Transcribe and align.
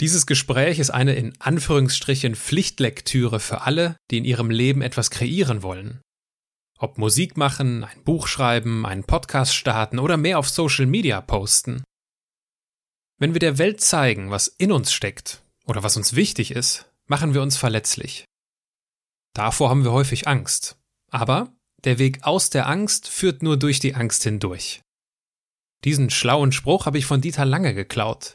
Dieses 0.00 0.26
Gespräch 0.26 0.78
ist 0.78 0.90
eine 0.90 1.14
in 1.14 1.40
Anführungsstrichen 1.40 2.34
Pflichtlektüre 2.34 3.38
für 3.38 3.62
alle, 3.62 3.96
die 4.10 4.18
in 4.18 4.24
ihrem 4.24 4.50
Leben 4.50 4.82
etwas 4.82 5.10
kreieren 5.10 5.62
wollen. 5.62 6.00
Ob 6.78 6.98
Musik 6.98 7.36
machen, 7.36 7.84
ein 7.84 8.02
Buch 8.02 8.26
schreiben, 8.26 8.84
einen 8.84 9.04
Podcast 9.04 9.54
starten 9.54 10.00
oder 10.00 10.16
mehr 10.16 10.38
auf 10.38 10.48
Social 10.48 10.86
Media 10.86 11.20
posten. 11.20 11.84
Wenn 13.18 13.32
wir 13.32 13.38
der 13.38 13.58
Welt 13.58 13.80
zeigen, 13.80 14.30
was 14.30 14.48
in 14.48 14.72
uns 14.72 14.92
steckt 14.92 15.42
oder 15.66 15.84
was 15.84 15.96
uns 15.96 16.16
wichtig 16.16 16.50
ist, 16.50 16.90
machen 17.06 17.32
wir 17.32 17.42
uns 17.42 17.56
verletzlich. 17.56 18.24
Davor 19.34 19.70
haben 19.70 19.84
wir 19.84 19.92
häufig 19.92 20.26
Angst. 20.26 20.76
Aber 21.10 21.54
der 21.84 21.98
Weg 21.98 22.24
aus 22.24 22.50
der 22.50 22.66
Angst 22.66 23.08
führt 23.08 23.42
nur 23.42 23.56
durch 23.56 23.78
die 23.78 23.94
Angst 23.94 24.24
hindurch. 24.24 24.82
Diesen 25.84 26.10
schlauen 26.10 26.50
Spruch 26.50 26.86
habe 26.86 26.98
ich 26.98 27.06
von 27.06 27.20
Dieter 27.20 27.44
Lange 27.44 27.74
geklaut. 27.74 28.34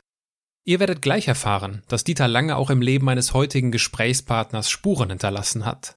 Ihr 0.70 0.80
werdet 0.80 1.02
gleich 1.02 1.28
erfahren, 1.28 1.82
dass 1.88 2.04
Dieter 2.04 2.28
Lange 2.28 2.56
auch 2.56 2.70
im 2.70 2.84
Leben 2.84 3.06
meines 3.06 3.34
heutigen 3.34 3.72
Gesprächspartners 3.72 4.70
Spuren 4.70 5.10
hinterlassen 5.10 5.66
hat. 5.66 5.96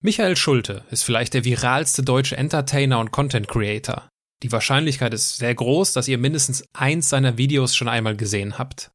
Michael 0.00 0.36
Schulte 0.36 0.84
ist 0.92 1.02
vielleicht 1.02 1.34
der 1.34 1.44
viralste 1.44 2.04
deutsche 2.04 2.36
Entertainer 2.36 3.00
und 3.00 3.10
Content 3.10 3.48
Creator. 3.48 4.08
Die 4.44 4.52
Wahrscheinlichkeit 4.52 5.12
ist 5.12 5.38
sehr 5.38 5.56
groß, 5.56 5.92
dass 5.92 6.06
ihr 6.06 6.18
mindestens 6.18 6.62
eins 6.72 7.08
seiner 7.08 7.36
Videos 7.36 7.74
schon 7.74 7.88
einmal 7.88 8.14
gesehen 8.14 8.58
habt. 8.58 8.92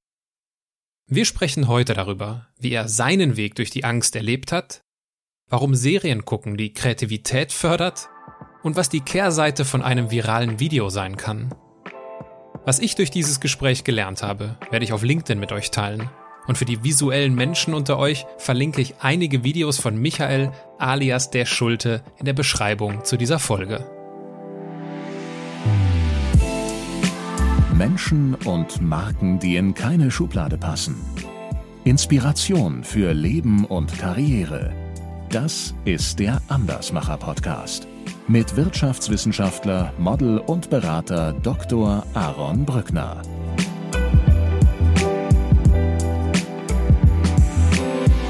Wir 1.08 1.26
sprechen 1.26 1.68
heute 1.68 1.94
darüber, 1.94 2.48
wie 2.58 2.72
er 2.72 2.88
seinen 2.88 3.36
Weg 3.36 3.56
durch 3.56 3.70
die 3.70 3.84
Angst 3.84 4.16
erlebt 4.16 4.54
hat, 4.54 4.80
warum 5.50 5.76
Serien 5.76 6.24
gucken 6.24 6.56
die 6.56 6.72
Kreativität 6.72 7.52
fördert 7.52 8.08
und 8.62 8.78
was 8.78 8.88
die 8.88 9.02
Kehrseite 9.02 9.66
von 9.66 9.82
einem 9.82 10.10
viralen 10.10 10.62
Video 10.62 10.90
sein 10.90 11.18
kann. 11.18 11.54
Was 12.66 12.80
ich 12.80 12.96
durch 12.96 13.12
dieses 13.12 13.42
Gespräch 13.42 13.84
gelernt 13.84 14.24
habe, 14.24 14.56
werde 14.72 14.86
ich 14.86 14.94
auf 14.94 15.04
LinkedIn 15.04 15.40
mit 15.40 15.52
euch 15.52 15.70
teilen. 15.72 16.10
Und 16.48 16.58
für 16.58 16.66
die 16.66 16.84
visuellen 16.84 17.36
Menschen 17.36 17.74
unter 17.74 17.98
euch 17.98 18.26
verlinke 18.38 18.82
ich 18.82 18.96
einige 19.00 19.44
Videos 19.44 19.80
von 19.80 19.98
Michael 19.98 20.52
alias 20.78 21.30
der 21.30 21.46
Schulte 21.46 22.04
in 22.20 22.26
der 22.26 22.34
Beschreibung 22.34 23.04
zu 23.04 23.18
dieser 23.18 23.40
Folge. 23.40 23.86
Menschen 27.74 28.36
und 28.46 28.82
Marken, 28.82 29.40
die 29.40 29.58
in 29.58 29.74
keine 29.74 30.10
Schublade 30.10 30.58
passen. 30.58 30.96
Inspiration 31.84 32.84
für 32.84 33.14
Leben 33.14 33.66
und 33.66 33.98
Karriere. 33.98 34.74
Das 35.30 35.74
ist 35.84 36.20
der 36.20 36.42
Andersmacher 36.48 37.18
Podcast 37.18 37.88
mit 38.28 38.56
Wirtschaftswissenschaftler, 38.56 39.92
Model 39.98 40.38
und 40.38 40.70
Berater 40.70 41.34
Dr. 41.34 42.06
Aaron 42.14 42.66
Brückner. 42.66 43.22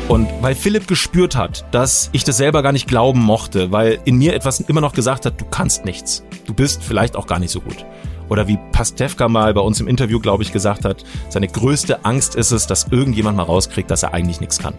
Und 0.07 0.27
weil 0.41 0.55
Philipp 0.55 0.87
gespürt 0.87 1.35
hat, 1.35 1.65
dass 1.71 2.09
ich 2.11 2.23
das 2.23 2.37
selber 2.37 2.61
gar 2.61 2.71
nicht 2.71 2.87
glauben 2.87 3.21
mochte, 3.21 3.71
weil 3.71 3.99
in 4.05 4.17
mir 4.17 4.35
etwas 4.35 4.59
immer 4.59 4.81
noch 4.81 4.93
gesagt 4.93 5.25
hat, 5.25 5.39
du 5.39 5.45
kannst 5.45 5.85
nichts. 5.85 6.23
Du 6.45 6.53
bist 6.53 6.83
vielleicht 6.83 7.15
auch 7.15 7.25
gar 7.25 7.39
nicht 7.39 7.51
so 7.51 7.61
gut. 7.61 7.85
Oder 8.29 8.47
wie 8.47 8.59
Pastewka 8.71 9.27
mal 9.27 9.53
bei 9.53 9.61
uns 9.61 9.79
im 9.79 9.87
Interview, 9.87 10.19
glaube 10.19 10.43
ich, 10.43 10.51
gesagt 10.51 10.85
hat, 10.85 11.03
seine 11.29 11.47
größte 11.47 12.03
Angst 12.05 12.35
ist 12.35 12.51
es, 12.51 12.67
dass 12.67 12.87
irgendjemand 12.89 13.37
mal 13.37 13.43
rauskriegt, 13.43 13.89
dass 13.89 14.03
er 14.03 14.13
eigentlich 14.13 14.39
nichts 14.39 14.59
kann 14.59 14.75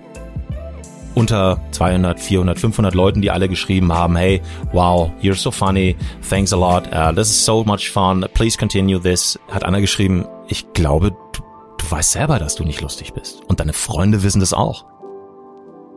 unter 1.14 1.60
200, 1.70 2.18
400, 2.20 2.58
500 2.58 2.94
Leuten, 2.94 3.22
die 3.22 3.30
alle 3.30 3.48
geschrieben 3.48 3.92
haben, 3.92 4.16
hey, 4.16 4.40
wow, 4.72 5.10
you're 5.22 5.34
so 5.34 5.50
funny, 5.50 5.96
thanks 6.28 6.52
a 6.52 6.56
lot, 6.56 6.86
uh, 6.92 7.12
this 7.14 7.28
is 7.28 7.44
so 7.44 7.64
much 7.64 7.90
fun, 7.90 8.26
please 8.34 8.58
continue 8.58 9.00
this, 9.00 9.38
hat 9.50 9.64
einer 9.64 9.80
geschrieben, 9.80 10.26
ich 10.48 10.72
glaube, 10.72 11.10
du, 11.32 11.42
du 11.78 11.90
weißt 11.90 12.12
selber, 12.12 12.38
dass 12.38 12.54
du 12.54 12.64
nicht 12.64 12.80
lustig 12.80 13.12
bist. 13.12 13.42
Und 13.48 13.60
deine 13.60 13.72
Freunde 13.72 14.22
wissen 14.22 14.40
das 14.40 14.52
auch. 14.52 14.84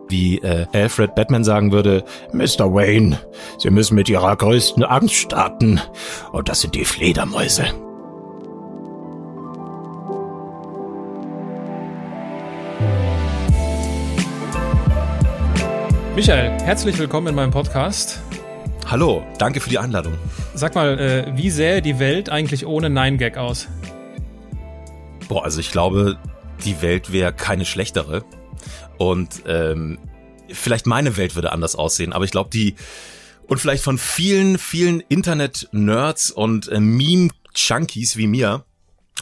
Wie 0.09 0.37
äh, 0.39 0.65
Alfred 0.73 1.15
Batman 1.15 1.43
sagen 1.43 1.73
würde, 1.73 2.05
Mr. 2.31 2.73
Wayne, 2.73 3.19
Sie 3.57 3.69
müssen 3.69 3.95
mit 3.95 4.07
Ihrer 4.07 4.35
größten 4.37 4.83
Angst 4.83 5.15
starten. 5.15 5.81
Und 6.31 6.47
das 6.47 6.61
sind 6.61 6.75
die 6.75 6.85
Fledermäuse. 6.85 7.65
Michael, 16.17 16.59
herzlich 16.63 16.97
willkommen 16.97 17.27
in 17.27 17.35
meinem 17.35 17.51
Podcast. 17.51 18.23
Hallo, 18.87 19.23
danke 19.37 19.59
für 19.59 19.69
die 19.69 19.77
Einladung. 19.77 20.17
Sag 20.55 20.73
mal, 20.73 20.97
äh, 20.97 21.37
wie 21.37 21.51
sähe 21.51 21.79
die 21.83 21.99
Welt 21.99 22.31
eigentlich 22.31 22.65
ohne 22.65 22.89
Nine-Gag 22.89 23.37
aus? 23.37 23.67
Boah, 25.27 25.43
also 25.43 25.59
ich 25.59 25.71
glaube, 25.71 26.17
die 26.65 26.81
Welt 26.81 27.11
wäre 27.11 27.33
keine 27.33 27.65
schlechtere. 27.65 28.25
Und 28.97 29.43
ähm, 29.45 29.99
vielleicht 30.49 30.87
meine 30.87 31.17
Welt 31.17 31.35
würde 31.35 31.51
anders 31.51 31.75
aussehen, 31.75 32.13
aber 32.13 32.25
ich 32.25 32.31
glaube, 32.31 32.49
die 32.49 32.73
und 33.45 33.59
vielleicht 33.59 33.83
von 33.83 33.99
vielen, 33.99 34.57
vielen 34.57 35.01
Internet-Nerds 35.01 36.31
und 36.31 36.67
äh, 36.67 36.79
Meme-Junkies 36.79 38.17
wie 38.17 38.25
mir, 38.25 38.65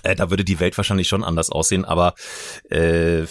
äh, 0.03 0.15
da 0.15 0.29
würde 0.29 0.45
die 0.45 0.61
Welt 0.61 0.77
wahrscheinlich 0.77 1.09
schon 1.09 1.25
anders 1.25 1.49
aussehen, 1.49 1.83
aber 1.83 2.15
äh, 2.69 3.23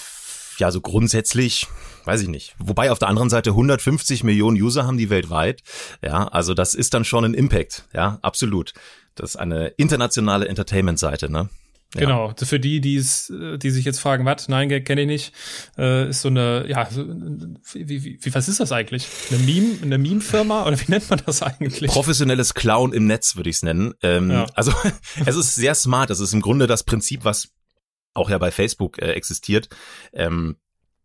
ja, 0.58 0.70
so 0.70 0.82
grundsätzlich 0.82 1.66
weiß 2.04 2.22
ich 2.22 2.28
nicht. 2.28 2.54
Wobei 2.58 2.90
auf 2.90 2.98
der 2.98 3.08
anderen 3.08 3.30
Seite 3.30 3.50
150 3.50 4.24
Millionen 4.24 4.60
User 4.60 4.86
haben 4.86 4.98
die 4.98 5.10
weltweit. 5.10 5.62
Ja, 6.02 6.28
also 6.28 6.54
das 6.54 6.74
ist 6.74 6.94
dann 6.94 7.04
schon 7.04 7.24
ein 7.24 7.34
Impact. 7.34 7.88
Ja, 7.92 8.18
absolut. 8.22 8.72
Das 9.14 9.30
ist 9.30 9.36
eine 9.36 9.68
internationale 9.68 10.48
Entertainment-Seite, 10.48 11.30
ne? 11.30 11.48
Ja. 11.94 12.00
Genau, 12.00 12.34
für 12.36 12.58
die, 12.58 12.80
die 12.80 12.96
es, 12.96 13.32
die 13.32 13.70
sich 13.70 13.84
jetzt 13.84 14.00
fragen, 14.00 14.24
was, 14.24 14.48
nein, 14.48 14.68
kenne 14.82 15.02
ich 15.02 15.06
nicht, 15.06 15.32
äh, 15.78 16.08
ist 16.08 16.22
so 16.22 16.28
eine, 16.28 16.66
ja, 16.68 16.88
wie, 16.90 17.88
wie, 17.88 18.18
wie, 18.20 18.34
was 18.34 18.48
ist 18.48 18.58
das 18.58 18.72
eigentlich? 18.72 19.06
Eine 19.30 19.38
Meme, 19.44 19.76
eine 19.80 19.98
Meme-Firma 19.98 20.66
oder 20.66 20.78
wie 20.78 20.84
nennt 20.90 21.08
man 21.08 21.22
das 21.24 21.42
eigentlich? 21.42 21.88
Professionelles 21.90 22.54
Clown 22.54 22.92
im 22.92 23.06
Netz 23.06 23.36
würde 23.36 23.48
ich 23.48 23.56
es 23.56 23.62
nennen. 23.62 23.94
Ähm, 24.02 24.30
ja. 24.30 24.46
Also 24.54 24.72
es 25.24 25.36
ist 25.36 25.54
sehr 25.54 25.76
smart. 25.76 26.10
Das 26.10 26.18
ist 26.18 26.32
im 26.32 26.40
Grunde 26.40 26.66
das 26.66 26.82
Prinzip, 26.82 27.24
was 27.24 27.50
auch 28.12 28.28
ja 28.28 28.38
bei 28.38 28.50
Facebook 28.50 29.00
äh, 29.00 29.12
existiert. 29.12 29.68
Ähm, 30.12 30.56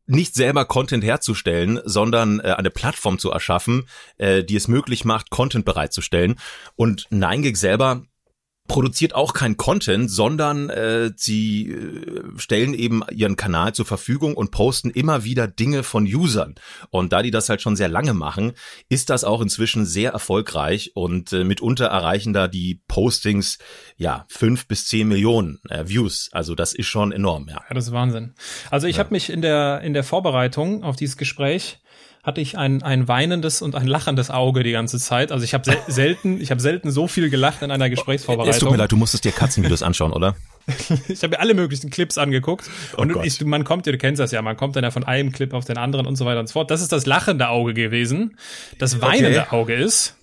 nicht 0.09 0.35
selber 0.35 0.65
Content 0.65 1.03
herzustellen, 1.03 1.79
sondern 1.85 2.39
äh, 2.39 2.55
eine 2.57 2.71
Plattform 2.71 3.19
zu 3.19 3.31
erschaffen, 3.31 3.87
äh, 4.17 4.43
die 4.43 4.55
es 4.55 4.67
möglich 4.67 5.05
macht, 5.05 5.29
Content 5.29 5.65
bereitzustellen. 5.65 6.39
Und 6.75 7.07
9gig 7.09 7.55
selber 7.55 8.03
produziert 8.69 9.13
auch 9.13 9.33
kein 9.33 9.57
Content, 9.57 10.09
sondern 10.09 10.69
äh, 10.69 11.11
sie 11.17 11.71
äh, 11.71 12.23
stellen 12.37 12.73
eben 12.73 13.01
ihren 13.11 13.35
Kanal 13.35 13.73
zur 13.73 13.85
Verfügung 13.85 14.35
und 14.35 14.51
posten 14.51 14.89
immer 14.91 15.25
wieder 15.25 15.47
Dinge 15.47 15.83
von 15.83 16.05
Usern. 16.05 16.55
Und 16.89 17.11
da 17.11 17.21
die 17.21 17.31
das 17.31 17.49
halt 17.49 17.61
schon 17.61 17.75
sehr 17.75 17.89
lange 17.89 18.13
machen, 18.13 18.53
ist 18.87 19.09
das 19.09 19.25
auch 19.25 19.41
inzwischen 19.41 19.85
sehr 19.85 20.11
erfolgreich 20.11 20.91
und 20.93 21.33
äh, 21.33 21.43
mitunter 21.43 21.87
erreichen 21.87 22.31
da 22.31 22.47
die 22.47 22.81
Postings 22.87 23.57
ja 23.97 24.25
fünf 24.29 24.67
bis 24.67 24.87
zehn 24.87 25.09
Millionen 25.09 25.59
äh, 25.67 25.87
Views. 25.87 26.29
Also 26.31 26.55
das 26.55 26.73
ist 26.73 26.87
schon 26.87 27.11
enorm. 27.11 27.47
Ja, 27.49 27.63
ja 27.67 27.73
das 27.73 27.87
ist 27.87 27.91
Wahnsinn. 27.91 28.35
Also 28.69 28.87
ich 28.87 28.97
ja. 28.97 29.03
habe 29.03 29.13
mich 29.13 29.29
in 29.29 29.41
der 29.41 29.81
in 29.81 29.93
der 29.93 30.03
Vorbereitung 30.03 30.83
auf 30.83 30.95
dieses 30.95 31.17
Gespräch 31.17 31.79
hatte 32.29 32.41
ich 32.41 32.57
ein, 32.59 32.83
ein 32.83 33.07
weinendes 33.07 33.63
und 33.63 33.75
ein 33.75 33.87
lachendes 33.87 34.29
Auge 34.29 34.61
die 34.61 34.71
ganze 34.71 34.99
Zeit. 34.99 35.31
Also 35.31 35.43
ich 35.43 35.55
habe 35.55 35.65
sel 35.65 35.77
selten, 35.87 36.39
ich 36.39 36.51
habe 36.51 36.61
selten 36.61 36.91
so 36.91 37.07
viel 37.07 37.31
gelacht 37.31 37.63
in 37.63 37.71
einer 37.71 37.89
Gesprächsvorbereitung. 37.89 38.53
Es 38.53 38.59
tut 38.59 38.71
mir 38.71 38.77
leid, 38.77 38.91
du 38.91 38.97
musstest 38.97 39.25
dir 39.25 39.31
Katzenvideos 39.31 39.81
anschauen, 39.81 40.13
oder? 40.13 40.35
ich 41.07 41.23
habe 41.23 41.29
mir 41.29 41.39
alle 41.39 41.55
möglichen 41.55 41.89
Clips 41.89 42.19
angeguckt 42.19 42.69
oh 42.95 43.01
und 43.01 43.25
ich, 43.25 43.43
man 43.43 43.63
kommt 43.63 43.87
ja, 43.87 43.91
du 43.91 43.97
kennst 43.97 44.19
das 44.19 44.31
ja, 44.31 44.43
man 44.43 44.55
kommt 44.55 44.75
dann 44.75 44.83
ja 44.83 44.91
von 44.91 45.03
einem 45.03 45.31
Clip 45.31 45.53
auf 45.55 45.65
den 45.65 45.77
anderen 45.77 46.05
und 46.05 46.15
so 46.15 46.25
weiter 46.25 46.39
und 46.39 46.47
so 46.47 46.53
fort. 46.53 46.69
Das 46.69 46.81
ist 46.81 46.91
das 46.91 47.07
lachende 47.07 47.49
Auge 47.49 47.73
gewesen. 47.73 48.37
Das 48.77 49.01
weinende 49.01 49.41
okay. 49.41 49.55
Auge 49.55 49.73
ist 49.73 50.15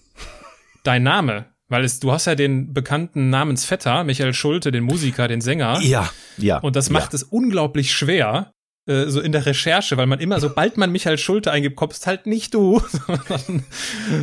dein 0.85 1.03
Name. 1.03 1.47
Weil 1.69 1.83
es, 1.83 1.99
du 1.99 2.13
hast 2.13 2.27
ja 2.27 2.37
den 2.37 2.73
bekannten 2.73 3.29
Namensvetter, 3.29 4.05
Michael 4.05 4.35
Schulte, 4.35 4.71
den 4.71 4.85
Musiker, 4.85 5.27
den 5.27 5.41
Sänger. 5.41 5.81
Ja, 5.83 6.09
ja. 6.37 6.59
Und 6.59 6.77
das 6.77 6.91
macht 6.91 7.13
ja. 7.13 7.17
es 7.17 7.23
unglaublich 7.25 7.93
schwer, 7.93 8.53
äh, 8.87 9.09
so 9.09 9.21
in 9.21 9.33
der 9.33 9.47
Recherche, 9.47 9.97
weil 9.97 10.07
man 10.07 10.21
immer, 10.21 10.41
sobald 10.41 10.77
man 10.77 10.93
Michael 10.93 11.19
Schulte 11.19 11.51
eingibt, 11.51 11.77
kommst 11.77 12.07
halt 12.07 12.27
nicht 12.27 12.55
du, 12.55 12.81
sondern, 13.09 13.65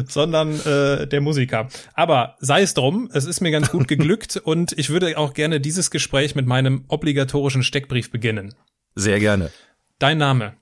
sondern 0.08 0.60
äh, 0.62 1.08
der 1.08 1.22
Musiker. 1.22 1.68
Aber 1.94 2.38
sei 2.40 2.62
es 2.62 2.74
drum, 2.74 3.10
es 3.14 3.26
ist 3.26 3.42
mir 3.42 3.52
ganz 3.52 3.72
gut 3.72 3.88
geglückt 3.88 4.38
und 4.44 4.72
ich 4.78 4.90
würde 4.90 5.18
auch 5.18 5.34
gerne 5.34 5.60
dieses 5.60 5.92
Gespräch 5.92 6.36
mit 6.36 6.48
meinem 6.48 6.86
obligatorischen 6.88 7.64
Steckbrief 7.64 8.10
beginnen. 8.10 8.56
Sehr 8.96 9.20
gerne. 9.20 9.52
Dein 10.00 10.18
Name? 10.18 10.56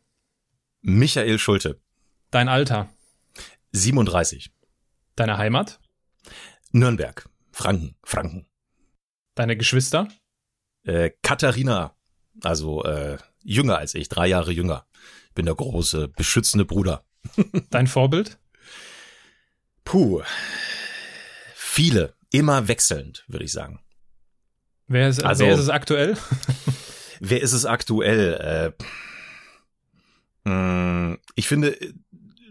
Michael 0.82 1.38
Schulte. 1.38 1.80
Dein 2.32 2.48
Alter? 2.48 2.90
37. 3.74 4.52
Deine 5.16 5.38
Heimat? 5.38 5.80
Nürnberg. 6.72 7.30
Franken. 7.52 7.96
Franken. 8.04 8.48
Deine 9.36 9.58
Geschwister? 9.58 10.08
Äh, 10.84 11.12
Katharina. 11.22 11.96
Also 12.42 12.84
äh, 12.84 13.18
jünger 13.44 13.78
als 13.78 13.96
ich, 13.96 14.10
drei 14.10 14.28
Jahre 14.28 14.52
jünger. 14.52 14.86
Ich 15.30 15.36
bin 15.36 15.46
der 15.46 15.56
große, 15.56 16.08
beschützende 16.10 16.66
Bruder. 16.66 17.04
Dein 17.70 17.88
Vorbild? 17.88 18.38
Puh. 19.84 20.22
Viele. 21.56 22.16
Immer 22.32 22.68
wechselnd, 22.68 23.26
würde 23.28 23.46
ich 23.46 23.52
sagen. 23.52 23.82
Wer 24.88 25.10
ist, 25.10 25.24
also, 25.24 25.46
wer 25.46 25.54
ist 25.54 25.60
es 25.60 25.70
aktuell? 25.70 26.18
Wer 27.24 27.42
ist 27.42 27.54
es 27.54 27.66
aktuell? 27.68 28.74
Äh, 30.44 30.50
mh, 30.50 31.18
ich 31.36 31.48
finde 31.48 31.78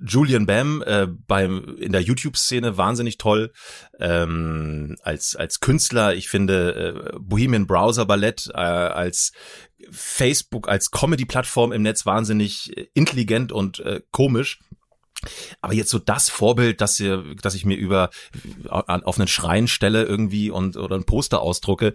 Julian 0.00 0.46
Bam 0.46 0.82
äh, 0.86 1.06
beim 1.08 1.76
in 1.76 1.92
der 1.92 2.02
YouTube-Szene 2.02 2.76
wahnsinnig 2.76 3.18
toll 3.18 3.52
ähm, 3.98 4.96
als 5.02 5.36
als 5.36 5.60
Künstler. 5.60 6.14
Ich 6.14 6.28
finde 6.28 7.12
äh, 7.14 7.18
Bohemian 7.18 7.66
Browser 7.66 8.06
Ballett 8.06 8.48
äh, 8.54 8.58
als 8.58 9.32
Facebook 9.90 10.68
als 10.68 10.90
Comedy-Plattform 10.90 11.72
im 11.72 11.82
Netz 11.82 12.06
wahnsinnig 12.06 12.72
intelligent 12.94 13.52
und 13.52 13.80
äh, 13.80 14.00
komisch. 14.10 14.60
Aber 15.60 15.74
jetzt 15.74 15.90
so 15.90 15.98
das 15.98 16.30
Vorbild, 16.30 16.80
dass, 16.80 16.98
ihr, 16.98 17.34
dass 17.42 17.54
ich 17.54 17.64
mir 17.64 17.76
über 17.76 18.10
auf 18.68 19.18
einen 19.18 19.28
Schrein 19.28 19.68
stelle 19.68 20.04
irgendwie 20.04 20.50
und 20.50 20.76
oder 20.76 20.96
ein 20.96 21.04
Poster 21.04 21.42
ausdrucke, 21.42 21.92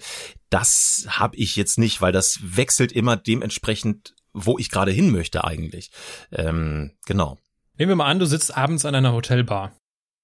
das 0.50 1.06
habe 1.10 1.36
ich 1.36 1.56
jetzt 1.56 1.80
nicht, 1.80 2.02
weil 2.02 2.12
das 2.12 2.40
wechselt 2.44 2.92
immer 2.92 3.18
dementsprechend, 3.18 4.14
wo 4.34 4.60
ich 4.60 4.70
gerade 4.70 4.92
hin 4.92 5.12
möchte 5.12 5.44
eigentlich. 5.44 5.92
Ähm, 6.32 6.92
genau. 7.06 7.40
Nehmen 7.78 7.90
wir 7.90 7.96
mal 7.96 8.06
an, 8.06 8.20
du 8.20 8.26
sitzt 8.26 8.56
abends 8.56 8.86
an 8.86 8.96
einer 8.96 9.14
Hotelbar. 9.14 9.76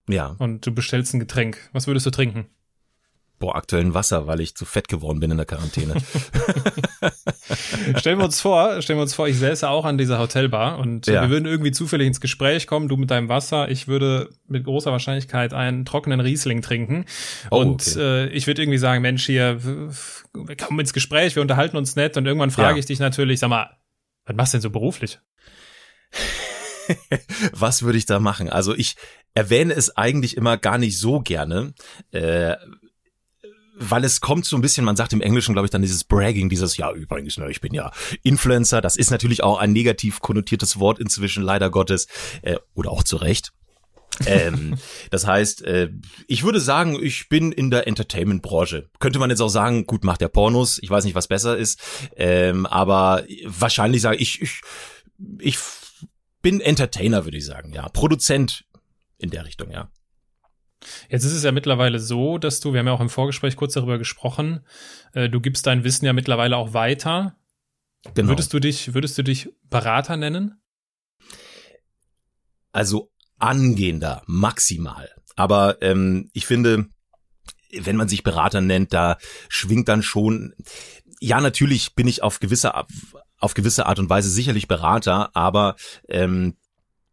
Ja. 0.07 0.35
Und 0.39 0.65
du 0.65 0.71
bestellst 0.71 1.13
ein 1.13 1.19
Getränk. 1.19 1.69
Was 1.73 1.87
würdest 1.87 2.05
du 2.05 2.11
trinken? 2.11 2.49
Boah, 3.41 3.55
aktuell 3.55 3.83
ein 3.83 3.95
Wasser, 3.95 4.27
weil 4.27 4.39
ich 4.39 4.55
zu 4.55 4.65
fett 4.65 4.87
geworden 4.87 5.19
bin 5.19 5.31
in 5.31 5.37
der 5.37 5.47
Quarantäne. 5.47 5.95
stellen 7.97 8.19
wir 8.19 8.25
uns 8.25 8.39
vor, 8.39 8.83
stellen 8.83 8.99
wir 8.99 9.01
uns 9.01 9.15
vor, 9.15 9.27
ich 9.27 9.37
säße 9.37 9.67
auch 9.67 9.83
an 9.83 9.97
dieser 9.97 10.19
Hotelbar 10.19 10.77
und 10.77 11.07
ja. 11.07 11.23
wir 11.23 11.31
würden 11.31 11.45
irgendwie 11.45 11.71
zufällig 11.71 12.05
ins 12.05 12.21
Gespräch 12.21 12.67
kommen, 12.67 12.87
du 12.87 12.97
mit 12.97 13.09
deinem 13.09 13.29
Wasser, 13.29 13.69
ich 13.69 13.87
würde 13.87 14.29
mit 14.47 14.63
großer 14.63 14.91
Wahrscheinlichkeit 14.91 15.53
einen 15.53 15.85
trockenen 15.85 16.19
Riesling 16.19 16.61
trinken 16.61 17.05
oh, 17.49 17.57
und 17.57 17.81
okay. 17.81 17.99
äh, 17.99 18.27
ich 18.27 18.45
würde 18.45 18.61
irgendwie 18.61 18.77
sagen, 18.77 19.01
Mensch, 19.01 19.25
hier, 19.25 19.59
wir 19.63 20.55
kommen 20.55 20.79
ins 20.79 20.93
Gespräch, 20.93 21.35
wir 21.35 21.41
unterhalten 21.41 21.77
uns 21.77 21.95
nett 21.95 22.17
und 22.17 22.27
irgendwann 22.27 22.51
frage 22.51 22.75
ja. 22.75 22.79
ich 22.79 22.85
dich 22.85 22.99
natürlich, 22.99 23.39
sag 23.39 23.49
mal, 23.49 23.71
was 24.25 24.35
machst 24.35 24.53
du 24.53 24.57
denn 24.57 24.61
so 24.61 24.69
beruflich? 24.69 25.19
was 27.53 27.83
würde 27.83 27.97
ich 27.97 28.05
da 28.05 28.19
machen? 28.19 28.49
Also 28.49 28.75
ich 28.75 28.95
erwähne 29.33 29.73
es 29.73 29.95
eigentlich 29.95 30.37
immer 30.37 30.57
gar 30.57 30.77
nicht 30.77 30.99
so 30.99 31.21
gerne, 31.21 31.73
äh, 32.11 32.55
weil 33.81 34.03
es 34.03 34.21
kommt 34.21 34.45
so 34.45 34.55
ein 34.55 34.61
bisschen, 34.61 34.85
man 34.85 34.95
sagt 34.95 35.13
im 35.13 35.21
Englischen, 35.21 35.53
glaube 35.53 35.65
ich, 35.65 35.71
dann 35.71 35.81
dieses 35.81 36.03
Bragging, 36.03 36.49
dieses, 36.49 36.77
ja, 36.77 36.91
übrigens, 36.91 37.37
ne, 37.37 37.49
ich 37.49 37.61
bin 37.61 37.73
ja 37.73 37.91
Influencer. 38.23 38.81
Das 38.81 38.95
ist 38.95 39.11
natürlich 39.11 39.43
auch 39.43 39.57
ein 39.57 39.73
negativ 39.73 40.19
konnotiertes 40.19 40.79
Wort 40.79 40.99
inzwischen, 40.99 41.43
leider 41.43 41.69
Gottes, 41.69 42.07
äh, 42.43 42.57
oder 42.75 42.91
auch 42.91 43.03
zu 43.03 43.17
Recht. 43.17 43.51
ähm, 44.25 44.77
das 45.09 45.25
heißt, 45.25 45.63
äh, 45.63 45.89
ich 46.27 46.43
würde 46.43 46.59
sagen, 46.59 47.01
ich 47.01 47.27
bin 47.27 47.51
in 47.51 47.71
der 47.71 47.87
Entertainment-Branche. 47.87 48.89
Könnte 48.99 49.19
man 49.19 49.29
jetzt 49.29 49.41
auch 49.41 49.49
sagen, 49.49 49.87
gut, 49.87 50.03
macht 50.03 50.21
der 50.21 50.29
Pornos. 50.29 50.79
Ich 50.81 50.89
weiß 50.89 51.03
nicht, 51.05 51.15
was 51.15 51.27
besser 51.27 51.57
ist. 51.57 51.79
Ähm, 52.15 52.65
aber 52.65 53.23
wahrscheinlich 53.45 54.01
sage 54.01 54.17
ich, 54.17 54.41
ich, 54.41 54.61
ich 55.39 55.57
bin 56.41 56.61
Entertainer, 56.61 57.25
würde 57.25 57.37
ich 57.37 57.45
sagen, 57.45 57.73
ja. 57.73 57.89
Produzent 57.89 58.65
in 59.17 59.29
der 59.29 59.45
Richtung, 59.45 59.71
ja. 59.71 59.89
Jetzt 61.09 61.23
ist 61.23 61.33
es 61.33 61.43
ja 61.43 61.51
mittlerweile 61.51 61.99
so, 61.99 62.37
dass 62.37 62.59
du, 62.59 62.73
wir 62.73 62.79
haben 62.79 62.87
ja 62.87 62.93
auch 62.93 63.01
im 63.01 63.09
Vorgespräch 63.09 63.55
kurz 63.55 63.73
darüber 63.73 63.97
gesprochen, 63.97 64.65
äh, 65.13 65.29
du 65.29 65.39
gibst 65.39 65.67
dein 65.67 65.83
Wissen 65.83 66.05
ja 66.05 66.13
mittlerweile 66.13 66.57
auch 66.57 66.73
weiter. 66.73 67.35
Genau. 68.13 68.29
Würdest 68.29 68.53
du 68.53 68.59
dich, 68.59 68.93
würdest 68.93 69.17
du 69.17 69.23
dich 69.23 69.49
Berater 69.69 70.17
nennen? 70.17 70.59
Also 72.71 73.11
angehender, 73.37 74.23
maximal. 74.25 75.09
Aber 75.35 75.81
ähm, 75.81 76.29
ich 76.33 76.45
finde, 76.45 76.87
wenn 77.71 77.95
man 77.95 78.07
sich 78.07 78.23
Berater 78.23 78.61
nennt, 78.61 78.93
da 78.93 79.17
schwingt 79.49 79.87
dann 79.87 80.03
schon, 80.03 80.53
ja, 81.19 81.39
natürlich 81.39 81.93
bin 81.95 82.07
ich 82.07 82.23
auf 82.23 82.39
gewisse 82.39 82.73
auf 83.41 83.53
gewisse 83.55 83.87
Art 83.87 83.99
und 83.99 84.09
Weise 84.09 84.29
sicherlich 84.29 84.67
Berater, 84.67 85.35
aber 85.35 85.75
ähm, 86.07 86.57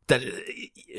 da, 0.06 0.18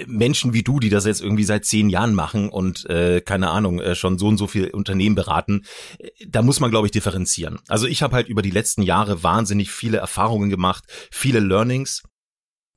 Menschen 0.05 0.53
wie 0.53 0.63
du, 0.63 0.79
die 0.79 0.89
das 0.89 1.05
jetzt 1.05 1.21
irgendwie 1.21 1.43
seit 1.43 1.65
zehn 1.65 1.89
Jahren 1.89 2.13
machen 2.13 2.49
und 2.49 2.89
äh, 2.89 3.21
keine 3.21 3.49
Ahnung 3.49 3.79
äh, 3.79 3.95
schon 3.95 4.17
so 4.17 4.27
und 4.27 4.37
so 4.37 4.47
viel 4.47 4.69
Unternehmen 4.69 5.15
beraten, 5.15 5.63
äh, 5.97 6.09
da 6.27 6.41
muss 6.41 6.59
man 6.59 6.69
glaube 6.69 6.87
ich 6.87 6.91
differenzieren. 6.91 7.59
Also 7.67 7.87
ich 7.87 8.01
habe 8.01 8.15
halt 8.15 8.27
über 8.27 8.41
die 8.41 8.51
letzten 8.51 8.81
Jahre 8.81 9.23
wahnsinnig 9.23 9.71
viele 9.71 9.97
Erfahrungen 9.97 10.49
gemacht, 10.49 10.83
viele 11.11 11.39
Learnings 11.39 12.03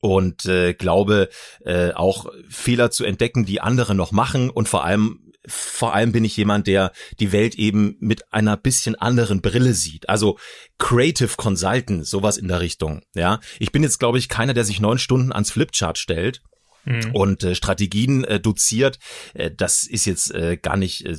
und 0.00 0.46
äh, 0.46 0.74
glaube 0.74 1.28
äh, 1.64 1.92
auch 1.92 2.26
Fehler 2.48 2.90
zu 2.90 3.04
entdecken, 3.04 3.44
die 3.44 3.60
andere 3.60 3.94
noch 3.94 4.12
machen 4.12 4.50
und 4.50 4.68
vor 4.68 4.84
allem 4.84 5.18
vor 5.44 5.92
allem 5.92 6.12
bin 6.12 6.24
ich 6.24 6.36
jemand, 6.36 6.68
der 6.68 6.92
die 7.18 7.32
Welt 7.32 7.56
eben 7.56 7.96
mit 7.98 8.32
einer 8.32 8.56
bisschen 8.56 8.94
anderen 8.94 9.42
Brille 9.42 9.74
sieht. 9.74 10.08
Also 10.08 10.38
Creative 10.78 11.34
Consultant, 11.36 12.06
sowas 12.06 12.36
in 12.36 12.46
der 12.46 12.60
Richtung. 12.60 13.02
Ja, 13.14 13.40
ich 13.58 13.72
bin 13.72 13.82
jetzt 13.82 13.98
glaube 13.98 14.18
ich 14.18 14.28
keiner, 14.28 14.54
der 14.54 14.64
sich 14.64 14.80
neun 14.80 14.98
Stunden 14.98 15.32
ans 15.32 15.50
Flipchart 15.50 15.98
stellt 15.98 16.42
Mhm. 16.84 17.10
und 17.12 17.44
äh, 17.44 17.54
Strategien 17.54 18.24
äh, 18.24 18.40
doziert. 18.40 18.98
Äh, 19.34 19.50
das 19.56 19.84
ist 19.84 20.04
jetzt 20.04 20.34
äh, 20.34 20.56
gar 20.56 20.76
nicht 20.76 21.06
äh, 21.06 21.16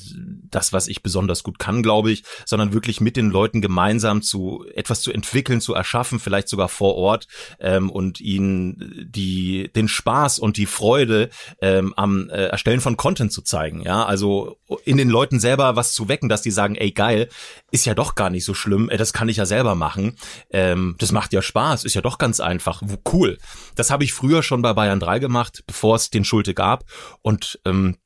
das, 0.52 0.74
was 0.74 0.88
ich 0.88 1.04
besonders 1.04 1.44
gut 1.44 1.60
kann, 1.60 1.84
glaube 1.84 2.12
ich, 2.12 2.24
sondern 2.46 2.74
wirklich 2.74 3.00
mit 3.00 3.16
den 3.16 3.30
Leuten 3.30 3.62
gemeinsam 3.62 4.22
zu 4.22 4.66
etwas 4.76 5.02
zu 5.02 5.12
entwickeln, 5.12 5.62
zu 5.62 5.74
erschaffen, 5.74 6.20
vielleicht 6.20 6.50
sogar 6.50 6.68
vor 6.68 6.96
Ort 6.96 7.28
ähm, 7.60 7.90
und 7.90 8.20
ihnen 8.20 9.08
die 9.08 9.72
den 9.74 9.88
Spaß 9.88 10.40
und 10.40 10.58
die 10.58 10.66
Freude 10.66 11.30
ähm, 11.62 11.94
am 11.96 12.30
äh, 12.30 12.48
Erstellen 12.48 12.82
von 12.82 12.98
Content 12.98 13.32
zu 13.32 13.42
zeigen. 13.42 13.82
Ja, 13.82 14.06
also 14.06 14.58
in 14.84 14.98
den 14.98 15.10
Leuten 15.10 15.40
selber 15.40 15.76
was 15.76 15.94
zu 15.94 16.10
wecken, 16.10 16.30
dass 16.30 16.42
die 16.42 16.52
sagen, 16.52 16.76
ey 16.76 16.92
geil, 16.92 17.30
ist 17.72 17.86
ja 17.86 17.94
doch 17.94 18.16
gar 18.16 18.30
nicht 18.30 18.46
so 18.46 18.54
schlimm, 18.54 18.90
äh, 18.90 18.98
das 18.98 19.14
kann 19.14 19.30
ich 19.30 19.38
ja 19.38 19.46
selber 19.46 19.76
machen. 19.76 20.18
Ähm, 20.52 20.96
das 21.00 21.12
macht 21.12 21.32
ja 21.32 21.42
Spaß, 21.42 21.86
ist 21.86 21.94
ja 21.94 22.02
doch 22.02 22.18
ganz 22.18 22.40
einfach, 22.40 22.82
cool. 23.12 23.38
Das 23.76 23.92
habe 23.92 24.04
ich 24.04 24.14
früher 24.14 24.44
schon 24.44 24.62
bei 24.62 24.74
Bayern 24.74 25.00
3 25.00 25.20
gemacht 25.20 25.53
gemacht, 25.54 25.64
bevor 25.68 25.96
es 25.96 26.10
den 26.10 26.26
Schulte 26.26 26.54
gab. 26.54 26.86
Und 27.22 27.60
ähm, 27.66 27.98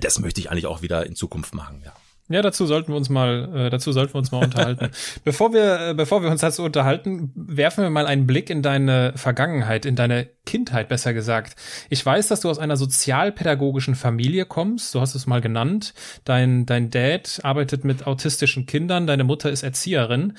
das 0.00 0.18
möchte 0.18 0.40
ich 0.40 0.50
eigentlich 0.50 0.66
auch 0.66 0.82
wieder 0.82 1.06
in 1.06 1.14
Zukunft 1.14 1.54
machen, 1.54 1.82
ja. 1.84 1.92
Ja, 2.32 2.42
dazu 2.42 2.64
sollten 2.64 2.92
wir 2.92 2.96
uns 2.96 3.08
mal, 3.08 3.50
äh, 3.56 3.70
dazu 3.70 3.90
sollten 3.90 4.14
wir 4.14 4.18
uns 4.18 4.30
mal 4.30 4.44
unterhalten. 4.44 4.90
bevor 5.24 5.52
wir, 5.52 5.88
äh, 5.88 5.94
bevor 5.94 6.22
wir 6.22 6.30
uns 6.30 6.42
dazu 6.42 6.62
unterhalten, 6.62 7.32
werfen 7.34 7.82
wir 7.82 7.90
mal 7.90 8.06
einen 8.06 8.24
Blick 8.28 8.50
in 8.50 8.62
deine 8.62 9.14
Vergangenheit, 9.16 9.84
in 9.84 9.96
deine 9.96 10.28
Kindheit, 10.46 10.88
besser 10.88 11.12
gesagt. 11.12 11.56
Ich 11.88 12.06
weiß, 12.06 12.28
dass 12.28 12.38
du 12.38 12.48
aus 12.48 12.60
einer 12.60 12.76
sozialpädagogischen 12.76 13.96
Familie 13.96 14.44
kommst. 14.44 14.94
Du 14.94 15.00
hast 15.00 15.16
es 15.16 15.26
mal 15.26 15.40
genannt. 15.40 15.92
Dein, 16.22 16.66
dein 16.66 16.90
Dad 16.90 17.40
arbeitet 17.42 17.82
mit 17.82 18.06
autistischen 18.06 18.64
Kindern. 18.64 19.08
Deine 19.08 19.24
Mutter 19.24 19.50
ist 19.50 19.64
Erzieherin. 19.64 20.34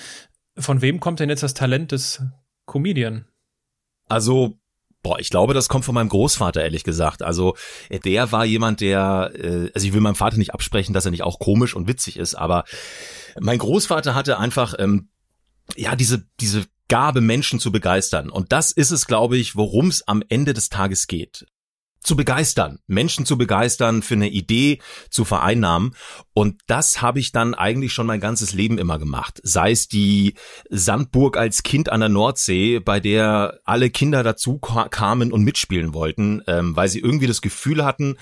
Von 0.57 0.81
wem 0.81 1.01
kommt 1.01 1.19
denn 1.19 1.27
jetzt 1.27 1.43
das 1.43 1.55
Talent 1.55 1.91
des 1.91 2.23
Comedian? 2.67 3.25
Also 4.07 4.60
Boah, 5.03 5.19
ich 5.19 5.29
glaube, 5.29 5.53
das 5.53 5.67
kommt 5.67 5.85
von 5.85 5.95
meinem 5.95 6.09
Großvater, 6.09 6.61
ehrlich 6.61 6.83
gesagt. 6.83 7.23
Also 7.23 7.55
der 7.89 8.31
war 8.31 8.45
jemand, 8.45 8.81
der, 8.81 9.31
äh, 9.33 9.71
also 9.73 9.87
ich 9.87 9.93
will 9.93 10.01
meinem 10.01 10.15
Vater 10.15 10.37
nicht 10.37 10.53
absprechen, 10.53 10.93
dass 10.93 11.05
er 11.05 11.11
nicht 11.11 11.23
auch 11.23 11.39
komisch 11.39 11.75
und 11.75 11.87
witzig 11.87 12.17
ist, 12.17 12.35
aber 12.35 12.65
mein 13.39 13.57
Großvater 13.57 14.13
hatte 14.13 14.37
einfach, 14.37 14.75
ähm, 14.77 15.09
ja, 15.75 15.95
diese, 15.95 16.25
diese 16.39 16.65
Gabe, 16.87 17.21
Menschen 17.21 17.59
zu 17.59 17.71
begeistern. 17.71 18.29
Und 18.29 18.51
das 18.51 18.71
ist 18.71 18.91
es, 18.91 19.07
glaube 19.07 19.37
ich, 19.37 19.55
worum 19.55 19.87
es 19.87 20.07
am 20.07 20.21
Ende 20.27 20.53
des 20.53 20.69
Tages 20.69 21.07
geht 21.07 21.45
zu 22.03 22.15
begeistern, 22.15 22.79
Menschen 22.87 23.25
zu 23.25 23.37
begeistern, 23.37 24.01
für 24.01 24.15
eine 24.15 24.29
Idee 24.29 24.79
zu 25.09 25.23
vereinnahmen. 25.23 25.95
Und 26.33 26.61
das 26.67 27.01
habe 27.01 27.19
ich 27.19 27.31
dann 27.31 27.53
eigentlich 27.53 27.93
schon 27.93 28.07
mein 28.07 28.19
ganzes 28.19 28.53
Leben 28.53 28.77
immer 28.77 28.97
gemacht. 28.97 29.39
Sei 29.43 29.71
es 29.71 29.87
die 29.87 30.33
Sandburg 30.69 31.37
als 31.37 31.63
Kind 31.63 31.91
an 31.91 31.99
der 31.99 32.09
Nordsee, 32.09 32.79
bei 32.79 32.99
der 32.99 33.59
alle 33.65 33.89
Kinder 33.89 34.23
dazu 34.23 34.59
kamen 34.59 35.31
und 35.31 35.43
mitspielen 35.43 35.93
wollten, 35.93 36.41
ähm, 36.47 36.75
weil 36.75 36.89
sie 36.89 36.99
irgendwie 36.99 37.27
das 37.27 37.41
Gefühl 37.41 37.85
hatten, 37.85 38.17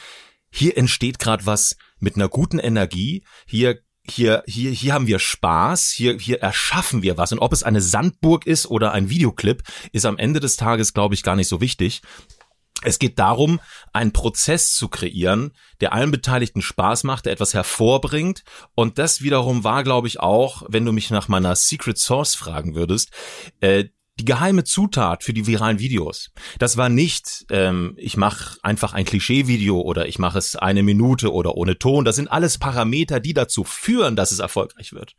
hier 0.51 0.77
entsteht 0.77 1.19
gerade 1.19 1.45
was 1.45 1.77
mit 1.99 2.15
einer 2.15 2.27
guten 2.27 2.59
Energie, 2.59 3.23
hier 3.45 3.79
hier, 4.09 4.43
hier, 4.47 4.71
hier 4.71 4.93
haben 4.93 5.05
wir 5.05 5.19
Spaß, 5.19 5.91
hier, 5.91 6.17
hier 6.17 6.41
erschaffen 6.41 7.03
wir 7.03 7.17
was. 7.17 7.31
Und 7.31 7.39
ob 7.39 7.53
es 7.53 7.61
eine 7.61 7.79
Sandburg 7.79 8.47
ist 8.47 8.65
oder 8.65 8.91
ein 8.91 9.09
Videoclip, 9.11 9.61
ist 9.91 10.05
am 10.05 10.17
Ende 10.17 10.39
des 10.39 10.57
Tages, 10.57 10.93
glaube 10.93 11.13
ich, 11.13 11.21
gar 11.21 11.35
nicht 11.35 11.47
so 11.47 11.61
wichtig. 11.61 12.01
Es 12.81 12.97
geht 12.97 13.19
darum, 13.19 13.59
einen 13.91 14.13
Prozess 14.13 14.73
zu 14.73 14.87
kreieren, 14.87 15.51
der 15.81 15.91
allen 15.91 16.11
Beteiligten 16.11 16.61
Spaß 16.61 17.03
macht, 17.03 17.25
der 17.25 17.33
etwas 17.33 17.53
hervorbringt. 17.53 18.43
Und 18.73 18.97
das 18.97 19.21
wiederum 19.21 19.63
war, 19.63 19.83
glaube 19.83 20.07
ich, 20.07 20.19
auch, 20.19 20.63
wenn 20.67 20.85
du 20.85 20.93
mich 20.93 21.09
nach 21.09 21.27
meiner 21.27 21.55
Secret 21.55 21.97
Source 21.97 22.35
fragen 22.35 22.75
würdest, 22.75 23.11
äh, 23.59 23.85
die 24.19 24.25
geheime 24.25 24.65
Zutat 24.65 25.23
für 25.23 25.33
die 25.33 25.47
viralen 25.47 25.79
Videos. 25.79 26.31
Das 26.59 26.75
war 26.75 26.89
nicht, 26.89 27.45
ähm, 27.49 27.93
ich 27.97 28.17
mache 28.17 28.57
einfach 28.63 28.93
ein 28.93 29.05
Klischee-Video 29.05 29.79
oder 29.79 30.07
ich 30.07 30.19
mache 30.19 30.37
es 30.37 30.55
eine 30.55 30.83
Minute 30.83 31.31
oder 31.31 31.55
ohne 31.55 31.79
Ton. 31.79 32.03
Das 32.03 32.17
sind 32.17 32.27
alles 32.29 32.57
Parameter, 32.57 33.19
die 33.19 33.33
dazu 33.33 33.63
führen, 33.63 34.17
dass 34.17 34.31
es 34.31 34.39
erfolgreich 34.39 34.91
wird. 34.91 35.15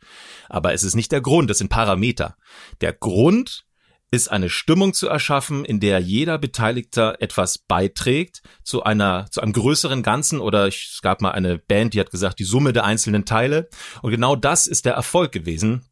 Aber 0.49 0.73
es 0.73 0.83
ist 0.83 0.95
nicht 0.95 1.11
der 1.11 1.21
Grund, 1.21 1.49
das 1.49 1.57
sind 1.57 1.69
Parameter. 1.69 2.35
Der 2.81 2.93
Grund 2.93 3.65
ist 4.11 4.29
eine 4.29 4.49
Stimmung 4.49 4.93
zu 4.93 5.07
erschaffen, 5.07 5.63
in 5.63 5.79
der 5.79 5.99
jeder 5.99 6.37
Beteiligter 6.37 7.21
etwas 7.21 7.57
beiträgt 7.57 8.41
zu 8.61 8.83
einer, 8.83 9.27
zu 9.31 9.39
einem 9.41 9.53
größeren 9.53 10.03
Ganzen 10.03 10.41
oder 10.41 10.67
ich, 10.67 10.91
es 10.93 11.01
gab 11.01 11.21
mal 11.21 11.31
eine 11.31 11.57
Band, 11.57 11.93
die 11.93 11.99
hat 12.01 12.11
gesagt, 12.11 12.39
die 12.39 12.43
Summe 12.43 12.73
der 12.73 12.83
einzelnen 12.83 13.23
Teile. 13.23 13.69
Und 14.01 14.11
genau 14.11 14.35
das 14.35 14.67
ist 14.67 14.85
der 14.85 14.93
Erfolg 14.93 15.31
gewesen. 15.31 15.85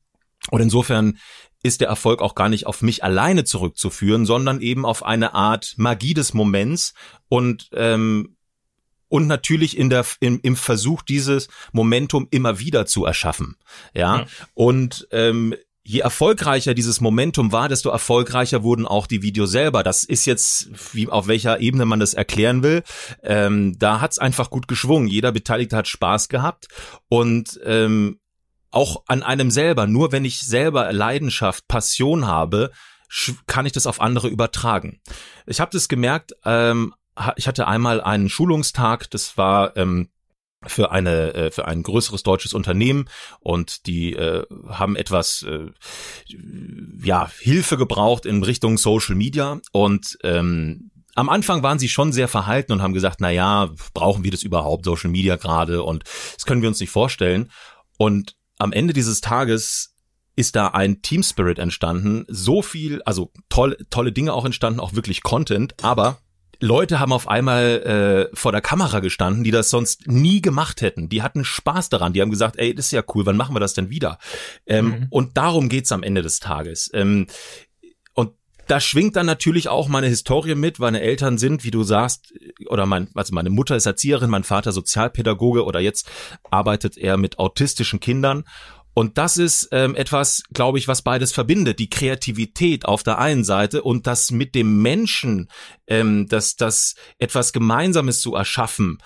Und 0.52 0.62
insofern 0.62 1.18
ist 1.64 1.80
der 1.80 1.88
Erfolg 1.88 2.22
auch 2.22 2.36
gar 2.36 2.50
nicht 2.50 2.68
auf 2.68 2.82
mich 2.82 3.04
alleine 3.04 3.46
zurückzuführen, 3.46 4.26
sondern 4.26 4.62
eben 4.62 4.86
auf 4.86 5.04
eine 5.04 5.34
Art 5.34 5.76
Magie 5.78 6.14
des 6.14 6.34
Moments 6.34 6.94
und 7.30 7.70
ähm, 7.74 8.36
und 9.12 9.26
natürlich 9.26 9.76
in 9.76 9.90
der 9.90 10.06
im, 10.20 10.40
im 10.44 10.56
Versuch 10.56 11.02
dieses 11.02 11.48
Momentum 11.72 12.28
immer 12.30 12.60
wieder 12.60 12.86
zu 12.86 13.06
erschaffen 13.06 13.58
ja, 13.94 14.20
ja. 14.20 14.26
und 14.54 15.08
ähm, 15.12 15.56
je 15.90 16.02
erfolgreicher 16.02 16.76
dieses 16.76 17.02
Momentum 17.02 17.52
war, 17.52 17.68
desto 17.68 17.90
erfolgreicher 17.90 18.62
wurden 18.62 18.86
auch 18.86 19.08
die 19.08 19.24
Videos 19.24 19.50
selber. 19.50 19.82
Das 19.82 20.04
ist 20.04 20.28
jetzt, 20.28 20.70
wie 20.94 21.10
auf 21.10 21.26
welcher 21.28 21.62
Ebene 21.62 21.86
man 21.88 22.00
das 22.00 22.14
erklären 22.14 22.62
will. 22.62 22.84
Ähm, 23.24 23.76
da 23.80 24.00
hat's 24.00 24.20
einfach 24.20 24.52
gut 24.52 24.68
geschwungen. 24.68 25.08
Jeder 25.08 25.32
Beteiligte 25.32 25.76
hat 25.76 25.88
Spaß 25.88 26.30
gehabt 26.30 26.68
und 27.08 27.60
ähm, 27.66 28.20
auch 28.70 29.02
an 29.08 29.24
einem 29.24 29.50
selber. 29.50 29.88
Nur 29.88 30.12
wenn 30.12 30.26
ich 30.26 30.42
selber 30.42 30.94
Leidenschaft, 30.94 31.68
Passion 31.68 32.28
habe, 32.28 32.70
kann 33.48 33.66
ich 33.66 33.72
das 33.72 33.88
auf 33.88 34.00
andere 34.00 34.28
übertragen. 34.28 35.02
Ich 35.48 35.60
habe 35.60 35.72
das 35.72 35.90
gemerkt. 35.90 36.34
Ähm, 36.46 36.94
ich 37.36 37.48
hatte 37.48 37.68
einmal 37.68 38.00
einen 38.00 38.30
Schulungstag. 38.30 39.10
Das 39.10 39.40
war 39.40 39.76
ähm, 39.76 40.10
für 40.66 40.92
eine 40.92 41.34
äh, 41.34 41.52
für 41.52 41.68
ein 41.68 41.84
größeres 41.84 42.24
deutsches 42.24 42.54
Unternehmen. 42.54 43.10
Und 43.40 43.88
die 43.88 44.14
äh, 44.14 44.46
haben 44.68 44.96
etwas 44.96 45.44
äh, 45.44 45.68
ja 47.02 47.30
Hilfe 47.40 47.78
gebraucht 47.78 48.26
in 48.26 48.44
Richtung 48.44 48.78
Social 48.78 49.16
Media. 49.16 49.60
Und 49.72 50.18
ähm, 50.24 50.92
am 51.16 51.30
Anfang 51.30 51.64
waren 51.64 51.80
sie 51.80 51.90
schon 51.90 52.14
sehr 52.14 52.28
verhalten 52.28 52.72
und 52.72 52.82
haben 52.82 52.94
gesagt, 52.94 53.18
na 53.20 53.30
ja, 53.30 53.70
brauchen 53.94 54.24
wir 54.24 54.32
das 54.32 54.44
überhaupt 54.44 54.86
Social 54.86 55.10
Media 55.10 55.36
gerade? 55.36 55.84
Und 55.84 56.04
das 56.36 56.46
können 56.46 56.62
wir 56.62 56.70
uns 56.70 56.80
nicht 56.80 56.92
vorstellen. 56.92 57.52
Und 57.98 58.36
am 58.58 58.72
Ende 58.72 58.94
dieses 58.94 59.22
Tages 59.22 59.96
ist 60.36 60.56
da 60.56 60.68
ein 60.70 61.02
Team 61.02 61.22
Spirit 61.22 61.60
entstanden, 61.60 62.26
so 62.30 62.62
viel, 62.62 63.02
also 63.02 63.32
toll, 63.50 63.78
tolle 63.90 64.14
Dinge 64.14 64.34
auch 64.34 64.46
entstanden, 64.46 64.80
auch 64.80 64.94
wirklich 64.94 65.22
Content, 65.22 65.84
aber 65.84 66.20
Leute 66.60 67.00
haben 67.00 67.14
auf 67.14 67.28
einmal 67.28 68.30
äh, 68.32 68.36
vor 68.36 68.52
der 68.52 68.62
Kamera 68.62 69.00
gestanden, 69.00 69.44
die 69.44 69.52
das 69.52 69.70
sonst 69.70 70.08
nie 70.08 70.42
gemacht 70.42 70.82
hätten. 70.82 71.08
Die 71.10 71.22
hatten 71.22 71.46
Spaß 71.46 71.90
daran. 71.90 72.14
Die 72.14 72.22
haben 72.22 72.32
gesagt, 72.32 72.58
ey, 72.58 72.76
das 72.76 72.88
ist 72.88 72.92
ja 72.92 73.04
cool, 73.14 73.26
wann 73.26 73.38
machen 73.38 73.56
wir 73.56 73.60
das 73.60 73.74
denn 73.74 73.90
wieder? 73.90 74.18
Ähm, 74.66 74.86
mhm. 74.86 75.08
Und 75.10 75.38
darum 75.38 75.70
geht's 75.70 75.92
am 75.92 76.04
Ende 76.04 76.22
des 76.22 76.40
Tages. 76.40 76.90
Ähm, 76.94 77.28
und 78.14 78.34
da 78.68 78.82
schwingt 78.82 79.16
dann 79.16 79.26
natürlich 79.26 79.70
auch 79.70 79.88
meine 79.88 80.08
Historie 80.08 80.56
mit. 80.56 80.80
Meine 80.80 81.02
Eltern 81.02 81.38
sind, 81.38 81.64
wie 81.64 81.72
du 81.72 81.84
sagst, 81.84 82.34
oder 82.68 82.86
mein, 82.86 83.10
also 83.16 83.34
meine 83.34 83.50
Mutter 83.50 83.78
ist 83.78 83.86
Erzieherin, 83.86 84.30
mein 84.30 84.44
Vater 84.44 84.74
Sozialpädagoge 84.74 85.64
oder 85.64 85.80
jetzt 85.80 86.10
arbeitet 86.52 86.98
er 86.98 87.16
mit 87.16 87.40
autistischen 87.40 88.02
Kindern. 88.02 88.44
Und 89.00 89.18
das 89.18 89.38
ist 89.38 89.70
ähm, 89.72 89.96
etwas, 89.96 90.44
glaube 90.54 90.78
ich, 90.78 90.90
was 90.90 91.04
beides 91.04 91.32
verbindet. 91.32 91.80
Die 91.80 91.90
Kreativität 91.90 92.84
auf 92.84 93.02
der 93.02 93.18
einen 93.18 93.46
Seite 93.46 93.82
und 93.82 94.08
das 94.08 94.30
mit 94.30 94.56
dem 94.56 94.82
Menschen, 94.82 95.48
ähm, 95.88 96.28
das, 96.28 96.58
das 96.58 96.96
etwas 97.18 97.54
Gemeinsames 97.54 98.20
zu 98.20 98.36
erschaffen, 98.36 98.98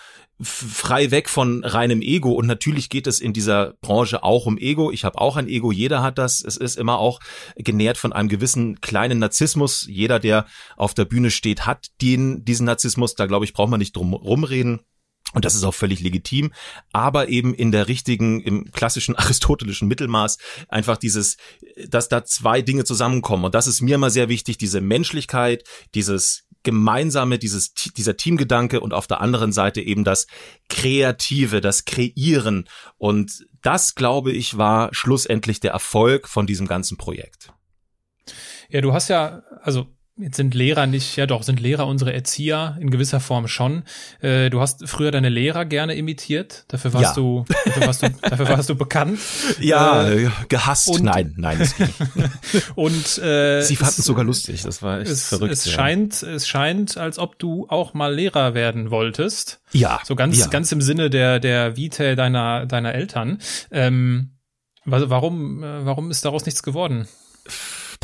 frei 0.41 1.11
weg 1.11 1.29
von 1.29 1.63
reinem 1.63 2.01
Ego. 2.01 2.31
Und 2.31 2.47
natürlich 2.47 2.89
geht 2.89 3.05
es 3.05 3.19
in 3.19 3.33
dieser 3.33 3.75
Branche 3.81 4.23
auch 4.23 4.47
um 4.47 4.57
Ego. 4.57 4.89
Ich 4.89 5.05
habe 5.05 5.21
auch 5.21 5.37
ein 5.37 5.47
Ego, 5.47 5.71
jeder 5.71 6.01
hat 6.01 6.17
das. 6.17 6.43
Es 6.43 6.57
ist 6.57 6.75
immer 6.75 6.97
auch 6.97 7.19
genährt 7.55 7.99
von 7.99 8.13
einem 8.13 8.29
gewissen 8.29 8.81
kleinen 8.81 9.19
Narzissmus. 9.19 9.85
Jeder, 9.87 10.19
der 10.19 10.47
auf 10.75 10.95
der 10.95 11.05
Bühne 11.05 11.29
steht, 11.29 11.67
hat 11.67 11.89
den, 12.01 12.43
diesen 12.43 12.65
Narzissmus. 12.65 13.13
Da 13.13 13.27
glaube 13.27 13.45
ich, 13.45 13.53
braucht 13.53 13.69
man 13.69 13.77
nicht 13.77 13.95
drum 13.95 14.15
rumreden. 14.15 14.79
Und 15.33 15.45
das 15.45 15.55
ist 15.55 15.63
auch 15.63 15.73
völlig 15.73 15.99
legitim, 15.99 16.53
aber 16.91 17.29
eben 17.29 17.53
in 17.53 17.71
der 17.71 17.87
richtigen, 17.87 18.41
im 18.41 18.71
klassischen 18.71 19.15
aristotelischen 19.17 19.87
Mittelmaß 19.87 20.37
einfach 20.67 20.97
dieses, 20.97 21.37
dass 21.87 22.09
da 22.09 22.23
zwei 22.23 22.61
Dinge 22.61 22.85
zusammenkommen. 22.85 23.45
Und 23.45 23.55
das 23.55 23.67
ist 23.67 23.81
mir 23.81 23.95
immer 23.95 24.09
sehr 24.09 24.29
wichtig, 24.29 24.57
diese 24.57 24.81
Menschlichkeit, 24.81 25.63
dieses 25.95 26.45
gemeinsame, 26.63 27.37
dieses, 27.37 27.73
dieser 27.73 28.15
Teamgedanke 28.15 28.79
und 28.79 28.93
auf 28.93 29.05
der 29.05 29.21
anderen 29.21 29.51
Seite 29.51 29.81
eben 29.81 30.03
das 30.03 30.27
Kreative, 30.69 31.61
das 31.61 31.85
Kreieren. 31.85 32.69
Und 32.97 33.45
das, 33.61 33.95
glaube 33.95 34.31
ich, 34.31 34.57
war 34.57 34.89
schlussendlich 34.93 35.59
der 35.59 35.71
Erfolg 35.71 36.27
von 36.27 36.47
diesem 36.47 36.67
ganzen 36.67 36.97
Projekt. 36.97 37.51
Ja, 38.69 38.81
du 38.81 38.93
hast 38.93 39.09
ja, 39.09 39.43
also 39.61 39.87
Jetzt 40.15 40.37
sind 40.37 40.53
Lehrer 40.53 40.85
nicht, 40.85 41.15
ja 41.15 41.25
doch, 41.25 41.41
sind 41.41 41.59
Lehrer 41.59 41.87
unsere 41.87 42.13
Erzieher 42.13 42.77
in 42.79 42.91
gewisser 42.91 43.19
Form 43.19 43.47
schon. 43.47 43.81
Äh, 44.21 44.51
du 44.51 44.61
hast 44.61 44.87
früher 44.87 45.09
deine 45.09 45.29
Lehrer 45.29 45.65
gerne 45.65 45.95
imitiert. 45.95 46.65
Dafür 46.67 46.93
warst 46.93 47.17
ja. 47.17 47.23
du, 47.23 47.45
dafür 47.65 47.87
warst 47.87 48.03
du, 48.03 48.09
dafür 48.21 48.47
warst 48.47 48.69
du 48.69 48.75
bekannt. 48.75 49.19
Ja, 49.59 50.07
äh, 50.07 50.29
gehasst. 50.49 50.89
Und, 50.89 51.03
nein, 51.03 51.33
nein. 51.37 51.57
und 52.75 53.17
äh, 53.17 53.63
sie 53.63 53.75
fanden 53.75 53.95
es 53.97 54.05
sogar 54.05 54.23
lustig. 54.23 54.61
Das 54.61 54.83
war 54.83 54.99
echt 54.99 55.09
es, 55.09 55.29
verrückt. 55.29 55.51
Es 55.51 55.65
ja. 55.65 55.71
scheint, 55.71 56.21
es 56.21 56.47
scheint, 56.47 56.95
als 56.95 57.17
ob 57.17 57.39
du 57.39 57.65
auch 57.69 57.95
mal 57.95 58.13
Lehrer 58.13 58.53
werden 58.53 58.91
wolltest. 58.91 59.61
Ja. 59.71 59.99
So 60.03 60.15
ganz, 60.15 60.37
ja. 60.37 60.45
ganz 60.45 60.71
im 60.71 60.81
Sinne 60.81 61.09
der 61.09 61.39
der 61.39 61.75
Vitae 61.75 62.15
deiner 62.15 62.67
deiner 62.67 62.93
Eltern. 62.93 63.39
Ähm, 63.71 64.33
warum, 64.85 65.63
äh, 65.63 65.87
warum 65.87 66.11
ist 66.11 66.23
daraus 66.23 66.45
nichts 66.45 66.61
geworden? 66.61 67.07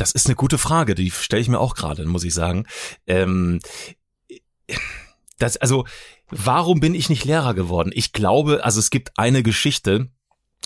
Das 0.00 0.12
ist 0.12 0.28
eine 0.28 0.34
gute 0.34 0.56
Frage, 0.56 0.94
die 0.94 1.10
stelle 1.10 1.42
ich 1.42 1.50
mir 1.50 1.60
auch 1.60 1.74
gerade, 1.74 2.06
muss 2.06 2.24
ich 2.24 2.32
sagen. 2.32 2.64
Ähm, 3.06 3.60
das, 5.38 5.58
also, 5.58 5.84
warum 6.30 6.80
bin 6.80 6.94
ich 6.94 7.10
nicht 7.10 7.26
Lehrer 7.26 7.52
geworden? 7.52 7.90
Ich 7.94 8.14
glaube, 8.14 8.64
also 8.64 8.80
es 8.80 8.88
gibt 8.88 9.18
eine 9.18 9.42
Geschichte, 9.42 10.08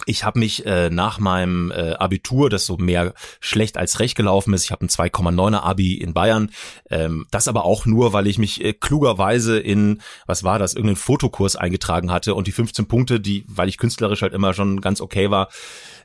ich 0.07 0.23
habe 0.23 0.39
mich 0.39 0.65
äh, 0.67 0.89
nach 0.89 1.19
meinem 1.19 1.73
äh, 1.73 1.95
Abitur, 1.95 2.49
das 2.49 2.65
so 2.65 2.77
mehr 2.77 3.13
schlecht 3.41 3.77
als 3.77 3.99
recht 3.99 4.17
gelaufen 4.17 4.55
ist, 4.55 4.65
ich 4.65 4.71
habe 4.71 4.85
ein 4.85 4.89
2,9er 4.89 5.63
Abi 5.63 5.95
in 5.95 6.15
Bayern, 6.15 6.51
ähm, 6.89 7.27
das 7.33 7.49
aber 7.49 7.65
auch 7.65 7.87
nur, 7.87 8.13
weil 8.13 8.29
ich 8.29 8.39
mich 8.39 8.63
äh, 8.65 8.73
klugerweise 8.73 9.59
in, 9.59 10.01
was 10.27 10.45
war 10.45 10.61
das, 10.61 10.75
irgendeinen 10.75 10.97
Fotokurs 10.97 11.57
eingetragen 11.57 12.13
hatte 12.13 12.37
und 12.37 12.47
die 12.47 12.53
15 12.53 12.87
Punkte, 12.87 13.19
die, 13.19 13.45
weil 13.49 13.69
ich 13.69 13.79
künstlerisch 13.79 14.23
halt 14.23 14.33
immer 14.33 14.55
schon 14.55 14.81
ganz 14.81 15.01
okay 15.01 15.31
war, 15.31 15.49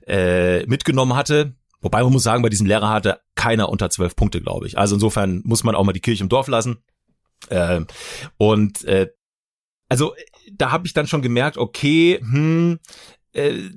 äh, 0.08 0.66
mitgenommen 0.66 1.16
hatte. 1.16 1.54
Wobei 1.82 2.04
man 2.04 2.12
muss 2.12 2.24
sagen, 2.24 2.44
bei 2.44 2.50
diesem 2.50 2.68
Lehrer 2.68 2.90
hatte 2.90 3.22
keiner 3.36 3.70
unter 3.70 3.90
zwölf 3.90 4.16
Punkte, 4.16 4.42
glaube 4.42 4.68
ich. 4.68 4.78
Also 4.78 4.96
insofern 4.96 5.42
muss 5.46 5.64
man 5.64 5.76
auch 5.76 5.84
mal 5.84 5.94
die 5.94 6.02
Kirche 6.02 6.24
im 6.24 6.30
Dorf 6.30 6.48
lassen. 6.48 6.84
Äh, 7.50 7.82
und 8.38 8.84
äh, 8.84 9.08
also 9.88 10.14
da 10.52 10.72
habe 10.72 10.88
ich 10.88 10.94
dann 10.94 11.08
schon 11.08 11.22
gemerkt, 11.22 11.58
okay, 11.58 12.20
hm, 12.22 12.80
äh, 13.34 13.70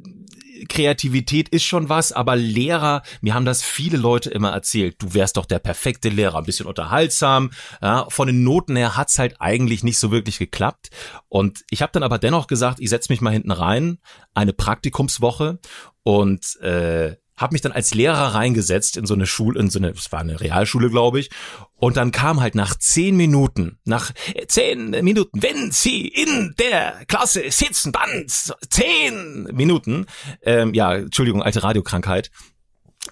Kreativität 0.68 1.48
ist 1.48 1.64
schon 1.64 1.88
was, 1.88 2.12
aber 2.12 2.36
Lehrer, 2.36 3.02
mir 3.20 3.34
haben 3.34 3.44
das 3.44 3.62
viele 3.62 3.96
Leute 3.96 4.30
immer 4.30 4.50
erzählt, 4.50 4.96
du 5.00 5.14
wärst 5.14 5.36
doch 5.36 5.46
der 5.46 5.58
perfekte 5.58 6.08
Lehrer, 6.08 6.38
ein 6.38 6.44
bisschen 6.44 6.66
unterhaltsam. 6.66 7.50
Ja, 7.80 8.06
von 8.08 8.26
den 8.26 8.44
Noten 8.44 8.76
her 8.76 8.96
hat's 8.96 9.18
halt 9.18 9.40
eigentlich 9.40 9.82
nicht 9.82 9.98
so 9.98 10.10
wirklich 10.10 10.38
geklappt. 10.38 10.90
Und 11.28 11.64
ich 11.70 11.82
habe 11.82 11.92
dann 11.92 12.02
aber 12.02 12.18
dennoch 12.18 12.46
gesagt, 12.46 12.80
ich 12.80 12.90
setz 12.90 13.08
mich 13.08 13.20
mal 13.20 13.32
hinten 13.32 13.50
rein, 13.50 13.98
eine 14.34 14.52
Praktikumswoche 14.52 15.58
und 16.02 16.60
äh, 16.60 17.16
habe 17.42 17.52
mich 17.52 17.60
dann 17.60 17.72
als 17.72 17.92
Lehrer 17.92 18.34
reingesetzt 18.34 18.96
in 18.96 19.04
so 19.04 19.14
eine 19.14 19.26
Schule, 19.26 19.60
in 19.60 19.68
so 19.68 19.78
eine, 19.78 19.90
es 19.90 20.10
war 20.12 20.20
eine 20.20 20.40
Realschule, 20.40 20.88
glaube 20.88 21.20
ich. 21.20 21.30
Und 21.74 21.96
dann 21.96 22.12
kam 22.12 22.40
halt 22.40 22.54
nach 22.54 22.76
zehn 22.76 23.16
Minuten, 23.16 23.78
nach 23.84 24.12
zehn 24.46 24.90
Minuten, 24.90 25.42
wenn 25.42 25.70
Sie 25.72 26.06
in 26.06 26.54
der 26.58 27.04
Klasse 27.06 27.42
sitzen, 27.50 27.92
dann 27.92 28.26
zehn 28.26 29.44
Minuten, 29.52 30.06
ähm, 30.42 30.72
ja, 30.72 30.94
Entschuldigung, 30.94 31.42
alte 31.42 31.62
Radiokrankheit. 31.62 32.30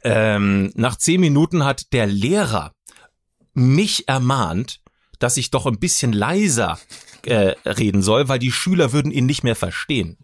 Ähm, 0.04 0.70
nach 0.74 0.96
zehn 0.96 1.20
Minuten 1.20 1.64
hat 1.64 1.92
der 1.92 2.06
Lehrer 2.06 2.72
mich 3.52 4.08
ermahnt, 4.08 4.80
dass 5.18 5.36
ich 5.36 5.50
doch 5.50 5.66
ein 5.66 5.78
bisschen 5.78 6.12
leiser 6.12 6.78
äh, 7.26 7.54
reden 7.66 8.02
soll, 8.02 8.28
weil 8.28 8.38
die 8.38 8.52
Schüler 8.52 8.92
würden 8.92 9.12
ihn 9.12 9.26
nicht 9.26 9.44
mehr 9.44 9.56
verstehen. 9.56 10.18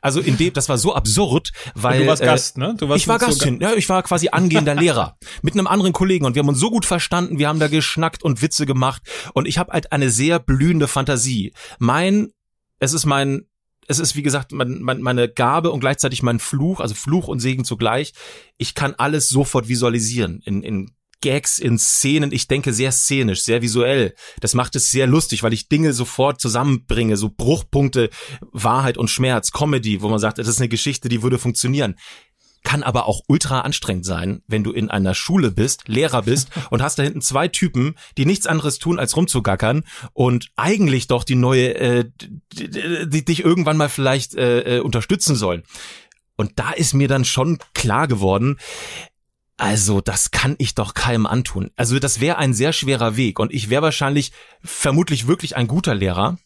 Also 0.00 0.20
in 0.20 0.36
dem, 0.36 0.52
das 0.52 0.68
war 0.68 0.78
so 0.78 0.94
absurd, 0.94 1.50
weil 1.74 2.02
du 2.02 2.06
warst 2.06 2.22
äh, 2.22 2.26
Gast, 2.26 2.58
ne? 2.58 2.74
Du 2.78 2.88
warst 2.88 3.02
ich 3.02 3.08
war 3.08 3.18
Gastin, 3.18 3.60
ja, 3.60 3.74
ich 3.74 3.88
war 3.88 4.02
quasi 4.02 4.28
angehender 4.30 4.74
Lehrer 4.74 5.16
mit 5.42 5.54
einem 5.54 5.66
anderen 5.66 5.92
Kollegen 5.92 6.24
und 6.24 6.34
wir 6.34 6.40
haben 6.40 6.48
uns 6.48 6.60
so 6.60 6.70
gut 6.70 6.86
verstanden, 6.86 7.38
wir 7.38 7.48
haben 7.48 7.60
da 7.60 7.68
geschnackt 7.68 8.22
und 8.22 8.42
Witze 8.42 8.66
gemacht 8.66 9.02
und 9.34 9.46
ich 9.46 9.58
habe 9.58 9.72
halt 9.72 9.92
eine 9.92 10.10
sehr 10.10 10.38
blühende 10.38 10.88
Fantasie. 10.88 11.52
Mein, 11.78 12.32
es 12.78 12.92
ist 12.92 13.04
mein 13.04 13.46
es 13.90 13.98
ist 13.98 14.14
wie 14.14 14.22
gesagt 14.22 14.52
mein, 14.52 14.82
mein, 14.82 15.00
meine 15.00 15.28
Gabe 15.28 15.70
und 15.70 15.80
gleichzeitig 15.80 16.22
mein 16.22 16.38
Fluch, 16.38 16.80
also 16.80 16.94
Fluch 16.94 17.26
und 17.26 17.40
Segen 17.40 17.64
zugleich. 17.64 18.12
Ich 18.58 18.74
kann 18.74 18.94
alles 18.94 19.30
sofort 19.30 19.68
visualisieren 19.68 20.42
in, 20.44 20.62
in 20.62 20.90
Gags 21.20 21.58
in 21.58 21.78
Szenen. 21.78 22.32
Ich 22.32 22.48
denke 22.48 22.72
sehr 22.72 22.92
szenisch, 22.92 23.42
sehr 23.42 23.62
visuell. 23.62 24.14
Das 24.40 24.54
macht 24.54 24.76
es 24.76 24.90
sehr 24.90 25.06
lustig, 25.06 25.42
weil 25.42 25.52
ich 25.52 25.68
Dinge 25.68 25.92
sofort 25.92 26.40
zusammenbringe, 26.40 27.16
so 27.16 27.28
Bruchpunkte, 27.28 28.10
Wahrheit 28.52 28.98
und 28.98 29.10
Schmerz, 29.10 29.50
Comedy, 29.52 30.02
wo 30.02 30.08
man 30.08 30.18
sagt, 30.18 30.38
das 30.38 30.48
ist 30.48 30.58
eine 30.58 30.68
Geschichte, 30.68 31.08
die 31.08 31.22
würde 31.22 31.38
funktionieren 31.38 31.96
kann 32.64 32.82
aber 32.82 33.06
auch 33.06 33.22
ultra 33.28 33.60
anstrengend 33.60 34.04
sein, 34.04 34.42
wenn 34.46 34.64
du 34.64 34.72
in 34.72 34.90
einer 34.90 35.14
Schule 35.14 35.50
bist, 35.50 35.88
Lehrer 35.88 36.22
bist 36.22 36.50
und 36.70 36.82
hast 36.82 36.98
da 36.98 37.02
hinten 37.02 37.22
zwei 37.22 37.48
Typen, 37.48 37.94
die 38.16 38.26
nichts 38.26 38.46
anderes 38.46 38.78
tun, 38.78 38.98
als 38.98 39.16
rumzugackern 39.16 39.84
und 40.12 40.50
eigentlich 40.56 41.06
doch 41.06 41.24
die 41.24 41.34
neue, 41.34 41.74
äh, 41.76 42.04
die, 42.52 43.08
die 43.08 43.24
dich 43.24 43.44
irgendwann 43.44 43.76
mal 43.76 43.88
vielleicht 43.88 44.34
äh, 44.34 44.76
äh, 44.76 44.80
unterstützen 44.80 45.34
sollen. 45.34 45.62
Und 46.36 46.58
da 46.58 46.72
ist 46.72 46.94
mir 46.94 47.08
dann 47.08 47.24
schon 47.24 47.58
klar 47.74 48.06
geworden, 48.06 48.58
Also, 49.58 50.00
das 50.00 50.30
kann 50.30 50.54
ich 50.58 50.74
doch 50.74 50.94
keinem 50.94 51.26
antun. 51.26 51.70
Also, 51.76 51.98
das 51.98 52.20
wäre 52.20 52.38
ein 52.38 52.54
sehr 52.54 52.72
schwerer 52.72 53.16
Weg 53.16 53.40
und 53.40 53.52
ich 53.52 53.68
wäre 53.68 53.82
wahrscheinlich 53.82 54.32
vermutlich 54.62 55.26
wirklich 55.26 55.56
ein 55.56 55.66
guter 55.66 55.94
Lehrer, 55.96 56.38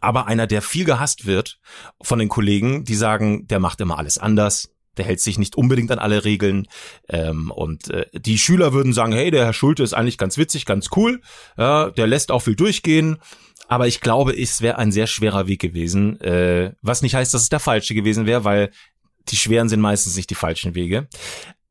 aber 0.00 0.26
einer, 0.26 0.46
der 0.46 0.60
viel 0.60 0.84
gehasst 0.84 1.26
wird 1.26 1.58
von 2.02 2.18
den 2.18 2.28
Kollegen, 2.28 2.84
die 2.84 2.96
sagen, 2.96 3.46
der 3.46 3.60
macht 3.60 3.80
immer 3.80 3.98
alles 3.98 4.18
anders, 4.18 4.70
der 4.96 5.04
hält 5.04 5.20
sich 5.20 5.38
nicht 5.38 5.56
unbedingt 5.56 5.92
an 5.92 6.00
alle 6.00 6.24
Regeln. 6.24 6.66
Ähm, 7.08 7.50
und 7.50 7.90
äh, 7.90 8.06
die 8.12 8.38
Schüler 8.38 8.72
würden 8.72 8.92
sagen, 8.92 9.12
hey, 9.12 9.30
der 9.30 9.44
Herr 9.44 9.52
Schulte 9.52 9.82
ist 9.82 9.94
eigentlich 9.94 10.18
ganz 10.18 10.36
witzig, 10.36 10.66
ganz 10.66 10.88
cool, 10.96 11.20
ja, 11.56 11.90
der 11.90 12.06
lässt 12.06 12.30
auch 12.30 12.40
viel 12.40 12.56
durchgehen. 12.56 13.18
Aber 13.68 13.86
ich 13.86 14.00
glaube, 14.00 14.36
es 14.36 14.60
wäre 14.62 14.78
ein 14.78 14.90
sehr 14.90 15.06
schwerer 15.06 15.46
Weg 15.46 15.60
gewesen, 15.60 16.20
äh, 16.20 16.72
was 16.82 17.02
nicht 17.02 17.14
heißt, 17.14 17.32
dass 17.32 17.42
es 17.42 17.48
der 17.48 17.60
falsche 17.60 17.94
gewesen 17.94 18.26
wäre, 18.26 18.44
weil 18.44 18.70
die 19.28 19.36
schweren 19.36 19.68
sind 19.68 19.80
meistens 19.80 20.16
nicht 20.16 20.30
die 20.30 20.34
falschen 20.34 20.74
Wege. 20.74 21.08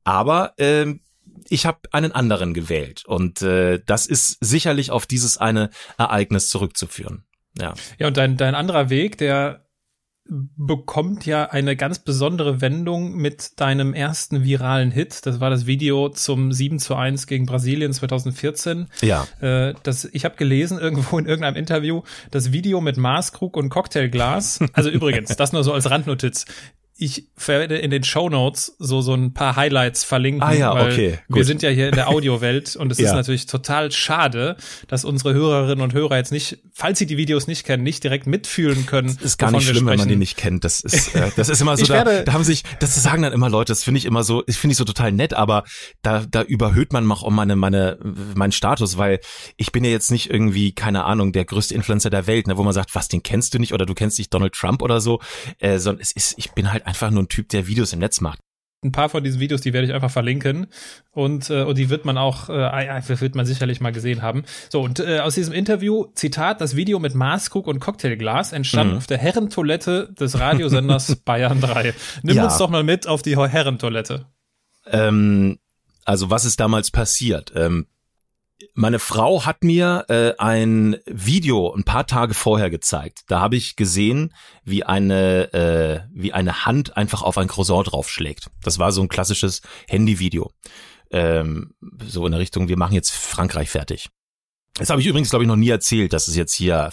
Aber 0.10 0.54
äh, 0.58 0.96
ich 1.50 1.68
habe 1.68 1.82
einen 1.92 2.12
anderen 2.14 2.56
gewählt 2.56 3.06
und 3.06 3.44
äh, 3.44 3.80
das 3.86 4.08
ist 4.08 4.38
sicherlich 4.42 4.90
auf 4.90 5.06
dieses 5.06 5.38
eine 5.38 5.70
Ereignis 6.00 6.50
zurückzuführen. 6.50 7.26
Ja. 7.60 7.76
Ja, 8.00 8.08
und 8.08 8.18
dein, 8.18 8.36
dein 8.36 8.56
anderer 8.56 8.90
Weg, 8.90 9.20
der 9.20 9.68
bekommt 10.32 11.28
ja 11.28 11.50
eine 11.50 11.76
ganz 11.76 12.00
besondere 12.00 12.60
Wendung 12.60 13.16
mit 13.16 13.60
deinem 13.60 13.94
ersten 13.94 14.44
viralen 14.44 14.90
Hit. 14.90 15.28
Das 15.28 15.40
war 15.40 15.52
das 15.52 15.68
Video 15.68 16.10
zum 16.10 16.52
7 16.52 16.80
zu 16.80 16.96
1 16.96 17.28
gegen 17.28 17.46
Brasilien 17.46 17.94
2014. 17.94 18.88
Ja. 19.02 19.28
Äh, 19.42 19.76
das, 19.84 20.06
ich 20.06 20.26
habe 20.26 20.38
gelesen 20.38 20.80
irgendwo 20.82 21.20
in 21.20 21.28
irgendeinem 21.28 21.56
Interview, 21.56 22.02
das 22.32 22.52
Video 22.52 22.82
mit 22.82 22.98
Maßkrug 22.98 23.56
und 23.58 23.70
Cocktailglas. 23.70 24.60
Also 24.74 24.90
übrigens, 24.90 25.36
das 25.36 25.54
nur 25.54 25.64
so 25.64 25.74
als 25.74 25.90
Randnotiz 25.90 26.46
ich 27.02 27.30
werde 27.46 27.78
in 27.78 27.92
den 27.92 28.04
Show 28.04 28.30
Notes 28.30 28.76
so 28.78 29.00
so 29.00 29.14
ein 29.14 29.34
paar 29.34 29.56
Highlights 29.56 30.04
verlinken. 30.04 30.44
Ah 30.44 30.52
ja, 30.52 30.74
okay. 30.74 31.20
Wir 31.30 31.46
sind 31.46 31.62
ja 31.62 31.70
hier 31.70 31.88
in 31.88 31.96
der 31.96 32.10
Audiowelt 32.10 32.76
und 32.80 32.92
es 32.92 32.98
ja. 32.98 33.08
ist 33.08 33.14
natürlich 33.14 33.46
total 33.46 33.90
schade, 33.94 34.58
dass 34.90 35.06
unsere 35.06 35.34
Hörerinnen 35.34 35.82
und 35.82 35.94
Hörer 35.94 36.18
jetzt 36.18 36.34
nicht, 36.34 36.58
falls 36.74 37.00
sie 37.00 37.06
die 37.06 37.16
Videos 37.16 37.48
nicht 37.48 37.66
kennen, 37.66 37.84
nicht 37.84 38.04
direkt 38.04 38.28
mitfühlen 38.28 38.86
können. 38.86 39.16
Das 39.16 39.24
ist 39.24 39.38
gar 39.38 39.50
nicht 39.52 39.66
schlimm, 39.66 39.86
wenn 39.88 39.98
man 39.98 40.10
die 40.10 40.18
nicht 40.18 40.36
kennt. 40.36 40.66
Das 40.66 40.82
ist, 40.82 41.16
äh, 41.16 41.32
das 41.38 41.48
ist 41.48 41.62
immer 41.62 41.78
so, 41.78 41.86
da, 41.86 42.04
da 42.04 42.34
haben 42.34 42.44
sich, 42.44 42.64
das 42.82 43.02
sagen 43.02 43.22
dann 43.22 43.32
immer 43.32 43.50
Leute, 43.50 43.72
das 43.72 43.86
finde 43.86 44.00
ich 44.00 44.06
immer 44.06 44.24
so, 44.24 44.44
ich 44.46 44.58
finde 44.58 44.74
ich 44.74 44.78
so 44.78 44.84
total 44.84 45.14
nett, 45.14 45.34
aber 45.34 45.64
da, 46.02 46.26
da 46.30 46.42
überhöht 46.42 46.92
man 46.92 47.10
auch 47.10 47.30
meine, 47.30 47.56
meine, 47.56 47.98
meinen 48.36 48.52
Status, 48.52 48.98
weil 48.98 49.22
ich 49.56 49.72
bin 49.72 49.86
ja 49.86 49.90
jetzt 49.90 50.12
nicht 50.12 50.30
irgendwie, 50.30 50.74
keine 50.74 51.06
Ahnung, 51.06 51.32
der 51.32 51.46
größte 51.46 51.74
Influencer 51.74 52.10
der 52.10 52.28
Welt, 52.28 52.48
ne, 52.48 52.58
wo 52.58 52.64
man 52.64 52.74
sagt, 52.74 52.94
was, 52.94 53.08
den 53.08 53.24
kennst 53.24 53.54
du 53.54 53.60
nicht 53.60 53.74
oder 53.74 53.86
du 53.86 53.94
kennst 53.94 54.18
nicht 54.18 54.34
Donald 54.34 54.54
Trump 54.54 54.82
oder 54.82 55.00
so, 55.00 55.22
äh, 55.60 55.78
sondern 55.78 56.02
es 56.02 56.12
ist, 56.12 56.34
ich 56.38 56.52
bin 56.52 56.74
halt 56.74 56.89
einfach 56.90 57.12
nur 57.12 57.24
ein 57.24 57.30
Typ, 57.30 57.50
der 57.50 57.68
Videos 57.68 57.94
im 57.94 58.00
Netz 58.00 58.20
macht. 58.20 58.40
Ein 58.82 58.94
paar 58.94 59.10
von 59.10 59.24
diesen 59.24 59.42
Videos, 59.42 59.60
die 59.60 59.74
werde 59.74 59.88
ich 59.88 59.94
einfach 59.94 60.10
verlinken 60.10 60.68
und, 61.12 61.50
äh, 61.50 61.64
und 61.64 61.78
die 61.78 61.90
wird 61.90 62.06
man 62.06 62.18
auch, 62.18 62.48
äh, 62.48 63.20
wird 63.20 63.36
man 63.36 63.46
sicherlich 63.46 63.82
mal 63.82 63.92
gesehen 63.92 64.22
haben. 64.22 64.46
So, 64.70 64.82
und 64.82 65.02
äh, 65.02 65.20
aus 65.20 65.36
diesem 65.36 65.54
Interview, 65.54 66.06
Zitat, 66.16 66.62
das 66.62 66.78
Video 66.78 66.98
mit 66.98 67.14
Maßkrug 67.14 67.68
und 67.68 67.82
Cocktailglas 67.82 68.54
entstand 68.54 68.92
mhm. 68.92 68.98
auf 68.98 69.08
der 69.08 69.18
Herrentoilette 69.18 70.14
des 70.18 70.40
Radiosenders 70.40 71.16
Bayern 71.26 71.60
3. 71.60 71.94
Nimm 72.24 72.38
ja. 72.38 72.46
uns 72.46 72.58
doch 72.58 72.70
mal 72.70 72.84
mit 72.84 73.06
auf 73.06 73.22
die 73.22 73.38
Herrentoilette. 73.38 74.28
Ähm, 74.86 75.60
also 76.06 76.30
was 76.30 76.46
ist 76.46 76.62
damals 76.62 76.90
passiert? 76.90 77.52
Ähm, 77.56 77.86
meine 78.74 79.00
Frau 79.00 79.46
hat 79.46 79.64
mir 79.64 80.06
äh, 80.10 80.34
ein 80.38 80.98
Video 81.06 81.74
ein 81.74 81.84
paar 81.84 82.08
Tage 82.08 82.34
vorher 82.34 82.70
gezeigt. 82.70 83.22
Da 83.28 83.40
habe 83.40 83.56
ich 83.56 83.76
gesehen, 83.76 84.34
wie 84.64 84.84
eine 84.84 85.54
äh, 85.54 86.02
wie 86.14 86.34
eine 86.34 86.66
Hand 86.66 86.98
einfach 86.98 87.22
auf 87.24 87.38
ein 87.38 87.48
Croissant 87.48 87.92
draufschlägt. 87.92 88.50
Das 88.64 88.80
war 88.80 88.92
so 88.92 89.02
ein 89.02 89.10
klassisches 89.10 89.62
Handyvideo. 89.88 90.52
Ähm, 91.12 91.74
so 92.06 92.26
in 92.26 92.32
der 92.32 92.42
Richtung, 92.42 92.68
wir 92.68 92.78
machen 92.78 92.94
jetzt 92.94 93.12
Frankreich 93.12 93.70
fertig. 93.70 94.10
Das 94.76 94.90
habe 94.90 95.02
ich 95.02 95.08
übrigens, 95.08 95.30
glaube 95.30 95.44
ich, 95.44 95.48
noch 95.48 95.56
nie 95.58 95.70
erzählt. 95.70 96.14
Das 96.14 96.28
ist 96.28 96.36
jetzt 96.36 96.54
hier 96.54 96.90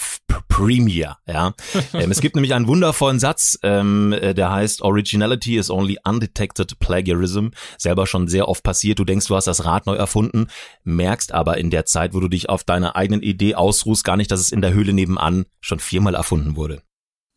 Premier, 0.48 1.18
ja. 1.26 1.54
ähm, 1.92 2.10
es 2.10 2.20
gibt 2.20 2.34
nämlich 2.34 2.54
einen 2.54 2.66
wundervollen 2.66 3.18
Satz, 3.18 3.58
ähm, 3.62 4.12
äh, 4.12 4.34
der 4.34 4.50
heißt 4.50 4.82
Originality 4.82 5.56
is 5.56 5.70
only 5.70 5.98
undetected 6.04 6.78
plagiarism. 6.78 7.48
Selber 7.78 8.06
schon 8.06 8.26
sehr 8.26 8.48
oft 8.48 8.62
passiert. 8.62 8.98
Du 8.98 9.04
denkst, 9.04 9.26
du 9.26 9.36
hast 9.36 9.46
das 9.46 9.64
Rad 9.64 9.86
neu 9.86 9.94
erfunden, 9.94 10.48
merkst 10.84 11.32
aber 11.32 11.58
in 11.58 11.70
der 11.70 11.84
Zeit, 11.84 12.14
wo 12.14 12.20
du 12.20 12.28
dich 12.28 12.48
auf 12.48 12.64
deine 12.64 12.96
eigenen 12.96 13.22
Idee 13.22 13.54
ausruhst, 13.54 14.02
gar 14.02 14.16
nicht, 14.16 14.30
dass 14.30 14.40
es 14.40 14.50
in 14.50 14.62
der 14.62 14.72
Höhle 14.72 14.92
nebenan 14.92 15.44
schon 15.60 15.78
viermal 15.78 16.14
erfunden 16.14 16.56
wurde. 16.56 16.82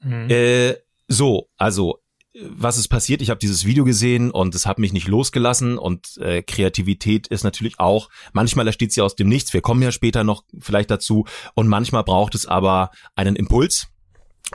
Mhm. 0.02 0.30
Äh, 0.30 0.76
so, 1.08 1.50
also 1.58 2.00
was 2.34 2.78
ist 2.78 2.89
passiert? 2.89 3.22
Ich 3.22 3.30
habe 3.30 3.39
dieses 3.39 3.65
Video 3.65 3.84
gesehen 3.84 4.32
und 4.32 4.54
es 4.54 4.65
hat 4.65 4.80
mich 4.80 4.94
nicht 4.94 5.08
losgelassen 5.08 5.78
und 5.78 6.18
äh, 6.18 6.44
Kreativität 6.44 7.28
ist 7.28 7.44
natürlich 7.44 7.80
auch, 7.80 8.10
manchmal 8.34 8.68
entsteht 8.68 8.94
sie 8.94 9.02
aus 9.02 9.15
dem 9.15 9.30
Nichts, 9.30 9.54
wir 9.54 9.62
kommen 9.62 9.82
ja 9.82 9.92
später 9.92 10.24
noch 10.24 10.44
vielleicht 10.60 10.92
dazu 10.92 11.26
und 11.56 11.68
manchmal 11.68 12.04
braucht 12.04 12.36
es 12.36 12.46
aber 12.46 12.92
einen 13.15 13.36
Impuls. 13.36 13.88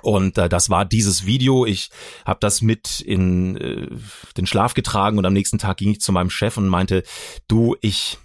Und 0.02 0.38
äh, 0.38 0.48
das 0.48 0.70
war 0.70 0.84
dieses 0.84 1.24
Video. 1.24 1.66
Ich 1.66 1.90
habe 2.24 2.40
das 2.40 2.62
mit 2.62 3.00
in 3.00 3.56
äh, 3.56 3.88
den 4.36 4.46
Schlaf 4.46 4.74
getragen 4.74 5.18
und 5.18 5.24
am 5.24 5.32
nächsten 5.32 5.58
Tag 5.58 5.76
ging 5.76 5.90
ich 5.90 6.00
zu 6.00 6.10
meinem 6.10 6.30
Chef 6.30 6.56
und 6.56 6.68
meinte, 6.68 7.04
du, 7.46 7.76
ich, 7.80 8.18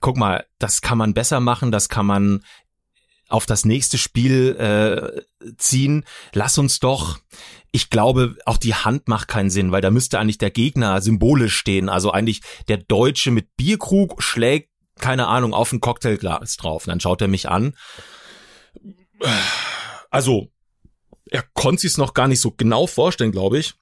guck 0.00 0.16
mal, 0.16 0.44
das 0.58 0.80
kann 0.80 0.98
man 0.98 1.14
besser 1.14 1.38
machen, 1.38 1.70
das 1.70 1.88
kann 1.88 2.06
man 2.06 2.42
auf 3.28 3.46
das 3.46 3.64
nächste 3.64 3.98
Spiel 3.98 4.56
äh, 4.56 5.52
ziehen. 5.56 6.04
Lass 6.32 6.58
uns 6.58 6.80
doch, 6.80 7.18
ich 7.72 7.90
glaube, 7.90 8.36
auch 8.46 8.56
die 8.56 8.74
Hand 8.74 9.08
macht 9.08 9.28
keinen 9.28 9.50
Sinn, 9.50 9.72
weil 9.72 9.82
da 9.82 9.90
müsste 9.90 10.18
eigentlich 10.18 10.38
der 10.38 10.50
Gegner 10.50 11.00
symbolisch 11.00 11.56
stehen. 11.56 11.88
Also 11.88 12.10
eigentlich 12.10 12.40
der 12.68 12.78
Deutsche 12.78 13.30
mit 13.30 13.56
Bierkrug 13.56 14.22
schlägt, 14.22 14.70
keine 14.98 15.28
Ahnung, 15.28 15.54
auf 15.54 15.72
ein 15.72 15.80
Cocktailglas 15.80 16.56
drauf. 16.56 16.86
Und 16.86 16.90
dann 16.90 17.00
schaut 17.00 17.20
er 17.20 17.28
mich 17.28 17.48
an. 17.48 17.76
Also, 20.10 20.48
er 21.30 21.44
konnte 21.54 21.82
sich 21.82 21.92
es 21.92 21.98
noch 21.98 22.14
gar 22.14 22.28
nicht 22.28 22.40
so 22.40 22.52
genau 22.52 22.86
vorstellen, 22.86 23.32
glaube 23.32 23.58
ich. 23.58 23.74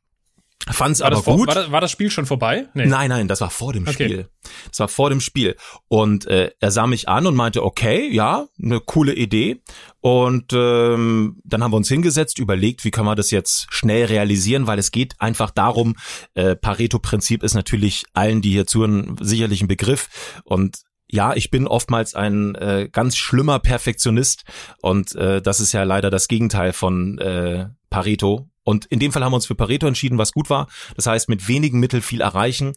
Fand's 0.68 1.00
war 1.00 1.08
aber 1.08 1.22
vor, 1.22 1.36
gut. 1.36 1.48
War 1.48 1.54
das, 1.54 1.70
war 1.70 1.80
das, 1.80 1.92
Spiel 1.92 2.10
schon 2.10 2.26
vorbei? 2.26 2.66
Nee. 2.74 2.86
Nein, 2.86 3.08
nein, 3.08 3.28
das 3.28 3.40
war 3.40 3.50
vor 3.50 3.72
dem 3.72 3.84
okay. 3.84 3.92
Spiel. 3.92 4.28
Das 4.68 4.80
war 4.80 4.88
vor 4.88 5.10
dem 5.10 5.20
Spiel. 5.20 5.56
Und 5.86 6.26
äh, 6.26 6.50
er 6.58 6.70
sah 6.72 6.88
mich 6.88 7.08
an 7.08 7.26
und 7.26 7.36
meinte, 7.36 7.62
okay, 7.62 8.08
ja, 8.12 8.46
eine 8.60 8.80
coole 8.80 9.14
Idee. 9.14 9.62
Und 10.00 10.52
ähm, 10.52 11.40
dann 11.44 11.62
haben 11.62 11.72
wir 11.72 11.76
uns 11.76 11.88
hingesetzt, 11.88 12.38
überlegt, 12.40 12.84
wie 12.84 12.90
können 12.90 13.06
wir 13.06 13.14
das 13.14 13.30
jetzt 13.30 13.66
schnell 13.70 14.06
realisieren, 14.06 14.66
weil 14.66 14.78
es 14.78 14.90
geht 14.90 15.14
einfach 15.20 15.50
darum, 15.50 15.94
äh, 16.34 16.56
Pareto-Prinzip 16.56 17.44
ist 17.44 17.54
natürlich 17.54 18.04
allen, 18.12 18.42
die 18.42 18.50
hier 18.50 18.66
zuhören, 18.66 19.16
sicherlich 19.20 19.62
ein 19.62 19.68
Begriff. 19.68 20.40
Und 20.42 20.78
ja, 21.08 21.34
ich 21.34 21.50
bin 21.50 21.68
oftmals 21.68 22.14
ein 22.14 22.56
äh, 22.56 22.88
ganz 22.90 23.16
schlimmer 23.16 23.60
Perfektionist 23.60 24.44
und 24.82 25.14
äh, 25.14 25.40
das 25.40 25.60
ist 25.60 25.72
ja 25.72 25.84
leider 25.84 26.10
das 26.10 26.26
Gegenteil 26.26 26.72
von 26.72 27.18
äh, 27.18 27.68
Pareto. 27.90 28.48
Und 28.66 28.86
in 28.86 28.98
dem 28.98 29.12
Fall 29.12 29.22
haben 29.22 29.30
wir 29.30 29.36
uns 29.36 29.46
für 29.46 29.54
Pareto 29.54 29.86
entschieden, 29.86 30.18
was 30.18 30.32
gut 30.32 30.50
war. 30.50 30.66
Das 30.96 31.06
heißt, 31.06 31.28
mit 31.28 31.46
wenigen 31.46 31.78
Mitteln 31.78 32.02
viel 32.02 32.20
erreichen. 32.20 32.72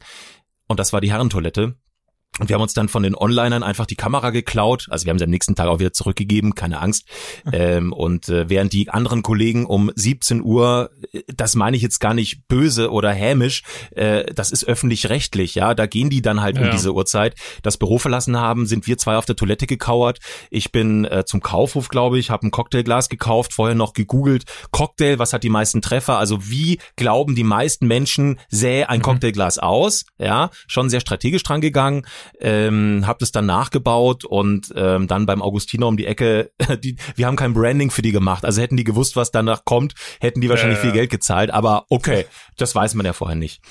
Und 0.67 0.79
das 0.79 0.93
war 0.93 1.01
die 1.01 1.11
Herrentoilette. 1.11 1.75
Und 2.39 2.49
wir 2.49 2.55
haben 2.55 2.61
uns 2.61 2.73
dann 2.73 2.87
von 2.87 3.03
den 3.03 3.15
Onlinern 3.15 3.63
einfach 3.63 3.85
die 3.85 3.95
Kamera 3.95 4.29
geklaut. 4.29 4.87
Also 4.89 5.05
wir 5.05 5.11
haben 5.11 5.19
sie 5.19 5.25
am 5.25 5.29
nächsten 5.29 5.55
Tag 5.55 5.67
auch 5.67 5.79
wieder 5.79 5.93
zurückgegeben, 5.93 6.55
keine 6.55 6.79
Angst. 6.81 7.05
ähm, 7.51 7.93
und 7.93 8.29
äh, 8.29 8.49
während 8.49 8.73
die 8.73 8.89
anderen 8.89 9.23
Kollegen 9.23 9.65
um 9.65 9.91
17 9.93 10.41
Uhr, 10.41 10.91
äh, 11.11 11.21
das 11.27 11.55
meine 11.55 11.75
ich 11.75 11.83
jetzt 11.83 11.99
gar 11.99 12.13
nicht 12.13 12.47
böse 12.47 12.91
oder 12.91 13.11
hämisch, 13.11 13.63
äh, 13.91 14.25
das 14.33 14.51
ist 14.51 14.65
öffentlich-rechtlich, 14.65 15.55
ja, 15.55 15.73
da 15.73 15.85
gehen 15.85 16.09
die 16.09 16.21
dann 16.21 16.41
halt 16.41 16.57
ja. 16.57 16.65
um 16.65 16.71
diese 16.71 16.93
Uhrzeit, 16.93 17.35
das 17.61 17.77
Büro 17.77 17.97
verlassen 17.97 18.37
haben, 18.37 18.65
sind 18.65 18.87
wir 18.87 18.97
zwei 18.97 19.17
auf 19.17 19.25
der 19.25 19.35
Toilette 19.35 19.67
gekauert. 19.67 20.19
Ich 20.49 20.71
bin 20.71 21.05
äh, 21.05 21.25
zum 21.25 21.41
Kaufhof, 21.41 21.89
glaube 21.89 22.19
ich, 22.19 22.29
habe 22.29 22.47
ein 22.47 22.51
Cocktailglas 22.51 23.09
gekauft, 23.09 23.53
vorher 23.53 23.75
noch 23.75 23.93
gegoogelt, 23.93 24.45
Cocktail, 24.71 25.19
was 25.19 25.33
hat 25.33 25.43
die 25.43 25.49
meisten 25.49 25.81
Treffer? 25.81 26.17
Also 26.17 26.49
wie 26.49 26.79
glauben 26.95 27.35
die 27.35 27.43
meisten 27.43 27.87
Menschen, 27.87 28.39
sähe 28.49 28.89
ein 28.89 28.99
mhm. 28.99 29.03
Cocktailglas 29.03 29.59
aus? 29.59 30.05
Ja, 30.17 30.51
schon 30.67 30.89
sehr 30.89 31.01
strategisch 31.01 31.43
dran 31.43 31.61
gegangen 31.61 32.05
ähm, 32.39 33.03
habe 33.05 33.19
das 33.19 33.31
dann 33.31 33.45
nachgebaut 33.45 34.25
und 34.25 34.73
ähm, 34.75 35.07
dann 35.07 35.25
beim 35.25 35.41
Augustiner 35.41 35.87
um 35.87 35.97
die 35.97 36.05
Ecke, 36.05 36.51
die, 36.83 36.95
wir 37.15 37.27
haben 37.27 37.35
kein 37.35 37.53
Branding 37.53 37.91
für 37.91 38.01
die 38.01 38.11
gemacht. 38.11 38.45
Also 38.45 38.61
hätten 38.61 38.77
die 38.77 38.83
gewusst, 38.83 39.15
was 39.15 39.31
danach 39.31 39.65
kommt, 39.65 39.93
hätten 40.19 40.41
die 40.41 40.49
wahrscheinlich 40.49 40.79
ja, 40.79 40.85
ja. 40.85 40.91
viel 40.91 40.99
Geld 40.99 41.09
gezahlt. 41.09 41.51
Aber 41.51 41.85
okay, 41.89 42.25
das 42.57 42.75
weiß 42.75 42.95
man 42.95 43.05
ja 43.05 43.13
vorher 43.13 43.37
nicht. 43.37 43.61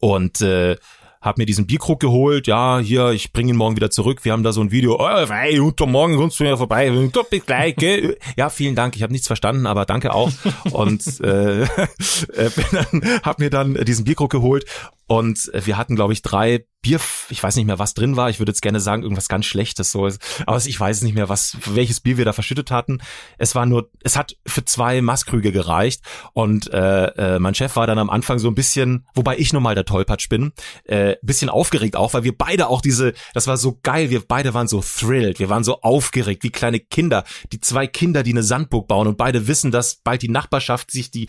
Und 0.00 0.40
äh, 0.40 0.76
hab 1.20 1.38
mir 1.38 1.46
diesen 1.46 1.66
Bierkrug 1.66 2.00
geholt, 2.00 2.46
ja, 2.46 2.78
hier, 2.78 3.10
ich 3.10 3.32
bringe 3.32 3.50
ihn 3.50 3.56
morgen 3.56 3.76
wieder 3.76 3.90
zurück. 3.90 4.24
Wir 4.24 4.32
haben 4.32 4.44
da 4.44 4.52
so 4.52 4.60
ein 4.60 4.70
Video, 4.70 4.96
oh, 5.00 5.26
hey, 5.28 5.60
morgen 5.86 6.16
kommst 6.16 6.38
du 6.38 6.44
mir 6.44 6.56
vorbei, 6.56 6.90
bis 7.30 7.46
gleich, 7.46 7.76
gell? 7.76 8.16
Ja, 8.36 8.50
vielen 8.50 8.76
Dank, 8.76 8.94
ich 8.96 9.02
habe 9.02 9.12
nichts 9.12 9.26
verstanden, 9.26 9.66
aber 9.66 9.84
danke 9.84 10.14
auch. 10.14 10.30
Und 10.70 11.20
äh, 11.20 11.62
äh, 11.62 12.50
bin 12.54 12.64
dann, 12.70 13.20
hab 13.22 13.40
mir 13.40 13.50
dann 13.50 13.74
diesen 13.84 14.04
Bierkrug 14.04 14.30
geholt 14.30 14.64
und 15.06 15.50
wir 15.52 15.76
hatten, 15.76 15.96
glaube 15.96 16.12
ich, 16.12 16.22
drei 16.22 16.64
Bier, 16.88 17.00
ich 17.28 17.42
weiß 17.42 17.56
nicht 17.56 17.66
mehr, 17.66 17.78
was 17.78 17.92
drin 17.92 18.16
war. 18.16 18.30
Ich 18.30 18.38
würde 18.38 18.50
jetzt 18.50 18.62
gerne 18.62 18.80
sagen, 18.80 19.02
irgendwas 19.02 19.28
ganz 19.28 19.44
Schlechtes, 19.44 19.92
so. 19.92 20.08
Aber 20.46 20.56
ich 20.56 20.80
weiß 20.80 21.02
nicht 21.02 21.14
mehr, 21.14 21.28
was, 21.28 21.56
welches 21.66 22.00
Bier 22.00 22.16
wir 22.16 22.24
da 22.24 22.32
verschüttet 22.32 22.70
hatten. 22.70 22.98
Es 23.36 23.54
war 23.54 23.66
nur, 23.66 23.90
es 24.02 24.16
hat 24.16 24.36
für 24.46 24.64
zwei 24.64 25.02
Maßkrüge 25.02 25.52
gereicht. 25.52 26.00
Und 26.32 26.72
äh, 26.72 27.34
äh, 27.34 27.38
mein 27.38 27.54
Chef 27.54 27.76
war 27.76 27.86
dann 27.86 27.98
am 27.98 28.08
Anfang 28.08 28.38
so 28.38 28.48
ein 28.48 28.54
bisschen, 28.54 29.06
wobei 29.14 29.36
ich 29.36 29.52
nun 29.52 29.62
mal 29.62 29.74
der 29.74 29.84
Tollpatsch 29.84 30.30
bin, 30.30 30.52
äh, 30.84 31.16
bisschen 31.20 31.50
aufgeregt 31.50 31.94
auch, 31.94 32.14
weil 32.14 32.24
wir 32.24 32.36
beide 32.36 32.68
auch 32.68 32.80
diese, 32.80 33.12
das 33.34 33.46
war 33.46 33.58
so 33.58 33.78
geil, 33.82 34.08
wir 34.08 34.20
beide 34.26 34.54
waren 34.54 34.66
so 34.66 34.80
thrilled, 34.80 35.40
wir 35.40 35.50
waren 35.50 35.64
so 35.64 35.82
aufgeregt, 35.82 36.42
wie 36.42 36.50
kleine 36.50 36.80
Kinder. 36.80 37.24
Die 37.52 37.60
zwei 37.60 37.86
Kinder, 37.86 38.22
die 38.22 38.30
eine 38.30 38.42
Sandburg 38.42 38.88
bauen 38.88 39.08
und 39.08 39.18
beide 39.18 39.46
wissen, 39.46 39.70
dass 39.70 39.96
bald 39.96 40.22
die 40.22 40.30
Nachbarschaft 40.30 40.90
sich 40.90 41.10
die 41.10 41.28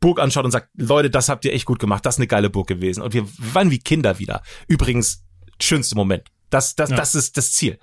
Burg 0.00 0.20
anschaut 0.20 0.46
und 0.46 0.52
sagt, 0.52 0.70
Leute, 0.74 1.10
das 1.10 1.28
habt 1.28 1.44
ihr 1.44 1.52
echt 1.52 1.66
gut 1.66 1.80
gemacht, 1.80 2.06
das 2.06 2.14
ist 2.14 2.20
eine 2.20 2.28
geile 2.28 2.48
Burg 2.48 2.66
gewesen. 2.66 3.02
Und 3.02 3.12
wir 3.12 3.26
waren 3.52 3.70
wie 3.70 3.78
Kinder 3.78 4.18
wieder. 4.18 4.42
Übrigens, 4.68 4.85
schönste 5.60 5.96
Moment. 5.96 6.24
Das, 6.50 6.74
das, 6.74 6.90
ja. 6.90 6.96
das 6.96 7.14
ist 7.14 7.36
das 7.36 7.52
Ziel. 7.52 7.78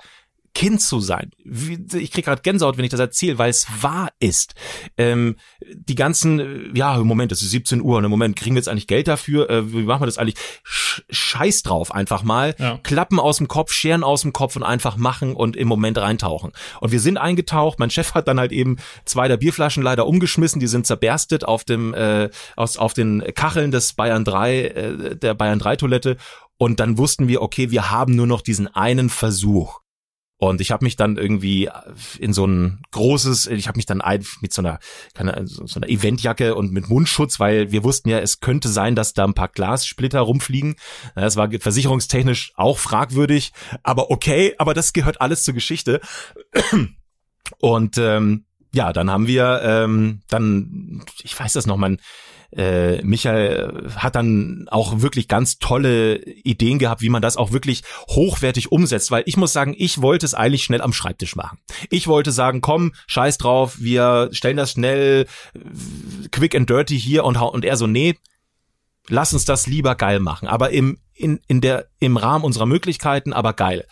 Kind 0.56 0.82
zu 0.82 1.00
sein. 1.00 1.32
Ich 1.44 2.12
krieg 2.12 2.26
gerade 2.26 2.44
Gänsehaut, 2.44 2.78
wenn 2.78 2.86
ich 2.86 2.92
das 2.92 3.00
erzähle, 3.00 3.40
weil 3.40 3.50
es 3.50 3.66
wahr 3.82 4.10
ist. 4.20 4.54
Ähm, 4.98 5.38
die 5.74 5.96
ganzen, 5.96 6.76
ja, 6.76 6.96
im 6.96 7.08
Moment, 7.08 7.32
es 7.32 7.42
ist 7.42 7.50
17 7.50 7.82
Uhr, 7.82 7.98
und 7.98 8.04
im 8.04 8.12
Moment 8.12 8.36
kriegen 8.36 8.54
wir 8.56 8.60
jetzt 8.60 8.70
eigentlich 8.70 8.86
Geld 8.86 9.08
dafür. 9.08 9.50
Äh, 9.50 9.74
wie 9.74 9.82
machen 9.82 10.04
wir 10.04 10.06
das 10.06 10.20
eigentlich? 10.20 10.38
Scheiß 10.64 11.64
drauf, 11.64 11.92
einfach 11.92 12.22
mal. 12.22 12.54
Ja. 12.60 12.80
Klappen 12.84 13.20
aus 13.20 13.38
dem 13.38 13.48
Kopf, 13.48 13.72
Scheren 13.72 14.04
aus 14.04 14.22
dem 14.22 14.32
Kopf 14.32 14.56
und 14.56 14.62
einfach 14.62 14.96
machen 14.96 15.36
und 15.36 15.56
im 15.56 15.68
Moment 15.68 15.98
reintauchen. 15.98 16.52
Und 16.82 16.92
wir 16.92 17.00
sind 17.00 17.18
eingetaucht. 17.18 17.80
Mein 17.80 17.90
Chef 17.90 18.14
hat 18.14 18.28
dann 18.28 18.40
halt 18.40 18.52
eben 18.52 18.78
zwei 19.06 19.28
der 19.28 19.38
Bierflaschen 19.38 19.82
leider 19.82 20.06
umgeschmissen. 20.06 20.60
Die 20.60 20.68
sind 20.68 20.86
zerberstet 20.86 21.46
auf 21.46 21.64
dem, 21.64 21.96
äh, 21.96 22.30
aus, 22.56 22.78
auf 22.78 22.94
den 22.94 23.24
Kacheln 23.34 23.72
des 23.72 23.94
Bayern 23.94 24.24
3, 24.24 24.60
äh, 24.60 25.16
der 25.16 25.34
Bayern 25.34 25.58
3 25.58 25.78
Toilette. 25.78 26.18
Und 26.64 26.80
dann 26.80 26.98
wussten 26.98 27.28
wir, 27.28 27.42
okay, 27.42 27.72
wir 27.72 27.92
haben 27.92 28.16
nur 28.16 28.26
noch 28.26 28.40
diesen 28.40 28.74
einen 28.74 29.10
Versuch. 29.10 29.82
Und 30.38 30.62
ich 30.62 30.72
habe 30.72 30.86
mich 30.86 30.96
dann 30.96 31.18
irgendwie 31.18 31.70
in 32.20 32.32
so 32.32 32.48
ein 32.48 32.82
großes, 32.92 33.48
ich 33.48 33.68
habe 33.68 33.76
mich 33.76 33.86
dann 33.86 34.00
ein, 34.00 34.26
mit 34.40 34.54
so 34.54 34.62
einer, 34.62 34.80
keine, 35.14 35.46
so 35.46 35.78
einer 35.78 35.90
Eventjacke 35.90 36.56
und 36.56 36.72
mit 36.72 36.88
Mundschutz, 36.88 37.42
weil 37.42 37.74
wir 37.74 37.84
wussten 37.84 38.08
ja, 38.08 38.20
es 38.20 38.40
könnte 38.40 38.70
sein, 38.70 38.96
dass 38.96 39.14
da 39.14 39.26
ein 39.26 39.34
paar 39.34 39.50
Glassplitter 39.50 40.22
rumfliegen. 40.22 40.76
Das 41.16 41.36
war 41.36 41.52
versicherungstechnisch 41.52 42.54
auch 42.56 42.78
fragwürdig, 42.78 43.52
aber 43.84 44.10
okay, 44.10 44.56
aber 44.58 44.74
das 44.74 44.94
gehört 44.94 45.20
alles 45.20 45.44
zur 45.44 45.54
Geschichte. 45.54 46.00
Und 47.60 47.98
ähm, 47.98 48.46
ja, 48.74 48.94
dann 48.94 49.12
haben 49.12 49.28
wir 49.28 49.60
ähm, 49.66 50.22
dann, 50.30 51.04
ich 51.24 51.38
weiß 51.38 51.52
das 51.52 51.66
noch, 51.66 51.76
man 51.76 52.00
äh, 52.56 53.02
Michael 53.04 53.92
hat 53.96 54.16
dann 54.16 54.68
auch 54.70 55.02
wirklich 55.02 55.28
ganz 55.28 55.60
tolle 55.60 56.18
Ideen 56.24 56.80
gehabt, 56.80 57.02
wie 57.02 57.10
man 57.10 57.22
das 57.22 57.38
auch 57.38 57.52
wirklich 57.52 57.84
hochwertig 58.08 58.72
umsetzt, 58.72 59.12
weil 59.12 59.24
ich 59.26 59.38
muss 59.38 59.54
sagen, 59.54 59.76
ich 59.78 60.02
wollte 60.02 60.26
es 60.26 60.34
eigentlich 60.34 60.64
schnell 60.64 60.82
am 60.82 60.94
Schreibtisch 60.94 61.36
machen. 61.36 61.60
Ich 61.90 62.08
wollte 62.08 62.32
sagen, 62.32 62.62
komm, 62.62 62.94
scheiß 63.08 63.38
drauf, 63.38 63.78
wir 63.80 64.30
stellen 64.32 64.58
das 64.58 64.72
schnell 64.72 65.26
quick 66.32 66.56
and 66.56 66.70
dirty 66.70 67.00
hier 67.00 67.24
und, 67.26 67.38
und 67.38 67.66
er 67.66 67.78
so, 67.78 67.88
nee, 67.88 68.16
lass 69.08 69.34
uns 69.34 69.46
das 69.46 69.68
lieber 69.68 69.96
geil 69.96 70.20
machen, 70.20 70.48
aber 70.48 70.72
im, 70.72 71.00
in, 71.14 71.40
in 71.48 71.62
der, 71.62 71.88
im 72.00 72.18
Rahmen 72.18 72.46
unserer 72.46 72.66
Möglichkeiten, 72.66 73.34
aber 73.34 73.54
geil. 73.54 73.86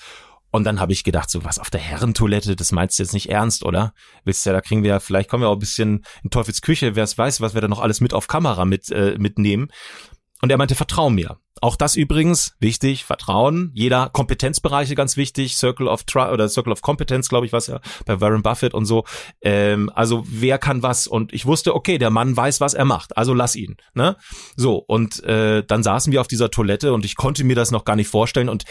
Und 0.51 0.65
dann 0.65 0.79
habe 0.79 0.93
ich 0.93 1.03
gedacht, 1.03 1.29
so 1.29 1.43
was 1.43 1.59
auf 1.59 1.69
der 1.69 1.79
Herrentoilette, 1.79 2.55
das 2.55 2.71
meinst 2.71 2.99
du 2.99 3.03
jetzt 3.03 3.13
nicht 3.13 3.29
ernst, 3.29 3.63
oder? 3.63 3.93
Willst 4.25 4.45
du 4.45 4.49
ja, 4.49 4.53
da 4.53 4.61
kriegen 4.61 4.83
wir 4.83 4.99
vielleicht 4.99 5.29
kommen 5.29 5.43
wir 5.43 5.49
auch 5.49 5.55
ein 5.55 5.59
bisschen 5.59 6.05
in 6.23 6.29
Teufels 6.29 6.61
Küche, 6.61 6.95
wer 6.95 7.05
es 7.05 7.17
weiß, 7.17 7.41
was 7.41 7.53
wir 7.53 7.61
da 7.61 7.67
noch 7.67 7.79
alles 7.79 8.01
mit 8.01 8.13
auf 8.13 8.27
Kamera 8.27 8.65
mit, 8.65 8.91
äh, 8.91 9.17
mitnehmen. 9.17 9.69
Und 10.41 10.51
er 10.51 10.57
meinte, 10.57 10.75
vertrau 10.75 11.09
mir. 11.09 11.37
Auch 11.63 11.75
das 11.75 11.95
übrigens, 11.95 12.55
wichtig, 12.59 13.05
Vertrauen. 13.05 13.69
Jeder 13.75 14.09
Kompetenzbereiche 14.09 14.95
ganz 14.95 15.15
wichtig, 15.15 15.55
Circle 15.55 15.87
of 15.87 16.03
Tri 16.05 16.31
oder 16.31 16.49
Circle 16.49 16.73
of 16.73 16.81
Competence, 16.81 17.29
glaube 17.29 17.45
ich, 17.45 17.53
was 17.53 17.67
ja 17.67 17.79
bei 18.07 18.19
Warren 18.19 18.41
Buffett 18.41 18.73
und 18.73 18.85
so. 18.85 19.03
Ähm, 19.41 19.91
also 19.93 20.23
wer 20.27 20.57
kann 20.57 20.81
was? 20.81 21.05
Und 21.05 21.31
ich 21.33 21.45
wusste, 21.45 21.75
okay, 21.75 21.99
der 21.99 22.09
Mann 22.09 22.35
weiß, 22.35 22.61
was 22.61 22.73
er 22.73 22.85
macht, 22.85 23.15
also 23.15 23.35
lass 23.35 23.55
ihn. 23.55 23.77
Ne? 23.93 24.17
So, 24.55 24.77
und 24.77 25.23
äh, 25.23 25.63
dann 25.63 25.83
saßen 25.83 26.11
wir 26.11 26.21
auf 26.21 26.27
dieser 26.27 26.49
Toilette 26.49 26.93
und 26.93 27.05
ich 27.05 27.15
konnte 27.15 27.43
mir 27.43 27.55
das 27.55 27.69
noch 27.69 27.85
gar 27.85 27.95
nicht 27.95 28.07
vorstellen. 28.07 28.49
Und 28.49 28.63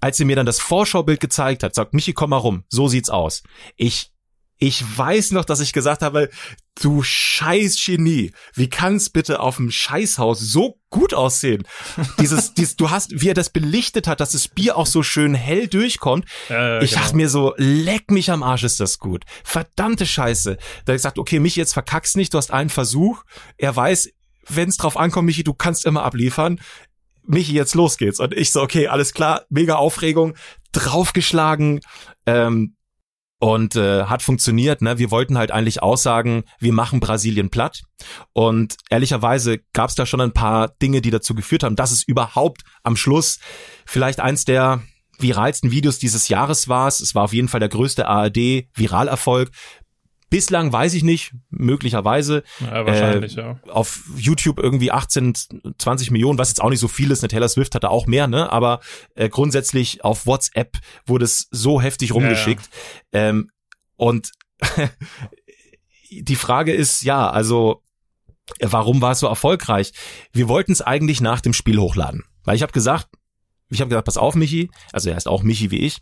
als 0.00 0.16
sie 0.16 0.24
mir 0.24 0.36
dann 0.36 0.46
das 0.46 0.60
Vorschaubild 0.60 1.20
gezeigt 1.20 1.62
hat, 1.62 1.74
sagt, 1.74 1.94
Michi, 1.94 2.12
komm 2.12 2.30
mal 2.30 2.36
rum, 2.36 2.64
so 2.68 2.88
sieht's 2.88 3.10
aus. 3.10 3.42
Ich, 3.76 4.12
ich 4.58 4.82
weiß 4.98 5.32
noch, 5.32 5.44
dass 5.44 5.60
ich 5.60 5.72
gesagt 5.72 6.02
habe, 6.02 6.30
du 6.80 7.02
scheiß 7.02 7.80
Genie, 7.84 8.32
wie 8.54 8.68
kann's 8.68 9.10
bitte 9.10 9.40
auf 9.40 9.56
dem 9.56 9.70
Scheißhaus 9.70 10.40
so 10.40 10.80
gut 10.90 11.14
aussehen? 11.14 11.64
Dieses, 12.20 12.54
dieses, 12.58 12.76
du 12.76 12.90
hast, 12.90 13.20
wie 13.20 13.28
er 13.28 13.34
das 13.34 13.50
belichtet 13.50 14.06
hat, 14.06 14.20
dass 14.20 14.32
das 14.32 14.48
Bier 14.48 14.76
auch 14.76 14.86
so 14.86 15.02
schön 15.02 15.34
hell 15.34 15.68
durchkommt. 15.68 16.24
Ja, 16.48 16.80
ich 16.80 16.90
genau. 16.90 17.02
dachte 17.02 17.16
mir 17.16 17.28
so, 17.28 17.54
leck 17.56 18.10
mich 18.10 18.30
am 18.30 18.42
Arsch, 18.42 18.64
ist 18.64 18.80
das 18.80 18.98
gut. 18.98 19.24
Verdammte 19.44 20.06
Scheiße. 20.06 20.58
Da 20.84 20.92
ich 20.92 20.98
gesagt, 20.98 21.18
okay, 21.18 21.40
Michi, 21.40 21.60
jetzt 21.60 21.72
verkackst 21.72 22.16
nicht, 22.16 22.34
du 22.34 22.38
hast 22.38 22.52
einen 22.52 22.70
Versuch. 22.70 23.22
Er 23.56 23.74
weiß, 23.74 24.10
wenn 24.48 24.68
es 24.68 24.76
drauf 24.76 24.96
ankommt, 24.96 25.26
Michi, 25.26 25.44
du 25.44 25.54
kannst 25.54 25.84
immer 25.84 26.04
abliefern. 26.04 26.60
Michi, 27.28 27.52
jetzt 27.52 27.74
los 27.74 27.96
geht's. 27.98 28.20
Und 28.20 28.34
ich 28.34 28.50
so, 28.50 28.62
okay, 28.62 28.88
alles 28.88 29.12
klar, 29.14 29.42
mega 29.50 29.76
Aufregung, 29.76 30.34
draufgeschlagen, 30.72 31.80
ähm, 32.26 32.74
und 33.40 33.76
äh, 33.76 34.04
hat 34.04 34.22
funktioniert. 34.22 34.82
Ne? 34.82 34.98
Wir 34.98 35.10
wollten 35.10 35.38
halt 35.38 35.50
eigentlich 35.50 35.82
aussagen, 35.82 36.44
wir 36.58 36.72
machen 36.72 37.00
Brasilien 37.00 37.50
platt. 37.50 37.82
Und 38.32 38.76
ehrlicherweise 38.90 39.58
gab 39.72 39.90
es 39.90 39.94
da 39.94 40.06
schon 40.06 40.20
ein 40.20 40.32
paar 40.32 40.68
Dinge, 40.82 41.00
die 41.00 41.10
dazu 41.10 41.34
geführt 41.34 41.62
haben, 41.62 41.76
dass 41.76 41.92
es 41.92 42.02
überhaupt 42.02 42.62
am 42.82 42.96
Schluss 42.96 43.38
vielleicht 43.86 44.20
eins 44.20 44.44
der 44.44 44.82
viralsten 45.20 45.70
Videos 45.70 45.98
dieses 45.98 46.28
Jahres 46.28 46.68
war. 46.68 46.88
Es 46.88 47.14
war 47.14 47.24
auf 47.24 47.32
jeden 47.32 47.48
Fall 47.48 47.60
der 47.60 47.68
größte 47.68 48.06
ARD-Viralerfolg. 48.06 49.50
Bislang 50.30 50.72
weiß 50.72 50.94
ich 50.94 51.02
nicht, 51.02 51.34
möglicherweise. 51.50 52.42
Ja, 52.60 52.84
wahrscheinlich, 52.84 53.36
äh, 53.38 53.40
ja. 53.40 53.60
Auf 53.68 54.02
YouTube 54.16 54.58
irgendwie 54.58 54.92
18, 54.92 55.34
20 55.78 56.10
Millionen, 56.10 56.38
was 56.38 56.50
jetzt 56.50 56.60
auch 56.60 56.70
nicht 56.70 56.80
so 56.80 56.88
viel 56.88 57.10
ist. 57.10 57.22
Eine 57.22 57.28
Taylor 57.28 57.48
Swift 57.48 57.74
hatte 57.74 57.90
auch 57.90 58.06
mehr, 58.06 58.26
ne? 58.26 58.52
Aber 58.52 58.80
äh, 59.14 59.28
grundsätzlich 59.28 60.04
auf 60.04 60.26
WhatsApp 60.26 60.76
wurde 61.06 61.24
es 61.24 61.48
so 61.50 61.80
heftig 61.80 62.12
rumgeschickt. 62.12 62.68
Ja, 63.12 63.20
ja. 63.20 63.28
Ähm, 63.28 63.50
und 63.96 64.32
die 66.10 66.36
Frage 66.36 66.72
ist, 66.72 67.02
ja, 67.02 67.30
also 67.30 67.82
warum 68.60 69.00
war 69.00 69.12
es 69.12 69.20
so 69.20 69.26
erfolgreich? 69.26 69.92
Wir 70.32 70.48
wollten 70.48 70.72
es 70.72 70.82
eigentlich 70.82 71.20
nach 71.20 71.40
dem 71.40 71.52
Spiel 71.52 71.78
hochladen. 71.78 72.24
Weil 72.44 72.56
ich 72.56 72.62
habe 72.62 72.72
gesagt, 72.72 73.08
ich 73.70 73.80
habe 73.80 73.90
gesagt, 73.90 74.06
pass 74.06 74.16
auf, 74.16 74.34
Michi, 74.34 74.70
also 74.92 75.10
er 75.10 75.16
ist 75.16 75.28
auch 75.28 75.42
Michi 75.42 75.70
wie 75.70 75.80
ich, 75.80 75.98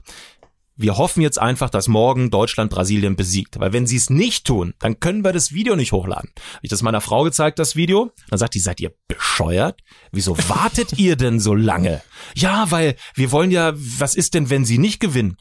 wir 0.77 0.99
hoffen 0.99 1.23
jetzt 1.23 1.39
einfach, 1.39 1.71
dass 1.71 1.89
morgen 1.89 2.31
Deutschland 2.31 2.71
Brasilien 2.71 3.17
besiegt. 3.17 3.59
Weil 3.59 3.73
wenn 3.73 3.87
sie 3.87 3.97
es 3.97 4.11
nicht 4.11 4.47
tun, 4.47 4.75
dann 4.79 5.01
können 5.01 5.25
wir 5.25 5.33
das 5.33 5.53
Video 5.53 5.75
nicht 5.75 5.93
hochladen. 5.93 6.31
Hab 6.55 6.65
ich 6.65 6.71
das 6.71 6.83
meiner 6.83 7.01
Frau 7.01 7.25
gezeigt, 7.25 7.59
das 7.59 7.77
Video. 7.77 8.13
Dann 8.29 8.39
sagt 8.39 8.55
die, 8.55 8.61
seid 8.61 8.81
ihr 8.81 8.93
bescheuert? 9.09 9.81
Wieso 10.13 10.37
wartet 10.49 10.99
ihr 10.99 11.17
denn 11.17 11.41
so 11.41 11.55
lange? 11.55 12.03
Ja, 12.35 12.71
weil 12.71 12.97
wir 13.15 13.33
wollen 13.33 13.51
ja, 13.51 13.73
was 13.75 14.15
ist 14.15 14.35
denn, 14.35 14.51
wenn 14.51 14.65
sie 14.65 14.79
nicht 14.79 15.01
gewinnen? 15.01 15.39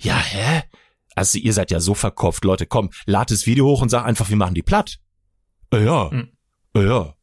Ja, 0.00 0.16
hä? 0.16 0.62
Also 1.14 1.38
ihr 1.38 1.52
seid 1.52 1.70
ja 1.70 1.78
so 1.78 1.94
verkopft, 1.94 2.44
Leute, 2.44 2.66
komm, 2.66 2.90
lad 3.06 3.30
das 3.30 3.46
Video 3.46 3.66
hoch 3.66 3.82
und 3.82 3.88
sag 3.88 4.04
einfach, 4.04 4.30
wir 4.30 4.36
machen 4.36 4.54
die 4.54 4.62
platt. 4.62 4.98
Äh, 5.72 5.84
ja, 5.84 6.10
hm. 6.10 6.28
äh, 6.74 6.84
ja, 6.84 7.14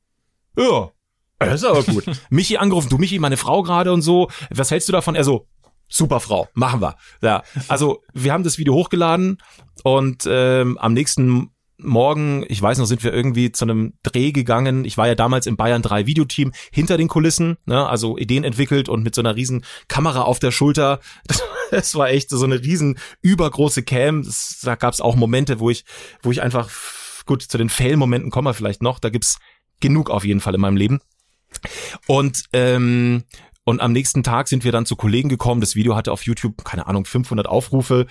ja. 0.57 0.91
Das 1.39 1.55
ist 1.55 1.65
aber 1.65 1.83
gut. 1.83 2.05
Michi 2.29 2.57
angerufen, 2.57 2.89
du 2.89 2.97
Michi, 2.97 3.17
meine 3.19 3.35
Frau 3.35 3.63
gerade 3.63 3.91
und 3.91 4.03
so. 4.03 4.29
Was 4.51 4.71
hältst 4.71 4.87
du 4.87 4.93
davon? 4.93 5.15
Er 5.15 5.23
so, 5.23 5.47
super 5.91 6.19
Frau, 6.19 6.47
machen 6.53 6.81
wir. 6.81 6.95
Ja, 7.21 7.43
also 7.67 8.01
wir 8.13 8.33
haben 8.33 8.43
das 8.43 8.57
Video 8.57 8.73
hochgeladen 8.73 9.37
und 9.83 10.23
ähm, 10.27 10.77
am 10.77 10.93
nächsten 10.93 11.51
Morgen, 11.83 12.45
ich 12.47 12.61
weiß 12.61 12.77
noch, 12.77 12.85
sind 12.85 13.03
wir 13.03 13.11
irgendwie 13.11 13.51
zu 13.51 13.65
einem 13.65 13.93
Dreh 14.03 14.31
gegangen. 14.31 14.85
Ich 14.85 14.97
war 14.97 15.07
ja 15.07 15.15
damals 15.15 15.47
im 15.47 15.57
Bayern 15.57 15.81
3 15.81 16.05
Videoteam 16.05 16.51
hinter 16.71 16.95
den 16.97 17.07
Kulissen, 17.07 17.57
ne, 17.65 17.87
also 17.87 18.17
Ideen 18.17 18.43
entwickelt 18.43 18.87
und 18.87 19.03
mit 19.03 19.15
so 19.15 19.21
einer 19.21 19.35
riesen 19.35 19.65
Kamera 19.87 20.21
auf 20.21 20.39
der 20.39 20.51
Schulter. 20.51 20.99
Das, 21.71 21.95
war 21.95 22.09
echt 22.09 22.29
so 22.29 22.43
eine 22.43 22.61
riesen 22.61 22.99
übergroße 23.21 23.83
Cam. 23.83 24.23
Das, 24.23 24.59
da 24.61 24.75
gab 24.75 24.93
es 24.93 24.99
auch 24.99 25.15
Momente, 25.15 25.61
wo 25.61 25.69
ich, 25.69 25.85
wo 26.21 26.29
ich 26.29 26.41
einfach, 26.41 26.69
gut, 27.25 27.43
zu 27.43 27.57
den 27.57 27.69
Fail-Momenten 27.69 28.29
kommen 28.29 28.45
wir 28.45 28.53
vielleicht 28.53 28.81
noch. 28.81 28.99
Da 28.99 29.07
gibt's 29.07 29.39
genug 29.79 30.09
auf 30.09 30.25
jeden 30.25 30.41
Fall 30.41 30.53
in 30.53 30.59
meinem 30.59 30.75
Leben. 30.75 30.99
Und 32.07 32.43
ähm, 32.51 33.23
und 33.63 33.81
am 33.81 33.91
nächsten 33.91 34.23
Tag 34.23 34.47
sind 34.47 34.63
wir 34.63 34.71
dann 34.71 34.85
zu 34.85 34.95
Kollegen 34.95 35.29
gekommen. 35.29 35.61
Das 35.61 35.75
Video 35.75 35.95
hatte 35.95 36.11
auf 36.11 36.23
YouTube, 36.23 36.63
keine 36.63 36.87
Ahnung, 36.87 37.05
500 37.05 37.47
Aufrufe. 37.47 38.07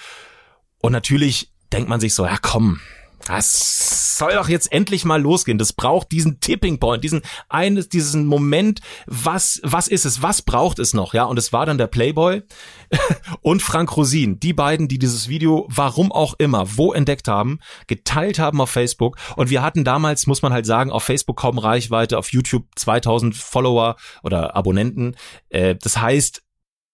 Und 0.81 0.93
natürlich 0.93 1.53
denkt 1.73 1.89
man 1.89 2.01
sich 2.01 2.15
so, 2.15 2.25
ja 2.25 2.37
komm, 2.41 2.81
Das 3.27 4.17
soll 4.17 4.33
doch 4.33 4.49
jetzt 4.49 4.73
endlich 4.73 5.05
mal 5.05 5.21
losgehen. 5.21 5.59
Das 5.59 5.73
braucht 5.73 6.11
diesen 6.11 6.41
Tipping 6.41 6.79
Point, 6.79 7.05
diesen 7.05 7.23
eines, 7.49 7.89
diesen 7.89 8.27
Moment. 8.27 8.81
Was, 9.07 9.61
was 9.63 9.89
ist 9.89 10.07
es? 10.07 10.23
Was 10.23 10.43
braucht 10.43 10.79
es 10.79 10.95
noch? 10.95 11.13
Ja, 11.13 11.25
und 11.25 11.39
es 11.39 11.53
war 11.53 11.67
dann 11.67 11.79
der 11.79 11.87
Playboy 11.87 12.43
und 13.43 13.63
Frank 13.63 13.97
Rosin. 13.97 14.41
Die 14.41 14.53
beiden, 14.53 14.89
die 14.89 14.99
dieses 14.99 15.29
Video, 15.29 15.67
warum 15.71 16.13
auch 16.13 16.35
immer, 16.39 16.77
wo 16.77 16.93
entdeckt 16.93 17.29
haben, 17.29 17.61
geteilt 17.87 18.39
haben 18.39 18.61
auf 18.61 18.71
Facebook. 18.71 19.17
Und 19.37 19.51
wir 19.51 19.63
hatten 19.63 19.85
damals, 19.85 20.27
muss 20.27 20.43
man 20.43 20.53
halt 20.53 20.67
sagen, 20.67 20.91
auf 20.91 21.05
Facebook 21.05 21.37
kaum 21.37 21.59
Reichweite, 21.59 22.17
auf 22.19 22.33
YouTube 22.33 22.67
2000 22.77 23.37
Follower 23.37 23.97
oder 24.23 24.57
Abonnenten. 24.57 25.15
Äh, 25.51 25.77
das 25.77 25.99
heißt, 25.99 26.43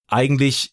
eigentlich 0.09 0.73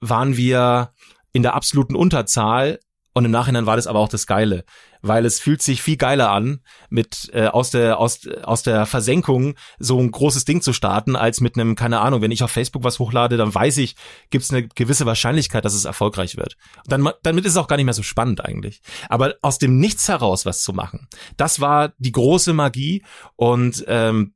waren 0.00 0.36
wir 0.36 0.92
in 1.32 1.42
der 1.42 1.54
absoluten 1.54 1.96
Unterzahl 1.96 2.80
und 3.18 3.24
im 3.24 3.32
Nachhinein 3.32 3.66
war 3.66 3.74
das 3.74 3.88
aber 3.88 3.98
auch 3.98 4.08
das 4.08 4.28
Geile, 4.28 4.64
weil 5.02 5.26
es 5.26 5.40
fühlt 5.40 5.60
sich 5.60 5.82
viel 5.82 5.96
geiler 5.96 6.30
an, 6.30 6.60
mit 6.88 7.28
äh, 7.32 7.48
aus 7.48 7.70
der 7.70 7.98
aus 7.98 8.28
aus 8.44 8.62
der 8.62 8.86
Versenkung 8.86 9.56
so 9.80 9.98
ein 9.98 10.12
großes 10.12 10.44
Ding 10.44 10.62
zu 10.62 10.72
starten, 10.72 11.16
als 11.16 11.40
mit 11.40 11.56
einem 11.56 11.74
keine 11.74 11.98
Ahnung. 11.98 12.22
Wenn 12.22 12.30
ich 12.30 12.44
auf 12.44 12.52
Facebook 12.52 12.84
was 12.84 13.00
hochlade, 13.00 13.36
dann 13.36 13.52
weiß 13.52 13.78
ich, 13.78 13.96
gibt 14.30 14.44
es 14.44 14.52
eine 14.52 14.68
gewisse 14.68 15.04
Wahrscheinlichkeit, 15.04 15.64
dass 15.64 15.74
es 15.74 15.84
erfolgreich 15.84 16.36
wird. 16.36 16.56
Dann 16.86 17.10
damit 17.24 17.44
ist 17.44 17.52
es 17.52 17.58
auch 17.58 17.66
gar 17.66 17.74
nicht 17.74 17.86
mehr 17.86 17.92
so 17.92 18.04
spannend 18.04 18.44
eigentlich. 18.44 18.82
Aber 19.08 19.34
aus 19.42 19.58
dem 19.58 19.80
Nichts 19.80 20.06
heraus 20.06 20.46
was 20.46 20.62
zu 20.62 20.72
machen, 20.72 21.08
das 21.36 21.58
war 21.58 21.92
die 21.98 22.12
große 22.12 22.52
Magie 22.52 23.02
und 23.34 23.84
ähm, 23.88 24.34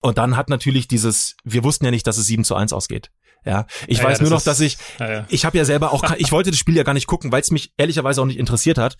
und 0.00 0.18
dann 0.18 0.36
hat 0.36 0.48
natürlich 0.50 0.88
dieses, 0.88 1.36
wir 1.44 1.64
wussten 1.64 1.84
ja 1.84 1.90
nicht, 1.90 2.06
dass 2.06 2.18
es 2.18 2.26
7 2.26 2.44
zu 2.44 2.54
1 2.54 2.72
ausgeht. 2.72 3.10
Ja, 3.44 3.66
ich 3.86 3.98
ja, 3.98 4.04
weiß 4.04 4.18
ja, 4.18 4.24
nur 4.24 4.30
noch, 4.30 4.42
dass 4.42 4.60
ich, 4.60 4.78
ja, 4.98 5.26
ich 5.28 5.44
habe 5.44 5.58
ja 5.58 5.64
selber 5.64 5.92
auch, 5.92 6.02
ich 6.16 6.32
wollte 6.32 6.50
das 6.50 6.58
Spiel 6.58 6.76
ja 6.76 6.82
gar 6.82 6.94
nicht 6.94 7.06
gucken, 7.06 7.30
weil 7.30 7.42
es 7.42 7.50
mich 7.50 7.72
ehrlicherweise 7.76 8.22
auch 8.22 8.26
nicht 8.26 8.38
interessiert 8.38 8.78
hat. 8.78 8.96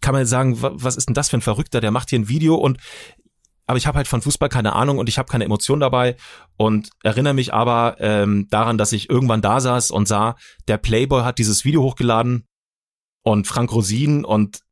Kann 0.00 0.12
man 0.12 0.22
jetzt 0.22 0.30
sagen, 0.30 0.56
was 0.60 0.96
ist 0.96 1.08
denn 1.08 1.14
das 1.14 1.28
für 1.28 1.38
ein 1.38 1.42
Verrückter, 1.42 1.80
der 1.80 1.90
macht 1.90 2.10
hier 2.10 2.18
ein 2.18 2.28
Video 2.28 2.54
und 2.54 2.78
aber 3.66 3.76
ich 3.76 3.86
habe 3.86 3.98
halt 3.98 4.08
von 4.08 4.20
Fußball 4.20 4.48
keine 4.48 4.72
Ahnung 4.72 4.98
und 4.98 5.08
ich 5.08 5.16
habe 5.16 5.30
keine 5.30 5.44
Emotion 5.44 5.78
dabei 5.78 6.16
und 6.56 6.90
erinnere 7.04 7.34
mich 7.34 7.54
aber 7.54 7.96
ähm, 8.00 8.48
daran, 8.50 8.78
dass 8.78 8.90
ich 8.92 9.08
irgendwann 9.08 9.42
da 9.42 9.60
saß 9.60 9.92
und 9.92 10.08
sah, 10.08 10.34
der 10.66 10.76
Playboy 10.76 11.22
hat 11.22 11.38
dieses 11.38 11.64
Video 11.64 11.82
hochgeladen 11.82 12.48
und 13.22 13.46
Frank 13.46 13.72
Rosin 13.72 14.24
und 14.24 14.62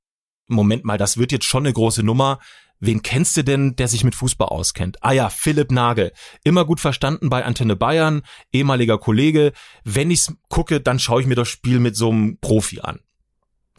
Moment 0.49 0.85
mal, 0.85 0.99
das 0.99 1.17
wird 1.17 1.31
jetzt 1.31 1.45
schon 1.45 1.65
eine 1.65 1.73
große 1.73 2.03
Nummer. 2.03 2.41
Wen 2.81 3.03
kennst 3.03 3.37
du 3.37 3.43
denn, 3.43 3.75
der 3.77 3.89
sich 3.89 4.05
mit 4.05 4.15
Fußball 4.15 4.49
auskennt? 4.49 4.99
Ah 5.03 5.13
ja, 5.13 5.31
Philipp 5.31 5.73
Nagel. 5.73 6.13
Immer 6.45 6.65
gut 6.65 6.81
verstanden 6.81 7.29
bei 7.29 7.45
Antenne 7.45 7.77
Bayern, 7.77 8.23
ehemaliger 8.53 8.99
Kollege. 8.99 9.53
Wenn 9.85 10.11
ich's 10.11 10.33
gucke, 10.49 10.81
dann 10.81 10.99
schaue 10.99 11.21
ich 11.21 11.27
mir 11.27 11.35
das 11.35 11.49
Spiel 11.49 11.81
mit 11.81 11.97
so 11.97 12.11
einem 12.11 12.39
Profi 12.39 12.81
an. 12.81 13.01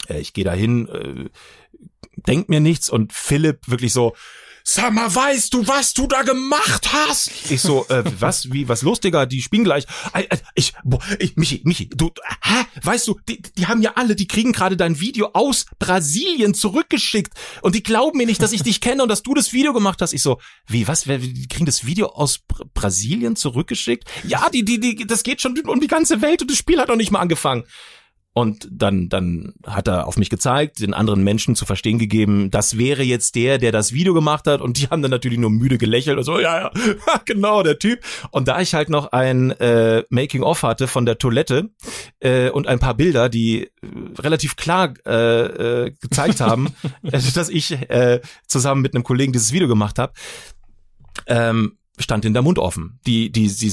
Äh, 0.08 0.20
ich 0.20 0.34
gehe 0.34 0.44
dahin, 0.44 0.88
äh, 0.90 1.30
denk 2.16 2.50
mir 2.50 2.60
nichts 2.60 2.90
und 2.90 3.14
Philipp 3.14 3.68
wirklich 3.68 3.94
so, 3.94 4.16
Sag 4.64 4.94
mal, 4.94 5.14
weißt 5.14 5.54
du, 5.54 5.68
was 5.68 5.94
du 5.94 6.08
da 6.08 6.22
gemacht 6.22 6.92
hast? 6.92 7.32
Ich 7.50 7.62
so, 7.62 7.86
äh, 7.90 8.04
was, 8.20 8.52
wie, 8.52 8.68
was 8.68 8.82
los, 8.82 9.00
Digga? 9.00 9.26
Die 9.26 9.42
spielen 9.42 9.64
gleich. 9.64 9.86
Ich, 10.56 10.74
boah, 10.84 11.02
ich, 11.18 11.36
Michi, 11.38 11.62
Michi, 11.64 11.90
du, 11.90 12.12
hä? 12.42 12.66
Weißt 12.84 13.08
du, 13.08 13.20
die, 13.28 13.42
die 13.42 13.68
haben 13.68 13.82
ja 13.82 13.94
alle, 13.96 14.16
die 14.16 14.28
kriegen 14.28 14.52
gerade 14.52 14.78
dein 14.78 15.00
Video 15.00 15.30
aus 15.34 15.66
Brasilien 15.80 16.54
zurückgeschickt 16.54 17.34
und 17.62 17.76
die 17.76 17.84
glauben 17.84 18.18
mir 18.18 18.26
nicht, 18.26 18.42
dass 18.42 18.52
ich 18.52 18.64
dich 18.64 18.82
kenne 18.82 19.04
und 19.04 19.10
dass 19.10 19.24
du 19.24 19.34
das 19.34 19.54
Video 19.54 19.74
gemacht 19.74 20.02
hast. 20.02 20.14
Ich 20.14 20.22
so, 20.22 20.40
wie, 20.68 20.88
was, 20.88 21.08
wer, 21.08 21.18
die 21.18 21.48
kriegen 21.48 21.66
das 21.66 21.86
Video 21.86 22.08
aus 22.08 22.40
Br 22.40 22.66
Brasilien 22.74 23.36
zurückgeschickt? 23.36 24.10
Ja, 24.24 24.50
die, 24.50 24.64
die, 24.64 24.80
die, 24.80 25.08
das 25.08 25.24
geht 25.24 25.42
schon 25.42 25.58
um 25.60 25.80
die 25.80 25.88
ganze 25.88 26.22
Welt 26.22 26.42
und 26.42 26.52
das 26.52 26.58
Spiel 26.58 26.80
hat 26.80 26.90
noch 26.90 26.96
nicht 26.96 27.12
mal 27.12 27.20
angefangen. 27.20 27.64
Und 28.40 28.70
dann, 28.72 29.10
dann 29.10 29.54
hat 29.68 29.90
er 29.90 30.08
auf 30.08 30.16
mich 30.16 30.30
gezeigt, 30.30 30.80
den 30.80 30.94
anderen 30.94 31.26
Menschen 31.26 31.56
zu 31.56 31.66
verstehen 31.66 32.00
gegeben, 32.00 32.50
das 32.52 32.78
wäre 32.78 33.04
jetzt 33.04 33.36
der, 33.36 33.58
der 33.58 33.74
das 33.74 33.92
Video 33.92 34.14
gemacht 34.14 34.48
hat. 34.48 34.62
Und 34.62 34.78
die 34.78 34.88
haben 34.88 35.02
dann 35.02 35.12
natürlich 35.12 35.38
nur 35.38 35.50
müde 35.50 35.78
gelächelt 35.78 36.18
und 36.18 36.24
so, 36.24 36.40
ja, 36.40 36.62
ja, 36.62 36.72
genau, 37.26 37.64
der 37.64 37.80
Typ. 37.80 38.00
Und 38.32 38.48
da 38.48 38.62
ich 38.62 38.74
halt 38.74 38.88
noch 38.88 39.12
ein 39.12 39.52
äh, 39.60 40.04
Making-of 40.10 40.64
hatte 40.64 40.88
von 40.88 41.06
der 41.06 41.18
Toilette 41.18 41.70
äh, 42.22 42.50
und 42.50 42.66
ein 42.66 42.80
paar 42.80 42.94
Bilder, 42.94 43.28
die 43.28 43.64
äh, 43.64 43.70
relativ 44.20 44.56
klar 44.56 44.94
äh, 45.06 45.88
äh, 45.88 45.92
gezeigt 46.00 46.40
haben, 46.40 46.74
dass 47.04 47.50
ich 47.50 47.74
äh, 47.90 48.22
zusammen 48.48 48.82
mit 48.82 48.96
einem 48.96 49.04
Kollegen 49.04 49.34
dieses 49.34 49.52
Video 49.52 49.68
gemacht 49.68 50.00
habe, 50.00 50.14
ähm, 51.28 51.78
stand 52.00 52.26
in 52.26 52.34
der 52.34 52.42
Mund 52.42 52.60
offen. 52.60 53.00
Die, 53.06 53.32
die, 53.32 53.48
die, 53.48 53.72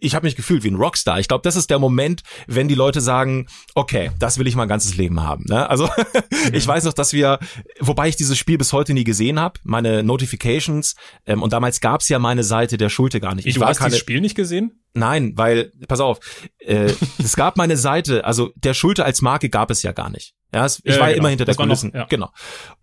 ich 0.00 0.14
habe 0.14 0.26
mich 0.26 0.36
gefühlt 0.36 0.64
wie 0.64 0.70
ein 0.70 0.76
Rockstar. 0.76 1.20
Ich 1.20 1.28
glaube, 1.28 1.42
das 1.42 1.56
ist 1.56 1.70
der 1.70 1.78
Moment, 1.78 2.22
wenn 2.46 2.68
die 2.68 2.74
Leute 2.74 3.00
sagen, 3.00 3.46
okay, 3.74 4.10
das 4.18 4.38
will 4.38 4.46
ich 4.46 4.56
mein 4.56 4.68
ganzes 4.68 4.96
Leben 4.96 5.22
haben. 5.22 5.44
Ne? 5.48 5.68
Also 5.68 5.86
mhm. 5.86 6.52
ich 6.52 6.66
weiß 6.66 6.84
noch, 6.84 6.92
dass 6.92 7.12
wir, 7.12 7.38
wobei 7.80 8.08
ich 8.08 8.16
dieses 8.16 8.36
Spiel 8.36 8.58
bis 8.58 8.72
heute 8.72 8.94
nie 8.94 9.04
gesehen 9.04 9.38
habe, 9.38 9.60
meine 9.64 10.02
Notifications 10.02 10.94
ähm, 11.26 11.42
und 11.42 11.52
damals 11.52 11.80
gab's 11.80 12.08
ja 12.08 12.18
meine 12.18 12.44
Seite 12.44 12.76
der 12.76 12.88
Schulte 12.88 13.20
gar 13.20 13.34
nicht. 13.34 13.46
Ich 13.46 13.54
du 13.54 13.64
hast 13.64 13.78
keine, 13.78 13.90
dieses 13.90 14.00
Spiel 14.00 14.20
nicht 14.20 14.34
gesehen? 14.34 14.82
Nein, 14.94 15.32
weil, 15.36 15.72
pass 15.88 16.00
auf, 16.00 16.20
äh, 16.58 16.92
es 17.18 17.36
gab 17.36 17.56
meine 17.56 17.76
Seite, 17.76 18.24
also 18.24 18.50
der 18.56 18.74
Schulte 18.74 19.04
als 19.04 19.22
Marke 19.22 19.48
gab 19.48 19.70
es 19.70 19.82
ja 19.82 19.92
gar 19.92 20.10
nicht. 20.10 20.34
Ja, 20.54 20.66
es, 20.66 20.80
ich 20.84 20.94
ja, 20.94 21.00
war 21.00 21.08
ja 21.08 21.14
genau. 21.14 21.22
immer 21.22 21.28
hinter 21.30 21.44
der 21.44 21.54
Kulissen. 21.54 21.88
Noch, 21.88 21.94
ja. 21.94 22.06
Genau. 22.06 22.30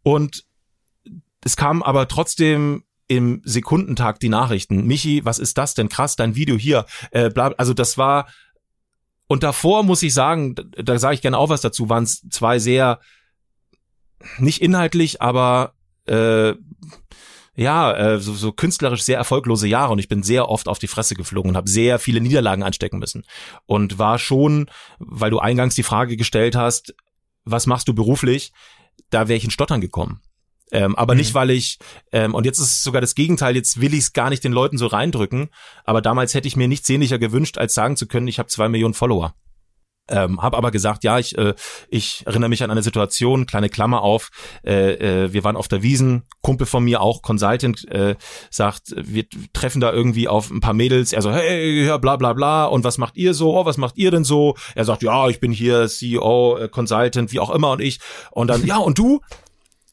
Und 0.01 0.45
es 1.43 1.55
kam 1.55 1.83
aber 1.83 2.07
trotzdem 2.07 2.83
im 3.09 3.41
Sekundentag 3.43 4.21
die 4.21 4.29
Nachrichten. 4.29 4.85
Michi, 4.85 5.25
was 5.25 5.39
ist 5.39 5.57
das 5.57 5.73
denn? 5.73 5.89
Krass, 5.89 6.15
dein 6.15 6.35
Video 6.35 6.55
hier. 6.55 6.85
Äh, 7.11 7.29
bla, 7.29 7.53
also 7.57 7.73
das 7.73 7.97
war 7.97 8.27
und 9.31 9.43
davor 9.43 9.83
muss 9.83 10.01
ich 10.01 10.13
sagen, 10.13 10.55
da, 10.55 10.63
da 10.63 10.99
sage 10.99 11.13
ich 11.13 11.21
gerne 11.21 11.37
auch 11.37 11.49
was 11.49 11.61
dazu, 11.61 11.87
waren 11.87 12.03
es 12.03 12.27
zwei 12.31 12.57
sehr 12.57 12.99
nicht 14.39 14.61
inhaltlich, 14.61 15.21
aber 15.21 15.75
äh, 16.07 16.55
ja, 17.55 17.95
äh, 17.95 18.19
so, 18.19 18.33
so 18.33 18.51
künstlerisch 18.51 19.03
sehr 19.03 19.17
erfolglose 19.17 19.67
Jahre 19.67 19.93
und 19.93 19.99
ich 19.99 20.07
bin 20.07 20.23
sehr 20.23 20.49
oft 20.49 20.67
auf 20.67 20.79
die 20.79 20.87
Fresse 20.87 21.13
geflogen 21.13 21.51
und 21.51 21.57
habe 21.57 21.69
sehr 21.69 21.99
viele 21.99 22.21
Niederlagen 22.21 22.63
anstecken 22.63 22.99
müssen 22.99 23.23
und 23.67 23.99
war 23.99 24.17
schon, 24.17 24.69
weil 24.97 25.29
du 25.29 25.37
eingangs 25.37 25.75
die 25.75 25.83
Frage 25.83 26.17
gestellt 26.17 26.55
hast, 26.55 26.95
was 27.45 27.67
machst 27.67 27.87
du 27.87 27.93
beruflich, 27.93 28.51
da 29.11 29.27
wäre 29.27 29.37
ich 29.37 29.43
in 29.43 29.51
Stottern 29.51 29.79
gekommen. 29.79 30.21
Ähm, 30.71 30.95
aber 30.95 31.13
mhm. 31.13 31.19
nicht, 31.19 31.33
weil 31.33 31.49
ich, 31.49 31.79
ähm, 32.11 32.35
und 32.35 32.45
jetzt 32.45 32.59
ist 32.59 32.67
es 32.67 32.83
sogar 32.83 33.01
das 33.01 33.15
Gegenteil, 33.15 33.55
jetzt 33.55 33.81
will 33.81 33.93
ich 33.93 34.01
es 34.01 34.13
gar 34.13 34.29
nicht 34.29 34.43
den 34.43 34.53
Leuten 34.53 34.77
so 34.77 34.87
reindrücken, 34.87 35.49
aber 35.83 36.01
damals 36.01 36.33
hätte 36.33 36.47
ich 36.47 36.55
mir 36.55 36.67
nichts 36.67 36.87
sehnlicher 36.87 37.19
gewünscht, 37.19 37.57
als 37.57 37.73
sagen 37.73 37.97
zu 37.97 38.07
können, 38.07 38.27
ich 38.27 38.39
habe 38.39 38.49
zwei 38.49 38.69
Millionen 38.69 38.93
Follower. 38.93 39.33
Ähm, 40.09 40.41
habe 40.41 40.57
aber 40.57 40.71
gesagt, 40.71 41.03
ja, 41.03 41.19
ich, 41.19 41.37
äh, 41.37 41.53
ich 41.87 42.23
erinnere 42.25 42.49
mich 42.49 42.63
an 42.63 42.71
eine 42.71 42.81
Situation, 42.81 43.45
kleine 43.45 43.69
Klammer 43.69 44.01
auf, 44.01 44.31
äh, 44.65 45.25
äh, 45.25 45.33
wir 45.33 45.43
waren 45.43 45.55
auf 45.55 45.67
der 45.67 45.83
Wiesen, 45.83 46.23
Kumpel 46.41 46.65
von 46.65 46.83
mir, 46.83 47.01
auch 47.01 47.21
Consultant, 47.21 47.87
äh, 47.89 48.15
sagt, 48.49 48.95
wir 48.95 49.25
treffen 49.53 49.81
da 49.81 49.93
irgendwie 49.93 50.27
auf 50.27 50.49
ein 50.49 50.61
paar 50.61 50.73
Mädels, 50.73 51.13
er 51.13 51.21
so, 51.21 51.31
hey, 51.31 51.85
ja, 51.85 51.97
bla 51.97 52.15
bla 52.15 52.33
bla, 52.33 52.65
und 52.65 52.83
was 52.83 52.97
macht 52.97 53.17
ihr 53.17 53.35
so, 53.35 53.55
oh, 53.55 53.65
was 53.65 53.77
macht 53.77 53.97
ihr 53.97 54.09
denn 54.09 54.23
so? 54.23 54.55
Er 54.73 54.85
sagt, 54.85 55.03
ja, 55.03 55.29
ich 55.29 55.39
bin 55.39 55.51
hier 55.51 55.87
CEO, 55.87 56.57
äh, 56.57 56.69
Consultant, 56.69 57.31
wie 57.31 57.39
auch 57.39 57.51
immer, 57.51 57.71
und 57.71 57.81
ich, 57.81 57.99
und 58.31 58.47
dann, 58.47 58.65
ja, 58.65 58.77
und 58.77 58.97
du? 58.97 59.21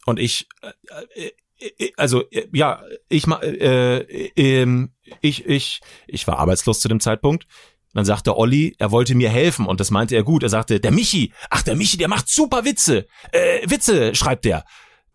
Und 0.07 0.19
ich, 0.19 0.49
äh, 0.62 1.31
äh, 1.59 1.92
also 1.97 2.23
äh, 2.31 2.49
ja, 2.53 2.83
ich 3.09 3.27
äh, 3.27 3.99
äh, 4.37 4.88
ich 5.21 5.45
ich 5.45 5.81
ich 6.07 6.27
war 6.27 6.38
arbeitslos 6.38 6.81
zu 6.81 6.88
dem 6.88 7.01
Zeitpunkt. 7.01 7.47
Dann 7.92 8.05
sagte 8.05 8.37
Olli, 8.37 8.75
er 8.79 8.90
wollte 8.90 9.14
mir 9.14 9.31
helfen 9.31 9.66
und 9.66 9.81
das 9.81 9.90
meinte 9.90 10.14
er 10.14 10.23
gut. 10.23 10.42
Er 10.42 10.49
sagte, 10.49 10.81
der 10.81 10.92
Michi, 10.92 11.33
ach 11.51 11.62
der 11.62 11.77
Michi, 11.77 11.97
der 11.97 12.09
macht 12.09 12.29
super 12.29 12.64
Witze, 12.64 13.07
äh, 13.33 13.69
Witze 13.69 14.14
schreibt 14.14 14.45
der. 14.45 14.64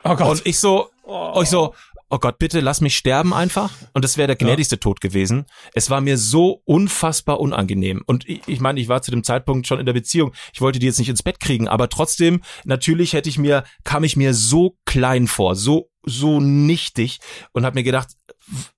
Oh 0.03 0.15
Gott. 0.15 0.29
Und 0.29 0.45
ich 0.47 0.59
so, 0.59 0.89
oh. 1.03 1.39
ich 1.41 1.49
so, 1.49 1.75
oh 2.11 2.19
Gott, 2.19 2.37
bitte 2.37 2.59
lass 2.59 2.81
mich 2.81 2.95
sterben 2.97 3.33
einfach. 3.33 3.71
Und 3.93 4.03
das 4.03 4.17
wäre 4.17 4.27
der 4.27 4.35
gnädigste 4.35 4.75
ja. 4.75 4.79
Tod 4.79 5.01
gewesen. 5.01 5.45
Es 5.73 5.89
war 5.89 6.01
mir 6.01 6.17
so 6.17 6.61
unfassbar 6.65 7.39
unangenehm. 7.39 8.03
Und 8.05 8.27
ich, 8.27 8.41
ich 8.47 8.59
meine, 8.59 8.79
ich 8.79 8.89
war 8.89 9.01
zu 9.01 9.11
dem 9.11 9.23
Zeitpunkt 9.23 9.65
schon 9.65 9.79
in 9.79 9.85
der 9.85 9.93
Beziehung. 9.93 10.33
Ich 10.53 10.61
wollte 10.61 10.79
die 10.79 10.85
jetzt 10.85 10.99
nicht 10.99 11.09
ins 11.09 11.23
Bett 11.23 11.39
kriegen, 11.39 11.67
aber 11.67 11.89
trotzdem, 11.89 12.41
natürlich 12.65 13.13
hätte 13.13 13.29
ich 13.29 13.37
mir, 13.37 13.63
kam 13.83 14.03
ich 14.03 14.17
mir 14.17 14.33
so 14.33 14.77
klein 14.85 15.27
vor, 15.27 15.55
so, 15.55 15.89
so 16.03 16.39
nichtig 16.39 17.19
und 17.53 17.65
habe 17.65 17.75
mir 17.75 17.83
gedacht, 17.83 18.09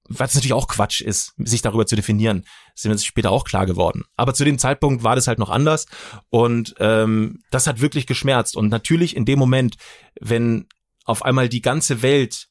was 0.08 0.36
natürlich 0.36 0.54
auch 0.54 0.68
Quatsch 0.68 1.02
ist, 1.02 1.34
sich 1.38 1.62
darüber 1.62 1.88
zu 1.88 1.96
definieren, 1.96 2.46
sind 2.76 2.90
wir 2.90 2.94
uns 2.94 3.06
später 3.06 3.32
auch 3.32 3.46
klar 3.46 3.66
geworden. 3.66 4.04
Aber 4.16 4.34
zu 4.34 4.46
dem 4.46 4.60
Zeitpunkt 4.60 5.04
war 5.04 5.16
das 5.16 5.28
halt 5.28 5.40
noch 5.40 5.50
anders 5.50 5.88
und 6.30 6.76
ähm, 6.80 7.42
das 7.50 7.66
hat 7.66 7.82
wirklich 7.82 8.06
geschmerzt. 8.06 8.56
Und 8.56 8.70
natürlich 8.70 9.16
in 9.16 9.26
dem 9.26 9.40
Moment, 9.40 9.78
wenn 10.20 10.68
auf 11.06 11.24
einmal 11.24 11.50
die 11.50 11.62
ganze 11.62 12.02
Welt 12.02 12.50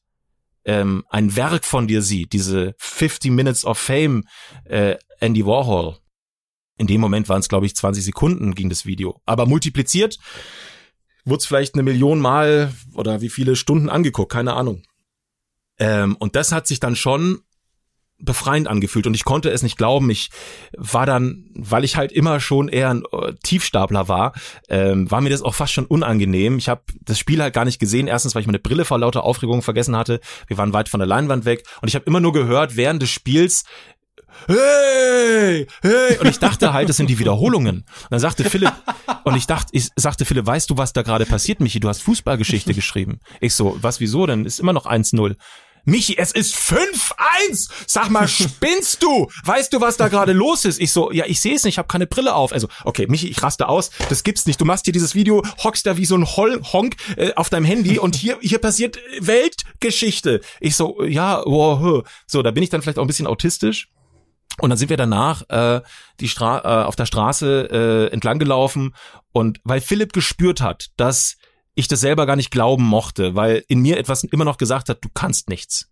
ähm, 0.65 1.03
ein 1.09 1.35
Werk 1.35 1.65
von 1.65 1.87
dir 1.87 2.01
sieht, 2.01 2.33
diese 2.33 2.75
50 2.77 3.31
Minutes 3.31 3.65
of 3.65 3.77
Fame, 3.77 4.23
äh, 4.65 4.97
Andy 5.19 5.45
Warhol. 5.45 5.97
In 6.77 6.87
dem 6.87 7.01
Moment 7.01 7.29
waren 7.29 7.39
es, 7.39 7.49
glaube 7.49 7.65
ich, 7.65 7.75
20 7.75 8.03
Sekunden 8.03 8.55
ging 8.55 8.69
das 8.69 8.85
Video. 8.85 9.21
Aber 9.25 9.45
multipliziert 9.45 10.17
wurde 11.25 11.37
es 11.37 11.45
vielleicht 11.45 11.75
eine 11.75 11.83
Million 11.83 12.19
Mal 12.19 12.73
oder 12.93 13.21
wie 13.21 13.29
viele 13.29 13.55
Stunden 13.55 13.89
angeguckt, 13.89 14.31
keine 14.31 14.53
Ahnung. 14.53 14.83
Ähm, 15.79 16.15
und 16.17 16.35
das 16.35 16.51
hat 16.51 16.67
sich 16.67 16.79
dann 16.79 16.95
schon 16.95 17.41
befreiend 18.23 18.67
angefühlt 18.67 19.07
und 19.07 19.13
ich 19.13 19.25
konnte 19.25 19.49
es 19.49 19.63
nicht 19.63 19.77
glauben. 19.77 20.09
Ich 20.09 20.29
war 20.77 21.05
dann, 21.05 21.45
weil 21.55 21.83
ich 21.83 21.97
halt 21.97 22.11
immer 22.11 22.39
schon 22.39 22.67
eher 22.69 22.89
ein 22.89 23.03
äh, 23.11 23.33
Tiefstapler 23.43 24.07
war, 24.07 24.33
ähm, 24.69 25.09
war 25.11 25.21
mir 25.21 25.29
das 25.29 25.41
auch 25.41 25.55
fast 25.55 25.73
schon 25.73 25.85
unangenehm. 25.85 26.57
Ich 26.57 26.69
habe 26.69 26.81
das 27.01 27.19
Spiel 27.19 27.41
halt 27.41 27.53
gar 27.53 27.65
nicht 27.65 27.79
gesehen. 27.79 28.07
Erstens, 28.07 28.35
weil 28.35 28.41
ich 28.41 28.47
meine 28.47 28.59
Brille 28.59 28.85
vor 28.85 28.99
lauter 28.99 29.23
Aufregung 29.23 29.61
vergessen 29.61 29.95
hatte. 29.95 30.19
Wir 30.47 30.57
waren 30.57 30.73
weit 30.73 30.89
von 30.89 30.99
der 30.99 31.07
Leinwand 31.07 31.45
weg 31.45 31.63
und 31.81 31.87
ich 31.87 31.95
habe 31.95 32.05
immer 32.05 32.19
nur 32.19 32.33
gehört 32.33 32.75
während 32.75 33.01
des 33.01 33.09
Spiels 33.09 33.63
hey, 34.47 35.67
hey. 35.81 36.17
Und 36.19 36.27
ich 36.27 36.39
dachte 36.39 36.73
halt, 36.73 36.89
das 36.89 36.97
sind 36.97 37.09
die 37.09 37.19
Wiederholungen. 37.19 37.77
Und 37.77 38.11
dann 38.11 38.19
sagte 38.19 38.43
Philipp, 38.43 38.73
und 39.23 39.35
ich 39.35 39.47
dachte, 39.47 39.69
ich 39.73 39.89
sagte 39.95 40.25
Philipp, 40.25 40.45
weißt 40.45 40.69
du, 40.69 40.77
was 40.77 40.93
da 40.93 41.01
gerade 41.01 41.25
passiert, 41.25 41.59
Michi? 41.59 41.79
Du 41.79 41.89
hast 41.89 42.01
Fußballgeschichte 42.03 42.73
geschrieben. 42.73 43.19
Ich 43.39 43.53
so, 43.53 43.77
was, 43.81 43.99
wieso 43.99 44.25
denn? 44.25 44.45
Ist 44.45 44.59
immer 44.59 44.73
noch 44.73 44.85
1-0. 44.85 45.35
Michi, 45.85 46.17
es 46.17 46.31
ist 46.31 46.55
5-1. 46.55 47.69
Sag 47.87 48.09
mal, 48.09 48.27
spinnst 48.27 49.03
du? 49.03 49.27
Weißt 49.43 49.73
du, 49.73 49.81
was 49.81 49.97
da 49.97 50.07
gerade 50.07 50.33
los 50.33 50.65
ist? 50.65 50.79
Ich 50.79 50.91
so, 50.91 51.11
ja, 51.11 51.25
ich 51.27 51.41
sehe 51.41 51.55
es 51.55 51.63
nicht, 51.63 51.73
ich 51.73 51.77
habe 51.77 51.87
keine 51.87 52.07
Brille 52.07 52.33
auf. 52.35 52.53
Also, 52.53 52.67
okay, 52.85 53.07
Michi, 53.07 53.27
ich 53.27 53.41
raste 53.43 53.67
aus. 53.67 53.91
Das 54.09 54.23
gibt's 54.23 54.45
nicht. 54.45 54.61
Du 54.61 54.65
machst 54.65 54.85
hier 54.85 54.93
dieses 54.93 55.15
Video, 55.15 55.43
hockst 55.63 55.85
da 55.85 55.97
wie 55.97 56.05
so 56.05 56.15
ein 56.15 56.25
Hol 56.25 56.61
Honk 56.71 56.95
äh, 57.17 57.33
auf 57.33 57.49
deinem 57.49 57.65
Handy 57.65 57.99
und 57.99 58.15
hier 58.15 58.37
hier 58.41 58.59
passiert 58.59 58.97
Weltgeschichte. 59.19 60.41
Ich 60.59 60.75
so, 60.75 61.03
ja, 61.03 61.41
wow. 61.45 62.03
So, 62.27 62.41
da 62.41 62.51
bin 62.51 62.63
ich 62.63 62.69
dann 62.69 62.81
vielleicht 62.81 62.97
auch 62.97 63.03
ein 63.03 63.07
bisschen 63.07 63.27
autistisch. 63.27 63.89
Und 64.59 64.69
dann 64.69 64.77
sind 64.77 64.89
wir 64.89 64.97
danach 64.97 65.49
äh, 65.49 65.81
die 66.19 66.27
Stra 66.27 66.59
äh, 66.59 66.85
auf 66.85 66.95
der 66.95 67.07
Straße 67.07 68.09
äh, 68.09 68.13
entlang 68.13 68.37
gelaufen 68.37 68.93
und 69.31 69.59
weil 69.63 69.81
Philipp 69.81 70.13
gespürt 70.13 70.61
hat, 70.61 70.91
dass 70.95 71.37
ich 71.75 71.87
das 71.87 72.01
selber 72.01 72.25
gar 72.25 72.35
nicht 72.35 72.51
glauben 72.51 72.83
mochte, 72.83 73.35
weil 73.35 73.63
in 73.67 73.81
mir 73.81 73.97
etwas 73.97 74.23
immer 74.23 74.45
noch 74.45 74.57
gesagt 74.57 74.89
hat, 74.89 75.03
du 75.03 75.09
kannst 75.13 75.49
nichts. 75.49 75.89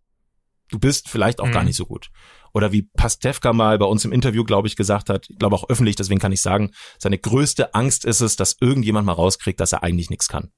Du 0.69 0.79
bist 0.79 1.09
vielleicht 1.09 1.41
auch 1.41 1.47
mhm. 1.47 1.51
gar 1.51 1.63
nicht 1.63 1.75
so 1.75 1.85
gut. 1.85 2.09
Oder 2.53 2.71
wie 2.71 2.83
Pastewka 2.83 3.53
mal 3.53 3.77
bei 3.77 3.85
uns 3.85 4.05
im 4.05 4.11
Interview, 4.11 4.43
glaube 4.43 4.67
ich, 4.67 4.75
gesagt 4.75 5.09
hat, 5.09 5.27
ich 5.29 5.37
glaube 5.37 5.55
auch 5.55 5.69
öffentlich, 5.69 5.95
deswegen 5.95 6.19
kann 6.19 6.31
ich 6.31 6.41
sagen, 6.41 6.71
seine 6.97 7.17
größte 7.17 7.73
Angst 7.73 8.05
ist 8.05 8.21
es, 8.21 8.35
dass 8.35 8.57
irgendjemand 8.59 9.05
mal 9.05 9.13
rauskriegt, 9.13 9.59
dass 9.59 9.73
er 9.73 9.83
eigentlich 9.83 10.09
nichts 10.09 10.27
kann. 10.27 10.51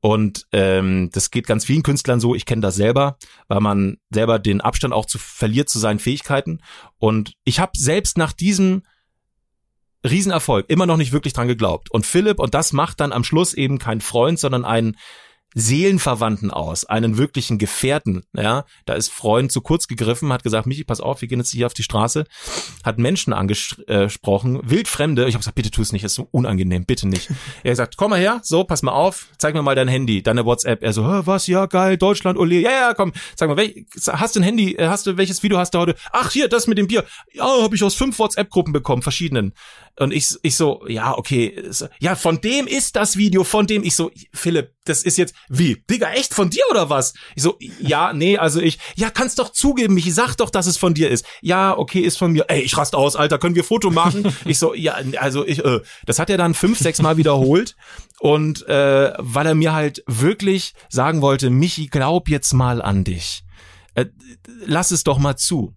Und 0.00 0.46
ähm, 0.50 1.10
das 1.12 1.30
geht 1.30 1.46
ganz 1.46 1.64
vielen 1.64 1.84
Künstlern 1.84 2.18
so. 2.18 2.34
Ich 2.34 2.44
kenne 2.44 2.60
das 2.60 2.74
selber, 2.74 3.18
weil 3.46 3.60
man 3.60 3.98
selber 4.10 4.40
den 4.40 4.60
Abstand 4.60 4.92
auch 4.92 5.06
zu 5.06 5.18
verliert 5.18 5.68
zu 5.68 5.78
seinen 5.78 6.00
Fähigkeiten. 6.00 6.60
Und 6.98 7.34
ich 7.44 7.60
habe 7.60 7.72
selbst 7.76 8.18
nach 8.18 8.32
diesem 8.32 8.82
Riesenerfolg 10.04 10.66
immer 10.68 10.86
noch 10.86 10.96
nicht 10.96 11.12
wirklich 11.12 11.32
dran 11.32 11.48
geglaubt. 11.48 11.90
Und 11.90 12.06
Philipp, 12.06 12.38
und 12.38 12.54
das 12.54 12.72
macht 12.72 13.00
dann 13.00 13.12
am 13.12 13.24
Schluss 13.24 13.54
eben 13.54 13.78
kein 13.78 14.00
Freund, 14.00 14.38
sondern 14.38 14.64
ein 14.64 14.96
Seelenverwandten 15.54 16.50
aus, 16.50 16.84
einen 16.84 17.18
wirklichen 17.18 17.58
Gefährten, 17.58 18.22
ja, 18.36 18.64
da 18.84 18.94
ist 18.94 19.10
Freund 19.10 19.52
zu 19.52 19.60
kurz 19.60 19.86
gegriffen, 19.86 20.32
hat 20.32 20.42
gesagt, 20.42 20.66
Michi, 20.66 20.84
pass 20.84 21.00
auf, 21.00 21.20
wir 21.20 21.28
gehen 21.28 21.38
jetzt 21.38 21.50
hier 21.50 21.66
auf 21.66 21.74
die 21.74 21.82
Straße, 21.82 22.24
hat 22.84 22.98
Menschen 22.98 23.32
angesprochen, 23.32 24.60
wildfremde, 24.62 25.26
ich 25.28 25.34
habe 25.34 25.40
gesagt, 25.40 25.56
bitte 25.56 25.70
tu 25.70 25.82
es 25.82 25.92
nicht, 25.92 26.04
ist 26.04 26.14
so 26.14 26.28
unangenehm, 26.30 26.84
bitte 26.84 27.08
nicht. 27.08 27.30
Er 27.62 27.76
sagt, 27.76 27.96
komm 27.96 28.10
mal 28.10 28.20
her, 28.20 28.40
so, 28.42 28.64
pass 28.64 28.82
mal 28.82 28.92
auf, 28.92 29.28
zeig 29.38 29.54
mir 29.54 29.62
mal 29.62 29.74
dein 29.74 29.88
Handy, 29.88 30.22
deine 30.22 30.44
WhatsApp. 30.44 30.82
Er 30.82 30.92
so, 30.92 31.02
was, 31.04 31.46
ja, 31.46 31.66
geil, 31.66 31.96
Deutschland, 31.96 32.38
ole, 32.38 32.60
ja, 32.60 32.70
ja, 32.70 32.94
komm, 32.94 33.12
sag 33.36 33.48
mal, 33.48 33.56
welch, 33.56 33.86
hast 34.08 34.36
du 34.36 34.40
ein 34.40 34.44
Handy, 34.44 34.74
äh, 34.74 34.88
hast 34.88 35.06
du, 35.06 35.16
welches 35.16 35.42
Video 35.42 35.58
hast 35.58 35.74
du 35.74 35.78
heute? 35.78 35.96
Ach, 36.12 36.30
hier, 36.30 36.48
das 36.48 36.66
mit 36.66 36.78
dem 36.78 36.86
Bier. 36.86 37.04
Ja, 37.32 37.62
habe 37.62 37.74
ich 37.74 37.82
aus 37.82 37.94
fünf 37.94 38.18
WhatsApp-Gruppen 38.18 38.72
bekommen, 38.72 39.02
verschiedenen. 39.02 39.52
Und 39.98 40.12
ich, 40.12 40.34
ich 40.42 40.56
so, 40.56 40.86
ja, 40.88 41.16
okay, 41.16 41.62
ja, 42.00 42.14
von 42.14 42.40
dem 42.40 42.66
ist 42.66 42.96
das 42.96 43.16
Video, 43.16 43.44
von 43.44 43.66
dem 43.66 43.84
ich 43.84 43.94
so, 43.94 44.10
Philipp, 44.32 44.70
das 44.84 45.02
ist 45.02 45.16
jetzt, 45.16 45.34
wie? 45.48 45.82
Digga, 45.88 46.10
echt 46.12 46.34
von 46.34 46.50
dir 46.50 46.64
oder 46.70 46.90
was? 46.90 47.14
Ich 47.36 47.42
so, 47.42 47.56
ja, 47.78 48.12
nee, 48.12 48.38
also 48.38 48.60
ich, 48.60 48.78
ja, 48.96 49.10
kannst 49.10 49.38
doch 49.38 49.50
zugeben, 49.50 49.96
ich 49.96 50.12
sag 50.14 50.34
doch, 50.36 50.50
dass 50.50 50.66
es 50.66 50.76
von 50.76 50.94
dir 50.94 51.10
ist. 51.10 51.24
Ja, 51.40 51.76
okay, 51.76 52.00
ist 52.00 52.18
von 52.18 52.32
mir. 52.32 52.46
Ey, 52.48 52.62
ich 52.62 52.76
rast 52.76 52.94
aus, 52.94 53.14
Alter, 53.14 53.38
können 53.38 53.54
wir 53.54 53.64
Foto 53.64 53.90
machen? 53.90 54.34
ich 54.44 54.58
so, 54.58 54.74
ja, 54.74 54.96
also 55.18 55.46
ich, 55.46 55.64
äh, 55.64 55.80
das 56.06 56.18
hat 56.18 56.30
er 56.30 56.36
dann 56.38 56.54
fünf, 56.54 56.78
sechs 56.78 57.00
Mal 57.00 57.16
wiederholt. 57.16 57.76
Und 58.18 58.66
äh, 58.68 59.12
weil 59.18 59.46
er 59.46 59.54
mir 59.54 59.72
halt 59.72 60.02
wirklich 60.06 60.74
sagen 60.88 61.22
wollte, 61.22 61.50
Michi, 61.50 61.86
glaub 61.86 62.28
jetzt 62.28 62.52
mal 62.52 62.82
an 62.82 63.04
dich. 63.04 63.44
Äh, 63.94 64.06
lass 64.64 64.90
es 64.90 65.04
doch 65.04 65.18
mal 65.18 65.36
zu. 65.36 65.74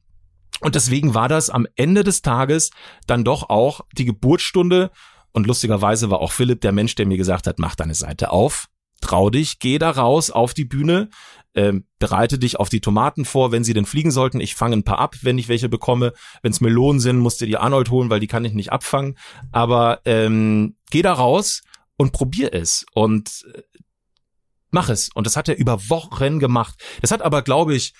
Und 0.62 0.76
deswegen 0.76 1.14
war 1.14 1.28
das 1.28 1.50
am 1.50 1.68
Ende 1.76 2.04
des 2.04 2.22
Tages 2.22 2.72
dann 3.08 3.24
doch 3.24 3.50
auch 3.50 3.82
die 3.94 4.06
Geburtsstunde. 4.06 4.92
Und 5.32 5.48
lustigerweise 5.48 6.10
war 6.10 6.22
auch 6.22 6.32
Philipp 6.32 6.62
der 6.62 6.72
Mensch, 6.72 6.96
der 6.96 7.06
mir 7.06 7.18
gesagt 7.18 7.46
hat, 7.46 7.60
mach 7.60 7.76
deine 7.76 7.94
Seite 7.94 8.32
auf, 8.32 8.68
trau 9.02 9.30
dich, 9.30 9.60
geh 9.60 9.78
da 9.78 9.92
raus 9.92 10.32
auf 10.32 10.54
die 10.54 10.66
Bühne, 10.66 11.10
ähm, 11.54 11.86
bereite 12.00 12.38
dich 12.38 12.60
auf 12.60 12.70
die 12.70 12.82
Tomaten 12.82 13.24
vor, 13.24 13.52
wenn 13.52 13.64
sie 13.64 13.74
denn 13.74 13.86
fliegen 13.86 14.12
sollten. 14.12 14.42
Ich 14.42 14.56
fange 14.56 14.76
ein 14.76 14.84
paar 14.84 15.00
ab, 15.00 15.16
wenn 15.22 15.38
ich 15.38 15.48
welche 15.48 15.70
bekomme. 15.70 16.14
Wenn 16.42 16.52
es 16.52 16.62
Melonen 16.62 17.00
sind, 17.00 17.20
musst 17.20 17.40
du 17.42 17.46
die 17.46 17.58
Arnold 17.58 17.90
holen, 17.92 18.10
weil 18.10 18.20
die 18.20 18.28
kann 18.28 18.46
ich 18.46 18.54
nicht 18.54 18.72
abfangen. 18.72 19.18
Aber 19.52 20.02
ähm, 20.06 20.76
geh 20.92 21.02
da 21.02 21.14
raus 21.14 21.62
und 21.98 22.12
probier 22.12 22.54
es 22.54 22.86
und 22.94 23.46
äh, 23.54 23.62
mach 24.72 24.90
es. 24.90 25.10
Und 25.14 25.26
das 25.26 25.38
hat 25.38 25.48
er 25.48 25.58
über 25.58 25.90
Wochen 25.90 26.40
gemacht. 26.40 26.76
Das 27.02 27.12
hat 27.12 27.22
aber, 27.22 27.42
glaube 27.42 27.74
ich, 27.74 27.94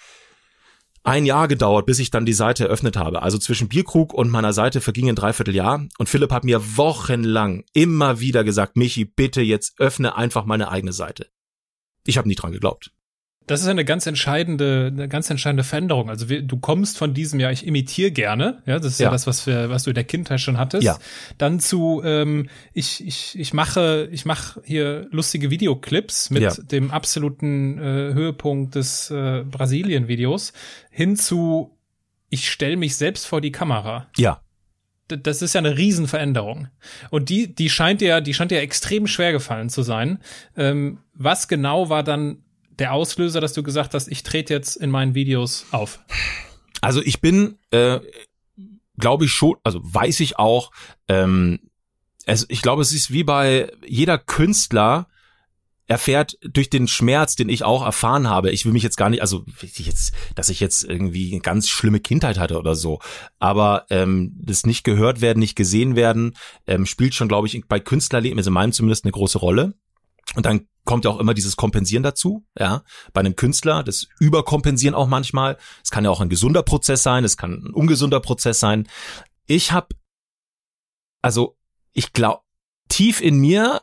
ein 1.06 1.26
Jahr 1.26 1.48
gedauert, 1.48 1.86
bis 1.86 2.00
ich 2.00 2.12
dann 2.12 2.26
die 2.26 2.34
Seite 2.34 2.66
eröffnet 2.66 2.98
habe. 2.98 3.22
Also 3.22 3.38
zwischen 3.38 3.68
Bierkrug 3.68 4.14
und 4.14 4.30
meiner 4.30 4.54
Seite 4.54 4.82
verging 4.82 5.10
ein 5.10 5.16
Dreivierteljahr. 5.16 5.86
Und 5.98 6.10
Philipp 6.10 6.32
hat 6.32 6.44
mir 6.44 6.78
wochenlang 6.78 7.64
immer 7.74 8.20
wieder 8.20 8.44
gesagt, 8.44 8.76
Michi, 8.76 9.06
bitte 9.06 9.42
jetzt 9.42 9.80
öffne 9.80 10.16
einfach 10.16 10.46
meine 10.46 10.70
eigene 10.70 10.94
Seite. 10.94 11.28
Ich 12.06 12.18
habe 12.18 12.28
nie 12.28 12.36
dran 12.36 12.52
geglaubt. 12.52 12.92
Das 13.48 13.62
ist 13.62 13.68
eine 13.68 13.86
ganz 13.86 14.08
entscheidende, 14.08 14.92
eine 14.92 15.08
ganz 15.08 15.30
entscheidende 15.30 15.64
Veränderung. 15.64 16.10
Also 16.10 16.26
du 16.26 16.58
kommst 16.58 16.98
von 16.98 17.14
diesem, 17.14 17.40
ja, 17.40 17.52
ich 17.52 17.66
imitiere 17.68 18.12
gerne, 18.12 18.64
ja, 18.66 18.80
das 18.80 18.94
ist 18.94 19.00
ja, 19.00 19.06
ja 19.08 19.12
das, 19.12 19.28
was 19.28 19.46
wir, 19.46 19.70
was 19.70 19.84
du 19.84 19.92
in 19.92 19.96
der 19.96 20.04
Kindheit 20.04 20.42
schon 20.42 20.58
hattest. 20.58 20.84
Ja. 20.84 20.98
Dann 21.38 21.60
zu, 21.60 22.02
ähm, 22.04 22.50
ich, 22.74 23.06
ich, 23.06 23.38
ich 23.38 23.54
mache, 23.54 24.10
ich 24.12 24.26
mache 24.26 24.62
hier 24.66 25.08
lustige 25.12 25.52
Videoclips 25.52 26.32
mit 26.32 26.42
ja. 26.42 26.54
dem 26.56 26.90
absoluten 26.90 27.78
äh, 27.78 28.14
Höhepunkt 28.14 28.76
des 28.76 29.12
äh, 29.12 29.44
Brasilien-Videos 29.44 30.54
hin 30.90 31.16
zu, 31.16 31.78
ich 32.30 32.50
stelle 32.50 32.78
mich 32.78 32.96
selbst 32.96 33.28
vor 33.28 33.42
die 33.42 33.52
Kamera. 33.52 34.08
Ja 34.18 34.42
das 35.08 35.42
ist 35.42 35.54
ja 35.54 35.60
eine 35.60 35.78
Riesenveränderung. 35.78 36.70
Und 37.12 37.30
die, 37.30 37.54
die 37.54 37.70
scheint 37.70 38.02
ja, 38.02 38.22
die 38.22 38.34
scheint 38.34 38.52
ja 38.52 38.60
extrem 38.60 39.06
schwer 39.08 39.32
gefallen 39.32 39.70
zu 39.70 39.84
sein. 39.84 40.20
Ähm, 40.58 41.00
was 41.14 41.48
genau 41.48 41.90
war 41.90 42.04
dann 42.04 42.45
der 42.80 42.94
Auslöser, 42.94 43.42
dass 43.42 43.54
du 43.54 43.64
gesagt 43.64 43.94
hast, 43.94 44.08
ich 44.08 44.24
trete 44.24 44.54
jetzt 44.54 44.76
in 44.76 44.90
meinen 44.90 45.16
Videos 45.16 45.66
auf? 45.72 46.00
Also 46.82 47.02
ich 47.02 47.22
bin, 47.22 47.58
äh, 47.72 48.00
glaube 48.98 49.26
ich 49.26 49.32
schon, 49.32 49.56
also 49.64 49.82
weiß 49.84 50.20
ich 50.20 50.38
auch, 50.38 50.72
ähm, 51.08 51.60
also 52.26 52.46
ich 52.50 52.62
glaube, 52.62 52.82
es 52.82 52.92
ist 52.92 53.12
wie 53.12 53.24
bei 53.24 53.72
jeder 53.86 54.18
Künstler, 54.18 55.08
erfährt 55.88 56.38
durch 56.42 56.70
den 56.70 56.88
Schmerz, 56.88 57.36
den 57.36 57.50
ich 57.50 57.64
auch 57.64 57.86
erfahren 57.86 58.28
habe. 58.28 58.52
Ich 58.52 58.66
will 58.66 58.74
mich 58.74 58.84
jetzt 58.84 58.98
gar 58.98 59.10
nicht, 59.10 59.22
also 59.22 59.46
jetzt, 59.62 60.14
dass 60.34 60.50
ich 60.50 60.60
jetzt 60.60 60.84
irgendwie 60.84 61.32
eine 61.32 61.42
ganz 61.42 61.70
schlimme 61.70 62.00
Kindheit 62.00 62.40
hatte 62.40 62.58
oder 62.58 62.76
so, 62.76 63.00
aber 63.40 63.86
ähm, 63.90 64.36
das 64.42 64.66
nicht 64.66 64.84
gehört 64.84 65.22
werden, 65.22 65.40
nicht 65.40 65.56
gesehen 65.56 65.96
werden, 65.96 66.36
ähm, 66.66 66.86
spielt 66.86 67.14
schon, 67.14 67.28
glaube 67.28 67.48
ich, 67.48 67.62
bei 67.68 67.80
Künstlerleben, 67.80 68.40
also 68.40 68.50
in 68.50 68.56
meinem 68.56 68.72
zumindest, 68.72 69.06
eine 69.06 69.12
große 69.12 69.38
Rolle. 69.38 69.76
Und 70.36 70.46
dann 70.46 70.68
kommt 70.84 71.06
ja 71.06 71.12
auch 71.12 71.20
immer 71.20 71.34
dieses 71.34 71.56
Kompensieren 71.56 72.04
dazu, 72.04 72.46
ja. 72.58 72.84
Bei 73.14 73.20
einem 73.20 73.36
Künstler, 73.36 73.84
das 73.84 74.08
Überkompensieren 74.20 74.96
auch 74.96 75.08
manchmal. 75.08 75.58
Es 75.84 75.92
kann 75.92 76.06
ja 76.06 76.12
auch 76.12 76.22
ein 76.22 76.30
gesunder 76.30 76.64
Prozess 76.64 77.04
sein, 77.04 77.24
es 77.24 77.38
kann 77.38 77.64
ein 77.66 77.74
ungesunder 77.74 78.20
Prozess 78.20 78.60
sein. 78.60 78.88
Ich 79.48 79.72
habe, 79.72 79.88
also 81.22 81.58
ich 81.94 82.14
glaube, 82.14 82.42
tief 82.88 83.22
in 83.22 83.40
mir 83.40 83.82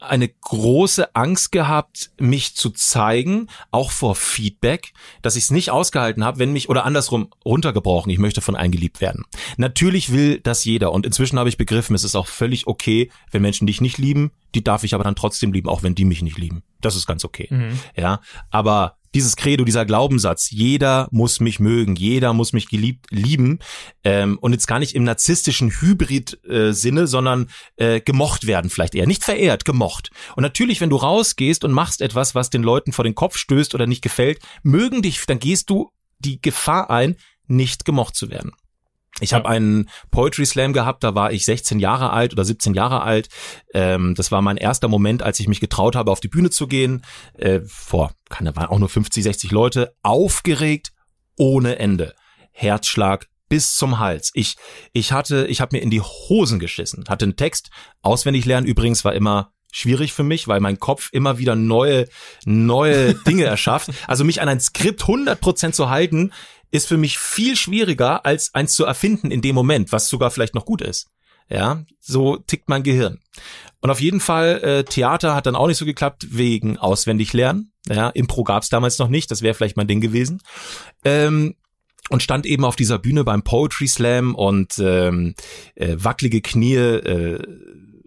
eine 0.00 0.28
große 0.28 1.14
Angst 1.16 1.50
gehabt, 1.50 2.12
mich 2.20 2.54
zu 2.54 2.70
zeigen, 2.70 3.48
auch 3.72 3.90
vor 3.90 4.14
Feedback, 4.14 4.92
dass 5.22 5.34
ich 5.34 5.44
es 5.44 5.50
nicht 5.50 5.70
ausgehalten 5.70 6.24
habe, 6.24 6.38
wenn 6.38 6.52
mich 6.52 6.68
oder 6.68 6.84
andersrum 6.84 7.30
runtergebrochen, 7.44 8.10
ich 8.10 8.18
möchte 8.18 8.40
von 8.40 8.54
eingeliebt 8.54 9.00
werden. 9.00 9.24
Natürlich 9.56 10.12
will 10.12 10.40
das 10.40 10.64
jeder 10.64 10.92
und 10.92 11.04
inzwischen 11.04 11.38
habe 11.38 11.48
ich 11.48 11.56
begriffen, 11.56 11.96
es 11.96 12.04
ist 12.04 12.14
auch 12.14 12.28
völlig 12.28 12.68
okay, 12.68 13.10
wenn 13.32 13.42
Menschen 13.42 13.66
dich 13.66 13.80
nicht 13.80 13.98
lieben, 13.98 14.30
die 14.54 14.64
darf 14.64 14.84
ich 14.84 14.94
aber 14.94 15.04
dann 15.04 15.16
trotzdem 15.16 15.52
lieben, 15.52 15.68
auch 15.68 15.82
wenn 15.82 15.94
die 15.94 16.04
mich 16.04 16.22
nicht 16.22 16.38
lieben. 16.38 16.62
Das 16.80 16.96
ist 16.96 17.06
ganz 17.06 17.24
okay. 17.24 17.48
Mhm. 17.50 17.78
Ja, 17.96 18.20
aber 18.50 18.98
dieses 19.14 19.36
Credo, 19.36 19.64
dieser 19.64 19.86
Glaubenssatz, 19.86 20.50
jeder 20.50 21.08
muss 21.10 21.40
mich 21.40 21.60
mögen, 21.60 21.96
jeder 21.96 22.32
muss 22.34 22.52
mich 22.52 22.68
geliebt 22.68 23.06
lieben 23.10 23.58
ähm, 24.04 24.38
und 24.40 24.52
jetzt 24.52 24.66
gar 24.66 24.78
nicht 24.78 24.94
im 24.94 25.04
narzisstischen 25.04 25.70
Hybrid-Sinne, 25.70 27.00
äh, 27.00 27.06
sondern 27.06 27.48
äh, 27.76 28.00
gemocht 28.00 28.46
werden 28.46 28.70
vielleicht 28.70 28.94
eher, 28.94 29.06
nicht 29.06 29.24
verehrt, 29.24 29.64
gemocht. 29.64 30.10
Und 30.36 30.42
natürlich, 30.42 30.80
wenn 30.80 30.90
du 30.90 30.96
rausgehst 30.96 31.64
und 31.64 31.72
machst 31.72 32.02
etwas, 32.02 32.34
was 32.34 32.50
den 32.50 32.62
Leuten 32.62 32.92
vor 32.92 33.04
den 33.04 33.14
Kopf 33.14 33.36
stößt 33.36 33.74
oder 33.74 33.86
nicht 33.86 34.02
gefällt, 34.02 34.40
mögen 34.62 35.02
dich, 35.02 35.24
dann 35.26 35.38
gehst 35.38 35.70
du 35.70 35.90
die 36.18 36.40
Gefahr 36.40 36.90
ein, 36.90 37.16
nicht 37.46 37.84
gemocht 37.84 38.14
zu 38.14 38.30
werden. 38.30 38.52
Ich 39.20 39.32
habe 39.32 39.48
einen 39.48 39.88
Poetry 40.10 40.46
Slam 40.46 40.72
gehabt, 40.72 41.02
da 41.02 41.14
war 41.14 41.32
ich 41.32 41.44
16 41.44 41.80
Jahre 41.80 42.10
alt 42.10 42.32
oder 42.32 42.44
17 42.44 42.74
Jahre 42.74 43.02
alt. 43.02 43.28
Ähm, 43.74 44.14
das 44.14 44.30
war 44.30 44.42
mein 44.42 44.56
erster 44.56 44.88
Moment, 44.88 45.22
als 45.22 45.40
ich 45.40 45.48
mich 45.48 45.60
getraut 45.60 45.96
habe, 45.96 46.10
auf 46.10 46.20
die 46.20 46.28
Bühne 46.28 46.50
zu 46.50 46.68
gehen. 46.68 47.04
Äh, 47.36 47.60
vor, 47.66 48.12
keine, 48.28 48.54
waren 48.54 48.68
auch 48.68 48.78
nur 48.78 48.88
50, 48.88 49.24
60 49.24 49.50
Leute, 49.50 49.94
aufgeregt 50.02 50.92
ohne 51.36 51.78
Ende. 51.78 52.14
Herzschlag 52.52 53.28
bis 53.48 53.76
zum 53.76 53.98
Hals. 53.98 54.30
Ich, 54.34 54.56
ich 54.92 55.12
hatte, 55.12 55.46
ich 55.46 55.60
habe 55.60 55.76
mir 55.76 55.82
in 55.82 55.90
die 55.90 56.00
Hosen 56.00 56.58
geschissen, 56.58 57.04
hatte 57.08 57.24
einen 57.24 57.36
Text, 57.36 57.70
auswendig 58.02 58.44
lernen 58.44 58.66
übrigens 58.66 59.04
war 59.04 59.14
immer 59.14 59.52
schwierig 59.72 60.12
für 60.12 60.22
mich, 60.22 60.48
weil 60.48 60.60
mein 60.60 60.78
Kopf 60.78 61.10
immer 61.12 61.38
wieder 61.38 61.54
neue, 61.54 62.08
neue 62.44 63.14
Dinge 63.26 63.44
erschafft. 63.44 63.90
Also 64.06 64.24
mich 64.24 64.40
an 64.40 64.48
ein 64.48 64.60
Skript 64.60 65.02
100% 65.02 65.72
zu 65.72 65.90
halten, 65.90 66.32
ist 66.70 66.88
für 66.88 66.96
mich 66.96 67.18
viel 67.18 67.56
schwieriger, 67.56 68.24
als 68.26 68.54
eins 68.54 68.74
zu 68.74 68.84
erfinden 68.84 69.30
in 69.30 69.42
dem 69.42 69.54
Moment, 69.54 69.92
was 69.92 70.08
sogar 70.08 70.30
vielleicht 70.30 70.54
noch 70.54 70.64
gut 70.64 70.82
ist. 70.82 71.08
Ja, 71.50 71.84
so 72.00 72.36
tickt 72.36 72.68
mein 72.68 72.82
Gehirn. 72.82 73.20
Und 73.80 73.90
auf 73.90 74.00
jeden 74.00 74.20
Fall, 74.20 74.60
äh, 74.62 74.84
Theater 74.84 75.34
hat 75.34 75.46
dann 75.46 75.56
auch 75.56 75.66
nicht 75.66 75.78
so 75.78 75.86
geklappt 75.86 76.26
wegen 76.36 76.76
auswendig 76.76 77.32
lernen. 77.32 77.72
Ja, 77.88 78.10
Impro 78.10 78.44
gab's 78.44 78.68
damals 78.68 78.98
noch 78.98 79.08
nicht, 79.08 79.30
das 79.30 79.40
wäre 79.40 79.54
vielleicht 79.54 79.76
mein 79.76 79.86
Ding 79.86 80.00
gewesen. 80.00 80.42
Ähm, 81.04 81.54
und 82.10 82.22
stand 82.22 82.46
eben 82.46 82.64
auf 82.64 82.76
dieser 82.76 82.98
Bühne 82.98 83.24
beim 83.24 83.42
Poetry 83.42 83.86
Slam 83.86 84.34
und 84.34 84.78
ähm, 84.78 85.34
äh, 85.74 85.96
wackelige 85.98 86.40
Knie, 86.40 86.76
äh, 86.76 87.42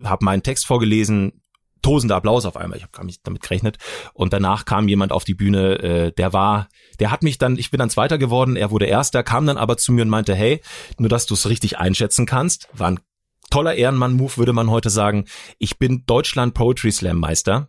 habe 0.04 0.26
meinen 0.26 0.44
Text 0.44 0.66
vorgelesen, 0.66 1.41
tosender 1.82 2.16
Applaus 2.16 2.46
auf 2.46 2.58
einmal. 2.58 2.78
Ich 2.78 2.84
habe 2.84 2.92
gar 2.92 3.04
nicht 3.04 3.26
damit 3.26 3.42
gerechnet. 3.42 3.78
Und 4.14 4.34
danach 4.34 4.66
kam 4.66 4.88
jemand 4.88 5.12
auf 5.12 5.24
die 5.24 5.34
Bühne, 5.34 5.80
äh, 5.80 6.12
der 6.12 6.34
war, 6.34 6.70
der 7.00 7.12
hat 7.12 7.24
mich 7.24 7.38
dann, 7.38 7.58
ich 7.58 7.72
bin 7.72 7.80
dann 7.80 7.90
Zweiter 7.90 8.18
geworden, 8.18 8.56
er 8.56 8.72
wurde 8.72 8.86
Erster, 8.86 9.24
kam 9.24 9.46
dann 9.46 9.58
aber 9.58 9.78
zu 9.78 9.92
mir 9.92 10.04
und 10.04 10.10
meinte, 10.10 10.36
hey, 10.36 10.62
nur 10.98 11.10
dass 11.10 11.26
du 11.26 11.34
es 11.34 11.50
richtig 11.50 11.78
einschätzen 11.78 12.26
kannst, 12.26 12.68
war 12.74 12.92
ein 12.92 13.00
toller 13.50 13.76
Ehrenmann-Move, 13.76 14.38
würde 14.38 14.54
man 14.54 14.70
heute 14.70 14.90
sagen. 14.90 15.26
Ich 15.60 15.78
bin 15.78 16.04
Deutschland 16.06 16.54
Poetry 16.54 16.92
Slam 16.92 17.20
Meister. 17.20 17.68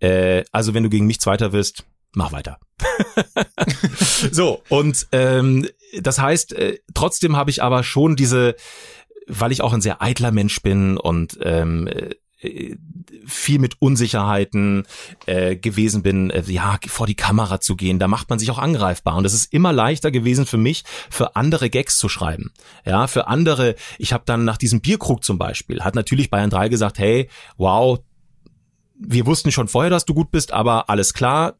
Äh, 0.00 0.44
also 0.52 0.74
wenn 0.74 0.84
du 0.84 0.90
gegen 0.90 1.06
mich 1.06 1.20
Zweiter 1.20 1.52
wirst, 1.52 1.84
mach 2.14 2.32
weiter. 2.32 2.58
so, 4.30 4.62
und 4.68 5.06
ähm, 5.12 5.68
das 6.00 6.18
heißt, 6.18 6.52
äh, 6.52 6.78
trotzdem 6.94 7.36
habe 7.36 7.50
ich 7.50 7.62
aber 7.62 7.82
schon 7.82 8.16
diese, 8.16 8.54
weil 9.26 9.52
ich 9.52 9.62
auch 9.62 9.72
ein 9.72 9.80
sehr 9.80 10.00
eitler 10.02 10.32
Mensch 10.32 10.62
bin 10.62 10.96
und 10.96 11.38
ähm, 11.42 11.88
viel 13.26 13.58
mit 13.58 13.80
Unsicherheiten 13.80 14.86
äh, 15.26 15.56
gewesen 15.56 16.02
bin, 16.02 16.30
äh, 16.30 16.42
ja, 16.46 16.78
vor 16.86 17.06
die 17.06 17.14
Kamera 17.14 17.60
zu 17.60 17.76
gehen, 17.76 17.98
da 17.98 18.08
macht 18.08 18.30
man 18.30 18.38
sich 18.38 18.50
auch 18.50 18.58
angreifbar. 18.58 19.16
Und 19.16 19.24
es 19.24 19.34
ist 19.34 19.52
immer 19.52 19.72
leichter 19.72 20.10
gewesen 20.10 20.46
für 20.46 20.58
mich, 20.58 20.84
für 21.10 21.36
andere 21.36 21.70
Gags 21.70 21.98
zu 21.98 22.08
schreiben. 22.08 22.52
Ja, 22.84 23.06
für 23.06 23.26
andere, 23.26 23.74
ich 23.98 24.12
habe 24.12 24.24
dann 24.26 24.44
nach 24.44 24.58
diesem 24.58 24.80
Bierkrug 24.80 25.24
zum 25.24 25.38
Beispiel, 25.38 25.80
hat 25.82 25.94
natürlich 25.94 26.30
Bayern 26.30 26.50
3 26.50 26.68
gesagt, 26.68 26.98
hey, 26.98 27.28
wow, 27.56 28.00
wir 28.96 29.26
wussten 29.26 29.52
schon 29.52 29.68
vorher, 29.68 29.90
dass 29.90 30.04
du 30.04 30.14
gut 30.14 30.30
bist, 30.30 30.52
aber 30.52 30.88
alles 30.88 31.14
klar, 31.14 31.54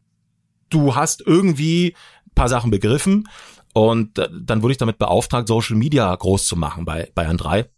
du 0.71 0.95
hast 0.95 1.23
irgendwie 1.27 1.95
paar 2.35 2.49
Sachen 2.49 2.71
begriffen. 2.71 3.29
Und 3.73 4.19
äh, 4.19 4.29
dann 4.33 4.63
wurde 4.63 4.73
ich 4.73 4.79
damit 4.79 4.99
beauftragt, 4.99 5.49
Social 5.49 5.77
Media 5.77 6.15
groß 6.15 6.47
zu 6.47 6.57
machen 6.57 6.85
bei 6.85 7.11
Bayern 7.15 7.37
3. 7.37 7.69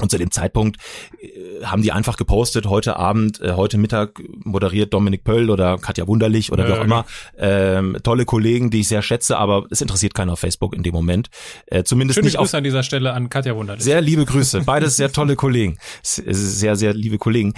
Und 0.00 0.10
zu 0.10 0.18
dem 0.18 0.30
Zeitpunkt 0.30 0.78
äh, 1.20 1.64
haben 1.64 1.82
die 1.82 1.92
einfach 1.92 2.16
gepostet, 2.16 2.66
heute 2.66 2.96
Abend, 2.96 3.40
äh, 3.40 3.52
heute 3.52 3.78
Mittag 3.78 4.20
moderiert 4.44 4.92
Dominik 4.92 5.24
Pöll 5.24 5.50
oder 5.50 5.78
Katja 5.78 6.06
Wunderlich 6.06 6.52
oder 6.52 6.68
ja, 6.68 6.74
wie 6.74 6.78
auch 6.78 6.84
immer. 6.84 7.04
Ähm, 7.38 7.96
tolle 8.02 8.24
Kollegen, 8.24 8.70
die 8.70 8.80
ich 8.80 8.88
sehr 8.88 9.02
schätze, 9.02 9.36
aber 9.36 9.66
es 9.70 9.80
interessiert 9.80 10.14
keiner 10.14 10.32
auf 10.32 10.40
Facebook 10.40 10.74
in 10.74 10.82
dem 10.82 10.94
Moment. 10.94 11.28
Äh, 11.66 11.84
zumindest 11.84 12.16
Schöne 12.16 12.26
nicht 12.26 12.36
Grüße 12.38 12.56
auf, 12.56 12.58
an 12.58 12.64
dieser 12.64 12.82
Stelle 12.82 13.12
an 13.12 13.28
Katja 13.28 13.54
Wunderlich. 13.54 13.84
Sehr 13.84 14.00
liebe 14.00 14.24
Grüße. 14.24 14.60
Beides 14.66 14.96
sehr 14.96 15.12
tolle 15.12 15.36
Kollegen. 15.36 15.78
Sehr, 16.02 16.76
sehr 16.76 16.94
liebe 16.94 17.18
Kollegen. 17.18 17.54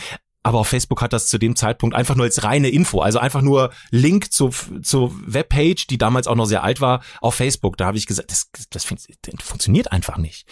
Aber 0.46 0.60
auf 0.60 0.68
Facebook 0.68 1.02
hat 1.02 1.12
das 1.12 1.26
zu 1.26 1.38
dem 1.38 1.56
Zeitpunkt 1.56 1.96
einfach 1.96 2.14
nur 2.14 2.24
als 2.24 2.44
reine 2.44 2.68
Info, 2.68 3.00
also 3.00 3.18
einfach 3.18 3.42
nur 3.42 3.72
Link 3.90 4.32
zu, 4.32 4.50
zur 4.80 5.12
Webpage, 5.26 5.88
die 5.88 5.98
damals 5.98 6.28
auch 6.28 6.36
noch 6.36 6.44
sehr 6.44 6.62
alt 6.62 6.80
war, 6.80 7.02
auf 7.20 7.34
Facebook. 7.34 7.76
Da 7.76 7.86
habe 7.86 7.98
ich 7.98 8.06
gesagt, 8.06 8.30
das, 8.30 8.48
das, 8.70 8.84
funktioniert 8.84 9.90
einfach 9.90 10.18
nicht. 10.18 10.46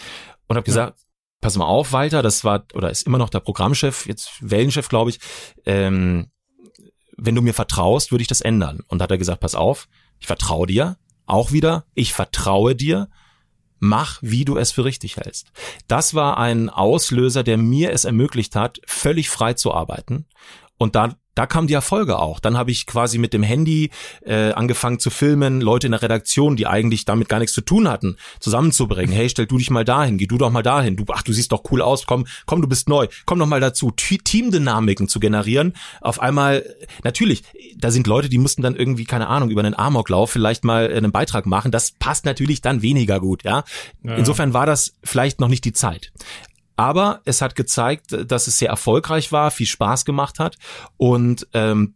Und 0.47 0.57
habe 0.57 0.65
gesagt, 0.65 0.99
pass 1.45 1.57
mal 1.57 1.65
auf, 1.65 1.91
Walter, 1.91 2.23
das 2.23 2.43
war 2.43 2.65
oder 2.73 2.89
ist 2.89 3.03
immer 3.03 3.19
noch 3.19 3.29
der 3.29 3.39
Programmchef, 3.39 4.07
jetzt 4.07 4.31
Wellenchef, 4.41 4.89
glaube 4.89 5.11
ich. 5.11 5.19
Ähm, 5.63 6.31
wenn 7.17 7.35
du 7.35 7.43
mir 7.43 7.53
vertraust, 7.53 8.09
würde 8.11 8.23
ich 8.23 8.27
das 8.27 8.41
ändern. 8.41 8.79
Und 8.87 8.99
hat 8.99 9.11
er 9.11 9.19
gesagt, 9.19 9.41
pass 9.41 9.53
auf, 9.53 9.87
ich 10.19 10.25
vertraue 10.25 10.65
dir. 10.65 10.97
Auch 11.27 11.51
wieder, 11.51 11.85
ich 11.93 12.13
vertraue 12.13 12.75
dir. 12.75 13.09
Mach, 13.77 14.17
wie 14.23 14.43
du 14.43 14.57
es 14.57 14.71
für 14.71 14.85
richtig 14.85 15.17
hältst. 15.17 15.51
Das 15.87 16.15
war 16.15 16.39
ein 16.39 16.71
Auslöser, 16.71 17.43
der 17.43 17.57
mir 17.57 17.91
es 17.91 18.05
ermöglicht 18.05 18.55
hat, 18.55 18.79
völlig 18.87 19.29
frei 19.29 19.53
zu 19.53 19.71
arbeiten. 19.71 20.25
Und 20.79 20.95
da 20.95 21.15
da 21.35 21.45
kam 21.45 21.67
die 21.67 21.73
Erfolge 21.73 22.17
auch. 22.17 22.39
Dann 22.39 22.57
habe 22.57 22.71
ich 22.71 22.85
quasi 22.85 23.17
mit 23.17 23.33
dem 23.33 23.43
Handy 23.43 23.91
äh, 24.25 24.51
angefangen 24.53 24.99
zu 24.99 25.09
filmen, 25.09 25.61
Leute 25.61 25.87
in 25.87 25.91
der 25.91 26.01
Redaktion, 26.01 26.55
die 26.55 26.65
eigentlich 26.65 27.05
damit 27.05 27.29
gar 27.29 27.39
nichts 27.39 27.53
zu 27.53 27.61
tun 27.61 27.87
hatten, 27.89 28.17
zusammenzubringen. 28.39 29.13
Hey, 29.13 29.29
stell 29.29 29.45
du 29.45 29.57
dich 29.57 29.69
mal 29.69 29.85
dahin, 29.85 30.17
geh 30.17 30.27
du 30.27 30.37
doch 30.37 30.49
mal 30.49 30.63
dahin. 30.63 30.95
Du, 30.95 31.05
ach, 31.13 31.21
du 31.21 31.33
siehst 31.33 31.51
doch 31.51 31.63
cool 31.71 31.81
aus. 31.81 32.05
Komm, 32.05 32.25
komm, 32.45 32.61
du 32.61 32.67
bist 32.67 32.89
neu. 32.89 33.07
Komm 33.25 33.39
doch 33.39 33.45
mal 33.45 33.59
dazu, 33.59 33.91
Teamdynamiken 33.91 35.07
zu 35.07 35.19
generieren. 35.19 35.73
Auf 36.01 36.19
einmal, 36.19 36.65
natürlich, 37.03 37.43
da 37.77 37.91
sind 37.91 38.07
Leute, 38.07 38.29
die 38.29 38.37
mussten 38.37 38.61
dann 38.61 38.75
irgendwie 38.75 39.05
keine 39.05 39.27
Ahnung 39.27 39.49
über 39.49 39.61
einen 39.61 39.77
Amoklauf 39.77 40.31
vielleicht 40.31 40.63
mal 40.63 40.91
einen 40.91 41.11
Beitrag 41.11 41.45
machen. 41.45 41.71
Das 41.71 41.91
passt 41.91 42.25
natürlich 42.25 42.61
dann 42.61 42.81
weniger 42.81 43.19
gut, 43.19 43.43
ja. 43.43 43.63
ja. 44.03 44.15
Insofern 44.15 44.53
war 44.53 44.65
das 44.65 44.95
vielleicht 45.03 45.39
noch 45.39 45.49
nicht 45.49 45.65
die 45.65 45.73
Zeit. 45.73 46.11
Aber 46.75 47.21
es 47.25 47.41
hat 47.41 47.55
gezeigt, 47.55 48.15
dass 48.29 48.47
es 48.47 48.57
sehr 48.57 48.69
erfolgreich 48.69 49.31
war, 49.31 49.51
viel 49.51 49.65
Spaß 49.65 50.05
gemacht 50.05 50.39
hat. 50.39 50.57
Und 50.97 51.47
ähm, 51.53 51.94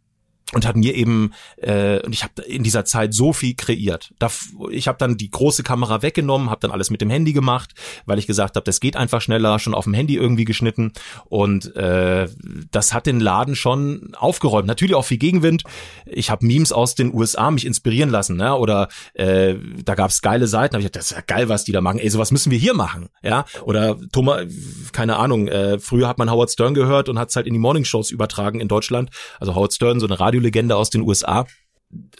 und 0.54 0.66
hat 0.66 0.76
mir 0.76 0.96
eben 0.96 1.34
äh, 1.58 2.00
und 2.02 2.14
ich 2.14 2.24
habe 2.24 2.42
in 2.42 2.64
dieser 2.64 2.86
Zeit 2.86 3.14
so 3.14 3.34
viel 3.34 3.54
kreiert. 3.56 4.12
Da, 4.18 4.32
ich 4.72 4.88
habe 4.88 4.98
dann 4.98 5.16
die 5.16 5.30
große 5.30 5.62
Kamera 5.64 6.02
weggenommen, 6.02 6.50
habe 6.50 6.62
dann 6.62 6.72
alles 6.72 6.90
mit 6.90 7.02
dem 7.02 7.10
Handy 7.10 7.34
gemacht, 7.34 7.74
weil 8.06 8.18
ich 8.18 8.26
gesagt 8.26 8.56
habe, 8.56 8.64
das 8.64 8.80
geht 8.80 8.96
einfach 8.96 9.22
schneller, 9.22 9.60
schon 9.60 9.76
auf 9.76 9.84
dem 9.84 9.94
Handy 9.94 10.16
irgendwie 10.16 10.46
geschnitten 10.46 10.94
und 11.26 11.76
äh, 11.76 12.28
das 12.72 12.94
hat 12.94 13.06
den 13.06 13.20
Laden 13.20 13.56
schon 13.56 14.12
aufgeräumt. 14.18 14.68
Natürlich 14.68 14.96
auch 14.96 15.06
viel 15.06 15.18
Gegenwind. 15.18 15.64
Ich 16.06 16.32
habe 16.32 16.46
Memes 16.46 16.72
aus 16.72 16.96
den 16.96 17.14
USA 17.14 17.52
mich 17.52 17.66
inspirieren 17.66 18.10
lassen, 18.10 18.38
ne? 18.38 18.56
oder 18.56 18.88
äh, 19.14 19.56
da 19.86 19.94
gab's 19.96 20.22
geile 20.22 20.48
Seiten, 20.48 20.74
hab 20.74 20.80
ich 20.80 20.88
gedacht, 20.88 21.02
das 21.02 21.12
ist 21.12 21.18
ja 21.18 21.24
geil, 21.26 21.50
was 21.50 21.64
die 21.64 21.72
da 21.72 21.82
machen. 21.82 22.00
Ey, 22.00 22.10
sowas 22.10 22.32
müssen 22.32 22.52
wir 22.52 22.58
hier 22.58 22.74
machen, 22.74 23.10
ja? 23.22 23.46
Oder 23.64 23.98
Thomas, 24.12 24.46
keine 24.94 25.18
Ahnung. 25.18 25.48
Äh, 25.48 25.80
früher 25.80 26.08
hat 26.08 26.18
man 26.18 26.32
Howard 26.32 26.52
Stern 26.52 26.74
gehört 26.74 27.10
und 27.10 27.20
hat's 27.20 27.36
halt 27.36 27.46
in 27.46 27.54
die 27.54 27.60
Morningshows 27.60 28.10
übertragen 28.10 28.60
in 28.60 28.68
Deutschland. 28.68 29.12
Also 29.40 29.56
Howard 29.56 29.74
Stern, 29.74 30.00
so 30.00 30.08
eine 30.08 30.20
Radio 30.20 30.39
Radiolegende 30.40 30.76
aus 30.76 30.90
den 30.90 31.02
USA. 31.02 31.46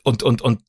Und, 0.04 0.24
und, 0.24 0.42
und 0.42 0.62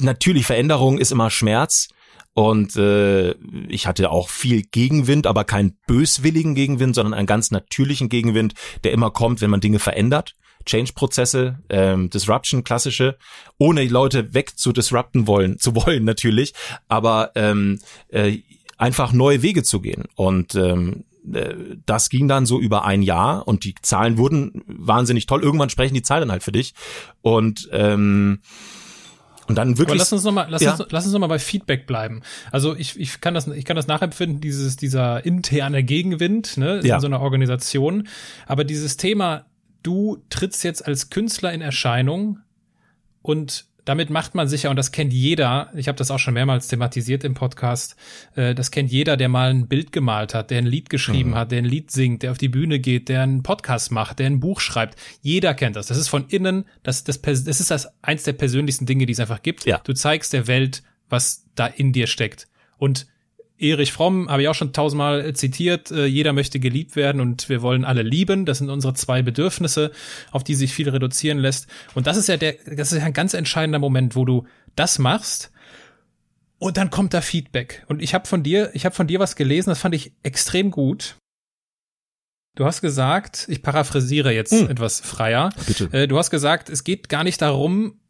natürlich, 0.00 0.46
Veränderung 0.46 0.98
ist 0.98 1.12
immer 1.12 1.30
Schmerz. 1.30 1.88
Und 2.32 2.76
äh, 2.76 3.32
ich 3.68 3.86
hatte 3.86 4.10
auch 4.10 4.28
viel 4.28 4.62
Gegenwind, 4.62 5.26
aber 5.26 5.44
keinen 5.44 5.76
böswilligen 5.86 6.54
Gegenwind, 6.54 6.94
sondern 6.94 7.14
einen 7.14 7.26
ganz 7.26 7.50
natürlichen 7.50 8.08
Gegenwind, 8.08 8.54
der 8.84 8.92
immer 8.92 9.10
kommt, 9.10 9.40
wenn 9.40 9.50
man 9.50 9.60
Dinge 9.60 9.80
verändert. 9.80 10.36
Change-Prozesse, 10.64 11.58
ähm, 11.70 12.10
Disruption, 12.10 12.62
klassische, 12.62 13.16
ohne 13.58 13.84
Leute 13.88 14.34
weg 14.34 14.58
zu 14.58 14.72
disrupten 14.72 15.26
wollen, 15.26 15.58
zu 15.58 15.74
wollen 15.74 16.04
natürlich, 16.04 16.52
aber 16.86 17.32
ähm, 17.34 17.80
äh, 18.08 18.38
einfach 18.76 19.12
neue 19.12 19.42
Wege 19.42 19.62
zu 19.62 19.80
gehen. 19.80 20.04
Und 20.14 20.54
ähm, 20.54 21.04
äh, 21.09 21.09
das 21.22 22.08
ging 22.08 22.28
dann 22.28 22.46
so 22.46 22.60
über 22.60 22.84
ein 22.84 23.02
Jahr 23.02 23.46
und 23.46 23.64
die 23.64 23.74
Zahlen 23.82 24.18
wurden 24.18 24.62
wahnsinnig 24.66 25.26
toll. 25.26 25.42
Irgendwann 25.42 25.70
sprechen 25.70 25.94
die 25.94 26.02
Zahlen 26.02 26.30
halt 26.30 26.42
für 26.42 26.52
dich. 26.52 26.74
Und 27.22 27.68
ähm, 27.72 28.40
und 29.50 29.56
dann 29.56 29.78
wirklich. 29.78 29.88
Aber 29.88 29.96
lass 29.96 30.12
uns 30.12 30.22
nochmal, 30.22 30.46
lass, 30.48 30.62
ja. 30.62 30.76
uns, 30.76 30.86
lass 30.90 31.04
uns 31.06 31.12
noch 31.12 31.18
mal 31.18 31.26
bei 31.26 31.40
Feedback 31.40 31.84
bleiben. 31.84 32.22
Also 32.52 32.76
ich, 32.76 32.98
ich 33.00 33.20
kann 33.20 33.34
das, 33.34 33.48
ich 33.48 33.64
kann 33.64 33.74
das 33.74 33.88
nachempfinden, 33.88 34.40
dieses, 34.40 34.76
dieser 34.76 35.26
interne 35.26 35.82
Gegenwind, 35.82 36.56
ne, 36.56 36.80
ja. 36.84 36.94
in 36.94 37.00
so 37.00 37.08
einer 37.08 37.20
Organisation. 37.20 38.06
Aber 38.46 38.62
dieses 38.62 38.96
Thema, 38.96 39.46
du 39.82 40.22
trittst 40.30 40.62
jetzt 40.62 40.86
als 40.86 41.10
Künstler 41.10 41.52
in 41.52 41.62
Erscheinung 41.62 42.38
und 43.22 43.66
damit 43.84 44.10
macht 44.10 44.34
man 44.34 44.48
sicher, 44.48 44.70
und 44.70 44.76
das 44.76 44.92
kennt 44.92 45.12
jeder, 45.12 45.70
ich 45.74 45.88
habe 45.88 45.96
das 45.96 46.10
auch 46.10 46.18
schon 46.18 46.34
mehrmals 46.34 46.68
thematisiert 46.68 47.24
im 47.24 47.34
Podcast, 47.34 47.96
äh, 48.36 48.54
das 48.54 48.70
kennt 48.70 48.90
jeder, 48.90 49.16
der 49.16 49.28
mal 49.28 49.50
ein 49.50 49.68
Bild 49.68 49.92
gemalt 49.92 50.34
hat, 50.34 50.50
der 50.50 50.58
ein 50.58 50.66
Lied 50.66 50.90
geschrieben 50.90 51.30
mhm. 51.30 51.34
hat, 51.34 51.52
der 51.52 51.58
ein 51.58 51.64
Lied 51.64 51.90
singt, 51.90 52.22
der 52.22 52.32
auf 52.32 52.38
die 52.38 52.48
Bühne 52.48 52.78
geht, 52.78 53.08
der 53.08 53.22
einen 53.22 53.42
Podcast 53.42 53.90
macht, 53.90 54.18
der 54.18 54.26
ein 54.26 54.40
Buch 54.40 54.60
schreibt. 54.60 54.96
Jeder 55.22 55.54
kennt 55.54 55.76
das. 55.76 55.86
Das 55.86 55.98
ist 55.98 56.08
von 56.08 56.26
innen, 56.28 56.64
das, 56.82 57.04
das, 57.04 57.20
das 57.20 57.60
ist 57.60 57.70
das 57.70 57.88
eins 58.02 58.24
der 58.24 58.32
persönlichsten 58.32 58.86
Dinge, 58.86 59.06
die 59.06 59.12
es 59.12 59.20
einfach 59.20 59.42
gibt. 59.42 59.64
Ja. 59.66 59.80
Du 59.84 59.92
zeigst 59.92 60.32
der 60.32 60.46
Welt, 60.46 60.82
was 61.08 61.46
da 61.54 61.66
in 61.66 61.92
dir 61.92 62.06
steckt. 62.06 62.48
Und 62.78 63.06
Erich 63.60 63.92
Fromm 63.92 64.28
habe 64.28 64.42
ich 64.42 64.48
auch 64.48 64.54
schon 64.54 64.72
tausendmal 64.72 65.24
äh, 65.24 65.34
zitiert. 65.34 65.90
Äh, 65.90 66.06
jeder 66.06 66.32
möchte 66.32 66.58
geliebt 66.58 66.96
werden 66.96 67.20
und 67.20 67.48
wir 67.48 67.62
wollen 67.62 67.84
alle 67.84 68.02
lieben. 68.02 68.46
Das 68.46 68.58
sind 68.58 68.70
unsere 68.70 68.94
zwei 68.94 69.22
Bedürfnisse, 69.22 69.92
auf 70.32 70.44
die 70.44 70.54
sich 70.54 70.72
viel 70.72 70.88
reduzieren 70.88 71.38
lässt. 71.38 71.66
Und 71.94 72.06
das 72.06 72.16
ist 72.16 72.28
ja 72.28 72.36
der, 72.36 72.54
das 72.74 72.92
ist 72.92 72.98
ja 72.98 73.04
ein 73.04 73.12
ganz 73.12 73.34
entscheidender 73.34 73.78
Moment, 73.78 74.16
wo 74.16 74.24
du 74.24 74.46
das 74.76 74.98
machst 74.98 75.50
und 76.58 76.76
dann 76.76 76.90
kommt 76.90 77.14
da 77.14 77.20
Feedback. 77.20 77.84
Und 77.88 78.02
ich 78.02 78.14
habe 78.14 78.26
von 78.26 78.42
dir, 78.42 78.70
ich 78.74 78.84
habe 78.84 78.94
von 78.94 79.06
dir 79.06 79.20
was 79.20 79.36
gelesen, 79.36 79.70
das 79.70 79.78
fand 79.78 79.94
ich 79.94 80.12
extrem 80.22 80.70
gut. 80.70 81.16
Du 82.56 82.64
hast 82.64 82.80
gesagt, 82.80 83.46
ich 83.48 83.62
paraphrasiere 83.62 84.32
jetzt 84.32 84.52
hm. 84.52 84.68
etwas 84.68 85.00
freier. 85.00 85.50
Bitte. 85.66 85.88
Äh, 85.92 86.08
du 86.08 86.18
hast 86.18 86.30
gesagt, 86.30 86.68
es 86.68 86.84
geht 86.84 87.08
gar 87.08 87.24
nicht 87.24 87.40
darum 87.40 88.00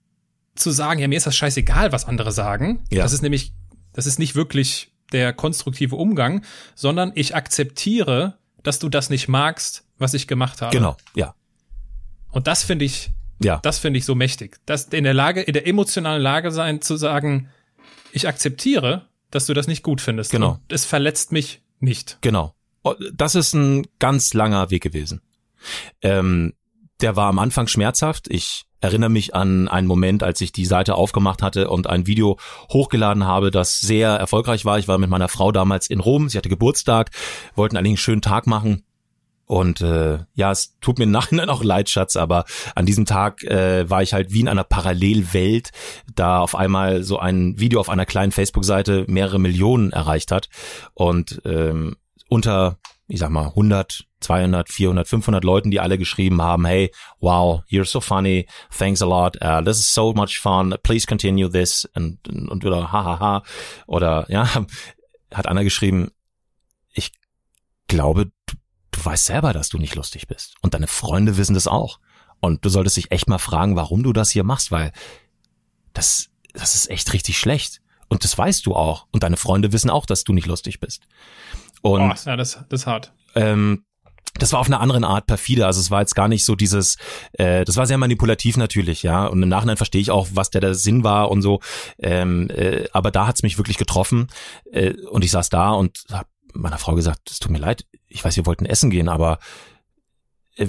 zu 0.54 0.70
sagen, 0.70 1.00
ja, 1.00 1.08
mir 1.08 1.16
ist 1.16 1.26
das 1.26 1.36
scheißegal, 1.36 1.92
was 1.92 2.06
andere 2.06 2.32
sagen. 2.32 2.84
Ja. 2.90 3.02
Das 3.02 3.12
ist 3.12 3.22
nämlich 3.22 3.52
das 3.92 4.06
ist 4.06 4.18
nicht 4.18 4.34
wirklich 4.34 4.89
der 5.12 5.32
konstruktive 5.32 5.96
Umgang, 5.96 6.44
sondern 6.74 7.12
ich 7.14 7.34
akzeptiere, 7.34 8.38
dass 8.62 8.78
du 8.78 8.88
das 8.88 9.10
nicht 9.10 9.28
magst, 9.28 9.84
was 9.98 10.14
ich 10.14 10.26
gemacht 10.26 10.62
habe. 10.62 10.76
Genau, 10.76 10.96
ja. 11.14 11.34
Und 12.30 12.46
das 12.46 12.62
finde 12.62 12.84
ich, 12.84 13.10
ja. 13.42 13.58
das 13.62 13.78
finde 13.78 13.98
ich 13.98 14.04
so 14.04 14.14
mächtig. 14.14 14.58
Das 14.66 14.84
in 14.84 15.04
der 15.04 15.14
Lage, 15.14 15.42
in 15.42 15.52
der 15.52 15.66
emotionalen 15.66 16.22
Lage 16.22 16.52
sein, 16.52 16.80
zu 16.80 16.96
sagen, 16.96 17.48
ich 18.12 18.28
akzeptiere, 18.28 19.06
dass 19.30 19.46
du 19.46 19.54
das 19.54 19.66
nicht 19.66 19.82
gut 19.82 20.00
findest. 20.00 20.30
Genau. 20.30 20.52
Und 20.52 20.72
es 20.72 20.84
verletzt 20.84 21.32
mich 21.32 21.62
nicht. 21.78 22.18
Genau. 22.20 22.54
Oh, 22.82 22.94
das 23.12 23.34
ist 23.34 23.54
ein 23.54 23.86
ganz 23.98 24.34
langer 24.34 24.70
Weg 24.70 24.82
gewesen. 24.82 25.20
Ähm, 26.02 26.54
der 27.02 27.16
war 27.16 27.28
am 27.28 27.38
Anfang 27.38 27.66
schmerzhaft. 27.66 28.26
Ich 28.28 28.64
erinnere 28.80 29.10
mich 29.10 29.34
an 29.34 29.68
einen 29.68 29.86
Moment, 29.86 30.22
als 30.22 30.40
ich 30.40 30.52
die 30.52 30.64
Seite 30.64 30.94
aufgemacht 30.94 31.42
hatte 31.42 31.68
und 31.68 31.86
ein 31.86 32.06
Video 32.06 32.38
hochgeladen 32.72 33.24
habe, 33.24 33.50
das 33.50 33.80
sehr 33.80 34.10
erfolgreich 34.10 34.64
war. 34.64 34.78
Ich 34.78 34.88
war 34.88 34.98
mit 34.98 35.10
meiner 35.10 35.28
Frau 35.28 35.52
damals 35.52 35.88
in 35.88 36.00
Rom. 36.00 36.28
Sie 36.28 36.38
hatte 36.38 36.48
Geburtstag, 36.48 37.10
wollten 37.54 37.76
eigentlich 37.76 37.90
einen 37.90 37.96
schönen 37.98 38.22
Tag 38.22 38.46
machen. 38.46 38.84
Und 39.50 39.80
äh, 39.80 40.20
ja, 40.34 40.52
es 40.52 40.78
tut 40.80 40.98
mir 40.98 41.04
im 41.04 41.10
Nachhinein 41.10 41.50
auch 41.50 41.64
leid, 41.64 41.90
Schatz, 41.90 42.14
aber 42.14 42.44
an 42.76 42.86
diesem 42.86 43.04
Tag 43.04 43.42
äh, 43.42 43.90
war 43.90 44.00
ich 44.00 44.12
halt 44.12 44.32
wie 44.32 44.38
in 44.38 44.48
einer 44.48 44.62
Parallelwelt, 44.62 45.70
da 46.14 46.38
auf 46.38 46.54
einmal 46.54 47.02
so 47.02 47.18
ein 47.18 47.58
Video 47.58 47.80
auf 47.80 47.88
einer 47.88 48.06
kleinen 48.06 48.30
Facebook-Seite 48.30 49.06
mehrere 49.08 49.40
Millionen 49.40 49.90
erreicht 49.90 50.30
hat. 50.30 50.48
Und 50.94 51.42
ähm, 51.44 51.96
unter, 52.28 52.78
ich 53.10 53.18
sag 53.18 53.30
mal, 53.30 53.48
100, 53.48 54.06
200, 54.20 54.68
400, 54.68 55.08
500 55.08 55.44
Leuten, 55.44 55.70
die 55.70 55.80
alle 55.80 55.98
geschrieben 55.98 56.40
haben, 56.40 56.64
hey, 56.64 56.92
wow, 57.20 57.62
you're 57.70 57.84
so 57.84 58.00
funny, 58.00 58.46
thanks 58.76 59.02
a 59.02 59.06
lot, 59.06 59.36
uh, 59.42 59.62
this 59.62 59.78
is 59.78 59.92
so 59.92 60.12
much 60.12 60.38
fun, 60.40 60.74
please 60.82 61.06
continue 61.06 61.50
this 61.50 61.88
und, 61.94 62.26
und 62.28 62.64
oder 62.64 62.92
hahaha 62.92 63.42
oder 63.86 64.26
ja, 64.28 64.48
hat 65.32 65.46
Anna 65.46 65.62
geschrieben, 65.62 66.10
ich 66.92 67.12
glaube, 67.88 68.26
du, 68.46 68.54
du 68.90 69.04
weißt 69.04 69.26
selber, 69.26 69.52
dass 69.52 69.68
du 69.68 69.78
nicht 69.78 69.94
lustig 69.94 70.28
bist 70.28 70.54
und 70.62 70.74
deine 70.74 70.86
Freunde 70.86 71.36
wissen 71.36 71.54
das 71.54 71.66
auch 71.66 71.98
und 72.40 72.64
du 72.64 72.68
solltest 72.68 72.96
dich 72.96 73.10
echt 73.10 73.28
mal 73.28 73.38
fragen, 73.38 73.76
warum 73.76 74.02
du 74.02 74.12
das 74.12 74.30
hier 74.30 74.44
machst, 74.44 74.70
weil 74.70 74.92
das, 75.92 76.30
das 76.54 76.74
ist 76.74 76.90
echt 76.90 77.12
richtig 77.12 77.38
schlecht. 77.38 77.80
Und 78.08 78.24
das 78.24 78.36
weißt 78.36 78.66
du 78.66 78.74
auch. 78.74 79.06
Und 79.12 79.22
deine 79.22 79.36
Freunde 79.36 79.72
wissen 79.72 79.88
auch, 79.88 80.04
dass 80.04 80.24
du 80.24 80.32
nicht 80.32 80.48
lustig 80.48 80.80
bist. 80.80 81.02
Und 81.82 82.02
oh, 82.02 82.14
ja, 82.26 82.36
das, 82.36 82.64
das 82.68 82.80
ist 82.82 82.86
hart. 82.86 83.12
Ähm, 83.34 83.84
das 84.34 84.52
war 84.52 84.60
auf 84.60 84.66
eine 84.66 84.80
andere 84.80 85.06
Art 85.06 85.26
perfide. 85.26 85.66
Also 85.66 85.80
es 85.80 85.90
war 85.90 86.00
jetzt 86.00 86.14
gar 86.14 86.28
nicht 86.28 86.44
so 86.44 86.54
dieses, 86.54 86.96
äh, 87.32 87.64
das 87.64 87.76
war 87.76 87.86
sehr 87.86 87.98
manipulativ 87.98 88.56
natürlich, 88.56 89.02
ja. 89.02 89.26
Und 89.26 89.42
im 89.42 89.48
Nachhinein 89.48 89.76
verstehe 89.76 90.00
ich 90.00 90.10
auch, 90.10 90.28
was 90.32 90.50
der, 90.50 90.60
der 90.60 90.74
Sinn 90.74 91.04
war 91.04 91.30
und 91.30 91.42
so. 91.42 91.60
Ähm, 91.98 92.48
äh, 92.50 92.88
aber 92.92 93.10
da 93.10 93.26
hat's 93.26 93.42
mich 93.42 93.58
wirklich 93.58 93.76
getroffen. 93.76 94.28
Äh, 94.72 94.94
und 95.10 95.24
ich 95.24 95.30
saß 95.30 95.48
da 95.48 95.72
und 95.72 96.04
habe 96.10 96.28
meiner 96.54 96.78
Frau 96.78 96.94
gesagt, 96.94 97.30
es 97.30 97.38
tut 97.38 97.50
mir 97.50 97.58
leid, 97.58 97.86
ich 98.08 98.24
weiß, 98.24 98.36
wir 98.36 98.46
wollten 98.46 98.66
essen 98.66 98.90
gehen, 98.90 99.08
aber 99.08 99.38
äh, 100.56 100.68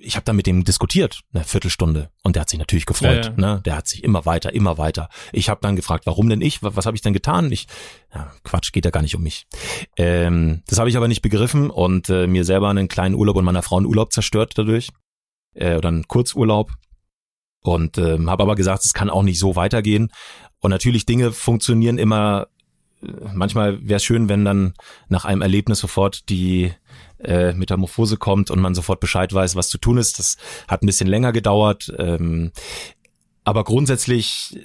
ich 0.00 0.16
habe 0.16 0.24
da 0.24 0.32
mit 0.32 0.46
dem 0.46 0.64
diskutiert, 0.64 1.20
eine 1.32 1.44
Viertelstunde, 1.44 2.10
und 2.22 2.36
der 2.36 2.42
hat 2.42 2.50
sich 2.50 2.58
natürlich 2.58 2.86
gefreut. 2.86 3.24
Ja, 3.24 3.30
ja. 3.30 3.54
Ne? 3.54 3.62
Der 3.64 3.76
hat 3.76 3.88
sich 3.88 4.04
immer 4.04 4.26
weiter, 4.26 4.52
immer 4.52 4.78
weiter. 4.78 5.08
Ich 5.32 5.48
habe 5.48 5.60
dann 5.62 5.76
gefragt, 5.76 6.06
warum 6.06 6.28
denn 6.28 6.40
ich? 6.40 6.62
Was, 6.62 6.76
was 6.76 6.86
habe 6.86 6.96
ich 6.96 7.02
denn 7.02 7.12
getan? 7.12 7.50
Ich, 7.52 7.66
ja, 8.14 8.32
Quatsch, 8.44 8.72
geht 8.72 8.84
ja 8.84 8.90
gar 8.90 9.02
nicht 9.02 9.14
um 9.14 9.22
mich. 9.22 9.46
Ähm, 9.96 10.62
das 10.66 10.78
habe 10.78 10.88
ich 10.88 10.96
aber 10.96 11.08
nicht 11.08 11.22
begriffen 11.22 11.70
und 11.70 12.08
äh, 12.08 12.26
mir 12.26 12.44
selber 12.44 12.68
einen 12.68 12.88
kleinen 12.88 13.14
Urlaub 13.14 13.36
und 13.36 13.44
meiner 13.44 13.62
Frau 13.62 13.76
einen 13.76 13.86
Urlaub 13.86 14.12
zerstört 14.12 14.52
dadurch. 14.56 14.90
Äh, 15.54 15.76
oder 15.76 15.88
einen 15.88 16.08
Kurzurlaub. 16.08 16.70
Und 17.62 17.98
ähm, 17.98 18.28
habe 18.28 18.42
aber 18.42 18.56
gesagt, 18.56 18.84
es 18.84 18.92
kann 18.92 19.10
auch 19.10 19.22
nicht 19.22 19.38
so 19.38 19.54
weitergehen. 19.54 20.10
Und 20.60 20.70
natürlich 20.70 21.06
Dinge 21.06 21.32
funktionieren 21.32 21.98
immer 21.98 22.48
manchmal 23.32 23.78
wäre 23.86 23.96
es 23.96 24.04
schön, 24.04 24.28
wenn 24.28 24.44
dann 24.44 24.74
nach 25.08 25.24
einem 25.24 25.42
Erlebnis 25.42 25.80
sofort 25.80 26.28
die 26.28 26.72
äh, 27.24 27.52
Metamorphose 27.54 28.16
kommt 28.16 28.50
und 28.50 28.60
man 28.60 28.74
sofort 28.74 29.00
Bescheid 29.00 29.32
weiß, 29.32 29.56
was 29.56 29.68
zu 29.68 29.78
tun 29.78 29.98
ist. 29.98 30.18
Das 30.18 30.36
hat 30.68 30.82
ein 30.82 30.86
bisschen 30.86 31.08
länger 31.08 31.32
gedauert. 31.32 31.92
Ähm, 31.98 32.52
aber 33.44 33.64
grundsätzlich 33.64 34.56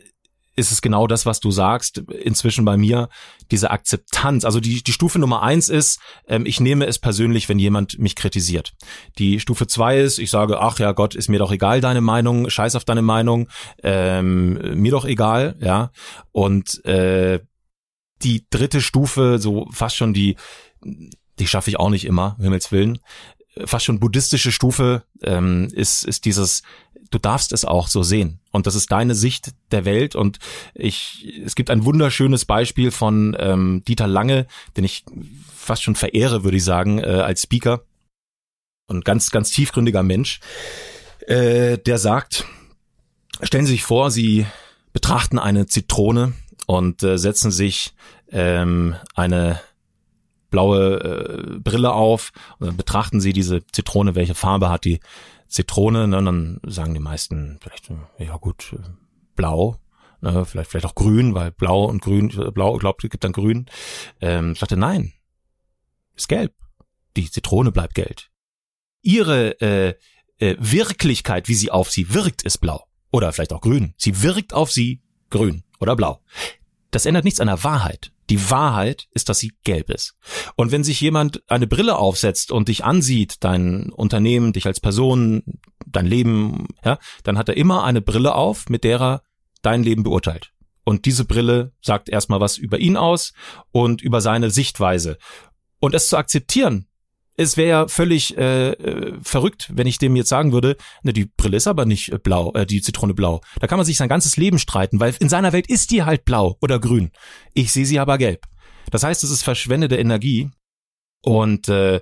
ist 0.58 0.72
es 0.72 0.82
genau 0.82 1.06
das, 1.06 1.26
was 1.28 1.40
du 1.40 1.52
sagst, 1.52 2.00
inzwischen 2.00 2.66
bei 2.66 2.78
mir, 2.78 3.10
diese 3.52 3.70
Akzeptanz. 3.70 4.44
Also 4.44 4.60
die, 4.60 4.84
die 4.84 4.92
Stufe 4.92 5.20
Nummer 5.20 5.44
eins 5.44 5.70
ist, 5.70 6.00
ähm, 6.28 6.48
ich 6.48 6.60
nehme 6.60 6.88
es 6.88 6.98
persönlich, 6.98 7.48
wenn 7.48 7.60
jemand 7.60 8.00
mich 8.00 8.16
kritisiert. 8.16 8.74
Die 9.20 9.40
Stufe 9.40 9.68
zwei 9.68 10.00
ist, 10.00 10.18
ich 10.18 10.32
sage, 10.32 10.60
ach 10.60 10.80
ja 10.80 10.94
Gott, 10.94 11.14
ist 11.14 11.30
mir 11.30 11.38
doch 11.38 11.52
egal 11.52 11.80
deine 11.80 12.02
Meinung, 12.02 12.50
scheiß 12.50 12.76
auf 12.76 12.86
deine 12.86 13.04
Meinung, 13.04 13.50
ähm, 13.84 14.82
mir 14.82 14.92
doch 14.92 15.06
egal, 15.06 15.56
ja. 15.62 15.92
Und 16.32 16.84
äh, 16.86 17.40
die 18.24 18.48
dritte 18.50 18.82
Stufe, 18.82 19.38
so 19.38 19.68
fast 19.72 19.96
schon 19.96 20.16
die, 20.16 20.38
die 21.40 21.48
schaffe 21.48 21.70
ich 21.70 21.80
auch 21.80 21.90
nicht 21.90 22.06
immer, 22.06 22.36
um 22.38 22.44
Himmels 22.44 22.72
Willen, 22.72 23.00
fast 23.66 23.86
schon 23.86 24.00
buddhistische 24.00 24.52
Stufe 24.52 25.04
ähm, 25.24 25.70
ist, 25.74 26.06
ist 26.06 26.26
dieses, 26.26 26.64
du 27.10 27.18
darfst 27.18 27.52
es 27.52 27.66
auch 27.66 27.88
so 27.88 28.04
sehen. 28.04 28.40
Und 28.52 28.68
das 28.68 28.76
ist 28.76 28.92
deine 28.92 29.16
Sicht 29.16 29.52
der 29.72 29.86
Welt. 29.86 30.16
Und 30.16 30.40
ich, 30.74 31.42
es 31.44 31.56
gibt 31.56 31.70
ein 31.70 31.86
wunderschönes 31.86 32.46
Beispiel 32.46 32.92
von 32.92 33.36
ähm, 33.40 33.84
Dieter 33.88 34.08
Lange, 34.08 34.48
den 34.76 34.84
ich 34.84 35.06
fast 35.56 35.84
schon 35.84 35.96
verehre, 35.96 36.44
würde 36.44 36.58
ich 36.58 36.64
sagen, 36.64 37.00
äh, 37.00 37.04
als 37.04 37.44
Speaker. 37.44 37.84
Und 38.88 39.04
ganz, 39.04 39.32
ganz 39.32 39.52
tiefgründiger 39.52 40.04
Mensch, 40.04 40.40
äh, 41.28 41.78
der 41.78 41.98
sagt, 41.98 42.46
stellen 43.42 43.66
Sie 43.66 43.74
sich 43.74 43.84
vor, 43.84 44.12
Sie 44.12 44.46
betrachten 44.94 45.40
eine 45.40 45.66
Zitrone 45.66 46.34
und 46.68 47.04
äh, 47.04 47.18
setzen 47.18 47.52
sich 47.52 47.94
ähm, 48.32 48.96
eine 49.14 49.60
blaue 50.50 51.00
äh, 51.00 51.60
Brille 51.60 51.94
auf 51.94 52.32
und 52.60 52.68
dann 52.68 52.78
betrachten 52.78 53.20
sie 53.20 53.34
diese 53.34 53.66
Zitrone, 53.68 54.16
welche 54.16 54.36
Farbe 54.36 54.70
hat 54.70 54.86
die 54.86 55.00
Zitrone, 55.48 56.08
ne? 56.08 56.18
Und 56.18 56.26
dann 56.26 56.60
sagen 56.66 56.94
die 56.94 57.00
meisten 57.00 57.60
vielleicht, 57.62 57.90
ja 58.18 58.38
gut, 58.38 58.74
äh, 58.74 58.90
blau, 59.36 59.78
ne? 60.22 60.46
vielleicht, 60.46 60.72
vielleicht 60.72 60.86
auch 60.86 60.96
grün, 60.96 61.34
weil 61.36 61.52
blau 61.52 61.86
und 61.86 62.02
grün, 62.02 62.30
äh, 62.38 62.52
blau, 62.52 62.78
glaubt, 62.78 63.02
gibt 63.02 63.24
dann 63.24 63.32
grün. 63.32 63.68
Ähm, 64.22 64.54
ich 64.54 64.60
dachte, 64.60 64.78
nein, 64.78 65.14
ist 66.16 66.28
gelb. 66.28 66.54
Die 67.16 67.32
Zitrone 67.32 67.72
bleibt 67.72 67.96
gelb. 67.96 68.24
Ihre 69.02 69.60
äh, 69.62 69.96
äh, 70.40 70.56
Wirklichkeit, 70.60 71.48
wie 71.48 71.56
sie 71.56 71.72
auf 71.72 71.90
sie 71.90 72.14
wirkt, 72.14 72.44
ist 72.44 72.60
blau. 72.60 72.86
Oder 73.12 73.32
vielleicht 73.32 73.54
auch 73.54 73.62
grün. 73.62 73.94
Sie 73.98 74.22
wirkt 74.22 74.54
auf 74.54 74.72
sie 74.72 75.02
grün 75.30 75.64
oder 75.80 75.96
blau. 75.96 76.22
Das 76.92 77.06
ändert 77.06 77.24
nichts 77.24 77.40
an 77.40 77.48
der 77.48 77.64
Wahrheit. 77.64 78.12
Die 78.30 78.50
Wahrheit 78.50 79.08
ist, 79.12 79.30
dass 79.30 79.40
sie 79.40 79.54
gelb 79.64 79.90
ist. 79.90 80.16
Und 80.56 80.72
wenn 80.72 80.84
sich 80.84 81.00
jemand 81.00 81.44
eine 81.48 81.68
Brille 81.68 81.98
aufsetzt 81.98 82.52
und 82.52 82.68
dich 82.68 82.84
ansieht, 82.84 83.38
dein 83.42 83.92
Unternehmen, 83.92 84.54
dich 84.54 84.66
als 84.66 84.80
Person, 84.80 85.44
dein 85.86 86.06
Leben, 86.06 86.68
ja, 86.84 87.00
dann 87.24 87.38
hat 87.38 87.50
er 87.50 87.58
immer 87.58 87.84
eine 87.84 88.02
Brille 88.02 88.36
auf, 88.36 88.70
mit 88.70 88.84
der 88.84 89.00
er 89.00 89.22
dein 89.62 89.84
Leben 89.84 90.04
beurteilt. 90.04 90.52
Und 90.84 91.06
diese 91.06 91.26
Brille 91.26 91.74
sagt 91.82 92.10
erstmal 92.10 92.40
was 92.40 92.58
über 92.58 92.80
ihn 92.80 92.96
aus 92.96 93.34
und 93.72 94.02
über 94.02 94.22
seine 94.22 94.52
Sichtweise. 94.52 95.18
Und 95.80 95.94
es 95.94 96.08
zu 96.08 96.18
akzeptieren, 96.18 96.88
es 97.38 97.56
wäre 97.56 97.70
ja 97.70 97.88
völlig 97.88 98.36
äh, 98.36 98.72
äh, 98.72 99.20
verrückt, 99.22 99.72
wenn 99.74 99.86
ich 99.86 100.00
dem 100.00 100.16
jetzt 100.16 100.30
sagen 100.30 100.52
würde, 100.52 100.76
ne, 101.04 101.14
die 101.14 101.26
Brille 101.26 101.58
ist 101.58 101.68
aber 101.68 101.86
nicht 101.86 102.12
äh, 102.12 102.18
blau, 102.18 102.52
äh, 102.54 102.66
die 102.66 102.82
Zitrone 102.82 103.14
blau. 103.14 103.42
Da 103.60 103.68
kann 103.68 103.78
man 103.78 103.86
sich 103.86 103.96
sein 103.96 104.10
ganzes 104.10 104.38
Leben 104.38 104.58
streiten, 104.58 105.00
weil 105.00 105.16
in 105.20 105.30
seiner 105.30 105.54
Welt 105.54 105.70
ist 105.70 105.92
die 105.92 106.04
halt 106.04 106.26
blau 106.26 106.58
oder 106.62 106.80
grün. 106.80 107.12
Ich 107.54 107.72
sehe 107.72 107.86
sie 107.86 108.00
aber 108.00 108.18
gelb. 108.18 108.46
Das 108.90 109.04
heißt, 109.04 109.24
es 109.24 109.30
ist 109.30 109.44
verschwendete 109.44 109.98
Energie 109.98 110.50
und 111.22 111.70
äh, 111.70 112.02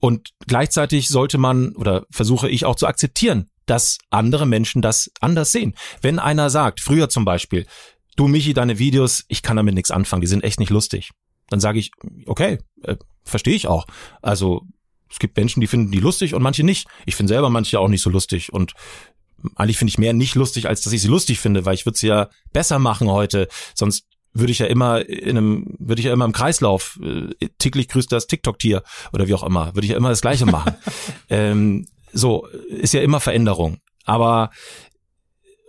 und 0.00 0.30
gleichzeitig 0.46 1.08
sollte 1.08 1.38
man 1.38 1.74
oder 1.74 2.04
versuche 2.10 2.48
ich 2.48 2.64
auch 2.64 2.76
zu 2.76 2.86
akzeptieren, 2.86 3.50
dass 3.66 3.98
andere 4.10 4.46
Menschen 4.46 4.82
das 4.82 5.10
anders 5.20 5.52
sehen. 5.52 5.74
Wenn 6.02 6.18
einer 6.18 6.50
sagt, 6.50 6.80
früher 6.80 7.08
zum 7.08 7.24
Beispiel, 7.24 7.66
du 8.16 8.28
Michi, 8.28 8.52
deine 8.52 8.78
Videos, 8.78 9.24
ich 9.28 9.42
kann 9.42 9.56
damit 9.56 9.74
nichts 9.74 9.90
anfangen, 9.90 10.22
die 10.22 10.28
sind 10.28 10.44
echt 10.44 10.60
nicht 10.60 10.70
lustig 10.70 11.10
dann 11.48 11.60
sage 11.60 11.78
ich, 11.78 11.90
okay, 12.26 12.58
äh, 12.82 12.96
verstehe 13.28 13.54
ich 13.54 13.66
auch. 13.66 13.86
Also 14.22 14.62
es 15.10 15.18
gibt 15.18 15.36
Menschen, 15.36 15.60
die 15.60 15.66
finden 15.66 15.90
die 15.90 16.00
lustig 16.00 16.34
und 16.34 16.42
manche 16.42 16.64
nicht. 16.64 16.88
Ich 17.06 17.16
finde 17.16 17.32
selber 17.32 17.50
manche 17.50 17.80
auch 17.80 17.88
nicht 17.88 18.02
so 18.02 18.10
lustig 18.10 18.52
und 18.52 18.74
eigentlich 19.54 19.78
finde 19.78 19.90
ich 19.90 19.98
mehr 19.98 20.12
nicht 20.12 20.34
lustig, 20.34 20.68
als 20.68 20.82
dass 20.82 20.92
ich 20.92 21.00
sie 21.00 21.08
lustig 21.08 21.38
finde, 21.38 21.64
weil 21.64 21.74
ich 21.74 21.86
würde 21.86 21.98
sie 21.98 22.08
ja 22.08 22.28
besser 22.52 22.78
machen 22.78 23.08
heute. 23.08 23.48
Sonst 23.74 24.06
würde 24.32 24.52
ich 24.52 24.58
ja 24.58 24.66
immer 24.66 25.08
in 25.08 25.36
einem, 25.36 25.76
würde 25.78 26.00
ich 26.00 26.06
ja 26.06 26.12
immer 26.12 26.24
im 26.24 26.32
Kreislauf, 26.32 26.98
äh, 27.02 27.48
täglich 27.58 27.88
grüßt 27.88 28.10
das 28.10 28.26
TikTok-Tier 28.26 28.82
oder 29.12 29.26
wie 29.26 29.34
auch 29.34 29.42
immer, 29.42 29.74
würde 29.74 29.86
ich 29.86 29.92
ja 29.92 29.96
immer 29.96 30.10
das 30.10 30.20
Gleiche 30.20 30.46
machen. 30.46 30.74
ähm, 31.28 31.86
so, 32.12 32.46
ist 32.68 32.94
ja 32.94 33.00
immer 33.00 33.20
Veränderung. 33.20 33.78
Aber 34.04 34.50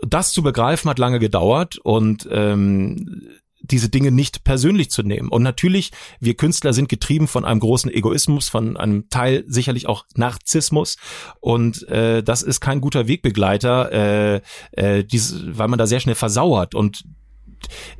das 0.01 0.31
zu 0.31 0.41
begreifen 0.41 0.89
hat 0.89 0.99
lange 0.99 1.19
gedauert 1.19 1.77
und 1.77 2.27
ähm, 2.31 3.27
diese 3.61 3.89
Dinge 3.89 4.11
nicht 4.11 4.43
persönlich 4.43 4.89
zu 4.89 5.03
nehmen. 5.03 5.29
Und 5.29 5.43
natürlich, 5.43 5.91
wir 6.19 6.35
Künstler 6.35 6.73
sind 6.73 6.89
getrieben 6.89 7.27
von 7.27 7.45
einem 7.45 7.59
großen 7.59 7.91
Egoismus, 7.91 8.49
von 8.49 8.77
einem 8.77 9.09
Teil 9.09 9.43
sicherlich 9.47 9.87
auch 9.87 10.05
Narzissmus. 10.15 10.97
Und 11.39 11.87
äh, 11.89 12.23
das 12.23 12.41
ist 12.41 12.61
kein 12.61 12.81
guter 12.81 13.07
Wegbegleiter, 13.07 13.91
äh, 13.91 14.41
äh, 14.71 15.03
dies, 15.03 15.35
weil 15.45 15.67
man 15.67 15.79
da 15.79 15.87
sehr 15.87 15.99
schnell 15.99 16.15
versauert. 16.15 16.75
Und 16.75 17.03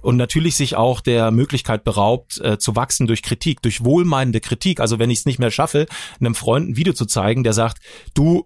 und 0.01 0.15
natürlich 0.15 0.55
sich 0.55 0.77
auch 0.77 1.01
der 1.01 1.31
Möglichkeit 1.31 1.83
beraubt, 1.83 2.39
äh, 2.39 2.57
zu 2.57 2.77
wachsen 2.77 3.07
durch 3.07 3.21
Kritik, 3.21 3.61
durch 3.61 3.83
wohlmeinende 3.83 4.39
Kritik. 4.39 4.79
Also 4.79 4.99
wenn 4.99 5.09
ich 5.09 5.19
es 5.19 5.25
nicht 5.25 5.37
mehr 5.37 5.51
schaffe, 5.51 5.85
einem 6.19 6.33
Freund 6.33 6.69
ein 6.69 6.77
Video 6.77 6.93
zu 6.93 7.05
zeigen, 7.05 7.43
der 7.43 7.51
sagt, 7.51 7.79
du 8.13 8.45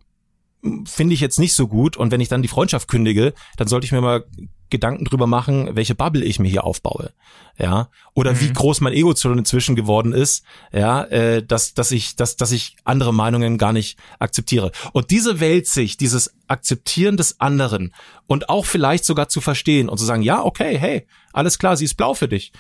finde 0.86 1.14
ich 1.14 1.20
jetzt 1.20 1.40
nicht 1.40 1.54
so 1.54 1.68
gut 1.68 1.98
und 1.98 2.12
wenn 2.12 2.22
ich 2.22 2.30
dann 2.30 2.42
die 2.42 2.48
Freundschaft 2.48 2.88
kündige, 2.88 3.34
dann 3.58 3.68
sollte 3.68 3.86
ich 3.86 3.92
mir 3.92 4.02
mal 4.02 4.26
Gedanken 4.74 5.06
drüber 5.06 5.28
machen, 5.28 5.76
welche 5.76 5.94
Bubble 5.94 6.26
ich 6.26 6.40
mir 6.40 6.50
hier 6.50 6.64
aufbaue, 6.64 7.14
ja, 7.58 7.90
oder 8.16 8.34
mhm. 8.34 8.42
wie 8.42 8.54
groß 8.54 8.82
mein 8.82 8.94
Ego 8.94 9.16
schon 9.16 9.38
inzwischen 9.38 9.76
geworden 9.76 10.14
ist, 10.14 10.44
ja, 10.74 11.04
äh, 11.04 11.46
dass 11.46 11.76
dass 11.76 11.92
ich 11.92 12.16
dass 12.16 12.36
dass 12.36 12.52
ich 12.52 12.76
andere 12.84 13.14
Meinungen 13.14 13.60
gar 13.60 13.72
nicht 13.72 14.00
akzeptiere. 14.18 14.72
Und 14.92 15.12
diese 15.12 15.40
Weltsicht, 15.40 16.02
dieses 16.02 16.34
Akzeptieren 16.48 17.16
des 17.16 17.40
anderen 17.40 17.94
und 18.26 18.50
auch 18.50 18.66
vielleicht 18.66 19.06
sogar 19.06 19.30
zu 19.30 19.40
verstehen 19.40 19.90
und 19.90 20.00
zu 20.00 20.06
sagen, 20.06 20.24
ja, 20.24 20.44
okay, 20.44 20.78
hey, 20.78 21.08
alles 21.32 21.60
klar, 21.60 21.78
sie 21.78 21.86
ist 21.86 21.96
blau 21.96 22.16
für 22.16 22.28
dich 22.28 22.52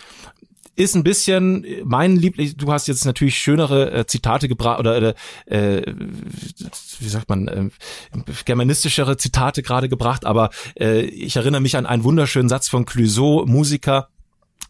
ist 0.76 0.95
ein 0.95 1.03
bisschen 1.03 1.65
mein 1.84 2.15
Liebling. 2.15 2.55
Du 2.57 2.71
hast 2.71 2.88
jetzt 2.88 3.05
natürlich 3.05 3.38
schönere 3.38 3.91
äh, 3.91 4.05
Zitate 4.05 4.47
gebracht 4.47 4.80
oder 4.80 5.13
äh, 5.45 5.82
wie 6.99 7.09
sagt 7.09 7.30
man 7.30 7.47
äh, 7.47 7.69
germanistischere 8.45 9.17
Zitate 9.17 9.61
gerade 9.61 9.89
gebracht, 9.89 10.26
aber 10.26 10.49
äh, 10.80 11.01
ich 11.01 11.36
erinnere 11.36 11.61
mich 11.61 11.78
an 11.78 11.86
einen 11.86 12.03
wunderschönen 12.03 12.49
Satz 12.49 12.69
von 12.69 12.86
Clouseau, 12.86 13.45
Musiker, 13.45 14.09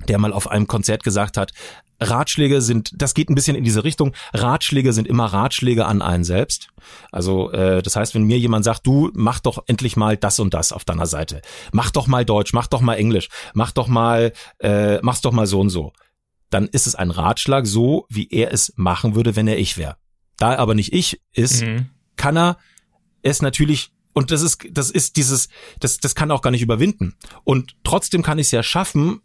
der 0.07 0.17
mal 0.17 0.33
auf 0.33 0.49
einem 0.49 0.67
Konzert 0.67 1.03
gesagt 1.03 1.37
hat, 1.37 1.53
Ratschläge 1.99 2.61
sind, 2.61 2.91
das 2.95 3.13
geht 3.13 3.29
ein 3.29 3.35
bisschen 3.35 3.55
in 3.55 3.63
diese 3.63 3.83
Richtung, 3.83 4.13
Ratschläge 4.33 4.93
sind 4.93 5.07
immer 5.07 5.25
Ratschläge 5.25 5.85
an 5.85 6.01
einen 6.01 6.23
selbst. 6.23 6.69
Also 7.11 7.51
äh, 7.51 7.81
das 7.81 7.95
heißt, 7.95 8.15
wenn 8.15 8.23
mir 8.23 8.37
jemand 8.37 8.65
sagt, 8.65 8.85
du 8.85 9.11
mach 9.13 9.39
doch 9.39 9.63
endlich 9.67 9.95
mal 9.95 10.17
das 10.17 10.39
und 10.39 10.53
das 10.53 10.71
auf 10.71 10.85
deiner 10.85 11.05
Seite, 11.05 11.41
mach 11.71 11.91
doch 11.91 12.07
mal 12.07 12.25
Deutsch, 12.25 12.53
mach 12.53 12.67
doch 12.67 12.81
mal 12.81 12.95
Englisch, 12.95 13.29
mach 13.53 13.71
doch 13.71 13.87
mal, 13.87 14.33
äh, 14.59 14.99
mach's 15.01 15.21
doch 15.21 15.31
mal 15.31 15.47
so 15.47 15.59
und 15.59 15.69
so, 15.69 15.93
dann 16.49 16.67
ist 16.67 16.87
es 16.87 16.95
ein 16.95 17.11
Ratschlag 17.11 17.65
so, 17.65 18.05
wie 18.09 18.27
er 18.29 18.51
es 18.51 18.73
machen 18.75 19.15
würde, 19.15 19.35
wenn 19.35 19.47
er 19.47 19.57
ich 19.57 19.77
wäre. 19.77 19.97
Da 20.37 20.53
er 20.53 20.59
aber 20.59 20.75
nicht 20.75 20.93
ich 20.93 21.21
ist, 21.33 21.63
mhm. 21.63 21.89
kann 22.15 22.37
er 22.37 22.57
es 23.21 23.41
natürlich 23.41 23.91
und 24.13 24.31
das 24.31 24.41
ist, 24.41 24.67
das 24.71 24.91
ist 24.91 25.17
dieses, 25.17 25.49
das, 25.79 25.97
das 25.97 26.15
kann 26.15 26.31
auch 26.31 26.41
gar 26.41 26.51
nicht 26.51 26.61
überwinden. 26.61 27.15
Und 27.43 27.75
trotzdem 27.83 28.21
kann 28.21 28.37
ich 28.37 28.47
es 28.47 28.51
ja 28.51 28.63
schaffen, 28.63 29.21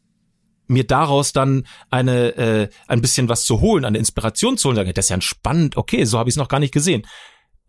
mir 0.68 0.86
daraus 0.86 1.32
dann 1.32 1.66
eine 1.90 2.36
äh, 2.36 2.68
ein 2.86 3.00
bisschen 3.00 3.28
was 3.28 3.44
zu 3.44 3.60
holen, 3.60 3.84
eine 3.84 3.98
Inspiration 3.98 4.56
zu 4.56 4.68
holen, 4.68 4.76
sagen, 4.76 4.92
das 4.94 5.06
ist 5.06 5.10
ja 5.10 5.20
spannend, 5.20 5.76
okay, 5.76 6.04
so 6.04 6.18
habe 6.18 6.28
ich 6.28 6.34
es 6.34 6.38
noch 6.38 6.48
gar 6.48 6.60
nicht 6.60 6.72
gesehen. 6.72 7.06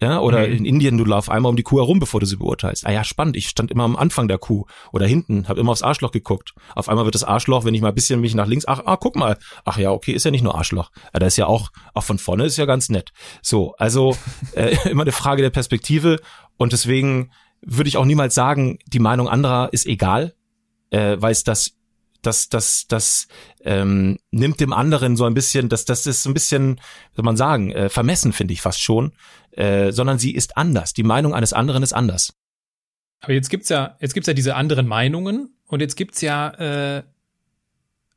Ja, 0.01 0.21
oder 0.21 0.47
mhm. 0.47 0.55
in 0.55 0.65
Indien, 0.65 0.97
du 0.97 1.03
laufst 1.03 1.29
einmal 1.29 1.49
um 1.49 1.57
die 1.57 1.63
Kuh 1.63 1.79
herum, 1.79 1.99
bevor 1.99 2.21
du 2.21 2.25
sie 2.25 2.37
beurteilst. 2.37 2.85
Ah 2.85 2.91
ja, 2.91 3.03
spannend, 3.03 3.35
ich 3.35 3.49
stand 3.49 3.69
immer 3.69 3.83
am 3.83 3.97
Anfang 3.97 4.29
der 4.29 4.37
Kuh 4.37 4.65
oder 4.93 5.05
hinten, 5.05 5.49
habe 5.49 5.59
immer 5.59 5.73
aufs 5.73 5.81
Arschloch 5.81 6.11
geguckt. 6.11 6.53
Auf 6.73 6.87
einmal 6.87 7.03
wird 7.03 7.15
das 7.15 7.25
Arschloch, 7.25 7.65
wenn 7.65 7.73
ich 7.73 7.81
mal 7.81 7.89
ein 7.89 7.95
bisschen 7.95 8.21
mich 8.21 8.33
nach 8.33 8.47
links, 8.47 8.65
ach, 8.65 8.83
ah, 8.85 8.95
guck 8.95 9.17
mal. 9.17 9.37
Ach 9.65 9.77
ja, 9.77 9.91
okay, 9.91 10.13
ist 10.13 10.23
ja 10.23 10.31
nicht 10.31 10.43
nur 10.43 10.55
Arschloch. 10.55 10.91
Ja, 11.13 11.19
da 11.19 11.27
ist 11.27 11.35
ja 11.35 11.47
auch, 11.47 11.71
auch 11.93 12.03
von 12.03 12.17
vorne 12.17 12.45
ist 12.45 12.55
ja 12.55 12.65
ganz 12.65 12.87
nett. 12.87 13.11
So, 13.41 13.73
also 13.77 14.15
äh, 14.53 14.73
immer 14.89 15.01
eine 15.01 15.11
Frage 15.11 15.41
der 15.41 15.49
Perspektive 15.49 16.21
und 16.55 16.71
deswegen 16.71 17.31
würde 17.61 17.89
ich 17.89 17.97
auch 17.97 18.05
niemals 18.05 18.33
sagen, 18.35 18.79
die 18.87 18.99
Meinung 18.99 19.27
anderer 19.27 19.73
ist 19.73 19.85
egal, 19.85 20.33
äh, 20.91 21.17
weil 21.19 21.33
es 21.33 21.43
das 21.43 21.73
das, 22.21 22.49
das, 22.49 22.85
das 22.87 23.27
ähm, 23.63 24.17
nimmt 24.31 24.59
dem 24.59 24.73
anderen 24.73 25.15
so 25.15 25.25
ein 25.25 25.33
bisschen, 25.33 25.69
das, 25.69 25.85
das 25.85 26.05
ist 26.05 26.25
ein 26.25 26.33
bisschen, 26.33 26.79
soll 27.15 27.25
man 27.25 27.37
sagen, 27.37 27.71
äh, 27.71 27.89
vermessen, 27.89 28.33
finde 28.33 28.53
ich 28.53 28.61
fast 28.61 28.81
schon, 28.81 29.13
äh, 29.51 29.91
sondern 29.91 30.19
sie 30.19 30.33
ist 30.33 30.57
anders. 30.57 30.93
Die 30.93 31.03
Meinung 31.03 31.33
eines 31.33 31.53
anderen 31.53 31.83
ist 31.83 31.93
anders. 31.93 32.33
Aber 33.21 33.33
jetzt 33.33 33.49
gibt's 33.49 33.69
ja, 33.69 33.97
jetzt 33.99 34.13
gibt's 34.13 34.27
ja 34.27 34.33
diese 34.33 34.55
anderen 34.55 34.87
Meinungen 34.87 35.53
und 35.67 35.81
jetzt 35.81 35.95
gibt's 35.95 36.21
ja 36.21 36.97
äh, 36.97 37.03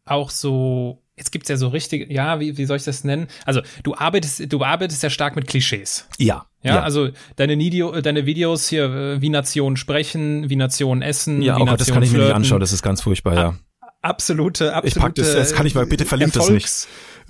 auch 0.05 0.30
so, 0.30 1.03
jetzt 1.16 1.32
gibt's 1.32 1.48
ja 1.48 1.57
so 1.57 1.68
richtig, 1.68 2.11
ja, 2.11 2.40
wie, 2.40 2.57
wie 2.57 2.64
soll 2.64 2.76
ich 2.76 2.84
das 2.84 3.03
nennen? 3.05 3.26
Also 3.44 3.62
du 3.82 3.94
arbeitest, 3.94 4.53
du 4.53 4.64
arbeitest 4.64 5.03
ja 5.03 5.11
stark 5.11 5.36
mit 5.36 5.46
Klischees. 5.46 6.09
Ja. 6.18 6.46
Ja, 6.64 6.76
ja. 6.76 6.82
also 6.82 7.11
deine, 7.34 7.59
Video, 7.59 8.00
deine 8.00 8.24
Videos 8.24 8.68
hier, 8.68 8.84
äh, 8.84 9.20
wie 9.20 9.30
Nationen 9.30 9.76
sprechen, 9.76 10.48
wie 10.48 10.55
Nationen 10.55 11.03
essen, 11.03 11.42
ja, 11.42 11.57
wie 11.57 11.64
Nationen 11.64 11.78
das 11.78 11.90
kann 11.90 12.03
ich 12.05 12.11
flirten. 12.11 12.26
mir 12.26 12.28
nicht 12.28 12.36
anschauen, 12.36 12.61
das 12.61 12.72
ist 12.72 12.82
ganz 12.82 13.00
furchtbar, 13.00 13.34
ja 13.34 13.59
absolute, 14.03 14.74
absolute. 14.74 14.98
Ich 14.98 15.03
pack 15.03 15.14
das, 15.14 15.32
das 15.32 15.55
kann 15.55 15.66
ich 15.66 15.74
mal, 15.74 15.86
bitte 15.86 16.05
verlinkt 16.05 16.36
das 16.36 16.50
nicht. 16.50 16.88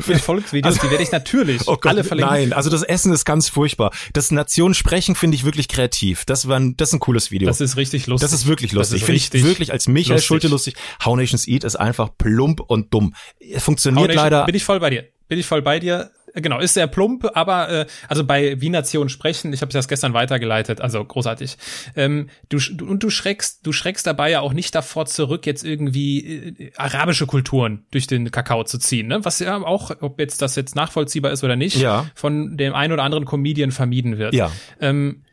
Erfolgsvideos, 0.08 0.74
also, 0.74 0.86
die 0.86 0.90
werde 0.90 1.04
ich 1.04 1.12
natürlich 1.12 1.62
oh 1.68 1.76
Gott, 1.76 1.86
alle 1.86 2.02
verlinken. 2.02 2.34
Nein, 2.34 2.52
also 2.52 2.70
das 2.70 2.82
Essen 2.82 3.12
ist 3.12 3.24
ganz 3.24 3.48
furchtbar. 3.48 3.92
Das 4.14 4.30
Nationen 4.30 4.74
sprechen 4.74 5.14
finde 5.14 5.36
ich 5.36 5.44
wirklich 5.44 5.68
kreativ. 5.68 6.24
Das 6.24 6.48
war 6.48 6.58
ein, 6.58 6.76
das 6.76 6.88
ist 6.88 6.94
ein 6.94 7.00
cooles 7.00 7.30
Video. 7.30 7.46
Das 7.46 7.60
ist 7.60 7.76
richtig 7.76 8.06
lustig. 8.06 8.30
Das 8.30 8.32
ist 8.32 8.46
wirklich 8.46 8.72
lustig. 8.72 9.04
Finde 9.04 9.18
ich 9.18 9.32
wirklich 9.32 9.70
als 9.70 9.88
mich 9.88 10.08
lustig. 10.08 10.14
als 10.14 10.24
Schulte 10.24 10.48
lustig. 10.48 10.74
How 11.04 11.16
Nations 11.16 11.46
Eat 11.46 11.64
ist 11.64 11.76
einfach 11.76 12.10
plump 12.16 12.60
und 12.60 12.92
dumm. 12.92 13.14
Funktioniert 13.58 14.08
Nation, 14.08 14.24
leider. 14.24 14.46
Bin 14.46 14.54
ich 14.54 14.64
voll 14.64 14.80
bei 14.80 14.90
dir. 14.90 15.04
Bin 15.28 15.38
ich 15.38 15.46
voll 15.46 15.62
bei 15.62 15.78
dir. 15.78 16.10
Genau, 16.34 16.60
ist 16.60 16.74
sehr 16.74 16.86
plump, 16.86 17.28
aber 17.34 17.68
äh, 17.68 17.86
also 18.08 18.24
bei 18.24 18.60
Wie 18.60 18.70
Nation 18.70 19.08
sprechen, 19.08 19.52
ich 19.52 19.60
habe 19.60 19.72
das 19.72 19.88
gestern 19.88 20.14
weitergeleitet, 20.14 20.80
also 20.80 21.04
großartig. 21.04 21.58
Ähm, 21.94 22.30
du, 22.48 22.58
du 22.58 22.86
und 22.86 23.02
du 23.02 23.10
schreckst, 23.10 23.66
du 23.66 23.72
schreckst 23.72 24.06
dabei 24.06 24.30
ja 24.30 24.40
auch 24.40 24.52
nicht 24.52 24.74
davor 24.74 25.06
zurück, 25.06 25.44
jetzt 25.46 25.64
irgendwie 25.64 26.20
äh, 26.20 26.72
arabische 26.76 27.26
Kulturen 27.26 27.86
durch 27.90 28.06
den 28.06 28.30
Kakao 28.30 28.64
zu 28.64 28.78
ziehen, 28.78 29.08
ne? 29.08 29.24
Was 29.24 29.40
ja 29.40 29.56
auch, 29.58 29.90
ob 30.00 30.18
jetzt 30.18 30.40
das 30.40 30.56
jetzt 30.56 30.74
nachvollziehbar 30.74 31.32
ist 31.32 31.44
oder 31.44 31.56
nicht, 31.56 31.76
ja. 31.76 32.06
von 32.14 32.56
dem 32.56 32.74
einen 32.74 32.92
oder 32.92 33.02
anderen 33.02 33.24
Comedian 33.24 33.70
vermieden 33.70 34.16
wird. 34.18 34.34
Ja. 34.34 34.50
Ähm, 34.80 35.24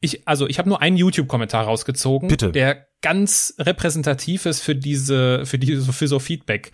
ich, 0.00 0.28
also 0.28 0.46
ich 0.46 0.58
habe 0.58 0.68
nur 0.68 0.82
einen 0.82 0.96
YouTube-Kommentar 0.96 1.64
rausgezogen, 1.64 2.28
Bitte. 2.28 2.52
der 2.52 2.86
ganz 3.00 3.54
repräsentativ 3.58 4.46
ist 4.46 4.60
für 4.60 4.74
diese, 4.74 5.46
für 5.46 5.58
diese, 5.58 5.92
für 5.92 6.08
so 6.08 6.18
Feedback. 6.18 6.72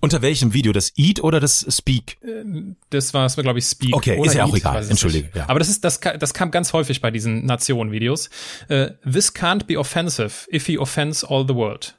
Unter 0.00 0.22
welchem 0.22 0.54
Video? 0.54 0.72
Das 0.72 0.92
Eat 0.96 1.22
oder 1.22 1.40
das 1.40 1.66
Speak? 1.68 2.16
Äh, 2.22 2.44
das 2.90 3.12
war, 3.14 3.28
glaube 3.28 3.58
ich, 3.58 3.66
Speak. 3.66 3.94
Okay, 3.94 4.18
oder 4.18 4.30
ist 4.30 4.36
ja 4.36 4.44
auch 4.44 4.54
Eat, 4.54 4.62
egal. 4.62 4.88
Entschuldige. 4.88 5.28
Ja. 5.34 5.48
Aber 5.48 5.58
das 5.58 5.68
ist, 5.68 5.84
das, 5.84 6.00
das 6.00 6.34
kam 6.34 6.50
ganz 6.50 6.72
häufig 6.72 7.00
bei 7.00 7.10
diesen 7.10 7.44
Nationen-Videos. 7.44 8.30
Uh, 8.70 8.86
This 9.10 9.34
can't 9.34 9.66
be 9.66 9.78
offensive 9.78 10.48
if 10.52 10.66
he 10.66 10.78
offends 10.78 11.24
all 11.24 11.44
the 11.46 11.54
world. 11.54 11.96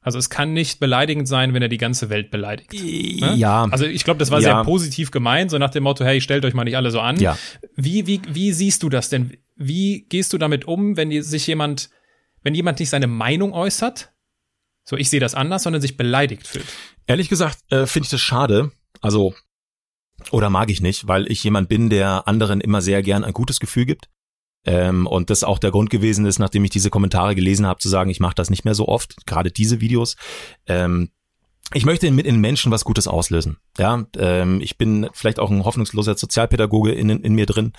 Also 0.00 0.18
es 0.18 0.30
kann 0.30 0.52
nicht 0.52 0.78
beleidigend 0.78 1.26
sein, 1.26 1.54
wenn 1.54 1.62
er 1.62 1.68
die 1.68 1.76
ganze 1.76 2.08
Welt 2.08 2.30
beleidigt. 2.30 2.72
Ne? 2.72 3.34
Ja. 3.34 3.66
Also 3.70 3.84
ich 3.84 4.04
glaube, 4.04 4.18
das 4.18 4.30
war 4.30 4.40
ja. 4.40 4.54
sehr 4.54 4.64
positiv 4.64 5.10
gemeint, 5.10 5.50
so 5.50 5.58
nach 5.58 5.70
dem 5.70 5.82
Motto, 5.82 6.04
hey, 6.04 6.20
stellt 6.20 6.44
euch 6.44 6.54
mal 6.54 6.64
nicht 6.64 6.76
alle 6.76 6.90
so 6.90 7.00
an. 7.00 7.18
Ja. 7.18 7.36
Wie, 7.74 8.06
wie, 8.06 8.22
wie 8.28 8.52
siehst 8.52 8.82
du 8.82 8.88
das 8.88 9.08
denn? 9.08 9.36
Wie 9.56 10.06
gehst 10.08 10.32
du 10.32 10.38
damit 10.38 10.66
um, 10.66 10.96
wenn 10.96 11.22
sich 11.22 11.46
jemand, 11.46 11.90
wenn 12.42 12.54
jemand 12.54 12.78
nicht 12.78 12.90
seine 12.90 13.08
Meinung 13.08 13.52
äußert, 13.52 14.12
so 14.88 14.96
ich 14.96 15.10
sehe 15.10 15.20
das 15.20 15.34
anders, 15.34 15.62
sondern 15.64 15.82
sich 15.82 15.96
beleidigt 15.96 16.46
fühlt. 16.46 16.66
Ehrlich 17.06 17.28
gesagt 17.28 17.58
äh, 17.70 17.86
finde 17.86 18.06
ich 18.06 18.10
das 18.10 18.20
schade. 18.20 18.72
Also 19.00 19.34
oder 20.30 20.50
mag 20.50 20.70
ich 20.70 20.80
nicht, 20.80 21.06
weil 21.06 21.30
ich 21.30 21.44
jemand 21.44 21.68
bin, 21.68 21.90
der 21.90 22.26
anderen 22.26 22.60
immer 22.60 22.80
sehr 22.80 23.02
gern 23.02 23.24
ein 23.24 23.32
gutes 23.32 23.60
Gefühl 23.60 23.86
gibt. 23.86 24.08
Ähm, 24.64 25.06
und 25.06 25.30
das 25.30 25.44
auch 25.44 25.58
der 25.58 25.70
Grund 25.70 25.90
gewesen 25.90 26.26
ist, 26.26 26.38
nachdem 26.38 26.64
ich 26.64 26.70
diese 26.70 26.90
Kommentare 26.90 27.34
gelesen 27.34 27.66
habe, 27.66 27.80
zu 27.80 27.88
sagen, 27.88 28.10
ich 28.10 28.18
mache 28.18 28.34
das 28.34 28.50
nicht 28.50 28.64
mehr 28.64 28.74
so 28.74 28.88
oft, 28.88 29.26
gerade 29.26 29.52
diese 29.52 29.80
Videos. 29.80 30.16
Ähm, 30.66 31.10
ich 31.74 31.84
möchte 31.84 32.10
mit 32.10 32.26
den 32.26 32.40
Menschen 32.40 32.72
was 32.72 32.84
Gutes 32.84 33.06
auslösen. 33.06 33.58
Ja, 33.76 34.06
ähm, 34.16 34.60
ich 34.60 34.78
bin 34.78 35.08
vielleicht 35.12 35.38
auch 35.38 35.50
ein 35.50 35.64
hoffnungsloser 35.64 36.16
Sozialpädagoge 36.16 36.92
in, 36.92 37.10
in 37.10 37.34
mir 37.34 37.46
drin. 37.46 37.72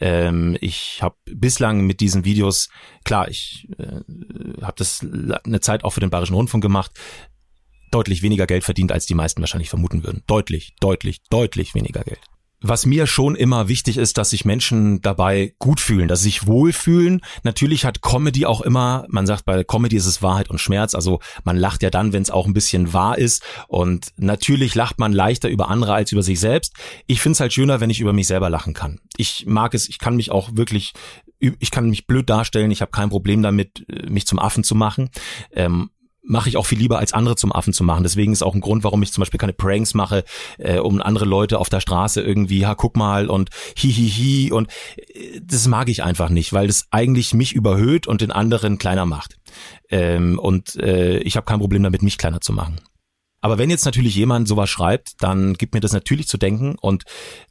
Ähm, 0.00 0.56
ich 0.60 1.00
habe 1.00 1.16
bislang 1.26 1.86
mit 1.86 2.00
diesen 2.00 2.24
Videos, 2.24 2.68
klar, 3.04 3.28
ich 3.28 3.68
äh, 3.78 4.00
habe 4.62 4.74
das 4.76 5.06
eine 5.44 5.60
Zeit 5.60 5.84
auch 5.84 5.90
für 5.90 6.00
den 6.00 6.10
Bayerischen 6.10 6.34
Rundfunk 6.34 6.62
gemacht, 6.62 6.90
deutlich 7.92 8.22
weniger 8.22 8.46
Geld 8.46 8.64
verdient, 8.64 8.90
als 8.90 9.06
die 9.06 9.14
meisten 9.14 9.40
wahrscheinlich 9.40 9.70
vermuten 9.70 10.02
würden. 10.02 10.24
Deutlich, 10.26 10.74
deutlich, 10.80 11.22
deutlich 11.30 11.74
weniger 11.74 12.02
Geld 12.02 12.20
was 12.68 12.86
mir 12.86 13.06
schon 13.06 13.34
immer 13.34 13.68
wichtig 13.68 13.96
ist, 13.96 14.18
dass 14.18 14.30
sich 14.30 14.44
Menschen 14.44 15.00
dabei 15.00 15.54
gut 15.58 15.80
fühlen, 15.80 16.08
dass 16.08 16.20
sie 16.20 16.26
sich 16.30 16.46
wohlfühlen. 16.46 17.20
Natürlich 17.42 17.84
hat 17.84 18.02
Comedy 18.02 18.46
auch 18.46 18.60
immer, 18.60 19.06
man 19.08 19.26
sagt 19.26 19.44
bei 19.44 19.64
Comedy 19.64 19.96
ist 19.96 20.06
es 20.06 20.22
Wahrheit 20.22 20.50
und 20.50 20.60
Schmerz, 20.60 20.94
also 20.94 21.20
man 21.44 21.56
lacht 21.56 21.82
ja 21.82 21.90
dann, 21.90 22.12
wenn 22.12 22.22
es 22.22 22.30
auch 22.30 22.46
ein 22.46 22.54
bisschen 22.54 22.92
wahr 22.92 23.18
ist 23.18 23.42
und 23.68 24.12
natürlich 24.16 24.74
lacht 24.74 24.98
man 24.98 25.12
leichter 25.12 25.48
über 25.48 25.68
andere 25.68 25.94
als 25.94 26.12
über 26.12 26.22
sich 26.22 26.40
selbst. 26.40 26.74
Ich 27.06 27.20
finde 27.20 27.34
es 27.34 27.40
halt 27.40 27.52
schöner, 27.52 27.80
wenn 27.80 27.90
ich 27.90 28.00
über 28.00 28.12
mich 28.12 28.26
selber 28.26 28.50
lachen 28.50 28.74
kann. 28.74 29.00
Ich 29.16 29.44
mag 29.46 29.74
es, 29.74 29.88
ich 29.88 29.98
kann 29.98 30.16
mich 30.16 30.30
auch 30.30 30.50
wirklich 30.54 30.92
ich 31.38 31.70
kann 31.70 31.90
mich 31.90 32.06
blöd 32.06 32.30
darstellen, 32.30 32.70
ich 32.70 32.80
habe 32.80 32.90
kein 32.90 33.10
Problem 33.10 33.42
damit, 33.42 33.84
mich 34.08 34.26
zum 34.26 34.38
Affen 34.38 34.64
zu 34.64 34.74
machen. 34.74 35.10
Ähm, 35.52 35.90
mache 36.26 36.48
ich 36.48 36.56
auch 36.56 36.66
viel 36.66 36.78
lieber 36.78 36.98
als 36.98 37.12
andere 37.12 37.36
zum 37.36 37.52
Affen 37.52 37.72
zu 37.72 37.84
machen. 37.84 38.02
Deswegen 38.02 38.32
ist 38.32 38.42
auch 38.42 38.54
ein 38.54 38.60
Grund, 38.60 38.84
warum 38.84 39.02
ich 39.02 39.12
zum 39.12 39.22
Beispiel 39.22 39.38
keine 39.38 39.52
Pranks 39.52 39.94
mache, 39.94 40.24
äh, 40.58 40.78
um 40.78 41.00
andere 41.00 41.24
Leute 41.24 41.58
auf 41.58 41.68
der 41.68 41.80
Straße 41.80 42.20
irgendwie, 42.20 42.66
ha, 42.66 42.74
guck 42.74 42.96
mal 42.96 43.28
und 43.28 43.50
hi, 43.78 43.92
hi, 43.92 44.08
hi 44.08 44.52
und 44.52 44.68
äh, 44.96 45.40
das 45.42 45.66
mag 45.68 45.88
ich 45.88 46.02
einfach 46.02 46.28
nicht, 46.28 46.52
weil 46.52 46.66
das 46.66 46.86
eigentlich 46.90 47.34
mich 47.34 47.52
überhöht 47.52 48.06
und 48.06 48.20
den 48.20 48.32
anderen 48.32 48.78
kleiner 48.78 49.06
macht. 49.06 49.36
Ähm, 49.88 50.38
und 50.38 50.76
äh, 50.76 51.18
ich 51.18 51.36
habe 51.36 51.46
kein 51.46 51.60
Problem 51.60 51.82
damit, 51.82 52.02
mich 52.02 52.18
kleiner 52.18 52.40
zu 52.40 52.52
machen. 52.52 52.80
Aber 53.40 53.58
wenn 53.58 53.70
jetzt 53.70 53.84
natürlich 53.84 54.16
jemand 54.16 54.48
sowas 54.48 54.68
schreibt, 54.70 55.12
dann 55.20 55.54
gibt 55.54 55.74
mir 55.74 55.80
das 55.80 55.92
natürlich 55.92 56.26
zu 56.26 56.38
denken 56.38 56.76
und 56.80 57.04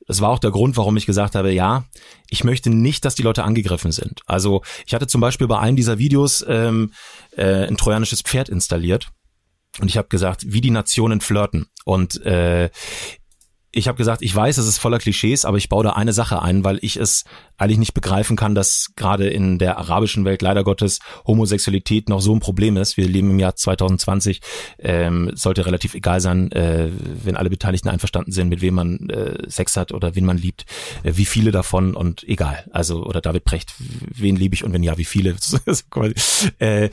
das 0.07 0.19
war 0.19 0.29
auch 0.29 0.39
der 0.39 0.51
Grund, 0.51 0.77
warum 0.77 0.97
ich 0.97 1.05
gesagt 1.05 1.35
habe, 1.35 1.51
ja, 1.53 1.85
ich 2.29 2.43
möchte 2.43 2.69
nicht, 2.69 3.05
dass 3.05 3.15
die 3.15 3.23
Leute 3.23 3.43
angegriffen 3.43 3.91
sind. 3.91 4.21
Also 4.25 4.61
ich 4.85 4.93
hatte 4.93 5.07
zum 5.07 5.21
Beispiel 5.21 5.47
bei 5.47 5.59
einem 5.59 5.77
dieser 5.77 5.97
Videos 5.97 6.43
ähm, 6.47 6.91
äh, 7.37 7.67
ein 7.67 7.77
trojanisches 7.77 8.21
Pferd 8.21 8.49
installiert 8.49 9.09
Und 9.79 9.89
ich 9.89 9.97
habe 9.97 10.07
gesagt, 10.07 10.43
wie 10.47 10.61
die 10.61 10.71
Nationen 10.71 11.21
flirten. 11.21 11.67
Und 11.83 12.21
äh, 12.25 12.69
ich 13.75 13.89
habe 13.89 13.97
gesagt, 13.97 14.21
ich 14.21 14.33
weiß, 14.33 14.57
es 14.57 14.67
ist 14.67 14.77
voller 14.77 14.99
Klischees, 14.99 15.43
aber 15.43 15.57
ich 15.57 15.67
baue 15.67 15.83
da 15.83 15.91
eine 15.91 16.13
Sache 16.13 16.41
ein, 16.41 16.63
weil 16.63 16.79
ich 16.81 16.95
es 16.95 17.25
eigentlich 17.57 17.77
nicht 17.77 17.93
begreifen 17.93 18.37
kann, 18.37 18.55
dass 18.55 18.93
gerade 18.95 19.27
in 19.27 19.59
der 19.59 19.77
arabischen 19.77 20.23
Welt 20.23 20.41
leider 20.41 20.63
Gottes 20.63 20.99
Homosexualität 21.27 22.07
noch 22.07 22.21
so 22.21 22.33
ein 22.33 22.39
Problem 22.39 22.77
ist. 22.77 22.95
Wir 22.95 23.07
leben 23.07 23.31
im 23.31 23.39
Jahr 23.39 23.55
2020, 23.55 24.39
ähm, 24.79 25.31
sollte 25.35 25.65
relativ 25.65 25.93
egal 25.93 26.21
sein, 26.21 26.51
äh, 26.53 26.89
wenn 27.23 27.35
alle 27.35 27.49
Beteiligten 27.49 27.89
einverstanden 27.89 28.31
sind, 28.31 28.47
mit 28.47 28.61
wem 28.61 28.75
man 28.75 29.09
äh, 29.09 29.49
Sex 29.49 29.75
hat 29.75 29.91
oder 29.91 30.15
wen 30.15 30.25
man 30.25 30.37
liebt, 30.37 30.65
äh, 31.03 31.11
wie 31.15 31.25
viele 31.25 31.51
davon 31.51 31.95
und 31.95 32.23
egal. 32.23 32.65
Also 32.71 33.03
oder 33.03 33.19
David 33.19 33.43
Precht, 33.43 33.73
wen 33.77 34.37
liebe 34.37 34.55
ich 34.55 34.63
und 34.63 34.71
wenn 34.71 34.83
ja, 34.83 34.97
wie 34.97 35.05
viele. 35.05 35.35
äh, 36.59 36.89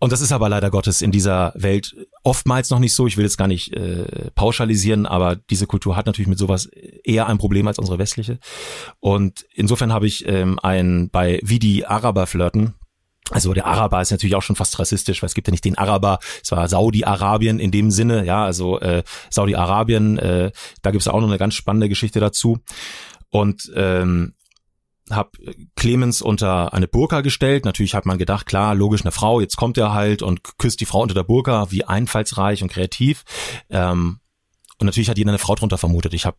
und 0.00 0.12
das 0.12 0.22
ist 0.22 0.32
aber 0.32 0.48
leider 0.48 0.70
Gottes 0.70 1.02
in 1.02 1.12
dieser 1.12 1.52
Welt 1.54 1.94
oftmals 2.24 2.70
noch 2.70 2.78
nicht 2.78 2.94
so. 2.94 3.06
Ich 3.06 3.18
will 3.18 3.24
jetzt 3.24 3.36
gar 3.36 3.48
nicht 3.48 3.74
äh, 3.74 4.30
pauschalisieren, 4.34 5.04
aber 5.04 5.36
diese 5.36 5.66
Kultur 5.66 5.94
hat 5.94 6.06
natürlich 6.06 6.26
mit 6.26 6.38
sowas 6.38 6.70
eher 7.04 7.26
ein 7.26 7.36
Problem 7.36 7.68
als 7.68 7.78
unsere 7.78 7.98
westliche. 7.98 8.38
Und 9.00 9.44
insofern 9.52 9.92
habe 9.92 10.06
ich 10.06 10.26
ähm, 10.26 10.58
ein 10.62 11.10
bei 11.10 11.38
wie 11.42 11.58
die 11.58 11.86
Araber 11.86 12.26
flirten. 12.26 12.74
Also 13.30 13.52
der 13.52 13.66
Araber 13.66 14.00
ist 14.00 14.10
natürlich 14.10 14.34
auch 14.34 14.42
schon 14.42 14.56
fast 14.56 14.78
rassistisch, 14.78 15.22
weil 15.22 15.28
es 15.28 15.34
gibt 15.34 15.48
ja 15.48 15.52
nicht 15.52 15.66
den 15.66 15.76
Araber, 15.76 16.18
es 16.42 16.50
war 16.50 16.66
Saudi-Arabien 16.66 17.60
in 17.60 17.70
dem 17.70 17.90
Sinne, 17.90 18.24
ja, 18.24 18.44
also 18.44 18.80
äh, 18.80 19.04
Saudi-Arabien, 19.28 20.18
äh, 20.18 20.50
da 20.80 20.90
gibt 20.90 21.02
es 21.02 21.08
auch 21.08 21.20
noch 21.20 21.28
eine 21.28 21.38
ganz 21.38 21.54
spannende 21.54 21.90
Geschichte 21.90 22.20
dazu. 22.20 22.58
Und 23.28 23.70
ähm, 23.76 24.34
habe 25.10 25.30
Clemens 25.76 26.22
unter 26.22 26.72
eine 26.72 26.88
Burka 26.88 27.20
gestellt. 27.20 27.64
Natürlich 27.64 27.94
hat 27.94 28.06
man 28.06 28.18
gedacht, 28.18 28.46
klar, 28.46 28.74
logisch 28.74 29.02
eine 29.02 29.12
Frau, 29.12 29.40
jetzt 29.40 29.56
kommt 29.56 29.78
er 29.78 29.92
halt 29.92 30.22
und 30.22 30.58
küsst 30.58 30.80
die 30.80 30.86
Frau 30.86 31.02
unter 31.02 31.14
der 31.14 31.24
Burka, 31.24 31.70
wie 31.70 31.84
einfallsreich 31.84 32.62
und 32.62 32.70
kreativ. 32.70 33.24
Ähm, 33.68 34.20
und 34.78 34.86
natürlich 34.86 35.10
hat 35.10 35.18
jeder 35.18 35.30
eine 35.30 35.38
Frau 35.38 35.54
drunter 35.54 35.78
vermutet. 35.78 36.14
Ich 36.14 36.26
habe 36.26 36.38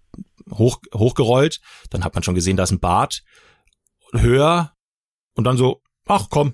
hoch, 0.52 0.80
hochgerollt, 0.94 1.62
dann 1.90 2.04
hat 2.04 2.16
man 2.16 2.24
schon 2.24 2.36
gesehen, 2.36 2.58
da 2.58 2.64
ist 2.64 2.72
ein 2.72 2.80
Bart, 2.80 3.24
höher 4.14 4.74
und 5.36 5.44
dann 5.44 5.58
so, 5.58 5.82
ach 6.08 6.28
komm. 6.30 6.54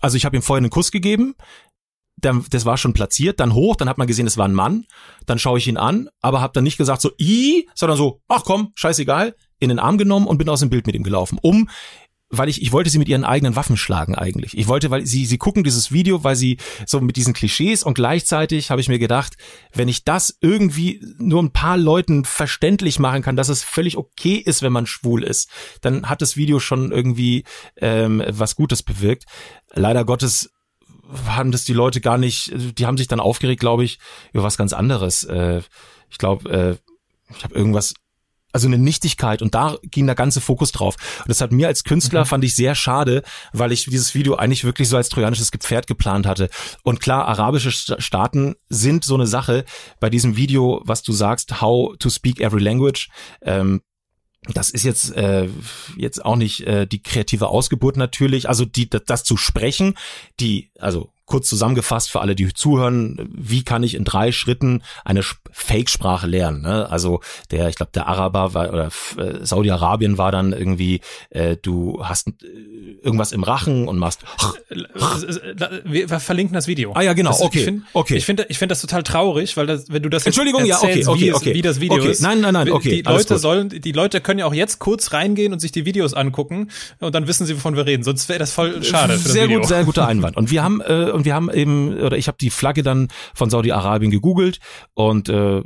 Also 0.00 0.16
ich 0.16 0.24
habe 0.24 0.36
ihm 0.36 0.42
vorher 0.42 0.62
einen 0.62 0.70
Kuss 0.70 0.90
gegeben, 0.90 1.34
das 2.20 2.64
war 2.64 2.76
schon 2.76 2.92
platziert, 2.92 3.40
dann 3.40 3.54
hoch, 3.54 3.76
dann 3.76 3.88
hat 3.88 3.98
man 3.98 4.06
gesehen, 4.06 4.26
es 4.26 4.38
war 4.38 4.46
ein 4.46 4.54
Mann, 4.54 4.86
dann 5.26 5.38
schaue 5.38 5.58
ich 5.58 5.68
ihn 5.68 5.76
an, 5.76 6.08
aber 6.20 6.40
habe 6.40 6.52
dann 6.52 6.64
nicht 6.64 6.78
gesagt 6.78 7.02
so 7.02 7.10
i, 7.20 7.68
sondern 7.74 7.96
so, 7.96 8.20
ach 8.28 8.44
komm, 8.44 8.72
scheißegal, 8.74 9.34
in 9.60 9.68
den 9.68 9.78
Arm 9.78 9.98
genommen 9.98 10.26
und 10.26 10.38
bin 10.38 10.48
aus 10.48 10.60
dem 10.60 10.70
Bild 10.70 10.86
mit 10.86 10.94
ihm 10.94 11.02
gelaufen, 11.02 11.38
um 11.40 11.68
weil 12.30 12.48
ich, 12.48 12.60
ich 12.60 12.72
wollte 12.72 12.90
sie 12.90 12.98
mit 12.98 13.08
ihren 13.08 13.24
eigenen 13.24 13.56
Waffen 13.56 13.76
schlagen 13.76 14.14
eigentlich. 14.14 14.56
Ich 14.56 14.68
wollte, 14.68 14.90
weil 14.90 15.06
sie, 15.06 15.24
sie 15.24 15.38
gucken 15.38 15.64
dieses 15.64 15.92
Video, 15.92 16.24
weil 16.24 16.36
sie 16.36 16.58
so 16.86 17.00
mit 17.00 17.16
diesen 17.16 17.32
Klischees 17.32 17.82
und 17.82 17.94
gleichzeitig 17.94 18.70
habe 18.70 18.80
ich 18.80 18.88
mir 18.88 18.98
gedacht, 18.98 19.36
wenn 19.72 19.88
ich 19.88 20.04
das 20.04 20.36
irgendwie 20.40 21.02
nur 21.18 21.42
ein 21.42 21.52
paar 21.52 21.78
Leuten 21.78 22.24
verständlich 22.24 22.98
machen 22.98 23.22
kann, 23.22 23.36
dass 23.36 23.48
es 23.48 23.64
völlig 23.64 23.96
okay 23.96 24.34
ist, 24.34 24.62
wenn 24.62 24.72
man 24.72 24.86
schwul 24.86 25.24
ist, 25.24 25.48
dann 25.80 26.08
hat 26.08 26.20
das 26.20 26.36
Video 26.36 26.60
schon 26.60 26.92
irgendwie 26.92 27.44
ähm, 27.76 28.22
was 28.28 28.56
Gutes 28.56 28.82
bewirkt. 28.82 29.24
Leider 29.72 30.04
Gottes 30.04 30.50
haben 31.26 31.52
das 31.52 31.64
die 31.64 31.72
Leute 31.72 32.00
gar 32.00 32.18
nicht, 32.18 32.52
die 32.54 32.86
haben 32.86 32.98
sich 32.98 33.08
dann 33.08 33.20
aufgeregt, 33.20 33.60
glaube 33.60 33.84
ich, 33.84 33.98
über 34.32 34.42
was 34.42 34.56
ganz 34.56 34.72
anderes. 34.72 35.24
Äh, 35.24 35.62
ich 36.10 36.18
glaube, 36.18 36.50
äh, 36.50 37.34
ich 37.36 37.44
habe 37.44 37.54
irgendwas 37.54 37.94
also 38.52 38.66
eine 38.66 38.78
Nichtigkeit 38.78 39.42
und 39.42 39.54
da 39.54 39.76
ging 39.82 40.06
der 40.06 40.14
ganze 40.14 40.40
Fokus 40.40 40.72
drauf. 40.72 40.96
Und 41.18 41.28
das 41.28 41.40
hat 41.40 41.52
mir 41.52 41.68
als 41.68 41.84
Künstler 41.84 42.20
mhm. 42.20 42.26
fand 42.26 42.44
ich 42.44 42.56
sehr 42.56 42.74
schade, 42.74 43.22
weil 43.52 43.72
ich 43.72 43.84
dieses 43.84 44.14
Video 44.14 44.36
eigentlich 44.36 44.64
wirklich 44.64 44.88
so 44.88 44.96
als 44.96 45.10
trojanisches 45.10 45.50
Gepferd 45.50 45.86
geplant 45.86 46.26
hatte. 46.26 46.48
Und 46.82 47.00
klar, 47.00 47.28
arabische 47.28 47.70
Staaten 47.70 48.54
sind 48.68 49.04
so 49.04 49.14
eine 49.14 49.26
Sache. 49.26 49.64
Bei 50.00 50.08
diesem 50.08 50.36
Video, 50.36 50.80
was 50.84 51.02
du 51.02 51.12
sagst, 51.12 51.60
How 51.60 51.94
to 51.98 52.08
Speak 52.08 52.40
Every 52.40 52.62
Language, 52.62 53.10
ähm, 53.42 53.82
das 54.54 54.70
ist 54.70 54.84
jetzt 54.84 55.14
äh, 55.14 55.48
jetzt 55.96 56.24
auch 56.24 56.36
nicht 56.36 56.66
äh, 56.66 56.86
die 56.86 57.02
kreative 57.02 57.48
Ausgeburt 57.48 57.96
natürlich, 57.96 58.48
also 58.48 58.64
die 58.64 58.88
das 58.88 59.24
zu 59.24 59.36
sprechen, 59.36 59.94
die 60.40 60.70
also 60.78 61.12
kurz 61.28 61.48
zusammengefasst 61.48 62.10
für 62.10 62.20
alle, 62.20 62.34
die 62.34 62.52
zuhören, 62.52 63.28
wie 63.32 63.62
kann 63.62 63.82
ich 63.82 63.94
in 63.94 64.04
drei 64.04 64.32
Schritten 64.32 64.82
eine 65.04 65.22
Fake-Sprache 65.52 66.26
lernen? 66.26 66.62
Ne? 66.62 66.90
Also 66.90 67.20
der, 67.50 67.68
ich 67.68 67.76
glaube, 67.76 67.92
der 67.94 68.08
Araber 68.08 68.54
war 68.54 68.72
oder 68.72 68.86
äh, 69.18 69.44
Saudi-Arabien 69.44 70.18
war 70.18 70.32
dann 70.32 70.52
irgendwie, 70.52 71.02
äh, 71.30 71.56
du 71.60 72.00
hast 72.02 72.28
äh, 72.28 72.32
irgendwas 73.02 73.32
im 73.32 73.42
Rachen 73.42 73.88
und 73.88 73.98
machst. 73.98 74.20
Wir 75.84 76.08
verlinken 76.08 76.54
das 76.54 76.66
Video. 76.66 76.92
Ah 76.94 77.02
ja, 77.02 77.12
genau. 77.12 77.30
Das, 77.30 77.42
okay. 77.42 77.58
Ich 77.58 77.64
finde, 77.64 77.82
okay. 77.92 78.16
Ich 78.16 78.24
finde, 78.24 78.46
ich 78.48 78.58
finde 78.58 78.72
das 78.72 78.80
total 78.80 79.02
traurig, 79.02 79.56
weil 79.58 79.66
das, 79.66 79.90
wenn 79.90 80.02
du 80.02 80.08
das 80.08 80.24
Entschuldigung, 80.24 80.64
erzählst, 80.64 81.06
ja, 81.06 81.12
okay, 81.12 81.12
okay, 81.12 81.20
wie, 81.20 81.34
okay. 81.34 81.54
wie 81.54 81.62
das 81.62 81.80
Video 81.80 81.98
okay. 81.98 82.10
ist. 82.10 82.22
Nein, 82.22 82.40
nein, 82.40 82.54
nein, 82.54 82.70
okay. 82.70 83.02
Die 83.02 83.02
Leute 83.02 83.38
sollen, 83.38 83.68
die 83.68 83.92
Leute 83.92 84.22
können 84.22 84.40
ja 84.40 84.46
auch 84.46 84.54
jetzt 84.54 84.78
kurz 84.78 85.12
reingehen 85.12 85.52
und 85.52 85.60
sich 85.60 85.72
die 85.72 85.84
Videos 85.84 86.14
angucken 86.14 86.70
und 87.00 87.14
dann 87.14 87.26
wissen 87.28 87.46
sie, 87.46 87.54
wovon 87.54 87.76
wir 87.76 87.84
reden. 87.84 88.02
Sonst 88.02 88.30
wäre 88.30 88.38
das 88.38 88.52
voll 88.52 88.82
schade. 88.82 89.18
Für 89.18 89.24
das 89.24 89.32
sehr 89.32 89.44
Video. 89.44 89.60
gut, 89.60 89.68
sehr 89.68 89.84
guter 89.84 90.08
Einwand. 90.08 90.36
Und 90.36 90.50
wir 90.50 90.62
haben 90.62 90.80
äh, 90.80 91.10
und 91.18 91.24
wir 91.24 91.34
haben 91.34 91.50
eben 91.50 91.98
oder 91.98 92.16
ich 92.16 92.28
habe 92.28 92.38
die 92.40 92.50
Flagge 92.50 92.82
dann 92.82 93.08
von 93.34 93.50
Saudi-Arabien 93.50 94.10
gegoogelt 94.10 94.60
und 94.94 95.28
äh, 95.28 95.62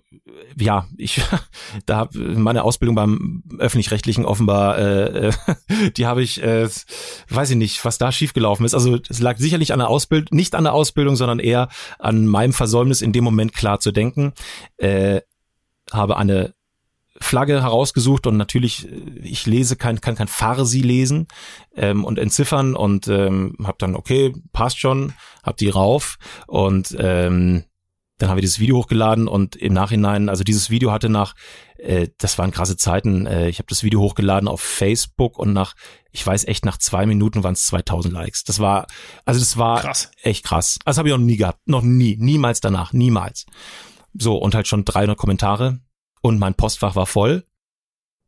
ja, 0.59 0.87
ich 0.97 1.21
da 1.87 1.99
hab 1.99 2.15
meine 2.15 2.65
Ausbildung 2.65 2.97
beim 2.97 3.43
öffentlich-rechtlichen 3.59 4.25
offenbar, 4.25 4.79
äh, 4.79 5.29
äh 5.29 5.33
die 5.97 6.07
habe 6.07 6.23
ich, 6.23 6.43
äh, 6.43 6.69
weiß 7.29 7.51
ich 7.51 7.57
nicht, 7.57 7.85
was 7.85 7.99
da 7.99 8.11
schiefgelaufen 8.11 8.65
ist. 8.65 8.75
Also 8.75 8.99
es 9.09 9.21
lag 9.21 9.37
sicherlich 9.39 9.73
an 9.73 9.79
der 9.79 9.89
Ausbildung, 9.89 10.37
nicht 10.37 10.55
an 10.55 10.65
der 10.65 10.73
Ausbildung, 10.73 11.17
sondern 11.17 11.39
eher 11.39 11.69
an 11.99 12.27
meinem 12.27 12.53
Versäumnis 12.53 13.03
in 13.03 13.13
dem 13.13 13.25
Moment 13.25 13.53
klar 13.53 13.79
zu 13.81 13.93
denken. 13.93 14.33
Äh, 14.79 15.21
habe 15.93 16.17
eine 16.17 16.55
Flagge 17.23 17.63
herausgesucht 17.63 18.27
und 18.27 18.37
natürlich, 18.37 18.91
äh, 18.91 19.19
ich 19.23 19.47
lese 19.47 19.77
kein, 19.77 20.01
kann 20.01 20.15
kein 20.15 20.29
Farsi 20.29 20.81
lesen 20.81 21.29
ähm, 21.75 22.05
und 22.05 22.19
entziffern 22.19 22.75
und 22.75 23.09
ähm, 23.09 23.57
habe 23.65 23.77
dann, 23.79 23.97
okay, 23.97 24.33
passt 24.53 24.79
schon, 24.79 25.15
hab 25.43 25.57
die 25.57 25.69
rauf 25.69 26.19
und 26.47 26.97
ähm, 26.99 27.65
dann 28.23 28.31
haben 28.31 28.37
wir 28.37 28.43
dieses 28.43 28.61
Video 28.61 28.77
hochgeladen 28.77 29.27
und 29.27 29.57
im 29.57 29.73
Nachhinein, 29.73 30.29
also 30.29 30.45
dieses 30.45 30.71
Video 30.71 30.93
hatte 30.93 31.09
nach, 31.09 31.35
äh, 31.77 32.09
das 32.19 32.39
waren 32.39 32.53
krasse 32.53 32.77
Zeiten, 32.77 33.27
äh, 33.27 33.49
ich 33.49 33.59
habe 33.59 33.67
das 33.69 33.83
Video 33.83 34.01
hochgeladen 34.01 34.49
auf 34.49 34.61
Facebook 34.61 35.39
und 35.41 35.53
nach, 35.53 35.75
ich 36.13 36.25
weiß 36.25 36.45
echt, 36.45 36.65
nach 36.65 36.79
zwei 36.79 37.05
Minuten 37.05 37.43
waren 37.43 37.55
es 37.55 37.67
2000 37.67 38.15
Likes. 38.15 38.45
Das 38.45 38.61
war, 38.61 38.87
also 39.25 39.41
das 39.41 39.57
war 39.57 39.81
krass. 39.81 40.11
echt 40.23 40.45
krass. 40.45 40.79
Das 40.85 40.99
habe 40.99 41.09
ich 41.09 41.15
noch 41.15 41.21
nie 41.21 41.37
gehabt, 41.37 41.67
noch 41.67 41.83
nie, 41.83 42.17
niemals 42.17 42.61
danach, 42.61 42.93
niemals. 42.93 43.45
So, 44.15 44.37
und 44.37 44.55
halt 44.55 44.69
schon 44.69 44.85
300 44.85 45.19
Kommentare 45.19 45.81
und 46.23 46.39
mein 46.39 46.55
Postfach 46.55 46.97
war 46.97 47.07
voll. 47.07 47.47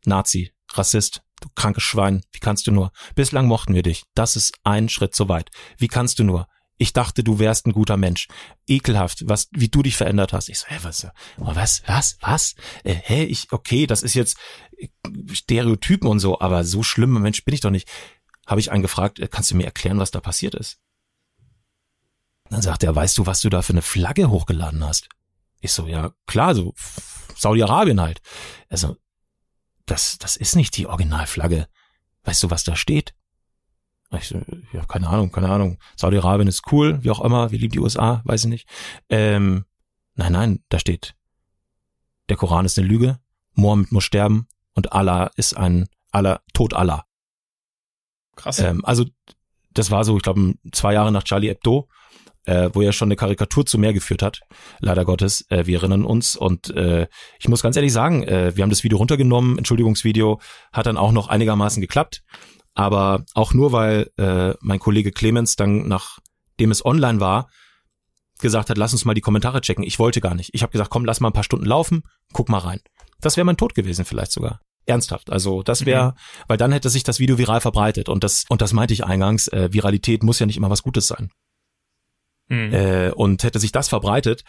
Nazi, 0.04 0.52
Rassist, 0.72 1.22
du 1.40 1.48
krankes 1.54 1.82
Schwein, 1.82 2.22
wie 2.32 2.40
kannst 2.40 2.66
du 2.66 2.72
nur? 2.72 2.92
Bislang 3.14 3.46
mochten 3.46 3.74
wir 3.74 3.82
dich. 3.82 4.04
Das 4.14 4.36
ist 4.36 4.58
ein 4.64 4.88
Schritt 4.90 5.14
zu 5.14 5.28
weit. 5.28 5.50
Wie 5.78 5.88
kannst 5.88 6.18
du 6.18 6.24
nur? 6.24 6.46
Ich 6.76 6.92
dachte, 6.92 7.22
du 7.22 7.38
wärst 7.38 7.66
ein 7.66 7.72
guter 7.72 7.96
Mensch. 7.96 8.26
Ekelhaft, 8.66 9.28
was, 9.28 9.48
wie 9.52 9.68
du 9.68 9.82
dich 9.82 9.96
verändert 9.96 10.32
hast. 10.32 10.48
Ich 10.48 10.58
so, 10.58 10.66
hä, 10.66 10.78
was, 10.82 11.06
was, 11.36 11.82
was, 11.86 12.18
was? 12.20 12.54
Äh, 12.82 12.94
hä, 12.94 13.24
ich, 13.24 13.52
okay, 13.52 13.86
das 13.86 14.02
ist 14.02 14.14
jetzt 14.14 14.36
äh, 14.76 14.88
Stereotypen 15.32 16.08
und 16.08 16.18
so, 16.18 16.40
aber 16.40 16.64
so 16.64 16.82
schlimmer 16.82 17.20
Mensch 17.20 17.44
bin 17.44 17.54
ich 17.54 17.60
doch 17.60 17.70
nicht. 17.70 17.88
Habe 18.46 18.60
ich 18.60 18.72
einen 18.72 18.82
gefragt, 18.82 19.20
äh, 19.20 19.28
kannst 19.28 19.52
du 19.52 19.56
mir 19.56 19.64
erklären, 19.64 20.00
was 20.00 20.10
da 20.10 20.20
passiert 20.20 20.56
ist? 20.56 20.80
Dann 22.50 22.60
sagt 22.60 22.82
er, 22.82 22.94
weißt 22.94 23.16
du, 23.18 23.26
was 23.26 23.40
du 23.40 23.50
da 23.50 23.62
für 23.62 23.72
eine 23.72 23.82
Flagge 23.82 24.28
hochgeladen 24.28 24.84
hast? 24.84 25.08
Ich 25.64 25.72
so, 25.72 25.86
ja, 25.86 26.12
klar, 26.26 26.54
so 26.54 26.74
Saudi-Arabien 27.36 27.98
halt. 27.98 28.20
Also, 28.68 28.98
das, 29.86 30.18
das 30.18 30.36
ist 30.36 30.56
nicht 30.56 30.76
die 30.76 30.86
Originalflagge. 30.86 31.68
Weißt 32.22 32.42
du, 32.42 32.50
was 32.50 32.64
da 32.64 32.76
steht? 32.76 33.14
Ich 34.12 34.28
so, 34.28 34.42
ja, 34.74 34.84
keine 34.84 35.08
Ahnung, 35.08 35.32
keine 35.32 35.48
Ahnung. 35.48 35.78
Saudi-Arabien 35.96 36.48
ist 36.48 36.70
cool, 36.70 37.02
wie 37.02 37.10
auch 37.10 37.24
immer, 37.24 37.50
wir 37.50 37.58
lieben 37.58 37.72
die 37.72 37.78
USA, 37.78 38.20
weiß 38.26 38.44
ich 38.44 38.50
nicht. 38.50 38.68
Ähm, 39.08 39.64
nein, 40.16 40.32
nein, 40.32 40.64
da 40.68 40.78
steht, 40.78 41.16
der 42.28 42.36
Koran 42.36 42.66
ist 42.66 42.78
eine 42.78 42.86
Lüge, 42.86 43.18
Mohammed 43.54 43.90
muss 43.90 44.04
sterben 44.04 44.46
und 44.74 44.92
Allah 44.92 45.30
ist 45.36 45.56
ein 45.56 45.88
Allah, 46.12 46.42
Tod 46.52 46.74
Allah. 46.74 47.06
Krass. 48.36 48.58
Ähm, 48.58 48.84
also, 48.84 49.06
das 49.72 49.90
war 49.90 50.04
so, 50.04 50.14
ich 50.18 50.22
glaube, 50.22 50.56
zwei 50.72 50.92
Jahre 50.92 51.10
nach 51.10 51.24
Charlie 51.24 51.48
Hebdo 51.48 51.88
äh, 52.46 52.70
wo 52.72 52.82
er 52.82 52.92
schon 52.92 53.08
eine 53.08 53.16
Karikatur 53.16 53.66
zu 53.66 53.78
mehr 53.78 53.92
geführt 53.92 54.22
hat, 54.22 54.40
leider 54.80 55.04
Gottes. 55.04 55.44
Äh, 55.50 55.66
wir 55.66 55.78
erinnern 55.78 56.04
uns 56.04 56.36
und 56.36 56.70
äh, 56.70 57.06
ich 57.38 57.48
muss 57.48 57.62
ganz 57.62 57.76
ehrlich 57.76 57.92
sagen, 57.92 58.22
äh, 58.22 58.56
wir 58.56 58.62
haben 58.62 58.70
das 58.70 58.84
Video 58.84 58.98
runtergenommen, 58.98 59.58
Entschuldigungsvideo, 59.58 60.40
hat 60.72 60.86
dann 60.86 60.96
auch 60.96 61.12
noch 61.12 61.28
einigermaßen 61.28 61.80
geklappt, 61.80 62.22
aber 62.74 63.24
auch 63.34 63.54
nur, 63.54 63.72
weil 63.72 64.10
äh, 64.18 64.54
mein 64.60 64.78
Kollege 64.78 65.12
Clemens 65.12 65.56
dann, 65.56 65.88
nachdem 65.88 66.70
es 66.70 66.84
online 66.84 67.20
war, 67.20 67.48
gesagt 68.40 68.68
hat, 68.68 68.78
lass 68.78 68.92
uns 68.92 69.04
mal 69.04 69.14
die 69.14 69.20
Kommentare 69.20 69.60
checken. 69.60 69.84
Ich 69.84 69.98
wollte 69.98 70.20
gar 70.20 70.34
nicht. 70.34 70.50
Ich 70.52 70.62
habe 70.62 70.72
gesagt, 70.72 70.90
komm, 70.90 71.04
lass 71.04 71.20
mal 71.20 71.28
ein 71.28 71.34
paar 71.34 71.44
Stunden 71.44 71.66
laufen, 71.66 72.02
guck 72.32 72.48
mal 72.48 72.58
rein. 72.58 72.80
Das 73.20 73.36
wäre 73.36 73.44
mein 73.44 73.56
Tod 73.56 73.74
gewesen 73.74 74.04
vielleicht 74.04 74.32
sogar. 74.32 74.60
Ernsthaft. 74.86 75.30
Also 75.30 75.62
das 75.62 75.86
wäre, 75.86 76.08
mhm. 76.08 76.44
weil 76.48 76.58
dann 76.58 76.72
hätte 76.72 76.90
sich 76.90 77.04
das 77.04 77.18
Video 77.18 77.38
viral 77.38 77.60
verbreitet 77.60 78.08
und 78.08 78.22
das 78.22 78.44
und 78.48 78.60
das 78.60 78.74
meinte 78.74 78.92
ich 78.92 79.04
eingangs. 79.04 79.48
Äh, 79.48 79.72
Viralität 79.72 80.22
muss 80.22 80.40
ja 80.40 80.46
nicht 80.46 80.58
immer 80.58 80.68
was 80.68 80.82
Gutes 80.82 81.06
sein. 81.06 81.30
Mhm. 82.48 82.72
Äh, 82.72 83.10
und 83.10 83.42
hätte 83.42 83.58
sich 83.58 83.72
das 83.72 83.88
verbreitet, 83.88 84.44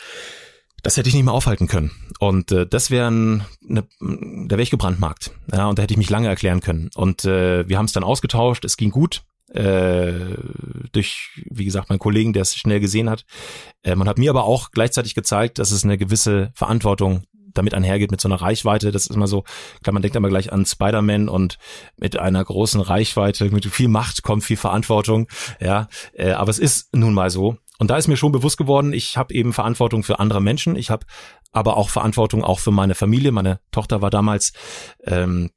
das 0.83 0.97
hätte 0.97 1.09
ich 1.09 1.15
nicht 1.15 1.23
mehr 1.23 1.33
aufhalten 1.33 1.67
können. 1.67 1.91
Und 2.19 2.51
äh, 2.51 2.67
das 2.67 2.91
wäre 2.91 3.11
ne, 3.11 3.87
der 3.99 4.59
ich 4.59 4.69
gebrandmarkt. 4.69 5.31
Ja, 5.51 5.67
und 5.67 5.79
da 5.79 5.83
hätte 5.83 5.93
ich 5.93 5.97
mich 5.97 6.11
lange 6.11 6.27
erklären 6.27 6.61
können. 6.61 6.91
Und 6.95 7.25
äh, 7.25 7.67
wir 7.67 7.77
haben 7.77 7.85
es 7.85 7.93
dann 7.93 8.03
ausgetauscht, 8.03 8.65
es 8.65 8.77
ging 8.77 8.91
gut. 8.91 9.23
Äh, 9.51 10.13
durch, 10.91 11.41
wie 11.49 11.65
gesagt, 11.65 11.89
meinen 11.89 11.99
Kollegen, 11.99 12.33
der 12.33 12.41
es 12.41 12.55
schnell 12.55 12.79
gesehen 12.79 13.09
hat. 13.09 13.25
Äh, 13.83 13.95
man 13.95 14.07
hat 14.07 14.17
mir 14.17 14.29
aber 14.29 14.43
auch 14.43 14.71
gleichzeitig 14.71 15.15
gezeigt, 15.15 15.59
dass 15.59 15.71
es 15.71 15.83
eine 15.83 15.97
gewisse 15.97 16.51
Verantwortung 16.55 17.23
damit 17.55 17.73
einhergeht 17.73 18.11
mit 18.11 18.21
so 18.21 18.27
einer 18.27 18.41
Reichweite. 18.41 18.91
Das 18.91 19.07
ist 19.07 19.15
immer 19.15 19.27
so, 19.27 19.43
klar, 19.81 19.93
man 19.93 20.01
denkt 20.01 20.15
immer 20.15 20.29
gleich 20.29 20.51
an 20.53 20.65
Spider-Man 20.65 21.29
und 21.29 21.57
mit 21.97 22.19
einer 22.19 22.43
großen 22.43 22.81
Reichweite, 22.81 23.49
mit 23.49 23.65
viel 23.65 23.87
Macht 23.87 24.23
kommt 24.23 24.43
viel 24.43 24.57
Verantwortung. 24.57 25.27
Ja, 25.59 25.87
äh, 26.13 26.31
aber 26.31 26.51
es 26.51 26.59
ist 26.59 26.93
nun 26.95 27.13
mal 27.13 27.29
so. 27.29 27.57
Und 27.77 27.89
da 27.89 27.97
ist 27.97 28.07
mir 28.07 28.17
schon 28.17 28.31
bewusst 28.31 28.57
geworden, 28.57 28.93
ich 28.93 29.17
habe 29.17 29.33
eben 29.33 29.53
Verantwortung 29.53 30.03
für 30.03 30.19
andere 30.19 30.41
Menschen, 30.41 30.75
ich 30.75 30.89
habe 30.89 31.05
aber 31.51 31.77
auch 31.77 31.89
Verantwortung 31.89 32.43
auch 32.43 32.59
für 32.59 32.71
meine 32.71 32.95
Familie. 32.95 33.31
Meine 33.31 33.59
Tochter 33.71 34.01
war 34.01 34.09
damals, 34.09 34.53
ähm, 35.03 35.51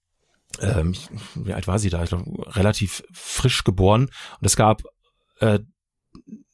ähm, 0.61 0.95
wie 1.35 1.53
alt 1.53 1.66
war 1.66 1.79
sie 1.79 1.91
da? 1.91 2.03
Ich 2.03 2.11
glaub, 2.11 2.25
relativ 2.57 3.03
frisch 3.12 3.64
geboren. 3.64 4.11
Und 4.41 4.47
es 4.47 4.57
gab 4.57 4.83
äh, 5.41 5.61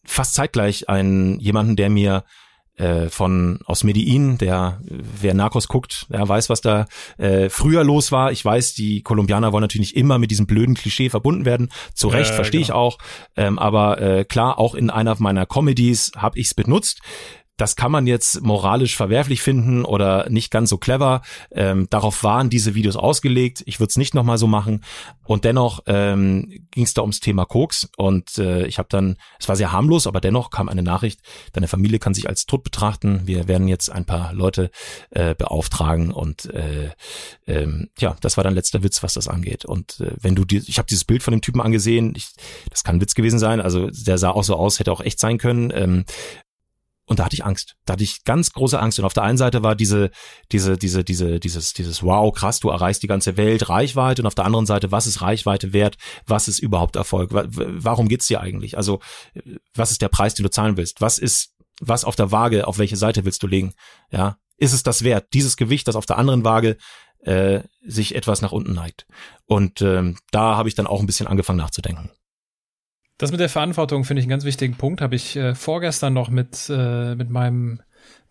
fast 0.05 0.35
zeitgleich 0.35 0.89
einen 0.89 1.39
jemanden, 1.41 1.77
der 1.77 1.91
mir 1.91 2.25
äh, 2.77 3.09
von 3.09 3.61
aus 3.67 3.85
Medellin, 3.85 4.39
der 4.39 4.81
wer 4.85 5.35
Narcos 5.35 5.69
guckt, 5.69 6.07
der 6.09 6.29
weiß, 6.29 6.51
was 6.51 6.61
da 6.61 6.87
äh, 7.19 7.49
früher 7.49 7.85
los 7.85 8.13
war. 8.13 8.33
Ich 8.33 8.45
weiß, 8.45 8.75
die 8.75 9.03
Kolumbianer 9.03 9.53
wollen 9.53 9.63
natürlich 9.63 9.97
immer 9.97 10.19
mit 10.19 10.31
diesem 10.31 10.47
blöden 10.47 10.75
Klischee 10.75 11.11
verbunden 11.11 11.45
werden. 11.45 11.71
Zu 11.95 12.09
Recht, 12.09 12.33
äh, 12.33 12.35
verstehe 12.35 12.61
genau. 12.61 12.67
ich 12.67 12.73
auch. 12.73 12.99
Ähm, 13.37 13.59
aber 13.59 14.01
äh, 14.01 14.25
klar, 14.25 14.59
auch 14.59 14.75
in 14.75 14.91
einer 14.91 15.15
meiner 15.19 15.47
Comedies 15.47 16.13
habe 16.17 16.39
ich 16.39 16.47
es 16.49 16.55
benutzt 16.55 17.01
das 17.57 17.77
kann 17.77 17.93
man 17.93 18.07
jetzt 18.07 18.43
moralisch 18.43 18.97
verwerflich 18.97 19.41
finden 19.41 19.85
oder 19.85 20.29
nicht 20.29 20.51
ganz 20.51 20.71
so 20.71 20.79
clever. 20.79 21.23
Ähm, 21.53 21.87
darauf 21.89 22.25
waren 22.25 22.51
diese 22.51 22.75
Videos 22.75 22.97
ausgelegt. 22.97 23.63
Ich 23.67 23.79
würde 23.79 23.91
es 23.91 23.97
nicht 23.97 24.15
nochmal 24.15 24.39
so 24.39 24.49
machen. 24.49 24.85
Und 25.25 25.45
dennoch 25.45 25.81
ähm, 25.87 26.67
ging 26.73 26.85
es 26.85 26.95
da 26.95 27.03
ums 27.03 27.21
Thema 27.21 27.45
Koks. 27.45 27.89
Und 27.97 28.39
äh, 28.39 28.67
ich 28.67 28.79
habe 28.79 28.89
dann, 28.91 29.17
es 29.39 29.49
war 29.49 29.55
sehr 29.55 29.71
harmlos, 29.71 30.07
aber 30.07 30.21
dennoch 30.21 30.51
kam 30.51 30.69
eine 30.69 30.83
Nachricht, 30.83 31.21
deine 31.53 31.69
Familie 31.69 32.01
kann 32.01 32.15
sich 32.15 32.29
als 32.29 32.47
tot 32.47 32.65
betrachten. 32.65 33.23
Wir 33.25 33.47
werden 33.47 33.69
jetzt 33.69 33.91
ein 33.91 34.05
paar 34.05 34.33
Leute 34.33 34.71
äh, 35.11 35.37
beauftragen. 35.37 36.13
Und 36.13 36.47
äh, 36.47 36.91
ähm, 37.47 37.89
ja, 37.99 38.17
das 38.21 38.37
war 38.37 38.43
dann 38.43 38.55
letzter 38.55 38.83
Witz, 38.83 39.03
was 39.05 39.15
das 39.15 39.29
angeht. 39.29 39.65
Und 39.65 40.01
äh, 40.01 40.13
wenn 40.21 40.35
du 40.35 40.45
dir, 40.45 40.61
ich 40.67 40.79
habe 40.79 40.89
dieses 40.89 41.05
Bild 41.05 41.23
von 41.23 41.33
dem 41.33 41.41
Typen 41.41 41.61
angesehen, 41.61 42.15
ich, 42.17 42.31
das 42.69 42.83
kann 42.83 43.01
Witz 43.01 43.15
gewesen 43.15 43.39
sein. 43.39 43.61
Also 43.61 43.91
der 43.91 44.19
sah 44.19 44.31
auch 44.31 44.45
so 44.45 44.57
aus, 44.57 44.81
hätte 44.81 44.91
auch 44.91 45.01
echt 45.01 45.21
sein 45.21 45.39
können. 45.39 45.73
Ähm, 45.73 46.05
und 47.07 47.19
da 47.19 47.25
hatte 47.27 47.35
ich 47.35 47.45
Angst. 47.45 47.77
Da 47.85 47.93
hatte 47.93 48.05
ich 48.05 48.25
ganz 48.25 48.53
große 48.53 48.79
Angst. 48.81 48.99
Und 48.99 49.05
auf 49.05 49.13
der 49.13 49.25
einen 49.25 49.37
Seite 49.37 49.63
war 49.63 49.75
diese, 49.75 50.11
diese, 50.53 50.79
diese, 50.79 51.05
diese, 51.05 51.39
dieses, 51.39 51.75
dieses 51.75 52.03
Wow, 52.03 52.33
krass, 52.33 52.61
du 52.61 52.71
erreichst 52.71 53.03
die 53.03 53.09
ganze 53.09 53.37
Welt, 53.37 53.69
Reichweite. 53.69 54.23
Und 54.23 54.27
auf 54.27 54.35
der 54.35 54.47
anderen 54.47 54.65
Seite, 54.65 54.91
was 54.91 55.07
ist 55.07 55.21
Reichweite 55.21 55.73
wert? 55.75 55.97
Was 56.27 56.49
ist 56.49 56.61
überhaupt 56.61 56.97
Erfolg? 56.97 57.31
Warum 57.33 58.09
geht's 58.09 58.27
dir 58.27 58.41
eigentlich? 58.41 58.79
Also, 58.79 59.01
was 59.75 59.91
ist 59.91 60.01
der 60.01 60.09
Preis, 60.09 60.35
den 60.35 60.45
du 60.45 60.51
zahlen 60.51 60.79
willst? 60.79 61.03
Was 61.03 61.19
ist, 61.19 61.55
was 61.81 62.05
auf 62.05 62.17
der 62.17 62.33
Waage, 62.33 62.67
auf 62.67 62.79
welche 62.79 62.97
Seite 62.97 63.27
willst 63.27 63.43
du 63.43 63.47
legen? 63.47 63.75
Ja, 64.11 64.39
ist 64.57 64.73
es 64.73 64.83
das 64.83 65.05
wert? 65.05 65.27
Dieses 65.35 65.57
Gewicht, 65.57 65.87
das 65.89 65.97
auf 65.97 66.07
der 66.07 66.17
anderen 66.17 66.45
Waage 66.45 66.79
äh, 67.21 67.61
sich 67.85 68.15
etwas 68.15 68.41
nach 68.41 68.53
unten 68.53 68.73
neigt. 68.73 69.07
Und 69.45 69.83
ähm, 69.83 70.17
da 70.31 70.57
habe 70.57 70.69
ich 70.69 70.75
dann 70.75 70.87
auch 70.87 71.01
ein 71.01 71.07
bisschen 71.07 71.27
angefangen 71.27 71.59
nachzudenken. 71.59 72.11
Das 73.19 73.31
mit 73.31 73.41
der 73.41 73.49
Verantwortung 73.49 74.05
finde 74.05 74.21
ich 74.21 74.25
einen 74.25 74.31
ganz 74.31 74.45
wichtigen 74.45 74.75
Punkt. 74.75 75.01
Habe 75.01 75.15
ich 75.15 75.37
äh, 75.37 75.55
vorgestern 75.55 76.15
noch 76.15 76.31
mit, 76.31 76.69
äh, 76.69 77.15
mit 77.15 77.31
meinem 77.31 77.81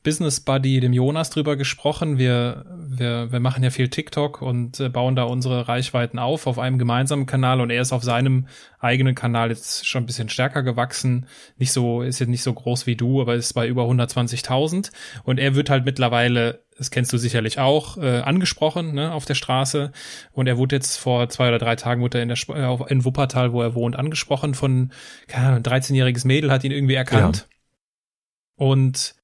Business 0.03 0.41
Buddy, 0.41 0.81
dem 0.81 0.93
Jonas, 0.93 1.29
drüber 1.29 1.55
gesprochen. 1.55 2.17
Wir, 2.17 2.65
wir, 2.77 3.31
wir 3.31 3.39
machen 3.39 3.63
ja 3.63 3.69
viel 3.69 3.87
TikTok 3.87 4.41
und 4.41 4.79
äh, 4.79 4.89
bauen 4.89 5.15
da 5.15 5.23
unsere 5.23 5.67
Reichweiten 5.67 6.19
auf 6.19 6.45
auf 6.45 6.59
einem 6.59 6.77
gemeinsamen 6.77 7.25
Kanal 7.25 7.61
und 7.61 7.69
er 7.69 7.81
ist 7.81 7.93
auf 7.93 8.03
seinem 8.03 8.47
eigenen 8.79 9.15
Kanal 9.15 9.49
jetzt 9.49 9.87
schon 9.87 10.03
ein 10.03 10.05
bisschen 10.05 10.27
stärker 10.27 10.61
gewachsen. 10.61 11.25
Nicht 11.57 11.71
so, 11.71 12.01
ist 12.01 12.19
jetzt 12.19 12.29
nicht 12.29 12.43
so 12.43 12.53
groß 12.53 12.85
wie 12.85 12.97
du, 12.97 13.21
aber 13.21 13.35
ist 13.35 13.53
bei 13.53 13.67
über 13.67 13.83
120.000 13.83 14.91
und 15.23 15.39
er 15.39 15.55
wird 15.55 15.69
halt 15.69 15.85
mittlerweile 15.85 16.63
das 16.77 16.91
kennst 16.91 17.13
du 17.13 17.17
sicherlich 17.17 17.59
auch, 17.59 17.97
äh, 17.97 18.21
angesprochen 18.21 18.95
ne, 18.95 19.11
auf 19.11 19.25
der 19.25 19.35
Straße. 19.35 19.91
Und 20.31 20.47
er 20.47 20.57
wurde 20.57 20.75
jetzt 20.75 20.97
vor 20.97 21.29
zwei 21.29 21.49
oder 21.49 21.59
drei 21.59 21.75
Tagen 21.75 22.01
wurde 22.01 22.17
er 22.17 22.23
in, 22.23 22.29
der, 22.29 22.37
äh, 22.49 22.91
in 22.91 23.05
Wuppertal, 23.05 23.53
wo 23.53 23.61
er 23.61 23.75
wohnt, 23.75 23.95
angesprochen 23.95 24.55
von 24.55 24.91
keine 25.27 25.47
Ahnung, 25.47 25.57
ein 25.59 25.63
13-jähriges 25.63 26.25
Mädel, 26.25 26.51
hat 26.51 26.63
ihn 26.63 26.71
irgendwie 26.71 26.95
erkannt. 26.95 27.47
Ja. 27.47 28.65
Und 28.65 29.15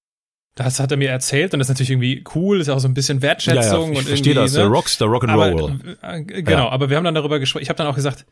das 0.55 0.79
hat 0.79 0.91
er 0.91 0.97
mir 0.97 1.09
erzählt 1.09 1.53
und 1.53 1.59
das 1.59 1.67
ist 1.67 1.75
natürlich 1.75 1.91
irgendwie 1.91 2.23
cool, 2.35 2.59
ist 2.59 2.69
auch 2.69 2.79
so 2.79 2.87
ein 2.87 2.93
bisschen 2.93 3.21
Wertschätzung. 3.21 3.81
Ja, 3.81 3.85
ja, 3.85 3.91
ich 3.91 3.97
und 3.99 4.07
verstehe 4.07 4.33
das, 4.33 4.53
ne? 4.53 4.59
der 4.59 4.67
Rockstar, 4.67 5.07
Rock'n'Roll. 5.07 5.97
Äh, 6.01 6.23
genau, 6.23 6.65
ja. 6.65 6.69
aber 6.69 6.89
wir 6.89 6.97
haben 6.97 7.05
dann 7.05 7.15
darüber 7.15 7.39
gesprochen, 7.39 7.63
ich 7.63 7.69
habe 7.69 7.77
dann 7.77 7.87
auch 7.87 7.95
gesagt, 7.95 8.25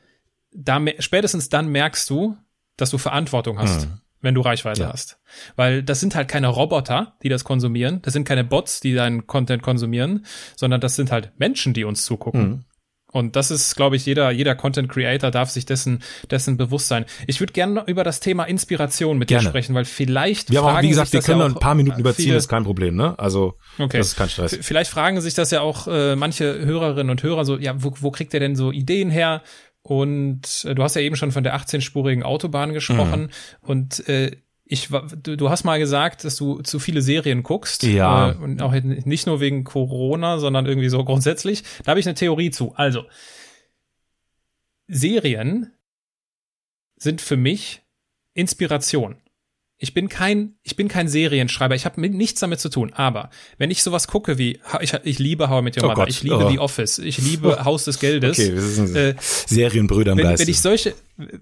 da, 0.51 0.83
spätestens 0.99 1.49
dann 1.49 1.69
merkst 1.69 2.09
du, 2.09 2.35
dass 2.75 2.89
du 2.89 2.97
Verantwortung 2.97 3.59
hast. 3.59 3.83
Hm 3.83 4.01
wenn 4.21 4.33
du 4.33 4.41
Reichweite 4.41 4.83
ja. 4.83 4.91
hast. 4.91 5.19
Weil 5.55 5.83
das 5.83 5.99
sind 5.99 6.15
halt 6.15 6.27
keine 6.27 6.47
Roboter, 6.47 7.15
die 7.23 7.29
das 7.29 7.43
konsumieren. 7.43 8.01
Das 8.01 8.13
sind 8.13 8.27
keine 8.27 8.43
Bots, 8.43 8.79
die 8.79 8.93
deinen 8.93 9.27
Content 9.27 9.61
konsumieren, 9.61 10.25
sondern 10.55 10.81
das 10.81 10.95
sind 10.95 11.11
halt 11.11 11.31
Menschen, 11.37 11.73
die 11.73 11.83
uns 11.83 12.03
zugucken. 12.03 12.41
Mhm. 12.41 12.65
Und 13.11 13.37
das 13.37 13.51
ist, 13.51 13.75
glaube 13.75 13.95
ich, 13.95 14.05
jeder, 14.05 14.31
jeder 14.31 14.53
Content 14.53 14.89
Creator 14.89 15.31
darf 15.31 15.49
sich 15.49 15.65
dessen, 15.65 16.03
dessen 16.29 16.57
bewusst 16.57 16.89
sein. 16.89 17.05
Ich 17.25 17.39
würde 17.39 17.53
gerne 17.53 17.83
über 17.87 18.03
das 18.03 18.19
Thema 18.19 18.43
Inspiration 18.43 19.17
mit 19.17 19.29
gerne. 19.29 19.43
dir 19.43 19.49
sprechen, 19.49 19.73
weil 19.75 19.85
vielleicht. 19.85 20.51
Wir 20.51 20.61
haben 20.61 20.75
auch, 20.75 20.81
wie 20.81 20.89
gesagt, 20.89 21.13
wir 21.13 21.21
können 21.21 21.39
ja 21.39 21.45
ein 21.45 21.55
paar 21.55 21.75
Minuten 21.75 21.99
überziehen, 21.99 22.35
ist 22.35 22.49
kein 22.49 22.65
Problem, 22.65 22.95
ne? 22.95 23.17
Also, 23.17 23.55
okay. 23.79 23.99
das 23.99 24.07
ist 24.07 24.15
kein 24.17 24.29
Stress. 24.29 24.57
Vielleicht 24.61 24.91
fragen 24.91 25.21
sich 25.21 25.33
das 25.33 25.51
ja 25.51 25.61
auch 25.61 25.87
äh, 25.87 26.17
manche 26.17 26.65
Hörerinnen 26.65 27.09
und 27.09 27.23
Hörer 27.23 27.45
so, 27.45 27.57
ja, 27.57 27.81
wo, 27.81 27.93
wo 27.99 28.11
kriegt 28.11 28.33
ihr 28.33 28.41
denn 28.41 28.57
so 28.57 28.71
Ideen 28.73 29.09
her? 29.09 29.41
Und 29.83 30.65
äh, 30.65 30.75
du 30.75 30.83
hast 30.83 30.95
ja 30.95 31.01
eben 31.01 31.15
schon 31.15 31.31
von 31.31 31.45
der 31.45 31.57
18-spurigen 31.57 32.23
Autobahn 32.23 32.73
gesprochen. 32.73 33.21
Mhm. 33.21 33.29
Und 33.69 34.09
äh, 34.09 34.31
ich 34.69 34.89
du, 34.89 35.37
du 35.37 35.49
hast 35.49 35.63
mal 35.63 35.79
gesagt, 35.79 36.23
dass 36.23 36.35
du 36.35 36.61
zu 36.61 36.79
viele 36.79 37.01
Serien 37.01 37.43
guckst. 37.43 37.83
Ja. 37.83 38.31
Äh, 38.31 38.35
und 38.35 38.61
auch 38.61 38.73
nicht 38.73 39.27
nur 39.27 39.39
wegen 39.39 39.63
Corona, 39.63 40.39
sondern 40.39 40.65
irgendwie 40.65 40.89
so 40.89 41.03
grundsätzlich. 41.03 41.63
Da 41.83 41.91
habe 41.91 41.99
ich 41.99 42.05
eine 42.05 42.15
Theorie 42.15 42.51
zu. 42.51 42.73
Also, 42.75 43.05
Serien 44.87 45.71
sind 46.97 47.21
für 47.21 47.37
mich 47.37 47.81
Inspiration. 48.33 49.17
Ich 49.79 49.93
bin 49.93 50.09
kein, 50.09 50.55
ich 50.63 50.75
bin 50.75 50.87
kein 50.87 51.07
Serienschreiber. 51.07 51.75
Ich 51.75 51.85
habe 51.85 52.01
nichts 52.01 52.39
damit 52.39 52.59
zu 52.59 52.69
tun. 52.69 52.93
Aber 52.93 53.29
wenn 53.59 53.69
ich 53.69 53.83
sowas 53.83 54.07
gucke 54.07 54.39
wie, 54.39 54.59
ich, 54.81 54.93
ich 55.03 55.19
liebe 55.19 55.49
How 55.49 55.61
I 55.61 55.63
Met 55.63 55.77
Your 55.77 55.83
oh 55.83 55.87
Mother, 55.89 56.01
Gott. 56.01 56.09
ich 56.09 56.23
liebe 56.23 56.45
oh. 56.45 56.49
The 56.49 56.57
Office, 56.57 56.97
ich 56.97 57.19
liebe 57.19 57.63
Haus 57.63 57.85
des 57.85 57.99
Geldes. 57.99 58.39
Okay, 58.39 58.53
wir 58.53 58.61
sind 58.61 58.95
äh, 58.95 59.15
Serienbrüder 59.19 60.13
im 60.13 60.17
wenn, 60.17 60.25
Geiste. 60.25 60.47
Wenn 60.47 60.51
ich 60.51 60.61
solche, 60.61 60.95